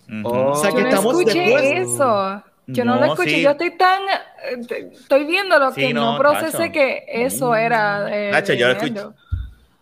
Ujú. 0.08 0.28
Oh. 0.28 0.50
O 0.52 0.56
sea, 0.56 0.70
que 0.70 0.76
Yo 0.76 0.82
no 0.82 0.88
estamos 0.88 1.18
escuché 1.20 1.40
después. 1.40 1.64
eso. 1.64 2.42
Yo 2.68 2.84
no, 2.84 2.94
lo 2.96 3.00
No, 3.06 3.12
escuché. 3.12 3.30
sí. 3.30 3.42
Yo 3.42 3.50
estoy 3.50 3.70
tan. 3.76 4.02
eh, 4.02 4.90
Estoy 4.92 5.24
viendo 5.24 5.58
lo 5.58 5.72
Sí, 5.72 5.80
que 5.82 5.94
no, 5.94 6.12
no, 6.14 6.18
procesé 6.18 6.56
tacho. 6.58 6.72
que 6.72 7.04
eso 7.08 7.54
era. 7.54 8.04
de- 8.04 8.30
Tacho, 8.32 8.52
yo 8.54 8.66
lo 8.68 8.72
escuché. 8.74 9.00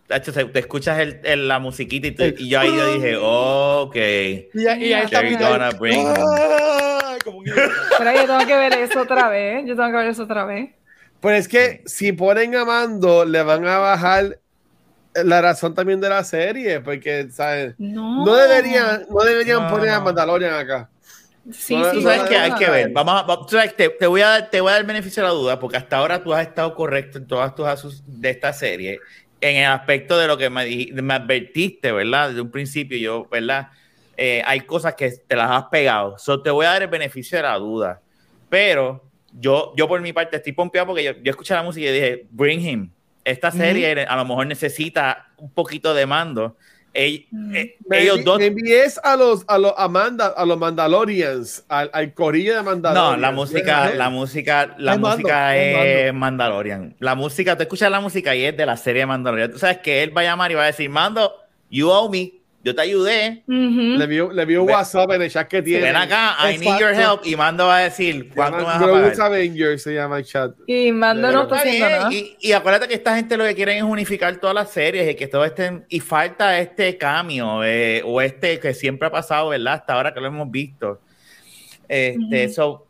Tacho, 0.06 0.32
te 0.32 0.58
escuchas 0.58 0.98
el, 0.98 1.20
el- 1.24 1.48
la 1.48 1.58
musiquita 1.58 2.06
y, 2.08 2.10
tú- 2.12 2.24
y 2.38 2.48
yo 2.50 2.60
ahí 2.60 2.68
yo 2.76 2.94
dije, 2.94 3.16
ok. 3.16 3.96
Y, 3.96 4.66
ahí- 4.66 4.84
y 4.84 4.92
ahí 4.92 5.04
está 5.04 5.22
gonna 5.22 5.70
bring. 5.70 6.04
¡Ah! 6.06 7.16
Como 7.24 7.40
Pero 7.42 8.12
yo 8.14 8.26
tengo 8.26 8.46
que 8.46 8.56
ver 8.56 8.72
eso 8.74 9.00
otra 9.00 9.28
vez. 9.30 9.64
Yo 9.66 9.74
tengo 9.76 9.88
que 9.90 9.96
ver 9.96 10.06
eso 10.08 10.24
otra 10.24 10.44
vez. 10.44 10.70
Pues 11.20 11.40
es 11.40 11.48
que 11.48 11.82
si 11.86 12.12
ponen 12.12 12.54
a 12.54 12.66
Mando, 12.66 13.24
le 13.24 13.42
van 13.42 13.66
a 13.66 13.78
bajar 13.78 14.40
la 15.14 15.40
razón 15.42 15.74
también 15.74 16.00
de 16.00 16.08
la 16.08 16.24
serie, 16.24 16.80
porque, 16.80 17.28
¿sabes? 17.30 17.74
No. 17.78 18.24
No 18.24 18.34
deberían, 18.34 19.06
no 19.08 19.24
deberían 19.24 19.62
No, 19.62 19.68
poner 19.70 19.90
a. 19.90 20.00
Mandalorian 20.00 20.54
acá. 20.54 20.90
Sí, 21.52 21.74
No, 21.76 21.84
sí. 21.90 21.96
Tú 21.96 22.02
sabes 22.02 22.22
no, 22.22 22.28
que 22.28 22.36
hay 22.36 22.54
que 22.54 22.70
ver. 22.70 22.90
Vamos 22.92 23.14
a, 23.14 23.22
va- 23.26 23.38
tú 23.46 23.48
sabes, 23.56 23.76
te, 23.76 23.90
te 23.90 24.06
voy 24.06 24.22
a 24.22 24.28
dar, 24.28 24.50
te 24.50 24.60
voy 24.60 24.70
a 24.70 24.72
dar 24.72 24.80
el 24.80 24.86
beneficio 24.86 25.22
de 25.22 25.28
la 25.28 25.34
duda, 25.34 25.58
porque 25.60 25.76
hasta 25.76 25.98
ahora 25.98 26.22
tú 26.22 26.32
has 26.32 26.46
estado 26.46 26.74
correcto 26.74 27.18
en 27.18 27.26
todas 27.26 27.54
tus 27.54 27.66
asus 27.66 28.02
de 28.06 28.30
esta 28.30 28.52
serie, 28.52 28.98
en 29.40 29.56
el 29.56 29.66
aspecto 29.66 30.18
de 30.18 30.26
lo 30.26 30.38
que 30.38 30.48
me, 30.50 30.64
dij- 30.66 30.92
me 31.02 31.14
advertiste, 31.14 31.92
¿verdad? 31.92 32.28
Desde 32.28 32.40
un 32.40 32.50
principio, 32.50 32.96
yo, 32.98 33.28
¿verdad? 33.30 33.68
Eh, 34.16 34.42
hay 34.46 34.60
cosas 34.62 34.94
que 34.94 35.10
te 35.28 35.36
las 35.36 35.50
has 35.50 35.64
pegado. 35.70 36.16
So, 36.18 36.40
te 36.42 36.50
voy 36.50 36.66
a 36.66 36.70
dar 36.70 36.82
el 36.82 36.88
beneficio 36.88 37.36
de 37.38 37.42
la 37.42 37.56
duda. 37.58 38.00
Pero 38.48 39.10
yo, 39.32 39.72
yo 39.76 39.88
por 39.88 40.00
mi 40.00 40.12
parte 40.12 40.36
estoy 40.36 40.52
pompeado 40.52 40.86
porque 40.88 41.04
yo, 41.04 41.12
yo 41.22 41.30
escuché 41.30 41.54
la 41.54 41.62
música 41.62 41.86
y 41.88 41.92
dije, 41.92 42.26
bring 42.30 42.60
him. 42.60 42.93
Esta 43.24 43.50
serie 43.50 44.04
a 44.06 44.16
lo 44.16 44.24
mejor 44.24 44.46
necesita 44.46 45.28
un 45.38 45.50
poquito 45.50 45.94
de 45.94 46.06
mando. 46.06 46.56
Ell- 46.92 47.26
Mm. 47.32 47.56
eh, 47.56 47.76
Me, 47.88 48.02
ellos 48.02 48.22
dos 48.22 48.40
envíes 48.40 49.00
a 49.02 49.16
los 49.16 49.44
a 49.48 49.58
los 49.58 49.72
a, 49.76 49.88
Manda- 49.88 50.32
a 50.36 50.44
los 50.46 50.56
Mandalorians, 50.58 51.64
al, 51.68 51.90
al 51.92 52.14
corillo 52.14 52.54
de 52.54 52.62
Mandalorian. 52.62 53.14
No, 53.14 53.16
la 53.20 53.32
música, 53.32 53.90
¿Eh? 53.90 53.96
la 53.96 54.10
música, 54.10 54.74
la 54.78 54.92
Es 54.94 55.00
Mando, 55.00 55.16
música 55.16 55.56
es 55.56 56.14
Mandalorian. 56.14 56.94
La 57.00 57.14
música, 57.16 57.56
tú 57.56 57.62
escuchas 57.62 57.90
la 57.90 57.98
música 58.00 58.34
y 58.36 58.44
es 58.44 58.56
de 58.56 58.64
la 58.66 58.76
serie 58.76 59.06
Mandalorian. 59.06 59.50
Tú 59.50 59.58
sabes 59.58 59.78
que 59.78 60.04
él 60.04 60.16
va 60.16 60.20
a 60.20 60.24
llamar 60.24 60.52
y 60.52 60.54
va 60.54 60.62
a 60.62 60.66
decir, 60.66 60.88
Mando, 60.88 61.34
you 61.68 61.88
owe 61.90 62.08
me, 62.08 62.32
yo 62.64 62.74
te 62.74 62.80
ayudé. 62.80 63.44
Le 63.46 64.06
vio, 64.06 64.32
le 64.32 64.46
vio 64.46 64.64
WhatsApp 64.64 65.10
en 65.12 65.22
el 65.22 65.30
chat 65.30 65.46
que 65.46 65.60
tiene. 65.60 65.84
Ven 65.84 65.96
acá, 65.96 66.34
I 66.50 66.56
need 66.56 66.80
your 66.80 66.94
help. 66.94 67.20
Y 67.26 67.36
Mando 67.36 67.66
va 67.66 67.76
a 67.76 67.80
decir, 67.82 68.30
¿cuánto 68.34 68.58
me 68.58 68.64
vas 68.64 68.82
a 68.82 68.90
pagar? 68.90 69.20
Avengers 69.20 69.82
se 69.82 69.92
llama 69.92 70.16
el 70.16 70.24
chat. 70.24 70.52
Y 70.66 70.90
Mando 70.90 71.30
no 71.30 71.46
nada. 71.46 72.10
Y, 72.10 72.38
y 72.40 72.52
acuérdate 72.52 72.88
que 72.88 72.94
esta 72.94 73.14
gente 73.16 73.36
lo 73.36 73.44
que 73.44 73.54
quieren 73.54 73.76
es 73.76 73.82
unificar 73.82 74.34
todas 74.38 74.54
las 74.54 74.70
series 74.70 75.10
y 75.10 75.14
que 75.14 75.26
todo 75.26 75.44
estén 75.44 75.84
y 75.90 76.00
falta 76.00 76.58
este 76.58 76.96
cambio 76.96 77.62
eh, 77.62 78.00
o 78.02 78.22
este 78.22 78.58
que 78.58 78.72
siempre 78.72 79.08
ha 79.08 79.10
pasado, 79.10 79.50
¿verdad? 79.50 79.74
Hasta 79.74 79.92
ahora 79.92 80.14
que 80.14 80.20
lo 80.20 80.28
hemos 80.28 80.50
visto. 80.50 81.02
Este, 81.86 82.46
Ujú. 82.46 82.54
so, 82.54 82.86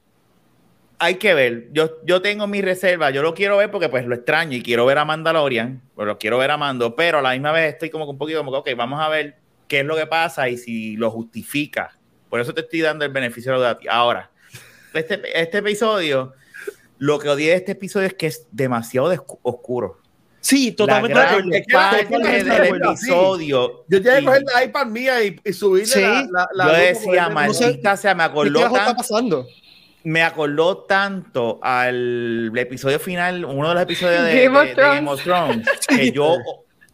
hay 1.01 1.17
que 1.17 1.35
ver. 1.35 1.67
Yo, 1.73 1.99
yo 2.05 2.23
tengo 2.23 2.47
mi 2.47 2.63
reserva. 2.63 3.11
Yo 3.11 3.23
lo 3.23 3.35
quiero 3.35 3.57
ver 3.57 3.73
porque 3.73 3.89
pues 3.89 4.07
lo 4.07 4.15
extraño 4.15 4.57
y 4.57 4.63
quiero 4.63 4.87
ver 4.87 4.99
a 4.99 5.05
Mandalorian, 5.05 5.83
pues 5.97 6.07
lo 6.07 6.17
quiero 6.17 6.39
ver 6.39 6.53
a 6.53 6.57
Mando, 6.57 6.95
pero 6.95 7.19
a 7.19 7.23
la 7.23 7.33
misma 7.33 7.51
vez 7.51 7.73
estoy 7.73 7.91
como 7.91 8.05
que 8.05 8.13
un 8.13 8.19
poquito 8.19 8.39
como 8.39 8.53
que, 8.53 8.71
ok, 8.71 8.79
vamos 8.79 9.01
a 9.01 9.09
ver 9.09 9.43
qué 9.75 9.81
es 9.81 9.87
lo 9.87 9.97
que 9.97 10.07
pasa 10.07 10.49
y 10.49 10.57
si 10.57 10.97
lo 10.97 11.11
justifica. 11.11 11.99
Por 12.31 12.41
eso 12.41 12.55
te 12.55 12.61
estoy 12.63 12.81
dando 12.81 13.05
el 13.05 13.13
beneficio 13.13 13.53
de 13.53 13.59
la. 13.59 13.79
Ahora, 13.91 14.31
este, 14.93 15.21
este 15.41 15.59
episodio, 15.59 16.33
lo 16.99 17.19
que 17.19 17.29
odié 17.29 17.51
de 17.51 17.57
este 17.57 17.73
episodio 17.73 18.07
es 18.07 18.15
que 18.15 18.27
es 18.29 18.47
demasiado 18.53 19.13
descu- 19.13 19.39
oscuro. 19.43 20.01
Sí, 20.41 20.73
totalmente 20.73 21.19
de 21.19 21.25
la 21.25 21.33
gran 21.37 21.51
que- 21.51 21.65
parte 21.73 22.05
totalmente 22.05 22.45
de 22.45 22.51
del 22.51 22.63
acuerdo, 22.65 22.97
sí. 22.97 23.07
episodio. 23.07 23.85
Yo 23.89 24.03
tenía 24.03 24.17
que 24.17 24.23
y 24.23 24.25
coger 24.27 24.43
la 24.55 24.65
iPad 24.65 24.87
mía 24.87 25.25
y, 25.25 25.41
y 25.45 25.53
subirle 25.53 25.87
Sí. 25.87 26.01
la, 26.03 26.27
la, 26.31 26.49
la 26.55 26.67
yo 26.67 26.73
decía, 26.79 27.25
como 27.25 27.29
que- 27.29 27.35
maldita 27.35 27.97
sea, 27.97 28.15
me 28.15 28.23
¿Qué 28.25 28.31
acordó, 28.31 28.61
carajo 28.61 28.77
está 28.77 28.95
pasando? 28.95 29.47
me 30.03 30.23
acordó 30.23 30.79
tanto 30.85 31.59
al 31.63 32.53
episodio 32.57 32.99
final, 33.01 33.45
uno 33.47 33.69
de 33.71 33.75
los 33.75 33.83
episodios 33.85 34.23
de, 34.23 34.45
Game 34.45 34.59
of 34.59 34.65
de- 34.65 34.69
de 34.75 34.75
Game 34.83 35.11
of 35.11 35.23
Thrones, 35.23 35.67
que 35.89 36.13
yo 36.13 36.37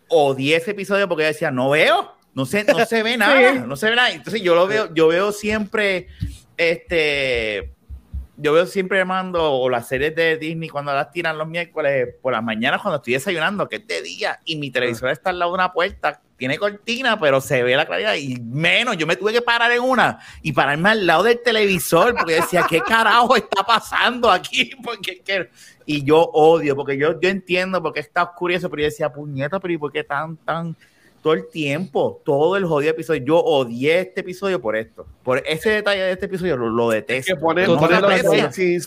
odié 0.08 0.56
ese 0.56 0.70
episodio 0.70 1.08
porque 1.08 1.24
yo 1.24 1.28
decía, 1.28 1.50
no 1.50 1.70
veo, 1.70 2.14
no 2.34 2.46
se, 2.46 2.64
no 2.64 2.84
se 2.84 3.02
ve 3.02 3.16
nada, 3.18 3.54
no 3.54 3.76
se 3.76 3.90
ve 3.90 3.96
nada. 3.96 4.10
Entonces 4.10 4.42
yo 4.42 4.54
lo 4.54 4.66
veo, 4.66 4.92
yo 4.94 5.08
veo 5.08 5.32
siempre, 5.32 6.08
este, 6.56 7.72
yo 8.36 8.52
veo 8.52 8.66
siempre 8.66 9.04
mando 9.04 9.52
o 9.52 9.68
las 9.68 9.88
series 9.88 10.14
de 10.14 10.36
Disney 10.36 10.68
cuando 10.68 10.92
las 10.94 11.10
tiran 11.10 11.36
los 11.36 11.46
miércoles 11.46 12.14
por 12.22 12.32
las 12.32 12.42
mañanas 12.42 12.80
cuando 12.80 12.96
estoy 12.96 13.14
desayunando, 13.14 13.68
que 13.68 13.76
es 13.76 13.86
de 13.86 14.02
día, 14.02 14.40
y 14.44 14.56
mi 14.56 14.70
televisor 14.70 15.10
está 15.10 15.30
al 15.30 15.38
lado 15.38 15.52
de 15.52 15.56
una 15.56 15.72
puerta, 15.72 16.22
tiene 16.36 16.56
cortina, 16.56 17.20
pero 17.20 17.40
se 17.42 17.62
ve 17.62 17.76
la 17.76 17.84
claridad, 17.84 18.14
y 18.14 18.40
menos, 18.40 18.96
yo 18.96 19.06
me 19.06 19.16
tuve 19.16 19.32
que 19.34 19.42
parar 19.42 19.70
en 19.72 19.82
una 19.82 20.20
y 20.40 20.52
pararme 20.52 20.88
al 20.88 21.06
lado 21.06 21.24
del 21.24 21.42
televisor, 21.42 22.14
porque 22.16 22.36
decía, 22.36 22.64
¿qué 22.66 22.80
carajo 22.80 23.36
está 23.36 23.62
pasando 23.62 24.30
aquí? 24.30 24.70
Porque, 24.82 25.22
y 25.84 26.02
yo 26.04 26.18
odio, 26.20 26.76
porque 26.76 26.96
yo, 26.96 27.20
yo 27.20 27.28
entiendo 27.28 27.82
porque 27.82 27.98
está 27.98 28.22
oscuro 28.22 28.52
y 28.52 28.56
eso, 28.56 28.70
pero 28.70 28.82
yo 28.82 28.86
decía, 28.86 29.12
puñeta, 29.12 29.58
pero 29.58 29.74
¿y 29.74 29.78
por 29.78 29.90
qué 29.90 30.04
tan, 30.04 30.36
tan, 30.36 30.76
todo 31.22 31.34
el 31.34 31.48
tiempo, 31.50 32.22
todo 32.24 32.56
el 32.56 32.64
jodido 32.64 32.92
episodio? 32.92 33.22
Yo 33.24 33.36
odié 33.38 34.00
este 34.00 34.20
episodio 34.20 34.60
por 34.60 34.76
esto, 34.76 35.06
por 35.22 35.42
ese 35.46 35.70
detalle 35.70 36.00
de 36.02 36.12
este 36.12 36.26
episodio, 36.26 36.56
lo, 36.56 36.68
lo 36.70 36.90
detesto. 36.90 37.34
que 37.34 37.40
poner, 37.40 37.68
no, 37.68 37.74
se 37.74 37.80
poner 37.80 38.00
los 38.00 38.10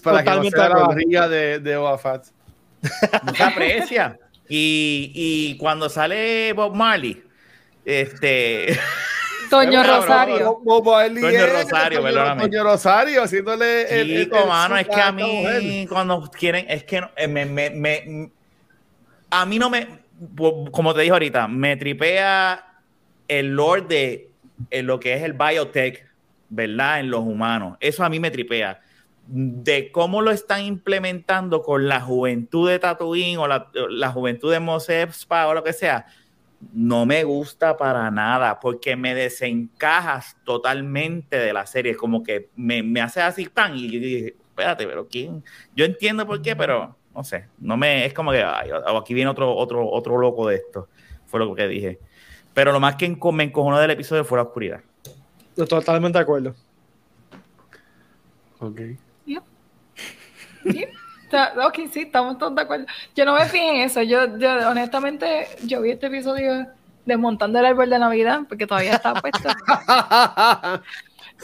para 0.02 0.24
que 0.24 0.30
no 0.30 0.36
Totalmente 0.42 0.58
sea 0.58 0.70
la 0.70 0.76
barriga 0.88 1.28
de, 1.28 1.60
de 1.60 1.78
Boba 1.78 1.98
Fett. 1.98 2.24
no 3.26 3.34
se 3.36 3.44
aprecia. 3.44 4.20
Y, 4.50 5.12
y 5.16 5.58
cuando 5.58 5.88
sale 5.90 6.52
Bob 6.54 6.76
Marley, 6.76 7.24
este, 7.86 8.78
Toño 9.50 9.84
Rosario. 9.84 10.60
Como 10.64 11.00
él 11.00 11.14
Toño 11.16 11.28
es, 11.30 11.54
Rosario, 11.64 12.02
perdóname. 12.02 12.42
Toño 12.42 12.64
Rosario 12.64 13.24
haciéndole 13.24 13.84
el- 14.02 14.12
el- 14.12 14.24
Chico, 14.26 14.40
el- 14.40 14.48
mano, 14.48 14.78
es 14.78 14.88
que 14.88 14.96
a 14.96 14.98
esta 15.00 15.12
mujer. 15.12 15.62
mí 15.62 15.88
cuando 15.88 16.22
quieren, 16.32 16.66
es 16.68 16.84
que 16.84 17.02
no- 17.02 17.12
eh, 17.16 17.28
me, 17.28 17.46
me, 17.46 17.70
me- 17.70 18.32
a 19.30 19.46
mí 19.46 19.58
no 19.60 19.70
me, 19.70 20.03
como 20.72 20.94
te 20.94 21.02
dije 21.02 21.14
ahorita, 21.14 21.48
me 21.48 21.76
tripea 21.78 22.82
el 23.28 23.56
lore 23.56 23.82
de 23.82 24.32
eh, 24.70 24.84
lo 24.84 25.00
que 25.00 25.14
es 25.14 25.24
el 25.24 25.34
biotech, 25.34 26.06
¿verdad? 26.50 27.00
En 27.00 27.10
los 27.10 27.22
humanos. 27.22 27.78
Eso 27.80 28.04
a 28.04 28.10
mí 28.10 28.20
me 28.20 28.32
tripea. 28.32 28.82
De 29.26 29.92
cómo 29.92 30.22
lo 30.22 30.32
están 30.32 30.64
implementando 30.64 31.62
con 31.62 31.88
la 31.88 32.02
juventud 32.02 32.70
de 32.70 32.80
Tatooine 32.80 33.38
o 33.38 33.48
la, 33.48 33.70
la 33.74 34.12
juventud 34.12 34.52
de 34.52 34.60
Mos 34.60 34.90
Espa 34.90 35.48
o 35.48 35.54
lo 35.54 35.64
que 35.64 35.74
sea, 35.74 36.06
no 36.74 37.06
me 37.06 37.24
gusta 37.24 37.76
para 37.78 38.10
nada 38.12 38.60
porque 38.60 38.96
me 38.96 39.16
desencajas 39.16 40.38
totalmente 40.44 41.38
de 41.38 41.54
la 41.54 41.66
serie. 41.66 41.96
Como 41.96 42.24
que 42.24 42.50
me, 42.56 42.84
me 42.84 43.02
hace 43.02 43.22
así 43.22 43.48
pan 43.48 43.76
y 43.76 43.90
yo 43.90 44.00
dije, 44.00 44.36
espérate, 44.50 44.86
pero 44.86 45.08
¿quién? 45.08 45.44
Yo 45.76 45.86
entiendo 45.86 46.26
por 46.28 46.42
qué, 46.42 46.56
pero 46.56 46.96
no 47.16 47.24
sé. 47.24 47.46
No 47.60 47.78
me, 47.78 48.06
es 48.06 48.14
como 48.14 48.32
que 48.32 48.44
ay, 48.44 48.70
aquí 49.00 49.14
viene 49.14 49.30
otro, 49.30 49.56
otro, 49.56 49.88
otro 49.90 50.18
loco 50.18 50.48
de 50.48 50.56
esto. 50.56 50.88
Fue 51.26 51.40
lo 51.40 51.54
que 51.56 51.68
dije. 51.68 52.00
Pero 52.54 52.72
lo 52.72 52.80
más 52.80 52.96
que 52.96 53.10
enco- 53.12 53.32
me 53.32 53.44
encojonó 53.44 53.80
del 53.80 53.92
episodio 53.92 54.24
fue 54.26 54.38
la 54.38 54.44
oscuridad. 54.44 54.82
Totalmente 55.56 56.18
de 56.18 56.24
acuerdo. 56.24 56.56
Ok. 58.60 58.80
Sí, 60.64 60.86
está- 61.26 61.54
ok, 61.68 61.76
sí, 61.92 62.02
estamos 62.04 62.38
todos 62.38 62.56
de 62.56 62.62
acuerdo. 62.62 62.86
Yo 63.16 63.26
no 63.26 63.34
me 63.36 63.46
fijé 63.46 63.70
en 63.76 63.82
eso. 63.82 64.02
Yo, 64.02 64.38
yo 64.38 64.70
honestamente, 64.70 65.48
yo 65.66 65.82
vi 65.82 65.92
este 65.92 66.08
episodio 66.08 66.68
desmontando 67.06 67.60
el 67.60 67.66
árbol 67.66 67.90
de 67.90 68.00
Navidad 68.00 68.42
porque 68.48 68.66
todavía 68.66 68.94
está 68.94 69.14
puesto. 69.16 69.50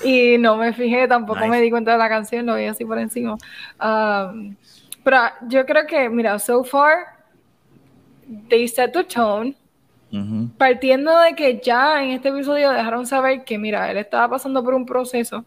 Y 0.03 0.37
no 0.37 0.55
me 0.55 0.71
fijé, 0.71 1.07
tampoco 1.09 1.39
Nice. 1.39 1.49
me 1.51 1.59
di 1.61 1.69
cuenta 1.71 1.91
de 1.91 1.97
la 1.97 2.07
canción, 2.07 2.45
lo 2.45 2.55
vi 2.55 2.65
así 2.65 2.85
por 2.85 2.97
encima. 2.99 3.35
Um, 3.81 4.55
pero 5.03 5.17
yo 5.47 5.65
creo 5.65 5.85
que, 5.87 6.09
mira, 6.09 6.37
so 6.39 6.63
far, 6.63 7.05
they 8.49 8.67
set 8.67 8.93
the 8.93 9.03
tone. 9.03 9.55
Ujú. 10.11 10.49
Partiendo 10.57 11.17
de 11.19 11.35
que 11.35 11.59
ya 11.63 12.03
en 12.03 12.11
este 12.11 12.29
episodio 12.29 12.71
dejaron 12.71 13.05
saber 13.05 13.43
que, 13.43 13.57
mira, 13.59 13.91
él 13.91 13.97
estaba 13.97 14.27
pasando 14.29 14.63
por 14.63 14.73
un 14.73 14.85
proceso 14.85 15.45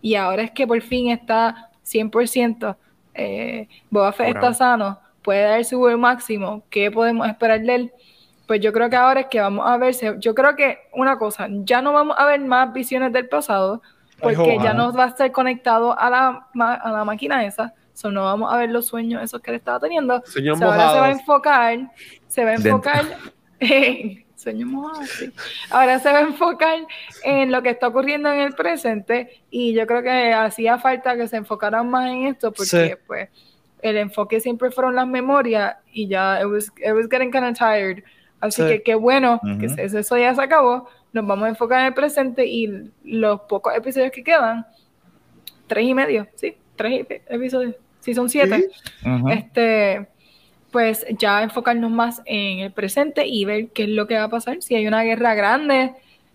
y 0.00 0.16
ahora 0.16 0.42
es 0.42 0.50
que 0.50 0.66
por 0.66 0.80
fin 0.82 1.10
está 1.10 1.70
100%, 1.84 2.76
eh, 3.14 3.68
Boba 3.90 4.10
Fett 4.12 4.34
está 4.34 4.52
sano, 4.54 4.98
puede 5.22 5.42
dar 5.44 5.64
su 5.64 5.78
buen 5.78 6.00
máximo, 6.00 6.64
¿qué 6.68 6.90
podemos 6.90 7.28
esperar 7.28 7.60
de 7.60 7.74
él? 7.76 7.92
Pues 8.48 8.60
yo 8.60 8.72
creo 8.72 8.90
que 8.90 8.96
ahora 8.96 9.20
es 9.20 9.26
que 9.26 9.40
vamos 9.40 9.64
a 9.68 9.76
verse, 9.76 10.16
yo 10.18 10.34
creo 10.34 10.56
que 10.56 10.78
una 10.94 11.16
cosa, 11.16 11.46
ya 11.48 11.80
no 11.80 11.92
vamos 11.92 12.16
a 12.18 12.26
ver 12.26 12.40
más 12.40 12.72
visiones 12.72 13.12
del 13.12 13.28
pasado, 13.28 13.82
Ay, 14.16 14.34
porque 14.34 14.54
ya 14.56 14.72
ojalá. 14.72 14.74
no 14.74 14.92
va 14.92 15.04
a 15.04 15.08
estar 15.08 15.30
conectado 15.30 15.96
a 15.96 16.10
la, 16.10 16.46
ma- 16.54 16.74
a 16.74 16.90
la 16.90 17.04
máquina 17.04 17.44
esa, 17.44 17.72
so 17.94 18.10
no 18.10 18.24
vamos 18.24 18.52
a 18.52 18.56
ver 18.58 18.70
los 18.70 18.86
sueños 18.86 19.22
esos 19.22 19.40
que 19.40 19.50
él 19.50 19.56
estaba 19.56 19.78
teniendo, 19.80 20.22
Señor 20.26 20.58
So, 20.58 20.64
ahora 20.64 20.92
se 20.92 20.98
va 21.00 21.06
a 21.06 21.10
enfocar, 21.10 21.78
se 22.28 22.44
va 22.44 22.50
a 22.50 22.54
enfocar 22.54 23.04
en 23.60 24.24
sueños 24.36 24.68
mojados, 24.68 25.08
sí. 25.10 25.32
Ahora 25.70 25.98
se 26.00 26.10
va 26.12 26.18
a 26.18 26.22
enfocar 26.22 26.78
en 27.22 27.52
lo 27.52 27.62
que 27.62 27.70
está 27.70 27.88
ocurriendo 27.88 28.30
en 28.32 28.40
el 28.40 28.54
presente 28.54 29.42
y 29.50 29.72
yo 29.72 29.86
creo 29.86 30.02
que 30.02 30.32
hacía 30.32 30.78
falta 30.78 31.16
que 31.16 31.28
se 31.28 31.36
enfocaran 31.36 31.88
más 31.88 32.10
en 32.10 32.26
esto 32.26 32.50
porque 32.52 32.66
Sí. 32.88 32.94
pues 33.06 33.28
el 33.82 33.96
enfoque 33.98 34.40
siempre 34.40 34.70
fueron 34.70 34.94
las 34.96 35.06
memorias 35.06 35.76
y 35.92 36.08
ya 36.08 36.40
it 36.40 36.46
was, 36.46 36.72
it 36.78 36.92
was 36.92 37.08
getting 37.08 37.30
kind 37.30 37.44
of 37.44 37.56
tired. 37.58 38.02
Así 38.40 38.62
Sí. 38.62 38.68
que 38.68 38.82
qué 38.82 38.94
bueno 38.96 39.40
Ujú. 39.44 39.58
que 39.58 39.66
eso 39.66 39.98
eso 39.98 40.16
ya 40.18 40.34
se 40.34 40.42
acabó. 40.42 40.88
Nos 41.12 41.24
vamos 41.26 41.44
a 41.44 41.48
enfocar 41.50 41.80
en 41.80 41.86
el 41.86 41.94
presente 41.94 42.44
y 42.46 42.90
los 43.04 43.42
pocos 43.42 43.74
episodios 43.76 44.10
que 44.10 44.24
quedan, 44.24 44.66
tres 45.68 45.84
y 45.84 45.94
medio, 45.94 46.26
sí, 46.34 46.56
tres 46.76 47.06
epi- 47.06 47.20
episodios, 47.28 47.74
sí 48.00 48.14
son 48.14 48.28
siete 48.28 48.68
este, 49.30 50.06
pues 50.70 51.04
ya 51.18 51.42
enfocarnos 51.42 51.90
más 51.90 52.22
en 52.24 52.60
el 52.60 52.72
presente 52.72 53.26
y 53.26 53.44
ver 53.44 53.68
qué 53.68 53.84
es 53.84 53.90
lo 53.90 54.06
que 54.06 54.16
va 54.16 54.24
a 54.24 54.30
pasar, 54.30 54.62
si 54.62 54.74
hay 54.74 54.86
una 54.86 55.02
guerra 55.02 55.34
grande, 55.34 55.92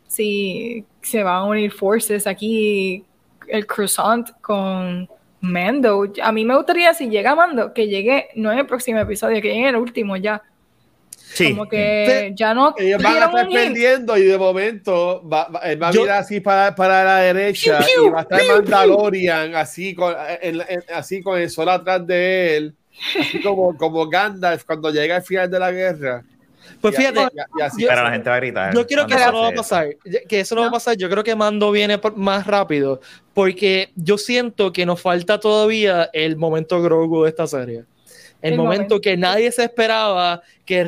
si 0.07 0.85
se 1.01 1.23
van 1.23 1.35
a 1.35 1.45
unir 1.45 1.71
forces 1.71 2.27
aquí, 2.27 3.03
el 3.47 3.65
croissant 3.65 4.29
con 4.41 5.09
Mando. 5.41 6.11
A 6.21 6.31
mí 6.31 6.45
me 6.45 6.55
gustaría 6.55 6.93
si 6.93 7.09
llega 7.09 7.35
Mando, 7.35 7.73
que 7.73 7.87
llegue, 7.87 8.27
no 8.35 8.51
en 8.51 8.59
el 8.59 8.65
próximo 8.65 8.99
episodio, 8.99 9.41
que 9.41 9.49
llegue 9.49 9.61
en 9.61 9.75
el 9.75 9.81
último 9.81 10.15
ya. 10.17 10.41
Sí. 11.33 11.49
Como 11.51 11.67
que 11.67 12.31
ya 12.35 12.53
no 12.53 12.73
Ellos 12.77 13.03
van 13.03 13.17
a 13.21 13.25
estar 13.25 13.49
perdiendo 13.49 14.17
y 14.17 14.23
de 14.23 14.37
momento 14.37 15.21
va, 15.27 15.47
va, 15.49 15.59
él 15.59 15.81
va 15.81 15.89
a 15.89 15.91
Yo- 15.91 16.01
mirar 16.03 16.19
así 16.19 16.39
para, 16.39 16.73
para 16.73 17.03
la 17.03 17.17
derecha 17.17 17.79
Piu, 17.79 17.87
piu, 17.95 18.07
y 18.07 18.09
va 18.09 18.19
a 18.19 18.21
estar 18.21 18.39
piu, 18.39 18.49
Mandalorian 18.53 19.55
así 19.55 19.93
con, 19.93 20.15
en- 20.41 20.61
en- 20.67 20.83
así 20.93 21.21
con 21.21 21.37
el 21.39 21.49
sol 21.49 21.69
atrás 21.69 22.07
de 22.07 22.57
él, 22.57 22.75
así 23.19 23.41
como, 23.41 23.75
como 23.77 24.07
Gandalf 24.07 24.63
cuando 24.63 24.89
llega 24.89 25.17
al 25.17 25.21
final 25.23 25.51
de 25.51 25.59
la 25.59 25.71
guerra. 25.71 26.23
Pues 26.81 26.93
Y- 26.93 26.97
fíjate, 26.97 27.19
y- 27.21 27.59
y 27.59 27.61
así. 27.61 27.81
yo- 27.83 27.87
Pero 27.89 28.03
la 28.03 28.11
gente 28.11 28.29
va 28.29 28.35
a 28.35 28.39
gritar. 28.39 28.73
Yo 28.73 28.87
creo 28.87 29.05
que 29.07 29.13
eso 29.15 29.31
no 29.31 29.41
va 29.41 29.47
a 29.49 29.51
pasar. 29.53 29.87
Que 30.27 30.39
eso 30.39 30.55
no, 30.55 30.61
va 30.61 30.67
a 30.67 30.69
No. 30.69 30.73
pasar. 30.73 30.97
Yo 30.97 31.09
creo 31.09 31.23
que 31.23 31.35
Mando 31.35 31.71
viene 31.71 31.97
por- 31.97 32.15
más 32.17 32.45
rápido. 32.47 32.99
Porque 33.33 33.89
yo 33.95 34.17
siento 34.17 34.71
que 34.73 34.85
nos 34.85 35.01
falta 35.01 35.39
todavía 35.39 36.09
el 36.13 36.35
momento 36.37 36.81
Grogu 36.81 37.23
de 37.23 37.29
esta 37.29 37.47
serie. 37.47 37.83
El, 38.41 38.53
El 38.53 38.57
momento, 38.57 38.81
momento. 38.95 39.01
que 39.01 39.17
nadie 39.17 39.51
se 39.51 39.63
esperaba 39.63 40.41
que 40.65 40.81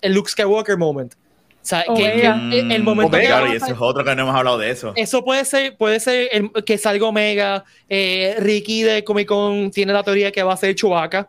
el 0.00 0.12
Luke 0.14 0.30
Skywalker 0.30 0.76
moment. 0.76 1.14
O 1.14 1.64
sea, 1.64 1.84
que- 1.84 1.94
que 1.94 2.28
Omega. 2.28 2.40
el, 2.52 2.72
el 2.72 2.82
momento 2.82 3.08
Omega, 3.16 3.22
que 3.22 3.26
Claro, 3.28 3.52
y 3.52 3.56
eso 3.56 3.66
es 3.66 3.76
otro 3.78 4.04
que 4.04 4.14
no 4.16 4.22
hemos 4.22 4.34
hablado 4.34 4.58
de 4.58 4.70
eso. 4.70 4.92
eso 4.96 5.24
puede 5.24 5.44
ser, 5.44 5.76
puede 5.76 6.00
ser 6.00 6.28
el- 6.32 6.50
que 6.64 6.76
salga 6.78 7.06
Omega. 7.06 7.64
eh, 7.88 8.34
Ricky 8.38 8.82
de 8.82 9.04
Comic 9.04 9.28
Con 9.28 9.70
tiene 9.70 9.92
la 9.92 10.02
teoría 10.02 10.32
que 10.32 10.42
va 10.42 10.54
a 10.54 10.56
ser 10.56 10.74
Chewbacca. 10.74 11.28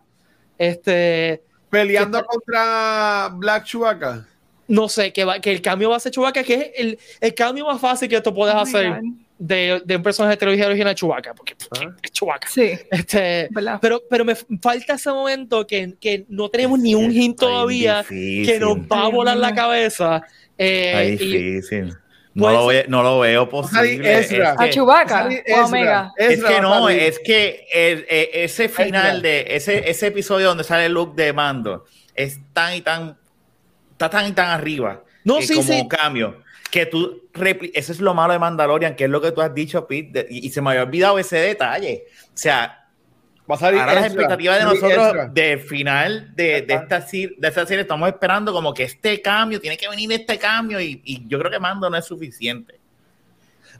Este, 0.57 1.41
Peleando 1.69 2.23
contra 2.25 3.29
Black 3.33 3.65
Chewbacca. 3.65 4.25
no 4.67 4.87
sé, 4.89 5.11
que, 5.11 5.25
va, 5.25 5.39
que 5.39 5.51
el 5.51 5.61
cambio 5.61 5.89
va 5.89 5.97
a 5.97 5.99
ser 5.99 6.11
Chewbacca, 6.11 6.43
que 6.43 6.53
es 6.53 6.71
el, 6.77 6.99
el 7.19 7.33
cambio 7.33 7.65
más 7.65 7.81
fácil 7.81 8.07
que 8.09 8.21
tú 8.21 8.33
puedes 8.33 8.55
Oh 8.55 8.59
hacer 8.59 8.89
God. 8.89 9.09
De, 9.45 9.81
de 9.83 9.95
un 9.97 10.03
personaje 10.03 10.31
de 10.31 10.37
trilogía 10.37 10.67
original 10.67 10.95
Chewbacca, 10.95 11.33
porque 11.33 11.55
Ah. 11.77 11.89
es 12.01 12.11
Chewbacca. 12.13 12.47
Sí, 12.47 12.71
Este, 12.89 13.49
pero, 13.81 14.01
pero 14.09 14.23
me 14.23 14.35
falta 14.61 14.93
ese 14.93 15.09
momento 15.09 15.67
que, 15.67 15.95
que 15.99 16.25
no 16.29 16.47
tenemos 16.49 16.79
ni 16.79 16.95
un 16.95 17.11
hint 17.11 17.37
todavía 17.39 17.99
difícil. 18.03 18.45
que 18.47 18.59
nos 18.59 18.77
va 18.77 19.05
a 19.05 19.09
volar 19.09 19.35
la 19.37 19.53
cabeza. 19.53 20.21
eh, 20.57 21.17
difícil. 21.19 21.93
No 22.35 22.43
Puede 22.45 22.55
lo, 22.55 22.65
ve- 22.67 22.85
no 22.87 23.03
lo 23.03 23.19
veo 23.19 23.47
posible. 23.49 24.19
Es. 24.19 24.31
A 24.31 24.65
que, 24.69 24.73
Sale 25.13 25.35
o 25.37 25.51
Ezra. 25.51 25.65
Omega. 25.65 26.11
es 26.17 26.31
Ezra 26.31 26.49
que 26.49 26.55
a 26.55 26.61
no, 26.61 26.89
es 26.89 27.19
que 27.19 27.67
el- 27.71 28.05
eh, 28.09 28.29
ese 28.33 28.69
final 28.69 29.17
Ezra. 29.17 29.19
de 29.29 29.45
ese, 29.49 29.89
ese 29.89 30.07
episodio 30.07 30.47
donde 30.47 30.63
sale 30.63 30.89
Luke 30.89 31.21
de 31.21 31.31
mando 31.33 31.85
es 32.15 32.39
tan 32.53 32.73
y 32.75 32.81
tan 32.81 33.17
está 33.91 34.09
tan 34.09 34.27
y 34.27 34.31
tan 34.31 34.47
arriba 34.49 35.03
No, 35.23 35.37
que 35.39 35.45
sí, 35.47 35.53
como 35.55 35.67
sí. 35.67 35.87
cambio 35.87 36.41
que 36.73 36.87
tú 36.87 37.29
eso 37.75 37.91
es 37.91 37.99
lo 37.99 38.15
malo 38.15 38.33
de 38.33 38.39
Mandalorian 38.39 38.95
que 38.95 39.03
es 39.03 39.09
lo 39.11 39.21
que 39.21 39.31
tú 39.31 39.41
has 39.41 39.53
dicho 39.53 39.85
Pete 39.85 40.23
de- 40.23 40.27
y, 40.27 40.47
y 40.47 40.49
se 40.49 40.59
me 40.59 40.71
había 40.71 40.81
olvidado 40.81 41.19
ese 41.19 41.37
detalle 41.37 42.05
o 42.09 42.31
sea 42.33 42.79
Va 43.47 43.55
a 43.55 43.57
salir 43.59 43.79
ahora 43.79 43.93
las 43.93 44.05
expectativas 44.07 44.57
de 44.57 44.63
nosotros 44.65 45.33
del 45.35 45.59
final 45.59 46.33
de, 46.35 46.63
de, 46.63 46.73
esta, 46.73 46.99
de 47.01 47.47
esta 47.47 47.65
serie 47.67 47.81
estamos 47.83 48.09
esperando 48.09 48.51
como 48.51 48.73
que 48.73 48.83
este 48.83 49.21
cambio 49.21 49.61
tiene 49.61 49.77
que 49.77 49.87
venir 49.87 50.11
este 50.13 50.39
cambio 50.39 50.81
y, 50.81 50.99
y 51.05 51.27
yo 51.27 51.37
creo 51.37 51.51
que 51.51 51.59
Mando 51.59 51.87
no 51.91 51.95
es 51.97 52.05
suficiente 52.05 52.79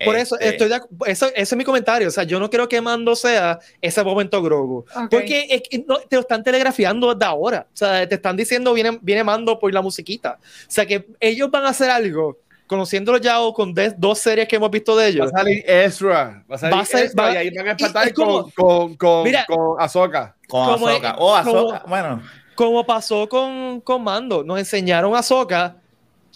Por 0.06 0.16
eso, 0.16 0.36
Este, 0.40 0.66
estoy 0.66 0.70
de 0.70 0.82
eso, 1.12 1.28
ese 1.28 1.42
es 1.42 1.56
mi 1.56 1.64
comentario. 1.64 2.08
O 2.08 2.12
sea, 2.12 2.24
yo 2.24 2.40
no 2.40 2.50
quiero 2.50 2.68
que 2.68 2.82
Mando 2.82 3.16
sea 3.16 3.60
ese 3.80 4.04
momento 4.04 4.42
Grogu. 4.42 4.80
Ok. 4.96 5.10
Porque 5.10 5.48
es 5.50 5.62
que 5.70 5.86
no, 5.88 5.98
te 6.00 6.16
lo 6.16 6.22
están 6.22 6.44
telegrafiando 6.44 7.14
desde 7.14 7.26
ahora. 7.26 7.68
O 7.72 7.78
sea, 7.78 8.08
te 8.10 8.16
están 8.16 8.36
diciendo, 8.36 8.74
viene, 8.74 8.98
viene 9.02 9.24
Mando 9.24 9.60
por 9.60 9.72
la 9.74 9.82
musiquita. 9.82 10.40
O 10.42 10.72
sea, 10.72 10.86
que 10.86 11.06
ellos 11.20 11.50
van 11.52 11.64
a 11.66 11.70
hacer 11.70 11.90
algo, 11.90 12.40
conociéndolo 12.68 13.18
ya 13.18 13.40
o 13.42 13.54
con 13.54 13.74
de- 13.74 13.94
dos 13.98 14.20
series 14.20 14.48
que 14.48 14.56
hemos 14.56 14.72
visto 14.72 14.96
de 14.96 15.04
Va 15.06 15.10
ellos. 15.10 15.28
a 15.34 15.38
salir 15.38 15.64
Ezra. 15.68 16.44
Va 16.52 16.56
a 16.56 16.58
salir 16.58 16.76
Va 16.78 16.82
a 16.82 16.86
ser- 16.86 17.06
Ezra 17.06 17.24
va- 17.24 17.34
y 17.34 17.38
ahí 17.38 17.50
van 17.56 17.68
a 17.68 17.70
y 17.70 17.72
empatar 17.72 18.08
es 18.08 18.14
como- 18.14 18.44
con, 18.44 18.52
con, 18.52 18.96
con, 18.96 19.24
Mira. 19.24 19.46
con 19.48 19.82
Ahsoka. 19.82 20.36
con 20.48 20.66
como- 20.74 20.88
Ahsoka 20.88 21.16
o 21.18 21.36
Ahsoka 21.36 21.80
como- 21.80 21.90
bueno 21.90 22.22
Como 22.56 22.86
pasó 22.86 23.28
con, 23.28 23.82
con 23.82 24.04
Mando. 24.04 24.44
Nos 24.44 24.60
enseñaron 24.60 25.16
a 25.16 25.20
Ahsoka. 25.20 25.76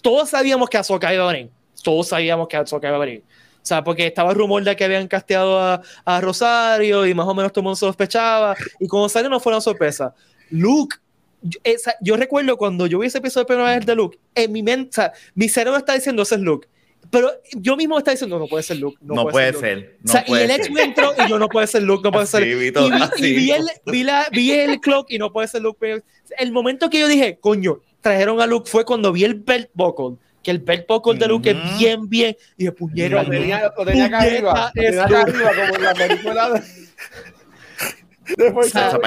Todos 0.01 0.29
sabíamos 0.29 0.67
que 0.69 0.77
Ahsoka 0.77 1.13
iba 1.13 1.23
a 1.29 1.31
venir. 1.31 1.51
Todos 1.83 2.07
sabíamos 2.07 2.47
que 2.47 2.57
Ahsoka 2.57 2.87
iba 2.87 2.97
a 2.97 2.99
venir. 2.99 3.23
O 3.61 3.65
sea, 3.67 3.83
porque 3.83 4.07
estaba 4.07 4.31
el 4.31 4.37
rumor 4.37 4.63
de 4.63 4.75
que 4.75 4.83
habían 4.85 5.07
casteado 5.07 5.59
a, 5.59 5.81
a 6.05 6.21
Rosario 6.21 7.05
y 7.05 7.13
más 7.13 7.27
o 7.27 7.33
menos 7.35 7.51
todo 7.51 7.59
el 7.61 7.63
mundo 7.65 7.75
sospechaba. 7.75 8.55
Y 8.79 8.87
cuando 8.87 9.09
salió 9.09 9.29
no 9.29 9.39
fue 9.39 9.51
una 9.51 9.61
sorpresa. 9.61 10.13
Luke, 10.49 10.95
yo, 11.41 11.59
esa- 11.63 11.95
yo 12.01 12.17
recuerdo 12.17 12.57
cuando 12.57 12.87
yo 12.87 12.99
vi 12.99 13.07
ese 13.07 13.19
episodio 13.19 13.43
de 13.43 13.47
primera 13.47 13.75
vez 13.75 13.85
de 13.85 13.95
Luke, 13.95 14.17
en 14.35 14.51
mi 14.51 14.63
mente, 14.63 14.89
o 14.89 14.93
sea, 14.93 15.13
mi 15.35 15.49
cerebro 15.49 15.77
está 15.77 15.93
diciendo 15.93 16.23
ese 16.23 16.35
es 16.35 16.41
Luke. 16.41 16.67
Pero 17.09 17.31
yo 17.53 17.77
mismo 17.77 17.97
estaba 17.97 18.13
diciendo, 18.15 18.37
no 18.37 18.47
puede 18.47 18.63
ser 18.63 18.77
Luke. 18.77 18.97
No, 19.01 19.15
no, 19.15 19.27
puede 19.27 19.53
Luke". 19.53 19.65
ser 19.65 19.97
no 20.03 20.09
o 20.09 20.11
sea, 20.11 20.23
y 20.25 20.29
puede 20.29 20.43
el 20.43 20.51
ser. 20.51 20.59
ex 20.59 20.79
entró 20.79 21.13
y 21.25 21.29
yo 21.29 21.39
no 21.39 21.47
puede 21.47 21.67
ser 21.67 21.83
Luke, 21.83 22.01
no 22.03 22.11
puede 22.11 22.25
ser. 22.27 22.43
Así, 22.43 22.53
vi 22.55 22.67
Y 22.67 22.71
vi, 22.71 23.01
así. 23.01 23.25
y 23.25 23.33
vi 23.33 23.51
el, 23.51 23.65
vi, 23.85 24.03
la- 24.03 24.27
vi 24.31 24.51
el 24.51 24.79
clock 24.81 25.09
y 25.11 25.17
no 25.17 25.31
puede 25.31 25.47
ser 25.47 25.61
Luke. 25.61 25.77
pero 25.79 26.01
El 26.37 26.51
momento 26.51 26.89
que 26.89 26.99
yo 26.99 27.07
dije, 27.07 27.37
coño, 27.39 27.79
trajeron 28.01 28.41
a 28.41 28.45
Luke 28.45 28.69
fue 28.69 28.83
cuando 28.83 29.13
vi 29.13 29.23
el 29.23 29.35
belt 29.35 29.69
buckle, 29.73 30.17
que 30.43 30.51
el 30.51 30.59
belt 30.59 30.85
buckle 30.85 31.17
de 31.17 31.27
Luke 31.27 31.49
es 31.49 31.79
bien, 31.79 32.09
bien. 32.09 32.35
Y 32.57 32.65
de 32.65 32.71
puñero, 32.73 33.23
Lo 33.23 33.29
tenía, 33.29 33.71
lo 33.77 33.85
tenía 33.85 34.05
acá 34.07 34.19
arriba. 34.19 34.71
Lo 34.75 34.81
tenía 34.81 35.03
acá 35.05 35.21
arriba, 35.21 35.51
como 35.55 35.75
en 35.75 35.83
la 35.83 35.93
película 35.93 36.49
de. 36.49 36.61
Force 38.53 38.71
sea, 38.71 38.99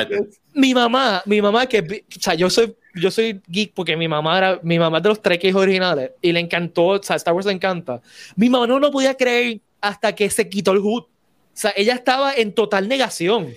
mi 0.55 0.75
mamá, 0.75 1.23
mi 1.27 1.43
mamá 1.43 1.67
que, 1.67 1.81
o 1.81 2.21
sea, 2.21 2.35
yo 2.35 2.49
soy, 2.49 2.75
yo 2.95 3.11
soy 3.11 3.41
geek 3.47 3.73
porque 3.75 3.97
mi 3.97 4.09
mamá 4.09 4.39
era, 4.39 4.61
mi 4.63 4.79
mamá 4.79 4.99
es 4.99 5.03
de 5.03 5.09
los 5.11 5.23
Trekkies 5.23 5.55
originales 5.55 6.13
y 6.21 6.33
le 6.33 6.41
encantó, 6.41 6.87
o 6.87 7.03
sea, 7.03 7.17
Star 7.17 7.35
Wars 7.35 7.47
le 7.47 7.53
encanta. 7.53 8.01
Mi 8.37 8.49
mamá 8.49 8.67
no 8.67 8.79
lo 8.79 8.91
podía 8.91 9.15
creer 9.15 9.61
hasta 9.81 10.15
que 10.15 10.29
se 10.31 10.49
quitó 10.49 10.73
el 10.73 10.81
hood. 10.81 11.03
O 11.03 11.09
sea, 11.53 11.73
ella 11.77 11.95
estaba 11.95 12.33
en 12.35 12.55
total 12.55 12.89
negación. 12.89 13.49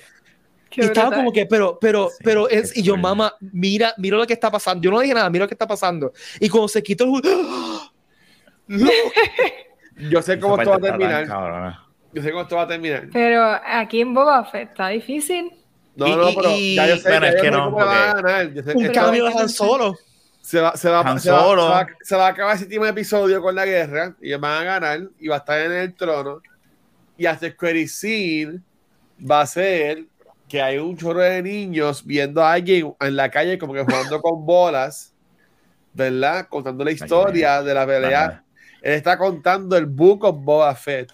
Qué 0.70 0.82
y 0.82 0.86
estaba 0.86 1.16
como 1.16 1.32
que, 1.32 1.46
pero, 1.46 1.78
pero, 1.80 2.10
Sí, 2.10 2.16
pero 2.24 2.50
es, 2.50 2.76
y 2.76 2.82
yo, 2.82 2.98
mamá, 2.98 3.36
mira, 3.40 3.94
mira 3.98 4.18
lo 4.18 4.26
que 4.26 4.34
está 4.34 4.52
pasando. 4.52 4.82
Yo 4.82 4.92
no 4.92 5.00
dije 5.00 5.14
nada, 5.14 5.30
mira 5.30 5.46
lo 5.46 5.48
que 5.48 5.54
está 5.54 5.68
pasando. 5.68 6.12
Y 6.40 6.50
cuando 6.50 6.68
se 6.68 6.82
quitó 6.82 7.04
el 7.04 7.10
hood, 7.12 7.26
¡ah! 7.28 7.92
¡No! 8.68 8.90
Yo 10.10 10.22
sé 10.22 10.40
cómo 10.40 10.58
esto 10.58 10.72
va 10.72 10.78
a 10.78 10.80
terminar. 10.80 11.83
Yo 12.14 12.22
sé 12.22 12.32
cómo 12.32 12.44
esto 12.44 12.56
va 12.56 12.64
a 12.64 12.68
terminar. 12.68 13.08
Pero 13.12 13.44
aquí 13.66 14.02
en 14.02 14.14
Boba 14.14 14.44
Fett 14.46 14.70
está 14.70 14.90
difícil. 14.90 15.52
No, 15.96 16.08
Y- 16.08 16.16
no, 16.16 16.30
pero 16.36 16.50
y- 16.52 16.76
ya 16.76 16.88
yo 16.88 16.98
sé, 16.98 17.10
bueno, 17.10 17.26
ya 17.28 17.32
es 17.34 17.42
que 17.42 17.52
no, 17.52 17.70
le 17.70 17.76
van 17.86 18.10
a 18.10 18.12
porque- 18.14 18.22
ganar. 18.32 18.54
Yo 18.54 18.64
sé- 18.64 18.74
un 18.76 18.88
cambio 18.90 19.26
de 19.26 19.34
Han 19.40 19.50
Solo. 19.50 19.96
se 20.42 20.60
va, 20.60 20.76
se 20.76 20.90
va, 20.90 21.20
se 21.20 21.32
va- 21.32 21.56
va- 21.56 21.88
se 22.02 22.16
va 22.16 22.26
a 22.28 22.30
acabar 22.30 22.56
ese 22.56 22.66
último 22.66 22.86
episodio 22.86 23.42
con 23.42 23.56
la 23.56 23.66
guerra 23.66 24.16
y 24.22 24.34
van 24.34 24.62
a 24.62 24.64
ganar 24.64 25.00
y 25.20 25.28
va 25.28 25.36
a 25.36 25.40
estar 25.40 25.60
en 25.60 25.72
el 25.72 25.94
trono 25.96 26.42
y 27.18 27.26
hasta 27.26 27.48
scene 27.88 28.60
va 29.20 29.42
a 29.42 29.46
ser 29.46 30.06
que 30.50 30.62
hay 30.62 30.78
un 30.80 30.98
chorro 30.98 31.22
de 31.22 31.42
niños 31.42 32.06
viendo 32.06 32.44
a 32.44 32.52
alguien 32.54 32.94
en 33.00 33.16
la 33.16 33.30
calle 33.30 33.58
como 33.58 33.74
que 33.74 33.84
jugando 33.84 34.22
con 34.22 34.46
bolas 34.46 35.14
¿verdad? 35.94 36.48
contando 36.50 36.84
la 36.84 36.92
historia 36.92 37.62
de 37.64 37.74
la 37.74 37.86
pelea 37.86 38.44
él 38.82 38.94
está 38.94 39.18
contando 39.18 39.78
el 39.78 39.86
book 39.86 40.26
of 40.26 40.36
Boba 40.44 40.76
Fett 40.76 41.10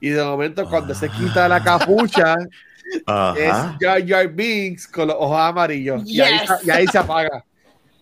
y 0.00 0.10
de 0.10 0.22
momento 0.22 0.68
cuando 0.68 0.94
se 0.94 1.08
quita 1.08 1.48
la 1.48 1.62
capucha 1.62 2.36
es. 3.36 3.52
Jar 3.80 4.06
Jar 4.06 4.28
Binks 4.28 4.86
con 4.88 5.08
los 5.08 5.16
ojos 5.18 5.38
amarillos 5.38 6.02
y, 6.06 6.20
ahí, 6.20 6.38
se- 6.46 6.66
y 6.66 6.70
ahí 6.70 6.86
se 6.86 6.98
apaga 6.98 7.44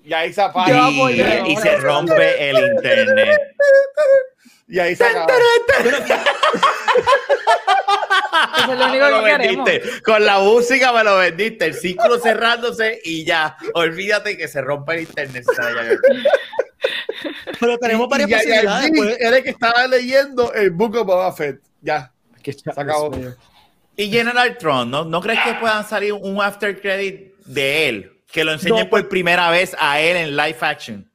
y 0.05 0.13
ahí 0.13 0.33
se 0.33 0.41
apaga 0.43 0.89
Y, 0.91 1.57
se 1.57 1.77
rompe 1.79 2.51
el 2.51 2.57
internet. 2.77 3.41
Y 4.69 4.79
ahí 4.79 4.95
se 4.97 5.05
acaba. 5.05 5.27
Eso 8.59 8.73
es 8.73 8.79
lo 8.79 8.87
único 8.91 9.05
Me 9.05 9.11
lo 9.11 9.25
que 9.25 9.31
queremos. 9.31 9.65
vendiste. 9.67 10.03
Con 10.03 10.25
la 10.25 10.39
música 10.41 10.93
me 10.93 11.05
lo 11.05 11.19
vendiste. 11.19 11.67
El 11.67 11.75
círculo 11.75 12.19
cerrándose 12.19 13.01
y 13.05 13.25
ya. 13.25 13.57
Olvídate 13.75 14.37
que 14.37 14.49
se 14.49 14.61
rompe 14.61 14.95
el 14.95 15.01
internet. 15.03 15.45
Pero 17.61 17.79
tenemos 17.79 18.09
varias 18.09 18.29
Y- 18.31 18.33
y- 18.33 18.37
y 18.37 18.39
posibilidades. 18.39 18.91
pues. 18.97 19.17
Era 19.21 19.37
el 19.39 19.43
que 19.43 19.51
estaba 19.51 19.87
leyendo 19.87 20.53
el 20.53 20.71
Book 20.71 20.97
of 20.97 21.07
Boba 21.07 21.33
Fett. 21.33 21.61
Ya. 21.87 22.13
Que 22.43 22.53
Se 22.53 22.71
acabó. 22.71 23.11
Y 23.97 24.11
General 24.11 24.59
Tron, 24.59 24.91
¿no, 24.91 25.05
¿no 25.05 25.21
crees 25.23 25.41
que 25.41 25.55
puedan 25.55 25.87
salir 25.87 26.13
un 26.13 26.41
after 26.43 26.79
credit 26.79 27.35
de 27.47 27.89
él? 27.89 28.13
Que 28.31 28.45
lo 28.45 28.53
enseñen 28.53 28.85
No, 28.85 28.91
por 28.91 29.09
primera 29.09 29.49
vez 29.51 29.75
a 29.79 30.01
él 30.01 30.17
en 30.17 30.37
live 30.37 30.59
action. 30.61 31.11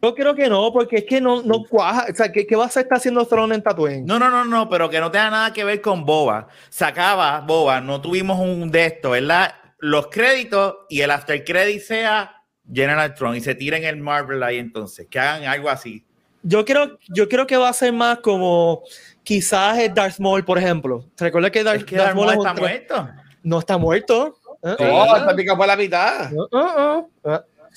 Yo 0.00 0.14
creo 0.14 0.34
que 0.34 0.48
no, 0.48 0.72
porque 0.72 0.96
es 0.96 1.04
que 1.04 1.20
no, 1.20 1.42
no 1.42 1.64
cuaja. 1.64 2.06
O 2.10 2.14
sea, 2.14 2.30
¿qué, 2.30 2.46
qué 2.46 2.56
va 2.56 2.64
a 2.64 2.66
hacer 2.66 2.84
está 2.84 2.96
haciendo 2.96 3.24
Throne 3.26 3.54
en 3.54 3.62
Tatooine? 3.62 4.04
No, 4.04 4.18
no, 4.18 4.30
no, 4.30 4.44
no, 4.44 4.68
pero 4.68 4.90
que 4.90 5.00
no 5.00 5.10
tenga 5.10 5.30
nada 5.30 5.52
que 5.52 5.64
ver 5.64 5.80
con 5.80 6.04
Boba. 6.04 6.48
Sacaba 6.68 7.40
Boba, 7.40 7.80
no 7.80 8.00
tuvimos 8.00 8.38
un 8.38 8.70
de 8.70 8.86
esto, 8.86 9.10
¿verdad? 9.10 9.54
Los 9.78 10.08
créditos 10.08 10.76
y 10.88 11.00
el 11.00 11.10
after 11.10 11.44
credit 11.44 11.80
sea 11.80 12.42
General 12.72 13.14
Tron 13.14 13.36
y 13.36 13.40
se 13.40 13.54
tiren 13.54 13.84
el 13.84 13.96
Marvel 13.96 14.42
ahí 14.42 14.58
entonces, 14.58 15.06
que 15.08 15.18
hagan 15.18 15.44
algo 15.44 15.70
así. 15.70 16.04
Yo 16.42 16.64
creo, 16.64 16.98
yo 17.08 17.28
creo 17.28 17.46
que 17.46 17.56
va 17.56 17.68
a 17.68 17.72
ser 17.72 17.92
más 17.92 18.18
como 18.18 18.82
quizás 19.24 19.78
el 19.78 19.94
Darth 19.94 20.18
Maul, 20.18 20.44
por 20.44 20.58
ejemplo. 20.58 21.04
Recuerda 21.18 21.50
que 21.50 21.62
Darth, 21.64 21.78
Es 21.80 21.84
que 21.84 21.96
Darth 21.96 22.06
Darth 22.08 22.16
Maul 22.16 22.30
es 22.30 22.36
un 22.38 22.46
está 22.46 22.60
muerto. 22.60 23.08
No 23.42 23.58
está 23.58 23.78
muerto. 23.78 24.36
Eh, 24.64 24.74
Sí. 24.78 24.84
eh, 24.84 24.90
Oh, 24.92 25.16
está 25.16 25.34
picado 25.34 25.58
por 25.58 25.66
la 25.66 25.76
mitad. 25.76 26.30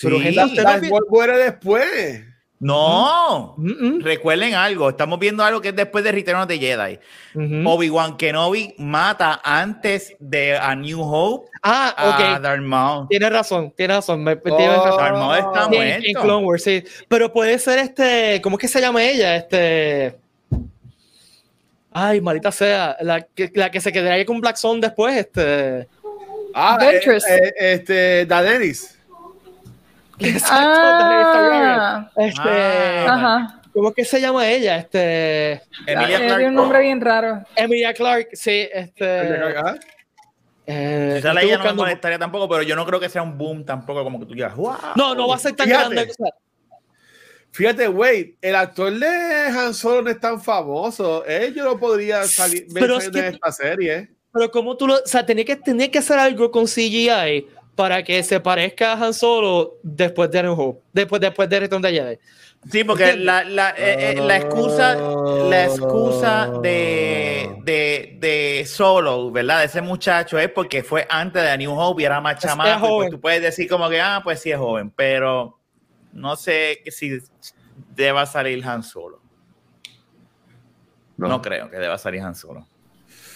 Pero 0.01 0.19
Sí. 0.19 0.35
no 0.35 0.63
Darth 0.63 0.83
Maul 0.83 1.05
muere 1.09 1.37
después. 1.37 2.23
No. 2.57 3.53
Mm, 3.57 3.71
mm. 3.97 4.01
Recuerden 4.01 4.53
algo, 4.55 4.89
estamos 4.89 5.19
viendo 5.19 5.43
algo 5.43 5.61
que 5.61 5.69
es 5.69 5.75
después 5.75 6.03
de 6.05 6.11
Return 6.13 6.39
of 6.39 6.47
the 6.47 6.57
Jedi. 6.57 6.99
Obi-Wan 7.65 8.15
Kenobi 8.17 8.73
mata 8.77 9.41
antes 9.43 10.15
de 10.19 10.57
A 10.57 10.73
New 10.75 11.01
Hope 11.01 11.49
Ah, 11.61 11.93
a 11.97 12.09
ok. 12.35 12.41
Darth 12.41 12.61
Maul. 12.61 13.07
Tienes 13.09 13.29
razón, 13.31 13.73
tienes 13.75 13.97
razón. 13.97 14.23
me- 14.23 14.37
tienes 14.37 14.69
Oh. 14.69 14.85
razón. 14.85 14.97
Darth 14.99 15.17
Maul 15.17 15.37
está 15.37 15.67
Sí, 15.69 15.75
en, 15.75 15.81
en 15.81 16.01
muerto. 16.01 16.21
Clone 16.21 16.45
Wars, 16.45 16.63
sí. 16.63 16.83
Pero 17.09 17.33
puede 17.33 17.59
ser 17.59 17.79
este. 17.79 18.39
¿Cómo 18.41 18.55
es 18.57 18.61
que 18.61 18.67
se 18.67 18.79
llama 18.81 19.03
ella? 19.03 19.35
Este. 19.35 20.17
Ay, 21.97 22.19
maldita 22.19 22.51
sea. 22.51 22.97
La 22.99 23.21
que, 23.21 23.49
la 23.55 23.71
que 23.71 23.79
se 23.79 23.93
quedaría 23.93 24.25
con 24.25 24.41
Black 24.41 24.57
Zone 24.57 24.81
después. 24.81 25.15
Este. 25.15 25.87
Ah, 26.53 26.77
eh, 26.81 26.99
eh, 27.07 27.53
este, 27.57 28.25
Daenerys. 28.25 28.99
Exacto, 30.19 30.81
Daenerys. 30.81 31.77
Ah, 31.79 32.11
Este. 32.17 32.49
Ah. 33.07 33.13
ajá. 33.13 33.61
¿Cómo 33.73 33.89
es 33.89 33.95
que 33.95 34.03
se 34.03 34.19
llama 34.19 34.45
ella? 34.45 34.75
Este. 34.75 35.61
Emilia 35.87 36.17
Eh, 36.17 36.27
Tiene 36.27 36.47
un 36.49 36.55
nombre 36.55 36.81
bien 36.81 36.99
raro. 36.99 37.43
Emilia 37.55 37.93
Clark, 37.93 38.27
sí. 38.33 38.67
Este. 38.73 39.21
Eh, 40.67 41.21
ella 41.23 41.57
no 41.57 41.63
me 41.63 41.73
molestaría 41.73 42.19
tampoco, 42.19 42.49
pero 42.49 42.63
yo 42.63 42.75
no 42.75 42.85
creo 42.85 42.99
que 42.99 43.07
sea 43.07 43.21
un 43.21 43.37
boom 43.37 43.63
tampoco, 43.63 44.03
como 44.03 44.19
que 44.19 44.25
tú 44.25 44.33
digas, 44.33 44.53
wow. 44.55 44.75
No, 44.95 45.15
no 45.15 45.29
va 45.29 45.35
a 45.35 45.39
ser 45.39 45.55
tan 45.55 45.69
grande. 45.69 46.01
o 46.01 46.13
sea, 46.13 46.33
Fíjate, 47.55 47.87
güey, 47.87 48.35
el 48.41 48.53
actor 48.53 48.91
de 48.91 49.07
Han 49.07 49.73
Solo 49.73 50.01
no 50.01 50.09
es 50.09 50.19
tan 50.19 50.41
famoso. 50.41 51.23
Él 51.25 51.53
yo 51.55 51.63
lo 51.63 51.79
podría 51.79 52.25
salir 52.25 52.67
Pero 52.73 52.97
es 52.97 53.09
que- 53.09 53.19
en 53.19 53.25
esta 53.35 53.49
serie. 53.53 54.09
Pero 54.33 54.51
como 54.51 54.75
tú 54.75 54.87
lo, 54.87 54.95
o 54.95 55.01
sea, 55.05 55.25
tenía 55.25 55.45
que, 55.45 55.55
tenía 55.55 55.89
que 55.89 55.99
hacer 55.99 56.19
algo 56.19 56.51
con 56.51 56.65
CGI 56.67 57.47
para 57.73 58.03
que 58.03 58.21
se 58.23 58.41
parezca 58.41 58.91
a 58.91 59.01
Han 59.05 59.13
Solo 59.13 59.77
después 59.83 60.29
de 60.31 60.43
New 60.43 60.51
Hope, 60.59 60.81
después, 60.91 61.21
después 61.21 61.47
de 61.47 61.59
Return 61.61 61.81
de 61.81 61.91
Jedi. 61.93 62.19
Sí, 62.69 62.83
porque 62.83 63.15
la, 63.15 63.45
la, 63.45 63.69
eh, 63.77 64.15
eh, 64.17 64.21
la 64.21 64.35
excusa, 64.35 64.95
la 65.49 65.63
excusa 65.63 66.51
de, 66.61 67.55
de, 67.63 68.17
de 68.19 68.65
Solo, 68.65 69.31
¿verdad? 69.31 69.59
De 69.59 69.65
ese 69.67 69.81
muchacho 69.81 70.37
es 70.37 70.49
porque 70.49 70.83
fue 70.83 71.07
antes 71.09 71.41
de 71.41 71.49
A 71.51 71.55
New 71.55 71.71
Hope 71.71 72.01
y 72.01 72.05
era 72.05 72.19
más 72.19 72.37
chamaco. 72.39 72.97
pues 72.97 73.11
tú 73.11 73.21
puedes 73.21 73.41
decir 73.41 73.69
como 73.69 73.87
que, 73.87 74.01
ah, 74.01 74.19
pues 74.21 74.41
sí 74.41 74.51
es 74.51 74.57
joven, 74.57 74.91
pero 74.93 75.57
no 76.15 76.35
sé 76.37 76.81
que 76.83 76.91
si 76.91 77.19
deba 77.93 78.25
salir 78.25 78.65
Han 78.65 78.83
Solo. 78.83 79.21
No, 81.17 81.41
creo 81.41 81.69
que 81.69 81.77
deba 81.77 81.97
salir 81.97 82.21
Han 82.21 82.35
Solo. 82.35 82.65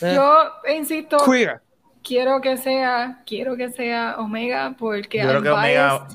Eh, 0.02 0.14
Yo 0.16 0.52
insisto, 0.74 1.18
queer. 1.26 1.62
quiero 2.02 2.42
que 2.42 2.58
sea, 2.58 3.22
quiero 3.26 3.56
que 3.58 3.70
sea 3.70 4.16
Omega 4.18 4.76
porque 4.78 5.20
Yo 5.20 5.30
creo 5.30 5.42
que 5.42 5.50
Omega. 5.50 6.08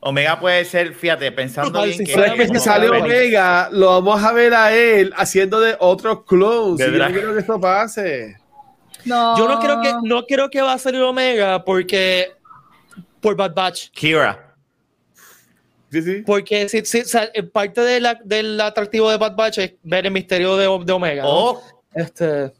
Omega 0.00 0.40
puede 0.40 0.64
ser, 0.64 0.94
fíjate, 0.94 1.30
pensando 1.30 1.80
bien 1.84 2.04
que... 2.04 2.12
Es 2.12 2.32
que 2.32 2.48
si 2.48 2.58
sale 2.58 2.88
Omega, 2.88 3.68
lo 3.70 3.86
vamos 4.02 4.24
a 4.24 4.32
ver 4.32 4.52
a 4.52 4.74
él 4.74 5.12
haciendo 5.16 5.60
de 5.60 5.76
otros 5.78 6.24
clones. 6.24 6.80
Y 6.88 6.90
yo 6.90 6.98
no 6.98 7.12
quiero 7.12 7.34
que 7.34 7.38
esto 7.38 7.60
pase. 7.60 8.36
No. 9.04 9.38
Yo 9.38 9.46
no 9.46 9.60
creo 9.60 9.80
que 9.80 9.92
no 10.02 10.24
creo 10.24 10.50
que 10.50 10.60
va 10.60 10.72
a 10.72 10.78
salir 10.78 11.02
Omega 11.02 11.64
porque 11.64 12.32
por 13.20 13.36
Bad 13.36 13.54
Batch. 13.54 13.90
Kira. 13.90 14.41
Sí, 15.92 16.02
sí. 16.02 16.22
Porque 16.26 16.68
si, 16.68 16.84
si- 16.84 17.02
o 17.02 17.04
sea, 17.04 17.30
eh, 17.34 17.42
parte 17.42 17.80
de 17.82 18.00
la- 18.00 18.18
del 18.24 18.60
atractivo 18.60 19.10
de 19.10 19.18
Bad 19.18 19.36
Batch 19.36 19.58
es 19.58 19.74
ver 19.82 20.06
el 20.06 20.12
misterio 20.12 20.56
de, 20.56 20.64
de 20.84 20.92
Omega. 20.92 21.22
¿no? 21.22 21.28
O 21.28 21.62
Este, 21.94 22.50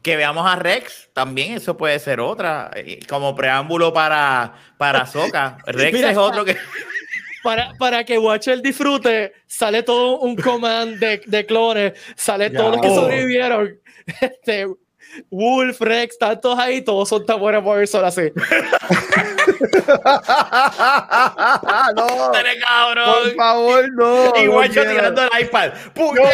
que 0.00 0.16
veamos 0.16 0.46
a 0.46 0.54
Rex, 0.56 1.10
también 1.12 1.54
eso 1.54 1.76
puede 1.76 1.98
ser 1.98 2.20
otra, 2.20 2.70
eh, 2.76 3.00
como 3.08 3.34
preámbulo 3.34 3.92
para, 3.92 4.54
para 4.78 5.04
Soca. 5.06 5.58
Rex 5.66 5.92
Mira, 5.92 6.10
es 6.12 6.16
otro 6.16 6.44
que... 6.44 6.56
para, 7.42 7.72
para 7.78 8.04
que 8.04 8.18
Watcher 8.18 8.62
disfrute, 8.62 9.32
sale 9.46 9.82
todo 9.82 10.20
un 10.20 10.36
command 10.36 10.98
de, 10.98 11.20
de 11.26 11.44
clones, 11.46 11.94
sale 12.16 12.50
Ya. 12.50 12.58
todos 12.58 12.72
los 12.72 12.80
que 12.80 12.88
Oh. 12.88 12.94
sobrevivieron. 12.94 13.80
Este, 14.20 14.66
Wolf, 15.30 15.80
Rex, 15.80 16.14
están 16.14 16.40
todos 16.40 16.58
ahí, 16.58 16.82
todos 16.82 17.08
son 17.08 17.24
tan 17.24 17.38
buenos 17.38 17.62
por 17.62 17.80
eso 17.82 18.04
así. 18.04 18.32
no, 21.96 22.32
¡Dale, 22.32 22.50
por 22.94 23.34
favor, 23.36 23.92
no. 23.92 24.32
Igual 24.36 24.68
no 24.68 24.74
yo 24.74 24.82
quiero. 24.82 24.90
tirando 24.90 25.22
el 25.22 25.30
iPad. 25.44 25.72
¡Puñeta! 25.94 26.24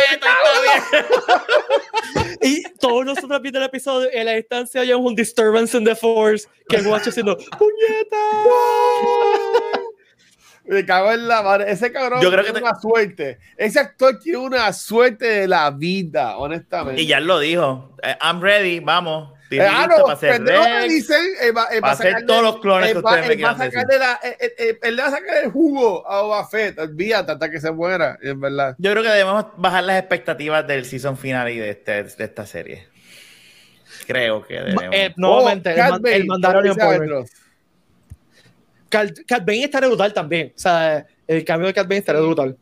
Y 2.42 2.62
todos 2.80 3.04
nosotros 3.04 3.42
viendo 3.42 3.58
el 3.58 3.66
episodio, 3.66 4.08
en 4.12 4.24
la 4.24 4.32
distancia 4.32 4.80
hay 4.80 4.92
un 4.94 5.14
disturbance 5.14 5.76
in 5.76 5.84
the 5.84 5.94
force, 5.94 6.48
que 6.68 6.76
el 6.76 6.86
Watcher 6.86 7.10
haciendo 7.10 7.36
¡Puñeta! 7.36 8.16
Me 10.64 10.84
cago 10.86 11.10
en 11.12 11.26
la 11.26 11.42
madre. 11.42 11.70
Ese 11.72 11.90
cabrón 11.90 12.20
Yo 12.22 12.30
creo 12.30 12.44
que 12.44 12.52
tiene 12.52 12.60
te- 12.60 12.70
una 12.70 12.80
suerte. 12.80 13.38
Ese 13.56 13.80
actor 13.80 14.18
tiene 14.20 14.38
una 14.38 14.72
suerte 14.72 15.26
de 15.26 15.48
la 15.48 15.70
vida, 15.70 16.36
honestamente. 16.36 17.00
Y 17.02 17.06
ya 17.06 17.18
lo 17.20 17.38
dijo. 17.40 17.96
Eh, 18.02 18.14
I'm 18.22 18.40
ready, 18.40 18.78
vamos. 18.80 19.32
Eh, 19.52 19.60
ah, 19.60 19.88
no, 19.90 20.02
para 20.04 20.12
hacer 20.14 20.40
me 20.42 20.52
Rex, 20.52 20.88
dicen, 20.88 21.24
él 21.42 21.56
va, 21.56 21.66
para 21.80 21.88
a 21.88 21.90
hacer 21.90 22.12
sacarle- 22.12 22.26
todos 22.28 22.42
los 22.44 22.60
clones 22.60 22.92
que 22.92 22.98
él 22.98 23.04
va- 23.04 23.10
ustedes 23.10 23.26
me 23.26 23.32
a 23.32 23.36
quieran 23.36 23.58
decir. 23.58 23.98
la- 23.98 24.20
él- 24.88 24.96
le 24.96 25.02
va 25.02 25.08
a 25.08 25.10
sacar 25.10 25.36
el 25.42 25.50
jugo 25.50 26.08
a 26.08 26.22
Boba 26.22 26.48
Fett, 26.48 26.78
olvídate 26.78 27.32
hasta 27.32 27.50
que 27.50 27.60
se 27.60 27.72
muera, 27.72 28.16
en 28.22 28.40
verdad. 28.40 28.76
Yo 28.78 28.92
creo 28.92 29.02
que 29.02 29.08
debemos 29.08 29.46
bajar 29.56 29.82
las 29.82 29.98
expectativas 29.98 30.64
del 30.68 30.84
season 30.84 31.16
final 31.16 31.48
y 31.50 31.58
de, 31.58 31.70
este, 31.70 32.04
de 32.04 32.24
esta 32.24 32.46
serie. 32.46 32.86
Creo 34.06 34.46
que 34.46 34.54
debemos. 34.54 34.84
Eh, 34.92 35.12
nuevamente, 35.16 35.70
Oh, 35.70 35.72
el, 35.72 35.90
Bane, 36.00 36.14
el 36.16 36.26
Mandalorian 36.26 36.76
Cat 38.90 39.46
Bane 39.46 39.64
estaría 39.64 39.88
brutal 39.88 40.12
también. 40.12 40.52
O 40.54 40.58
sea, 40.58 41.06
el 41.26 41.44
cambio 41.44 41.68
de 41.68 41.74
Cat 41.74 41.86
Bane 41.86 41.98
estaría 41.98 42.20
brutal. 42.20 42.56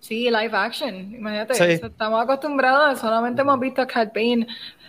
Sí, 0.00 0.24
live 0.30 0.50
action, 0.52 0.94
imagínate. 1.14 1.54
Sí. 1.54 1.62
o 1.62 1.66
sea, 1.66 1.86
estamos 1.88 2.22
acostumbrados, 2.22 3.00
solamente 3.00 3.40
hemos 3.40 3.58
visto 3.58 3.80
a 3.80 3.86
Cat 3.86 4.12
Bane 4.14 4.46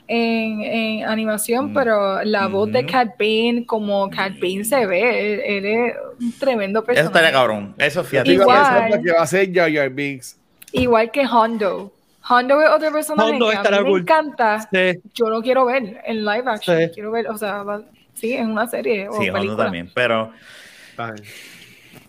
en, 0.07 0.61
en 0.61 1.05
animación, 1.07 1.71
Mm. 1.71 1.73
pero 1.73 2.23
la 2.23 2.47
voz 2.47 2.69
de. 2.71 2.85
Cat 2.85 3.11
Bane, 3.17 3.63
como 3.65 4.09
Cat 4.09 4.33
Bane 4.41 4.65
se 4.65 4.85
ve, 4.85 5.33
él, 5.35 5.39
él 5.45 5.65
es 5.65 5.95
un 6.19 6.31
tremendo 6.37 6.79
Eso 6.79 6.85
personaje. 6.85 7.07
estaría 7.07 7.31
cabrón. 7.31 7.73
Eso 7.77 8.03
fíjate. 8.03 8.33
Igual. 8.33 8.61
eso 8.61 8.85
es 8.85 8.95
lo 8.97 9.03
que 9.03 9.11
va 9.13 9.21
a 9.21 9.27
ser 9.27 9.53
Jar 9.53 9.73
Jar 9.73 9.89
Binks. 9.89 10.37
Igual 10.73 11.09
que 11.11 11.25
Hondo. 11.25 11.93
Hondo 12.27 12.61
es 12.61 12.69
otro 12.69 12.91
personaje 12.91 13.31
Hondo 13.31 13.49
que 13.51 13.55
a 13.55 13.61
mí 13.61 13.77
me 13.77 13.83
cool. 13.83 14.01
encanta. 14.01 14.67
Sí. 14.71 14.99
Yo 15.13 15.29
lo 15.29 15.41
quiero 15.41 15.63
ver 15.65 16.01
en 16.05 16.25
live 16.25 16.43
action. 16.45 16.77
Sí. 16.77 16.89
Quiero 16.93 17.11
ver, 17.11 17.27
o 17.29 17.37
sea, 17.37 17.63
va- 17.63 17.83
sí, 18.15 18.33
en 18.33 18.49
una 18.51 18.67
serie 18.67 19.07
o 19.07 19.13
Sí, 19.13 19.27
Hondo 19.29 19.33
película. 19.33 19.63
también. 19.65 19.91
Pero, 19.93 20.31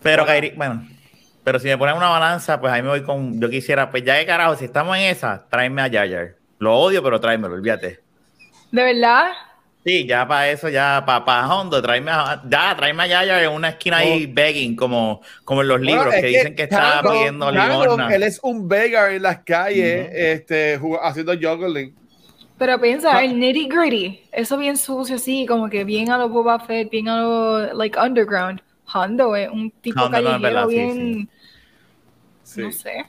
pero 0.01 0.25
Kairi- 0.25 0.55
bueno. 0.55 0.87
Pero 1.43 1.59
si 1.59 1.67
me 1.69 1.77
ponen 1.77 1.95
una 1.95 2.09
balanza, 2.09 2.59
pues 2.59 2.73
ahí 2.73 2.81
me 2.81 2.89
voy 2.89 3.03
con. 3.03 3.39
Yo 3.39 3.49
quisiera, 3.49 3.89
pues 3.89 4.03
ya 4.03 4.15
de 4.15 4.25
carajo, 4.25 4.55
si 4.57 4.65
estamos 4.65 4.97
en 4.97 5.03
esa, 5.03 5.45
tráeme 5.49 5.81
a 5.81 5.89
Jar. 5.89 6.35
Lo 6.59 6.75
odio, 6.75 7.01
pero 7.01 7.21
tráemelo, 7.21 7.53
olvídate. 7.53 7.99
¿De 8.71 8.83
verdad? 8.83 9.27
Sí, 9.85 10.05
ya 10.05 10.27
para 10.27 10.49
eso, 10.49 10.67
ya 10.67 11.03
para 11.05 11.23
pa 11.23 11.47
Hondo, 11.47 11.81
tráeme 11.81 12.11
a, 12.11 12.41
ya, 12.49 12.75
tráeme 12.75 13.03
a 13.03 13.07
Jar 13.25 13.41
en 13.43 13.51
una 13.51 13.69
esquina 13.69 13.97
ahí 13.99 14.25
begging, 14.25 14.75
como, 14.75 15.21
como 15.45 15.61
en 15.61 15.69
los 15.69 15.79
libros 15.79 16.07
Bueno, 16.07 16.17
es 16.17 16.21
que 16.21 16.27
dicen 16.27 16.55
que 16.55 16.63
está 16.63 16.99
Canon- 17.01 17.13
pidiendo 17.13 17.49
limosna. 17.51 18.13
Él 18.13 18.23
es 18.23 18.39
un 18.43 18.67
beggar 18.67 19.11
en 19.13 19.21
las 19.21 19.37
calles, 19.45 20.09
este, 20.11 20.77
haciendo 21.01 21.31
juggling. 21.33 21.95
Pero 22.57 22.79
piensa, 22.81 23.15
Ah. 23.17 23.23
el 23.23 23.39
nitty 23.39 23.67
gritty, 23.67 24.21
eso 24.31 24.57
bien 24.57 24.77
sucio 24.77 25.17
así, 25.17 25.45
como 25.45 25.69
que 25.69 25.83
bien 25.83 26.09
a 26.11 26.17
lo 26.17 26.29
Boba 26.29 26.59
Fett, 26.59 26.89
bien 26.89 27.07
a 27.07 27.21
lo 27.21 27.73
like 27.73 27.99
underground. 27.99 28.61
Hondo 28.93 29.35
es 29.35 29.49
un 29.49 29.69
tipo 29.71 29.99
Hondo 30.01 30.11
callejero 30.17 30.41
verdad, 30.41 30.67
bien, 30.67 31.29
Sí. 32.43 32.61
no 32.61 32.71
sé. 32.71 33.05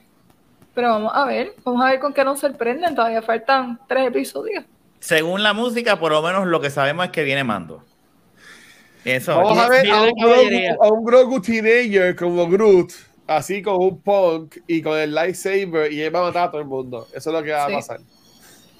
Pero 0.75 0.89
vamos 0.89 1.11
a 1.15 1.25
ver, 1.25 1.53
vamos 1.63 1.83
a 1.83 1.89
ver 1.89 1.99
con 1.99 2.13
qué 2.13 2.23
nos 2.23 2.39
sorprenden. 2.39 2.93
Todavía 2.95 3.21
faltan 3.21 3.79
tres 3.87 4.07
episodios. 4.07 4.65
Según 4.99 5.41
la 5.41 5.53
música, 5.53 5.97
por 5.99 6.11
lo 6.11 6.21
menos 6.21 6.45
lo 6.45 6.59
que 6.61 6.69
sabemos 6.69 7.05
es 7.05 7.11
que 7.11 7.23
viene 7.23 7.43
Mando. 7.43 7.83
Eso. 9.05 9.35
Vamos 9.35 9.57
a 9.57 9.69
ver 9.69 9.89
a 9.89 10.01
un. 10.03 10.11
Grogu, 10.11 10.83
a 10.83 10.87
un 10.91 11.05
Grogu 11.05 11.41
teenager 11.41 12.15
como 12.15 12.47
Groot, 12.47 12.91
así 13.27 13.61
con 13.61 13.77
un 13.81 14.01
punk 14.01 14.57
y 14.67 14.81
con 14.81 14.97
el 14.99 15.13
lightsaber, 15.15 15.91
y 15.91 16.01
él 16.01 16.13
va 16.13 16.19
a 16.19 16.23
matar 16.23 16.49
a 16.49 16.51
todo 16.51 16.61
el 16.61 16.67
mundo. 16.67 17.07
Eso 17.13 17.29
es 17.29 17.33
lo 17.35 17.41
que 17.41 17.51
va 17.51 17.65
Sí. 17.67 17.73
a 17.73 17.75
pasar. 17.77 17.99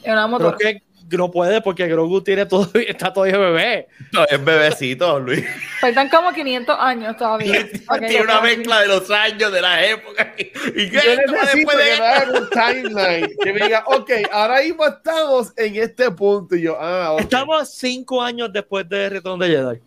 Una 0.05 0.27
motora. 0.27 0.57
es 0.59 0.81
que 1.09 1.17
no 1.17 1.31
puede 1.31 1.59
porque 1.61 1.87
Grogu 1.87 2.21
tiene 2.21 2.45
todo, 2.45 2.69
está 2.87 3.11
todavía 3.11 3.37
bebé. 3.37 3.87
No, 4.11 4.23
es 4.25 4.43
bebecito, 4.43 5.19
Luis. 5.19 5.43
Faltan 5.81 6.07
como 6.09 6.31
500 6.31 6.75
años 6.79 7.17
todavía. 7.17 7.67
Tiene 7.99 8.21
una 8.21 8.41
mezcla 8.41 8.81
de 8.81 8.87
los 8.87 9.09
años, 9.09 9.51
de 9.51 9.61
las 9.61 9.83
épocas. 9.89 10.27
¿Y 10.37 10.89
qué? 10.89 11.01
Yo 11.03 11.21
¿Cómo 11.25 11.37
necesito 11.41 11.71
después 11.71 11.77
de 11.77 11.83
que 11.83 11.99
me 11.99 12.07
hagan 12.07 12.29
un 12.29 12.49
timeline 12.49 13.31
que 13.43 13.53
me 13.53 13.59
diga, 13.61 13.83
ok, 13.87 14.11
ahora 14.31 14.61
mismo 14.61 14.85
estamos 14.85 15.53
en 15.57 15.75
este 15.77 16.11
punto. 16.11 16.55
Y 16.55 16.61
yo, 16.61 16.77
ah, 16.79 17.13
ok. 17.13 17.21
Estamos 17.21 17.69
cinco 17.73 18.21
años 18.21 18.51
después 18.53 18.87
de 18.87 19.09
Retorno 19.09 19.43
de 19.43 19.49
Jedi. 19.51 19.79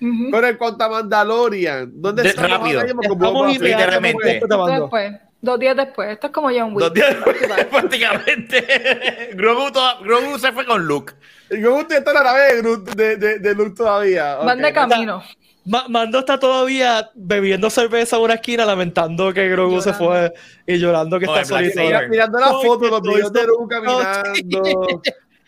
Ujú. 0.00 0.30
Pero 0.30 0.46
en 0.46 0.56
cuanto 0.56 0.84
a 0.84 0.88
Mandalorian, 0.88 1.90
¿dónde 1.94 2.22
De- 2.22 2.28
estamos 2.28 2.50
rápido. 2.52 2.80
Estamos 2.82 3.58
literalmente. 3.58 4.40
después. 4.40 5.12
Dos 5.40 5.58
días 5.60 5.76
después. 5.76 6.10
Esto 6.10 6.26
es 6.28 6.32
como 6.32 6.48
John 6.48 6.72
Wick. 6.74 6.80
Dos 6.80 6.94
días 6.94 7.14
después, 7.14 7.66
prácticamente. 7.70 9.30
Grogu, 9.34 9.70
to- 9.70 9.98
Grogu 10.02 10.38
se 10.38 10.50
fue 10.52 10.66
con 10.66 10.84
Luke. 10.86 11.14
Usted 11.50 11.98
está 11.98 12.10
en 12.10 12.14
la 12.16 12.22
nave 12.24 12.62
de, 12.62 12.76
de, 12.96 13.16
de, 13.16 13.38
de 13.38 13.54
Luke 13.54 13.74
todavía. 13.76 14.34
Van 14.36 14.58
Ok. 14.58 14.64
de 14.66 14.72
camino. 14.72 15.22
Ma- 15.64 15.86
Mando 15.88 16.18
está 16.20 16.38
todavía 16.40 17.10
bebiendo 17.14 17.68
cerveza 17.70 18.16
en 18.16 18.22
una 18.22 18.34
esquina, 18.34 18.64
lamentando 18.64 19.32
que 19.34 19.48
Grogu 19.50 19.80
se 19.82 19.92
fue 19.92 20.32
y 20.66 20.78
llorando 20.78 21.18
que 21.18 21.26
está 21.26 21.44
solito. 21.44 21.80
Mirando 22.08 22.38
las 22.40 22.50
Ay, 22.50 22.66
fotos 22.66 22.80
de 22.82 22.88
los 22.90 23.02
videos 23.02 23.32
de 23.32 23.46
Luke 23.46 23.74
caminando, 23.74 24.62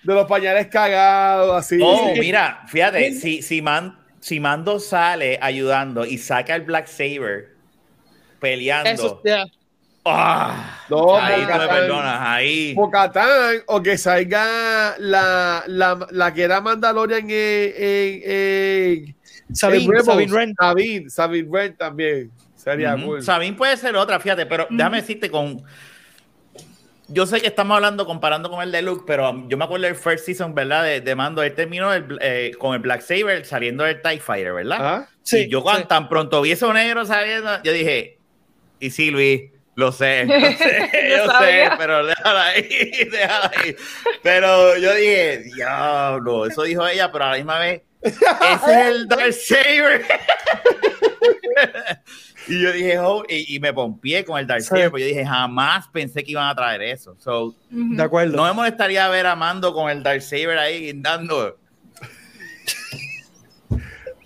de 0.04 0.14
los 0.14 0.26
pañales 0.26 0.66
cagados, 0.68 1.56
así. 1.56 1.80
Oh, 1.82 2.12
mira, 2.18 2.62
fíjate, 2.68 3.12
si, 3.14 3.40
si, 3.42 3.60
Man- 3.62 3.98
si 4.20 4.40
Mando 4.40 4.78
sale 4.78 5.38
ayudando 5.40 6.04
y 6.04 6.18
saca 6.18 6.54
el 6.54 6.62
Black 6.62 6.86
Saber 6.86 7.54
peleando. 8.38 8.90
Eso. 8.90 9.22
¡Ah! 10.12 10.78
No, 10.88 11.16
ahí 11.16 11.42
tú 11.42 11.58
me 11.58 11.68
perdonas, 11.68 12.20
ahí. 12.20 12.76
O 13.66 13.82
que 13.82 13.96
salga 13.96 14.94
la, 14.98 15.62
la, 15.66 16.06
la 16.10 16.34
que 16.34 16.42
era 16.42 16.60
Mandalorian 16.60 17.30
en, 17.30 17.72
en, 17.76 18.22
en, 18.24 19.16
Sabine, 19.52 19.84
en 19.84 19.90
Rebels. 19.90 20.06
Sabine 20.06 20.32
Wren. 20.32 20.54
Sabine, 20.58 21.10
Sabine 21.10 21.48
Wren 21.48 21.76
también. 21.76 22.30
Sería 22.56 22.94
Ujú. 22.94 23.04
cool. 23.06 23.22
Sabine 23.22 23.56
puede 23.56 23.76
ser 23.76 23.96
otra, 23.96 24.20
fíjate, 24.20 24.46
pero 24.46 24.66
déjame 24.68 24.98
decirte 25.00 25.30
con. 25.30 25.62
Yo 27.08 27.26
sé 27.26 27.40
que 27.40 27.48
estamos 27.48 27.74
hablando, 27.74 28.06
comparando 28.06 28.50
con 28.50 28.62
el 28.62 28.70
de 28.70 28.82
Luke, 28.82 29.02
pero 29.04 29.48
yo 29.48 29.56
me 29.56 29.64
acuerdo 29.64 29.86
del 29.86 29.96
first 29.96 30.26
season, 30.26 30.54
¿verdad? 30.54 30.84
De, 30.84 31.00
de 31.00 31.14
Mando, 31.16 31.42
él 31.42 31.54
terminó 31.54 31.92
el, 31.92 32.18
eh, 32.20 32.52
con 32.56 32.74
el 32.74 32.80
Black 32.80 33.00
Saber 33.00 33.44
saliendo 33.44 33.82
del 33.82 34.00
TIE 34.00 34.20
Fighter, 34.20 34.52
¿verdad? 34.52 34.78
¿Ah? 34.80 35.08
Sí, 35.22 35.38
y 35.38 35.48
yo 35.48 35.62
cuando 35.62 35.82
sí. 35.82 35.88
tan 35.88 36.08
pronto 36.08 36.40
vi 36.40 36.52
eso 36.52 36.72
negro 36.72 37.04
saliendo, 37.04 37.62
yo 37.64 37.72
dije, 37.72 38.18
y 38.78 38.90
sí, 38.90 39.10
Luis, 39.10 39.42
lo 39.74 39.92
sé, 39.92 40.24
lo 40.26 40.52
sé, 40.52 40.90
Yo 41.10 41.16
yo 41.26 41.38
sé, 41.38 41.70
pero 41.78 42.06
déjala 42.06 42.46
ahí, 42.46 43.08
déjala 43.10 43.52
ahí. 43.56 43.76
Pero 44.22 44.76
yo 44.78 44.94
dije, 44.94 45.38
diablo, 45.54 46.46
eso 46.46 46.62
dijo 46.62 46.86
ella, 46.86 47.10
pero 47.10 47.24
a 47.24 47.30
la 47.30 47.36
misma 47.36 47.58
vez, 47.58 47.82
ese 48.02 48.18
es 48.56 48.86
el 48.86 49.08
Dark 49.08 49.32
Saber. 49.32 50.06
y 52.48 52.62
yo 52.62 52.72
dije, 52.72 52.98
oh, 52.98 53.24
y, 53.28 53.56
y 53.56 53.60
me 53.60 53.72
pompié 53.72 54.24
con 54.24 54.38
el 54.38 54.46
Dark 54.46 54.62
Sí. 54.62 54.68
Saber, 54.68 54.90
pero 54.90 54.98
yo 54.98 55.06
dije, 55.06 55.24
jamás 55.24 55.88
pensé 55.88 56.24
que 56.24 56.32
iban 56.32 56.48
a 56.48 56.54
traer 56.54 56.82
eso. 56.82 57.16
So. 57.18 57.54
De 57.70 58.02
acuerdo. 58.02 58.36
no 58.36 58.44
me 58.44 58.52
molestaría 58.52 59.08
ver 59.08 59.26
a 59.26 59.36
Mando 59.36 59.72
con 59.72 59.90
el 59.90 60.02
Dark 60.02 60.22
Saber 60.22 60.58
ahí 60.58 60.86
guindando. 60.86 61.56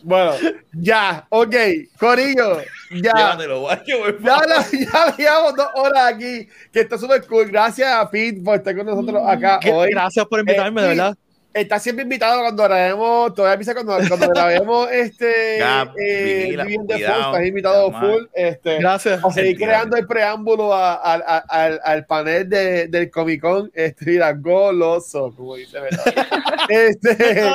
Bueno, 0.06 0.32
ya, 0.74 1.26
ok, 1.30 1.54
Corillo, 1.98 2.60
ya. 2.90 3.12
Llévatelo, 3.14 3.60
guacho, 3.60 3.92
Ya, 4.20 5.16
llevamos 5.16 5.56
dos 5.56 5.68
horas 5.76 6.12
aquí, 6.14 6.46
que 6.70 6.80
está 6.80 6.98
súper 6.98 7.26
cool. 7.26 7.46
Gracias 7.50 7.90
a 7.90 8.10
Pete 8.10 8.40
por 8.42 8.56
estar 8.56 8.76
con 8.76 8.84
nosotros 8.84 9.22
acá 9.26 9.58
Que- 9.60 9.72
hoy. 9.72 9.88
Gracias 9.90 10.26
por 10.26 10.40
invitarme, 10.40 10.80
Eh, 10.80 10.84
de 10.84 10.88
verdad. 10.90 11.14
Está 11.54 11.78
siempre 11.78 12.02
invitado 12.02 12.40
cuando 12.40 12.64
grabemos, 12.64 13.32
todavía 13.32 13.54
avisa 13.54 13.74
cuando, 13.74 13.96
cuando 14.08 14.28
grabemos 14.28 14.88
este 14.92 15.58
Gab, 15.58 15.92
eh, 15.96 16.42
vigila, 16.46 16.64
Living 16.64 16.86
the 16.88 16.94
cuidado, 16.94 17.14
Force, 17.14 17.30
estás 17.30 17.46
invitado 17.46 17.92
full. 17.92 18.22
Este, 18.34 18.78
Gracias. 18.80 19.24
a 19.24 19.30
seguir 19.30 19.56
creando 19.56 19.96
el 19.96 20.06
preámbulo 20.06 20.74
a- 20.74 20.94
a- 20.94 21.14
a- 21.14 21.44
al, 21.48 21.80
al 21.84 22.06
panel 22.06 22.48
de, 22.48 22.88
del 22.88 23.08
Comic 23.10 23.40
Con, 23.40 23.70
este, 23.72 24.04
mira, 24.04 24.32
goloso, 24.32 25.32
como 25.36 25.54
dice, 25.54 25.78
¿verdad? 25.80 26.04
este, 26.68 27.50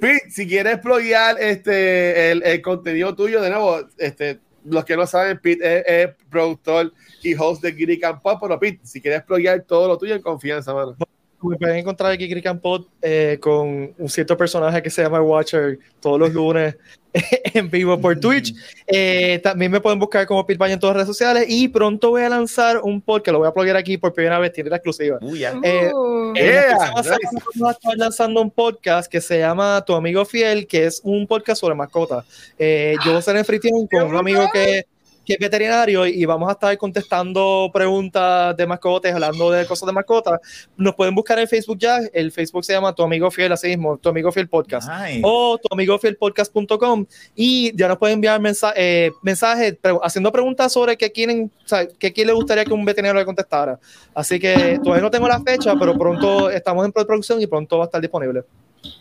Pete, 0.00 0.30
si 0.30 0.46
quieres 0.46 0.78
pluguear 0.78 1.36
este, 1.40 2.32
el, 2.32 2.62
contenido 2.62 3.14
tuyo, 3.14 3.40
de 3.40 3.50
nuevo, 3.50 3.80
este, 3.98 4.40
los 4.64 4.84
que 4.84 4.96
no 4.96 5.06
saben, 5.06 5.38
Pete 5.38 6.02
es, 6.02 6.10
productor 6.30 6.92
y 7.22 7.34
host 7.34 7.62
de 7.62 7.72
Giri 7.72 8.00
Pop, 8.22 8.38
pero 8.40 8.58
Pete, 8.58 8.80
si 8.84 9.00
quieres 9.00 9.22
pluguear 9.22 9.62
todo 9.62 9.88
lo 9.88 9.98
tuyo 9.98 10.14
en 10.14 10.22
confianza, 10.22 10.74
mano. 10.74 10.96
Me 11.42 11.56
pueden 11.56 11.76
encontrar 11.76 12.12
aquí 12.12 12.28
Crick 12.28 12.46
and 12.46 12.60
Pod 12.60 12.86
eh, 13.02 13.38
con 13.40 13.92
un 13.96 14.08
cierto 14.08 14.36
personaje 14.36 14.82
que 14.82 14.90
se 14.90 15.02
llama 15.02 15.20
Watcher 15.20 15.78
todos 16.00 16.18
los 16.18 16.32
lunes 16.32 16.76
en 17.54 17.70
vivo 17.70 18.00
por 18.00 18.18
Twitch. 18.18 18.54
Eh, 18.86 19.38
también 19.42 19.70
me 19.70 19.80
pueden 19.80 19.98
buscar 19.98 20.26
como 20.26 20.44
Pete 20.46 20.58
Baño 20.58 20.74
en 20.74 20.80
todas 20.80 20.96
las 20.96 21.04
redes 21.06 21.16
sociales 21.16 21.46
y 21.48 21.68
pronto 21.68 22.10
voy 22.10 22.22
a 22.22 22.28
lanzar 22.28 22.80
un 22.82 23.00
podcast, 23.00 23.32
lo 23.32 23.38
voy 23.40 23.48
a 23.48 23.52
plugar 23.54 23.76
aquí 23.76 23.96
por 23.98 24.12
primera 24.12 24.38
vez, 24.38 24.52
tiene 24.52 24.70
la 24.70 24.76
exclusiva. 24.76 25.18
Eh, 25.62 25.90
Uh, 25.94 26.32
En 26.34 26.44
Yeah, 26.44 26.78
semana 26.78 27.02
nice. 27.02 27.18
vamos 27.54 27.68
a 27.68 27.70
estar 27.72 27.96
lanzando 27.96 28.40
un 28.42 28.50
podcast 28.50 29.10
que 29.10 29.20
se 29.20 29.38
llama 29.38 29.82
Tu 29.86 29.94
Amigo 29.94 30.24
Fiel, 30.24 30.66
que 30.66 30.86
es 30.86 31.00
un 31.04 31.26
podcast 31.26 31.60
sobre 31.60 31.74
mascotas. 31.74 32.24
Eh, 32.58 32.96
yo 33.04 33.10
voy 33.12 33.18
a 33.18 33.22
ser 33.22 33.36
anfitrión 33.36 33.86
con 33.86 34.02
un 34.04 34.16
amigo 34.16 34.42
que 34.52 34.84
que 35.26 35.32
es 35.34 35.38
veterinario 35.40 36.06
y 36.06 36.24
vamos 36.24 36.48
a 36.48 36.52
estar 36.52 36.78
contestando 36.78 37.68
preguntas 37.72 38.56
de 38.56 38.66
mascotas, 38.66 39.12
hablando 39.12 39.50
de 39.50 39.66
cosas 39.66 39.86
de 39.86 39.92
mascotas. 39.92 40.38
Nos 40.76 40.94
pueden 40.94 41.14
buscar 41.14 41.38
en 41.40 41.48
Facebook 41.48 41.78
ya. 41.78 41.98
El 42.12 42.30
Facebook 42.32 42.64
se 42.64 42.72
llama 42.72 42.94
Tu 42.94 43.02
Amigo 43.02 43.30
Fiel, 43.30 43.50
así 43.52 43.66
mismo, 43.68 43.98
Tu 43.98 44.08
Amigo 44.08 44.30
Fiel 44.30 44.48
Podcast. 44.48 44.88
Nice. 44.88 45.20
O 45.24 45.58
tu 45.58 45.68
amigo 45.72 45.98
fielpodcast.com 45.98 47.04
y 47.34 47.76
ya 47.76 47.88
nos 47.88 47.98
pueden 47.98 48.14
enviar 48.14 48.40
mensa 48.40 48.72
eh, 48.76 49.10
mensajes 49.22 49.76
pre- 49.80 49.98
haciendo 50.02 50.30
preguntas 50.30 50.72
sobre 50.72 50.96
qué 50.96 51.10
quieren, 51.10 51.50
o 51.64 51.68
sea, 51.68 51.86
qué 51.86 52.12
quién 52.12 52.28
le 52.28 52.32
gustaría 52.32 52.64
que 52.64 52.72
un 52.72 52.84
veterinario 52.84 53.20
le 53.20 53.26
contestara. 53.26 53.78
Así 54.14 54.38
que 54.38 54.78
todavía 54.82 55.02
no 55.02 55.10
tengo 55.10 55.26
la 55.26 55.40
fecha, 55.40 55.74
pero 55.78 55.98
pronto 55.98 56.50
estamos 56.50 56.84
en 56.84 56.92
producción 56.92 57.40
y 57.42 57.46
pronto 57.46 57.78
va 57.78 57.84
a 57.84 57.86
estar 57.86 58.00
disponible. 58.00 58.42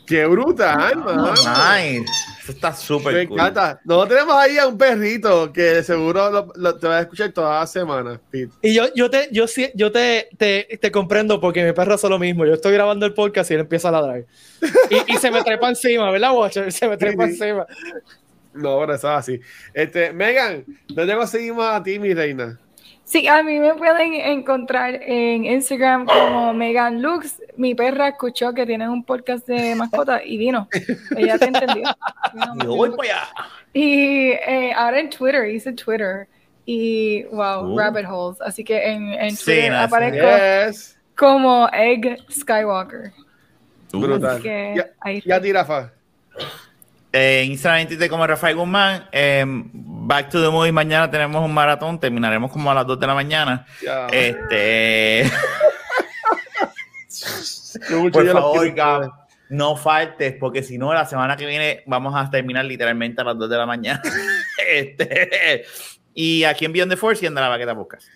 ¡Qué 0.08 0.26
brutal, 0.26 0.98
mano! 0.98 1.32
Nice. 1.34 2.06
Eso 2.46 2.52
está 2.52 2.70
Me 2.70 2.76
súper 2.78 3.28
cool. 3.28 3.40
encanta. 3.40 3.82
Nosotros 3.86 4.10
tenemos 4.20 4.36
ahí 4.38 4.58
a 4.60 4.68
un 4.68 4.78
perrito 4.78 5.52
que 5.52 5.82
seguro 5.82 6.30
lo- 6.30 6.54
lo- 6.56 6.78
te 6.78 6.88
va 6.88 6.98
a 7.00 7.02
escuchar 7.02 7.32
toda 7.32 7.60
la 7.62 7.66
semana, 7.66 8.22
Pete. 8.30 8.54
Y 8.62 8.76
yo, 8.76 8.84
yo, 8.94 9.10
te, 9.10 9.30
yo, 9.32 9.48
sí- 9.48 9.72
yo 9.74 9.92
te, 9.92 10.30
te, 10.38 10.78
te 10.80 10.92
comprendo 10.92 11.42
porque 11.42 11.66
mi 11.66 11.74
perro 11.74 11.96
hace 11.96 12.08
lo 12.08 12.20
mismo. 12.20 12.46
Yo 12.46 12.54
estoy 12.54 12.72
grabando 12.74 13.08
el 13.08 13.16
podcast 13.16 13.50
y 13.50 13.56
él 13.56 13.62
empieza 13.62 13.90
a 13.90 13.94
ladrar. 13.94 14.26
Y, 14.92 15.14
y 15.14 15.18
se 15.18 15.32
me 15.32 15.42
trepa 15.44 15.70
encima, 15.70 16.12
¿verdad, 16.12 16.34
Watcher? 16.36 16.72
Se 16.72 16.88
me 16.88 16.98
trepa 16.98 17.26
Sí, 17.28 17.34
sí. 17.36 17.44
encima. 17.46 17.66
No, 18.54 18.80
pero 18.80 18.94
eso 18.94 19.12
es 19.12 19.18
así. 19.18 19.40
Este, 19.74 20.14
Megan, 20.14 20.64
¿dónde 20.90 21.16
conseguimos 21.16 21.66
a 21.66 21.82
ti, 21.82 21.98
mi 21.98 22.14
reina? 22.14 22.60
Sí, 23.07 23.27
a 23.27 23.44
mí 23.44 23.60
me 23.60 23.76
pueden 23.76 24.15
encontrar 24.15 24.99
en 25.03 25.45
Instagram 25.45 26.07
como 26.07 26.53
Megan 26.56 27.03
Lux. 27.03 27.40
Mi 27.56 27.76
perra 27.76 28.07
escuchó 28.10 28.52
que 28.53 28.65
tienes 28.65 28.90
un 28.90 29.03
podcast 29.03 29.48
de 29.48 29.76
mascota 29.76 30.23
y 30.23 30.38
vino. 30.38 30.68
Ella 31.15 31.38
te 31.38 31.45
entendió. 31.45 31.84
Vino, 32.34 32.56
Yo 32.64 32.76
voy 32.76 32.90
para 32.90 33.03
allá. 33.03 33.27
Y 33.73 34.32
eh, 34.32 34.73
ahora 34.76 34.99
en 34.99 35.11
Twitter, 35.11 35.48
hice 35.49 35.73
Twitter. 35.73 36.27
Y 36.65 37.23
wow, 37.26 37.64
Uh. 37.73 37.77
rabbit 37.77 38.06
holes. 38.10 38.41
Así 38.41 38.64
que 38.64 38.91
en, 38.91 39.14
en 39.14 39.36
Twitter 39.38 39.72
aparezco 39.73 40.27
Yes. 40.68 40.98
como 41.15 41.69
Egg 41.72 42.18
Skywalker. 42.32 43.11
Brutal. 43.94 44.32
Así 44.32 44.41
que 44.44 44.73
Ya- 44.77 44.90
ahí 44.99 45.22
Ya. 45.23 45.40
Eh, 47.18 47.46
Instagram 47.46 47.88
te 47.88 48.10
como 48.10 48.28
Rafael 48.28 48.58
Guzmán. 48.58 49.08
Eh, 49.10 49.46
back 49.48 50.30
to 50.32 50.44
the 50.44 50.50
movie. 50.50 50.74
Mañana 50.74 51.10
tenemos 51.10 51.42
un 51.42 51.54
maratón. 51.54 51.98
Terminaremos 51.98 52.52
como 52.52 52.70
a 52.70 52.74
las 52.74 52.86
2 52.86 53.00
de 53.00 53.08
la 53.08 53.14
mañana. 53.14 53.66
Ya. 53.82 54.08
Este. 54.08 55.32
Por 58.12 58.30
favor. 58.30 58.74
Gab, 58.74 59.14
no 59.48 59.78
faltes, 59.78 60.34
porque 60.38 60.62
si 60.62 60.78
no, 60.78 60.94
la 60.94 61.06
semana 61.06 61.38
que 61.38 61.46
viene 61.46 61.84
vamos 61.86 62.14
a 62.14 62.30
terminar 62.30 62.66
literalmente 62.66 63.22
a 63.22 63.24
las 63.24 63.38
2 63.38 63.50
de 63.50 63.58
la 63.58 63.66
mañana. 63.66 64.02
este, 64.70 65.64
y 66.14 66.44
aquí 66.44 66.66
en 66.66 66.74
Beyond 66.74 66.92
the 66.92 66.98
Force 66.98 67.24
y 67.24 67.28
en 67.28 67.36
de 67.36 67.40
la 67.40 67.48
Baqueta 67.48 67.74
Podcast. 67.74 68.10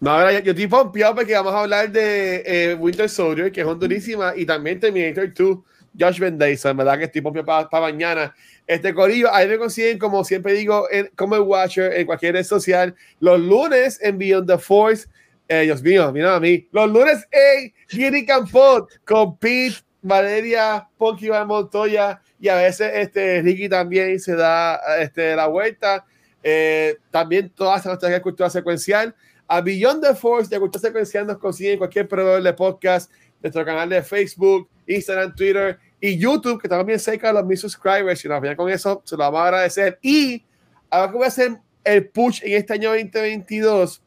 No, 0.00 0.30
yo 0.32 0.50
estoy 0.50 0.66
pompeado 0.66 1.14
porque 1.14 1.34
vamos 1.34 1.54
a 1.54 1.60
hablar 1.60 1.92
de 1.92 2.42
eh, 2.44 2.74
Winter 2.74 3.08
Soldier, 3.08 3.52
que 3.52 3.60
es 3.60 3.66
hondurísima, 3.68 4.32
y 4.34 4.44
también 4.44 4.80
Terminator 4.80 5.32
2, 5.32 5.58
Josh 5.98 6.20
Van 6.20 6.38
Dyson, 6.38 6.76
¿verdad? 6.76 6.98
Que 6.98 7.04
estoy 7.04 7.20
pompeado 7.20 7.68
para 7.68 7.86
mañana. 7.86 8.34
Este 8.66 8.94
corillo, 8.94 9.32
ahí 9.32 9.48
me 9.48 9.58
consiguen, 9.58 9.98
como 9.98 10.24
siempre 10.24 10.54
digo, 10.54 10.86
en, 10.90 11.10
como 11.16 11.34
el 11.34 11.42
Watcher, 11.42 11.92
en 11.94 12.06
cualquier 12.06 12.34
red 12.34 12.44
social, 12.44 12.94
los 13.20 13.40
lunes 13.40 13.98
en 14.02 14.18
Beyond 14.18 14.48
the 14.48 14.58
Force. 14.58 15.08
Eh, 15.48 15.62
Dios 15.62 15.82
mío, 15.82 16.10
mira 16.12 16.36
a 16.36 16.40
mí. 16.40 16.68
Los 16.72 16.90
lunes 16.90 17.26
en 17.30 17.72
Giri 17.88 18.24
Campot 18.24 18.88
con 19.04 19.36
Pete, 19.36 19.76
Valeria, 20.00 20.88
Ponky 20.96 21.28
Montoya 21.46 22.20
y 22.40 22.48
a 22.48 22.56
veces 22.56 22.90
este, 22.94 23.42
Ricky 23.42 23.68
también 23.68 24.18
se 24.18 24.34
da 24.34 24.80
este, 24.98 25.36
la 25.36 25.46
vuelta. 25.46 26.04
Eh, 26.42 26.96
también 27.10 27.50
todas 27.50 27.86
nuestras 27.86 28.20
cultura 28.20 28.50
secuencial. 28.50 29.14
A 29.46 29.60
Beyond 29.60 30.02
the 30.02 30.14
Force 30.14 30.48
de 30.48 30.58
Cultura 30.58 30.80
Secuencial 30.80 31.26
nos 31.26 31.38
consiguen 31.38 31.74
en 31.74 31.78
cualquier 31.78 32.08
proveedor 32.08 32.42
de 32.42 32.52
podcast, 32.54 33.12
nuestro 33.42 33.64
canal 33.64 33.88
de 33.88 34.02
Facebook, 34.02 34.68
Instagram, 34.86 35.34
Twitter 35.34 35.78
y 36.00 36.18
YouTube, 36.18 36.60
que 36.60 36.66
estamos 36.66 36.86
bien 36.86 36.98
cerca 36.98 37.28
de 37.28 37.34
los 37.34 37.44
mil 37.44 37.56
subscribers. 37.56 38.20
Si 38.20 38.28
nos 38.28 38.38
apoyan 38.38 38.56
con 38.56 38.68
eso, 38.70 39.02
se 39.04 39.16
lo 39.16 39.24
vamos 39.24 39.40
a 39.40 39.44
agradecer. 39.44 39.98
Y 40.02 40.44
ahora 40.90 41.10
que 41.10 41.16
voy 41.16 41.24
a 41.24 41.28
hacer 41.28 41.58
el 41.84 42.08
push 42.08 42.40
en 42.42 42.52
este 42.52 42.74
año 42.74 42.90
2022 42.90 44.02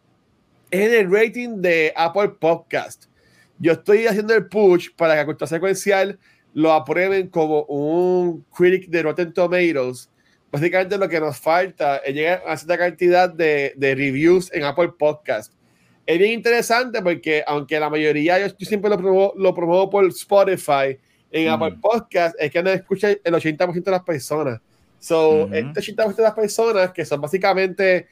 es 0.72 0.80
en 0.80 0.94
el 0.94 1.12
rating 1.12 1.62
de 1.62 1.94
Apple 1.96 2.30
Podcast. 2.40 3.06
Yo 3.60 3.74
estoy 3.74 4.08
haciendo 4.08 4.34
el 4.34 4.48
push 4.48 4.90
para 4.96 5.18
que 5.18 5.26
Cultura 5.26 5.48
Secuencial 5.48 6.20
lo 6.54 6.74
aprueben 6.74 7.28
como 7.30 7.64
un 7.64 8.46
critic 8.52 8.90
de 8.90 9.04
Rotten 9.04 9.34
Tomatoes 9.34 10.10
básicamente 10.56 10.98
lo 10.98 11.10
que 11.10 11.20
nos 11.20 11.38
falta 11.38 11.98
es 11.98 12.16
llegar 12.16 12.42
a 12.48 12.56
cierta 12.56 12.78
cantidad 12.78 13.30
de, 13.30 13.74
de 13.76 13.94
reviews 13.94 14.50
en 14.54 14.64
Apple 14.64 14.94
Podcast. 14.98 15.52
Es 16.06 16.20
bien 16.20 16.32
interesante 16.34 17.02
porque 17.02 17.44
aunque 17.48 17.80
la 17.80 17.90
mayoría, 17.90 18.40
yo, 18.40 18.48
yo 18.58 18.66
siempre 18.66 18.90
lo 18.90 18.98
promuevo, 18.98 19.34
lo 19.38 19.54
promuevo 19.56 19.90
por 19.90 20.06
Spotify, 20.08 20.98
en 21.32 21.48
Mm. 21.50 21.54
Apple 21.54 21.78
Podcast 21.82 22.36
es 22.40 22.52
que 22.52 22.62
no 22.64 22.70
escucha 22.70 23.10
el 23.10 23.34
80% 23.34 23.84
de 23.84 23.92
las 23.92 24.04
personas. 24.04 24.60
So, 25.00 25.46
Ujú. 25.46 25.54
este 25.54 25.82
80% 25.82 26.16
de 26.16 26.24
las 26.24 26.34
personas, 26.34 26.92
que 26.92 27.06
son 27.06 27.20
básicamente 27.22 28.08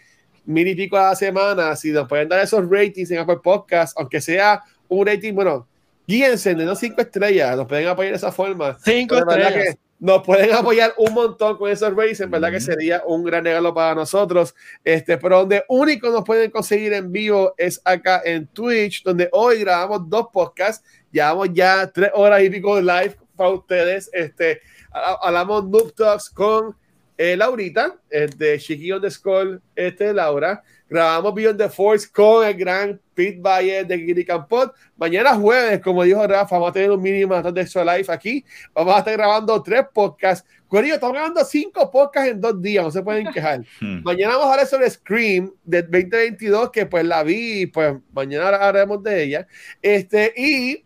mil 0.45 0.67
y 0.67 0.75
pico 0.75 0.97
a 0.97 1.09
la 1.09 1.15
semana, 1.15 1.75
si 1.75 1.91
nos 1.91 2.07
pueden 2.07 2.27
dar 2.27 2.41
esos 2.43 2.69
ratings 2.69 3.11
en 3.11 3.19
Apple 3.19 3.37
Podcast, 3.43 3.97
aunque 3.97 4.19
sea 4.19 4.61
un 4.89 5.05
rating, 5.07 5.33
bueno, 5.33 5.67
guíense 6.07 6.53
de 6.53 6.65
no 6.65 6.75
cinco 6.75 7.01
estrellas, 7.01 7.55
nos 7.55 7.67
pueden 7.67 7.87
apoyar 7.87 8.11
de 8.11 8.17
esa 8.17 8.31
forma. 8.31 8.77
Cinco 8.83 9.17
estrellas. 9.17 9.53
que 9.53 9.77
nos 10.03 10.21
pueden 10.21 10.51
apoyar 10.53 10.93
un 10.97 11.13
montón 11.13 11.57
con 11.57 11.71
esos 11.71 11.95
ratings, 11.95 12.19
en 12.19 12.29
verdad 12.29 12.51
que 12.51 12.59
sería 12.59 13.01
un 13.07 13.23
gran 13.23 13.45
regalo 13.45 13.73
para 13.73 13.95
nosotros. 13.95 14.53
Este, 14.83 15.17
pero 15.17 15.39
donde 15.39 15.63
único 15.69 16.09
nos 16.09 16.25
pueden 16.25 16.51
conseguir 16.51 16.91
en 16.91 17.09
vivo 17.09 17.53
es 17.57 17.79
acá 17.85 18.21
en 18.25 18.47
Twitch, 18.47 19.01
donde 19.03 19.29
hoy 19.31 19.59
grabamos 19.59 20.09
dos 20.09 20.27
podcasts, 20.33 20.85
llevamos 21.09 21.49
ya 21.53 21.89
tres 21.89 22.11
horas 22.13 22.43
y 22.43 22.49
pico 22.49 22.75
de 22.75 22.81
live 22.81 23.15
para 23.37 23.51
ustedes. 23.51 24.09
Este, 24.11 24.59
ha- 24.91 25.19
hablamos 25.21 25.69
Noob 25.69 25.93
Talks 25.95 26.29
con 26.29 26.75
eh, 27.17 27.37
Laurita, 27.37 27.95
este, 28.09 28.59
Chiqui 28.59 28.91
underscore 28.91 29.59
este, 29.73 30.13
Laura. 30.13 30.61
Grabamos 30.93 31.33
Beyond 31.33 31.57
the 31.57 31.69
Force 31.69 32.07
con 32.11 32.45
el 32.47 32.53
gran 32.53 33.01
Pete 33.15 33.39
Valle 33.41 33.83
de 33.83 33.97
Giri 33.97 34.23
Campot. 34.23 34.71
Mañana 34.95 35.33
jueves, 35.35 35.81
como 35.81 36.03
dijo 36.03 36.25
Rafa, 36.27 36.55
vamos 36.55 36.69
a 36.69 36.73
tener 36.73 36.91
un 36.91 37.01
mínimo 37.01 37.41
de 37.41 37.61
extra 37.61 37.83
live 37.83 38.05
aquí. 38.13 38.45
Vamos 38.75 38.93
a 38.95 38.99
estar 38.99 39.13
grabando 39.17 39.61
tres 39.63 39.85
podcasts. 39.91 40.47
Corillo, 40.67 40.93
estamos 40.95 41.13
grabando 41.15 41.43
cinco 41.45 41.89
podcasts 41.91 42.31
en 42.31 42.39
dos 42.41 42.61
días, 42.61 42.83
no 42.83 42.91
se 42.91 43.01
pueden 43.01 43.31
quejar. 43.31 43.61
Hmm. 43.81 44.03
Mañana 44.03 44.33
vamos 44.33 44.47
a 44.47 44.51
hablar 44.51 44.67
sobre 44.67 44.89
Scream 44.89 45.51
del 45.63 45.83
2022, 45.89 46.69
que 46.71 46.85
pues 46.85 47.03
la 47.05 47.23
vi 47.23 47.65
pues 47.65 47.95
mañana 48.13 48.47
hablaremos 48.49 49.01
de 49.03 49.23
ella. 49.23 49.47
Este, 49.81 50.31
y 50.37 50.85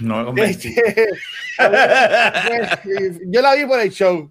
No 0.00 0.34
este, 0.36 0.74
yo 3.26 3.40
la 3.42 3.54
vi 3.54 3.64
por 3.66 3.80
el 3.80 3.90
show. 3.90 4.30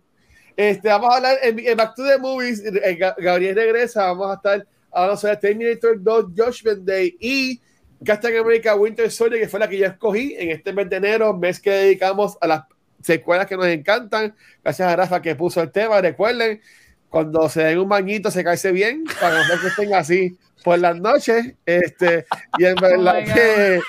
Este, 0.57 0.89
vamos 0.89 1.13
a 1.13 1.17
hablar 1.17 1.37
en, 1.41 1.57
en 1.59 1.77
Back 1.77 1.95
to 1.95 2.05
the 2.05 2.17
Movies. 2.17 2.61
eh, 2.65 2.97
Ga- 2.99 3.15
Gabriel 3.17 3.55
regresa. 3.55 4.07
Vamos 4.07 4.31
a 4.31 4.33
estar 4.35 4.67
hablando 4.91 5.17
sobre 5.17 5.37
Terminator 5.37 6.01
2, 6.01 6.25
Judgment 6.35 6.83
Day 6.83 7.17
y 7.19 7.61
Captain 8.03 8.37
America 8.37 8.75
Winter 8.75 9.11
Soldier, 9.11 9.41
que 9.41 9.49
fue 9.49 9.59
la 9.59 9.67
que 9.67 9.77
yo 9.77 9.85
escogí 9.85 10.35
en 10.37 10.51
este 10.51 10.71
mes 10.73 10.89
de 10.89 10.97
enero, 10.97 11.33
mes 11.35 11.59
que 11.59 11.71
dedicamos 11.71 12.37
a 12.39 12.47
las 12.47 12.63
secuelas 13.01 13.45
que 13.45 13.57
nos 13.57 13.67
encantan. 13.67 14.35
Gracias 14.63 14.87
a 14.87 14.95
Rafa 14.95 15.21
que 15.21 15.35
puso 15.35 15.61
el 15.61 15.71
tema. 15.71 15.99
Recuerden, 16.01 16.61
cuando 17.09 17.49
se 17.49 17.63
den 17.63 17.79
un 17.79 17.89
bañito, 17.89 18.31
se 18.31 18.43
caerse 18.43 18.71
bien, 18.71 19.03
para 19.19 19.41
que 19.41 19.55
no 19.55 19.67
estén 19.67 19.93
así 19.93 20.37
por 20.63 20.79
las 20.79 20.99
noches. 20.99 21.55
Este, 21.65 22.25
y 22.57 22.65
en 22.65 22.75
verdad 22.81 23.15
my 23.15 23.33
que 23.33 23.81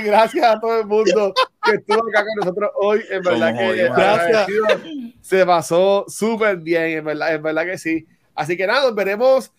gracias 0.00 0.44
a 0.44 0.60
todo 0.60 0.80
el 0.80 0.86
mundo 0.86 1.32
que 1.62 1.72
estuvo 1.72 2.08
acá 2.08 2.24
con 2.24 2.34
nosotros 2.40 2.70
hoy. 2.76 3.04
En 3.10 3.22
verdad 3.22 3.56
que. 3.56 3.84
Gracias. 3.84 4.46
se 5.20 5.46
pasó 5.46 6.04
súper 6.08 6.56
bien, 6.56 6.98
en 6.98 7.04
verdad, 7.04 7.34
en 7.34 7.42
verdad 7.42 7.64
que 7.66 7.78
sí. 7.78 8.06
Así 8.34 8.56
que 8.56 8.66
nada, 8.66 8.82
nos 8.82 8.94
veremos. 8.94 9.52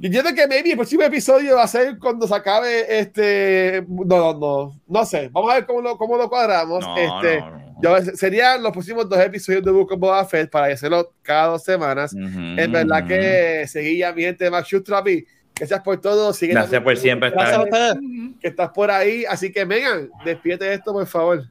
Yo 0.00 0.06
entiendo 0.06 0.32
que 0.34 0.46
maybe 0.46 0.70
el 0.70 0.76
próximo 0.76 1.02
episodio 1.02 1.56
va 1.56 1.64
a 1.64 1.68
ser 1.68 1.98
cuando 1.98 2.26
se 2.28 2.34
acabe 2.34 2.98
este. 3.00 3.84
No, 3.88 4.04
no, 4.04 4.38
no, 4.38 4.80
no 4.86 5.04
sé. 5.04 5.28
Vamos 5.32 5.50
a 5.50 5.54
ver 5.56 5.66
cómo 5.66 5.80
lo, 5.80 5.98
cómo 5.98 6.16
lo 6.16 6.28
cuadramos. 6.28 6.84
No, 6.84 6.96
este, 6.96 7.40
no, 7.40 7.50
no. 7.50 7.82
yo- 7.82 8.16
serían 8.16 8.62
los 8.62 8.70
próximos 8.72 9.08
dos 9.08 9.18
episodios 9.18 9.64
de 9.64 9.70
Book 9.72 9.92
of 9.92 9.98
Boba 9.98 10.24
Fett 10.24 10.50
para 10.50 10.72
hacerlo 10.72 11.12
cada 11.22 11.48
dos 11.48 11.64
semanas. 11.64 12.12
Ujú, 12.12 12.40
Es 12.56 12.70
verdad 12.70 12.98
ujú. 13.00 13.08
que 13.08 13.64
seguía 13.66 14.12
mi 14.12 14.22
gente 14.22 14.44
de 14.44 14.50
Max 14.50 14.68
Trapi. 14.84 15.24
Gracias 15.56 15.80
por 15.80 16.00
todo. 16.00 16.32
Sigue 16.32 16.52
Gracias 16.52 16.80
por 16.80 16.96
siempre 16.96 17.30
Gracias 17.30 17.58
a 17.58 17.62
estar. 17.64 17.96
ustedes. 17.96 18.08
Que 18.40 18.48
estás 18.48 18.70
por 18.70 18.92
ahí. 18.92 19.24
Así 19.28 19.50
que, 19.50 19.66
Megan, 19.66 20.08
despídete 20.24 20.72
esto, 20.72 20.92
por 20.92 21.06
favor. 21.08 21.44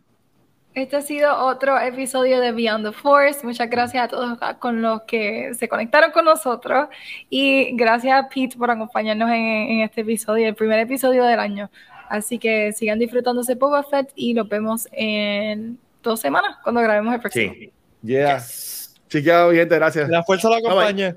Este 0.77 0.95
ha 0.95 1.01
sido 1.01 1.35
otro 1.35 1.79
episodio 1.79 2.39
de 2.39 2.51
Beyond 2.51 2.85
the 2.85 2.91
Force. 2.91 3.43
Muchas 3.43 3.67
gracias 3.67 4.03
a 4.03 4.07
todos 4.07 4.37
con 4.59 4.83
los 4.83 5.01
que 5.07 5.55
se 5.55 5.67
conectaron 5.67 6.11
con 6.11 6.23
nosotros 6.25 6.87
y 7.31 7.75
gracias 7.75 8.23
a 8.23 8.29
Pete 8.29 8.55
por 8.55 8.69
acompañarnos 8.69 9.27
en, 9.31 9.37
en 9.37 9.79
este 9.79 10.01
episodio, 10.01 10.47
el 10.47 10.53
primer 10.53 10.77
episodio 10.77 11.23
del 11.23 11.39
año. 11.39 11.71
Así 12.09 12.37
que 12.37 12.73
sigan 12.73 12.99
disfrutándose 12.99 13.55
Boba 13.55 13.81
Fett 13.85 14.11
y 14.13 14.35
los 14.35 14.47
vemos 14.47 14.87
en 14.91 15.79
dos 16.03 16.19
semanas 16.19 16.57
cuando 16.61 16.79
grabemos 16.81 17.11
el 17.15 17.21
próximo. 17.21 17.53
Sí. 17.55 17.71
Yeah. 18.03 18.35
Yes. 18.35 18.93
Chiqueado, 19.09 19.51
gente, 19.53 19.73
gracias. 19.73 20.07
La 20.09 20.21
fuerza 20.21 20.47
la 20.47 20.57
Bye, 20.57 20.61
bye. 20.61 20.71
acompañe. 20.73 21.15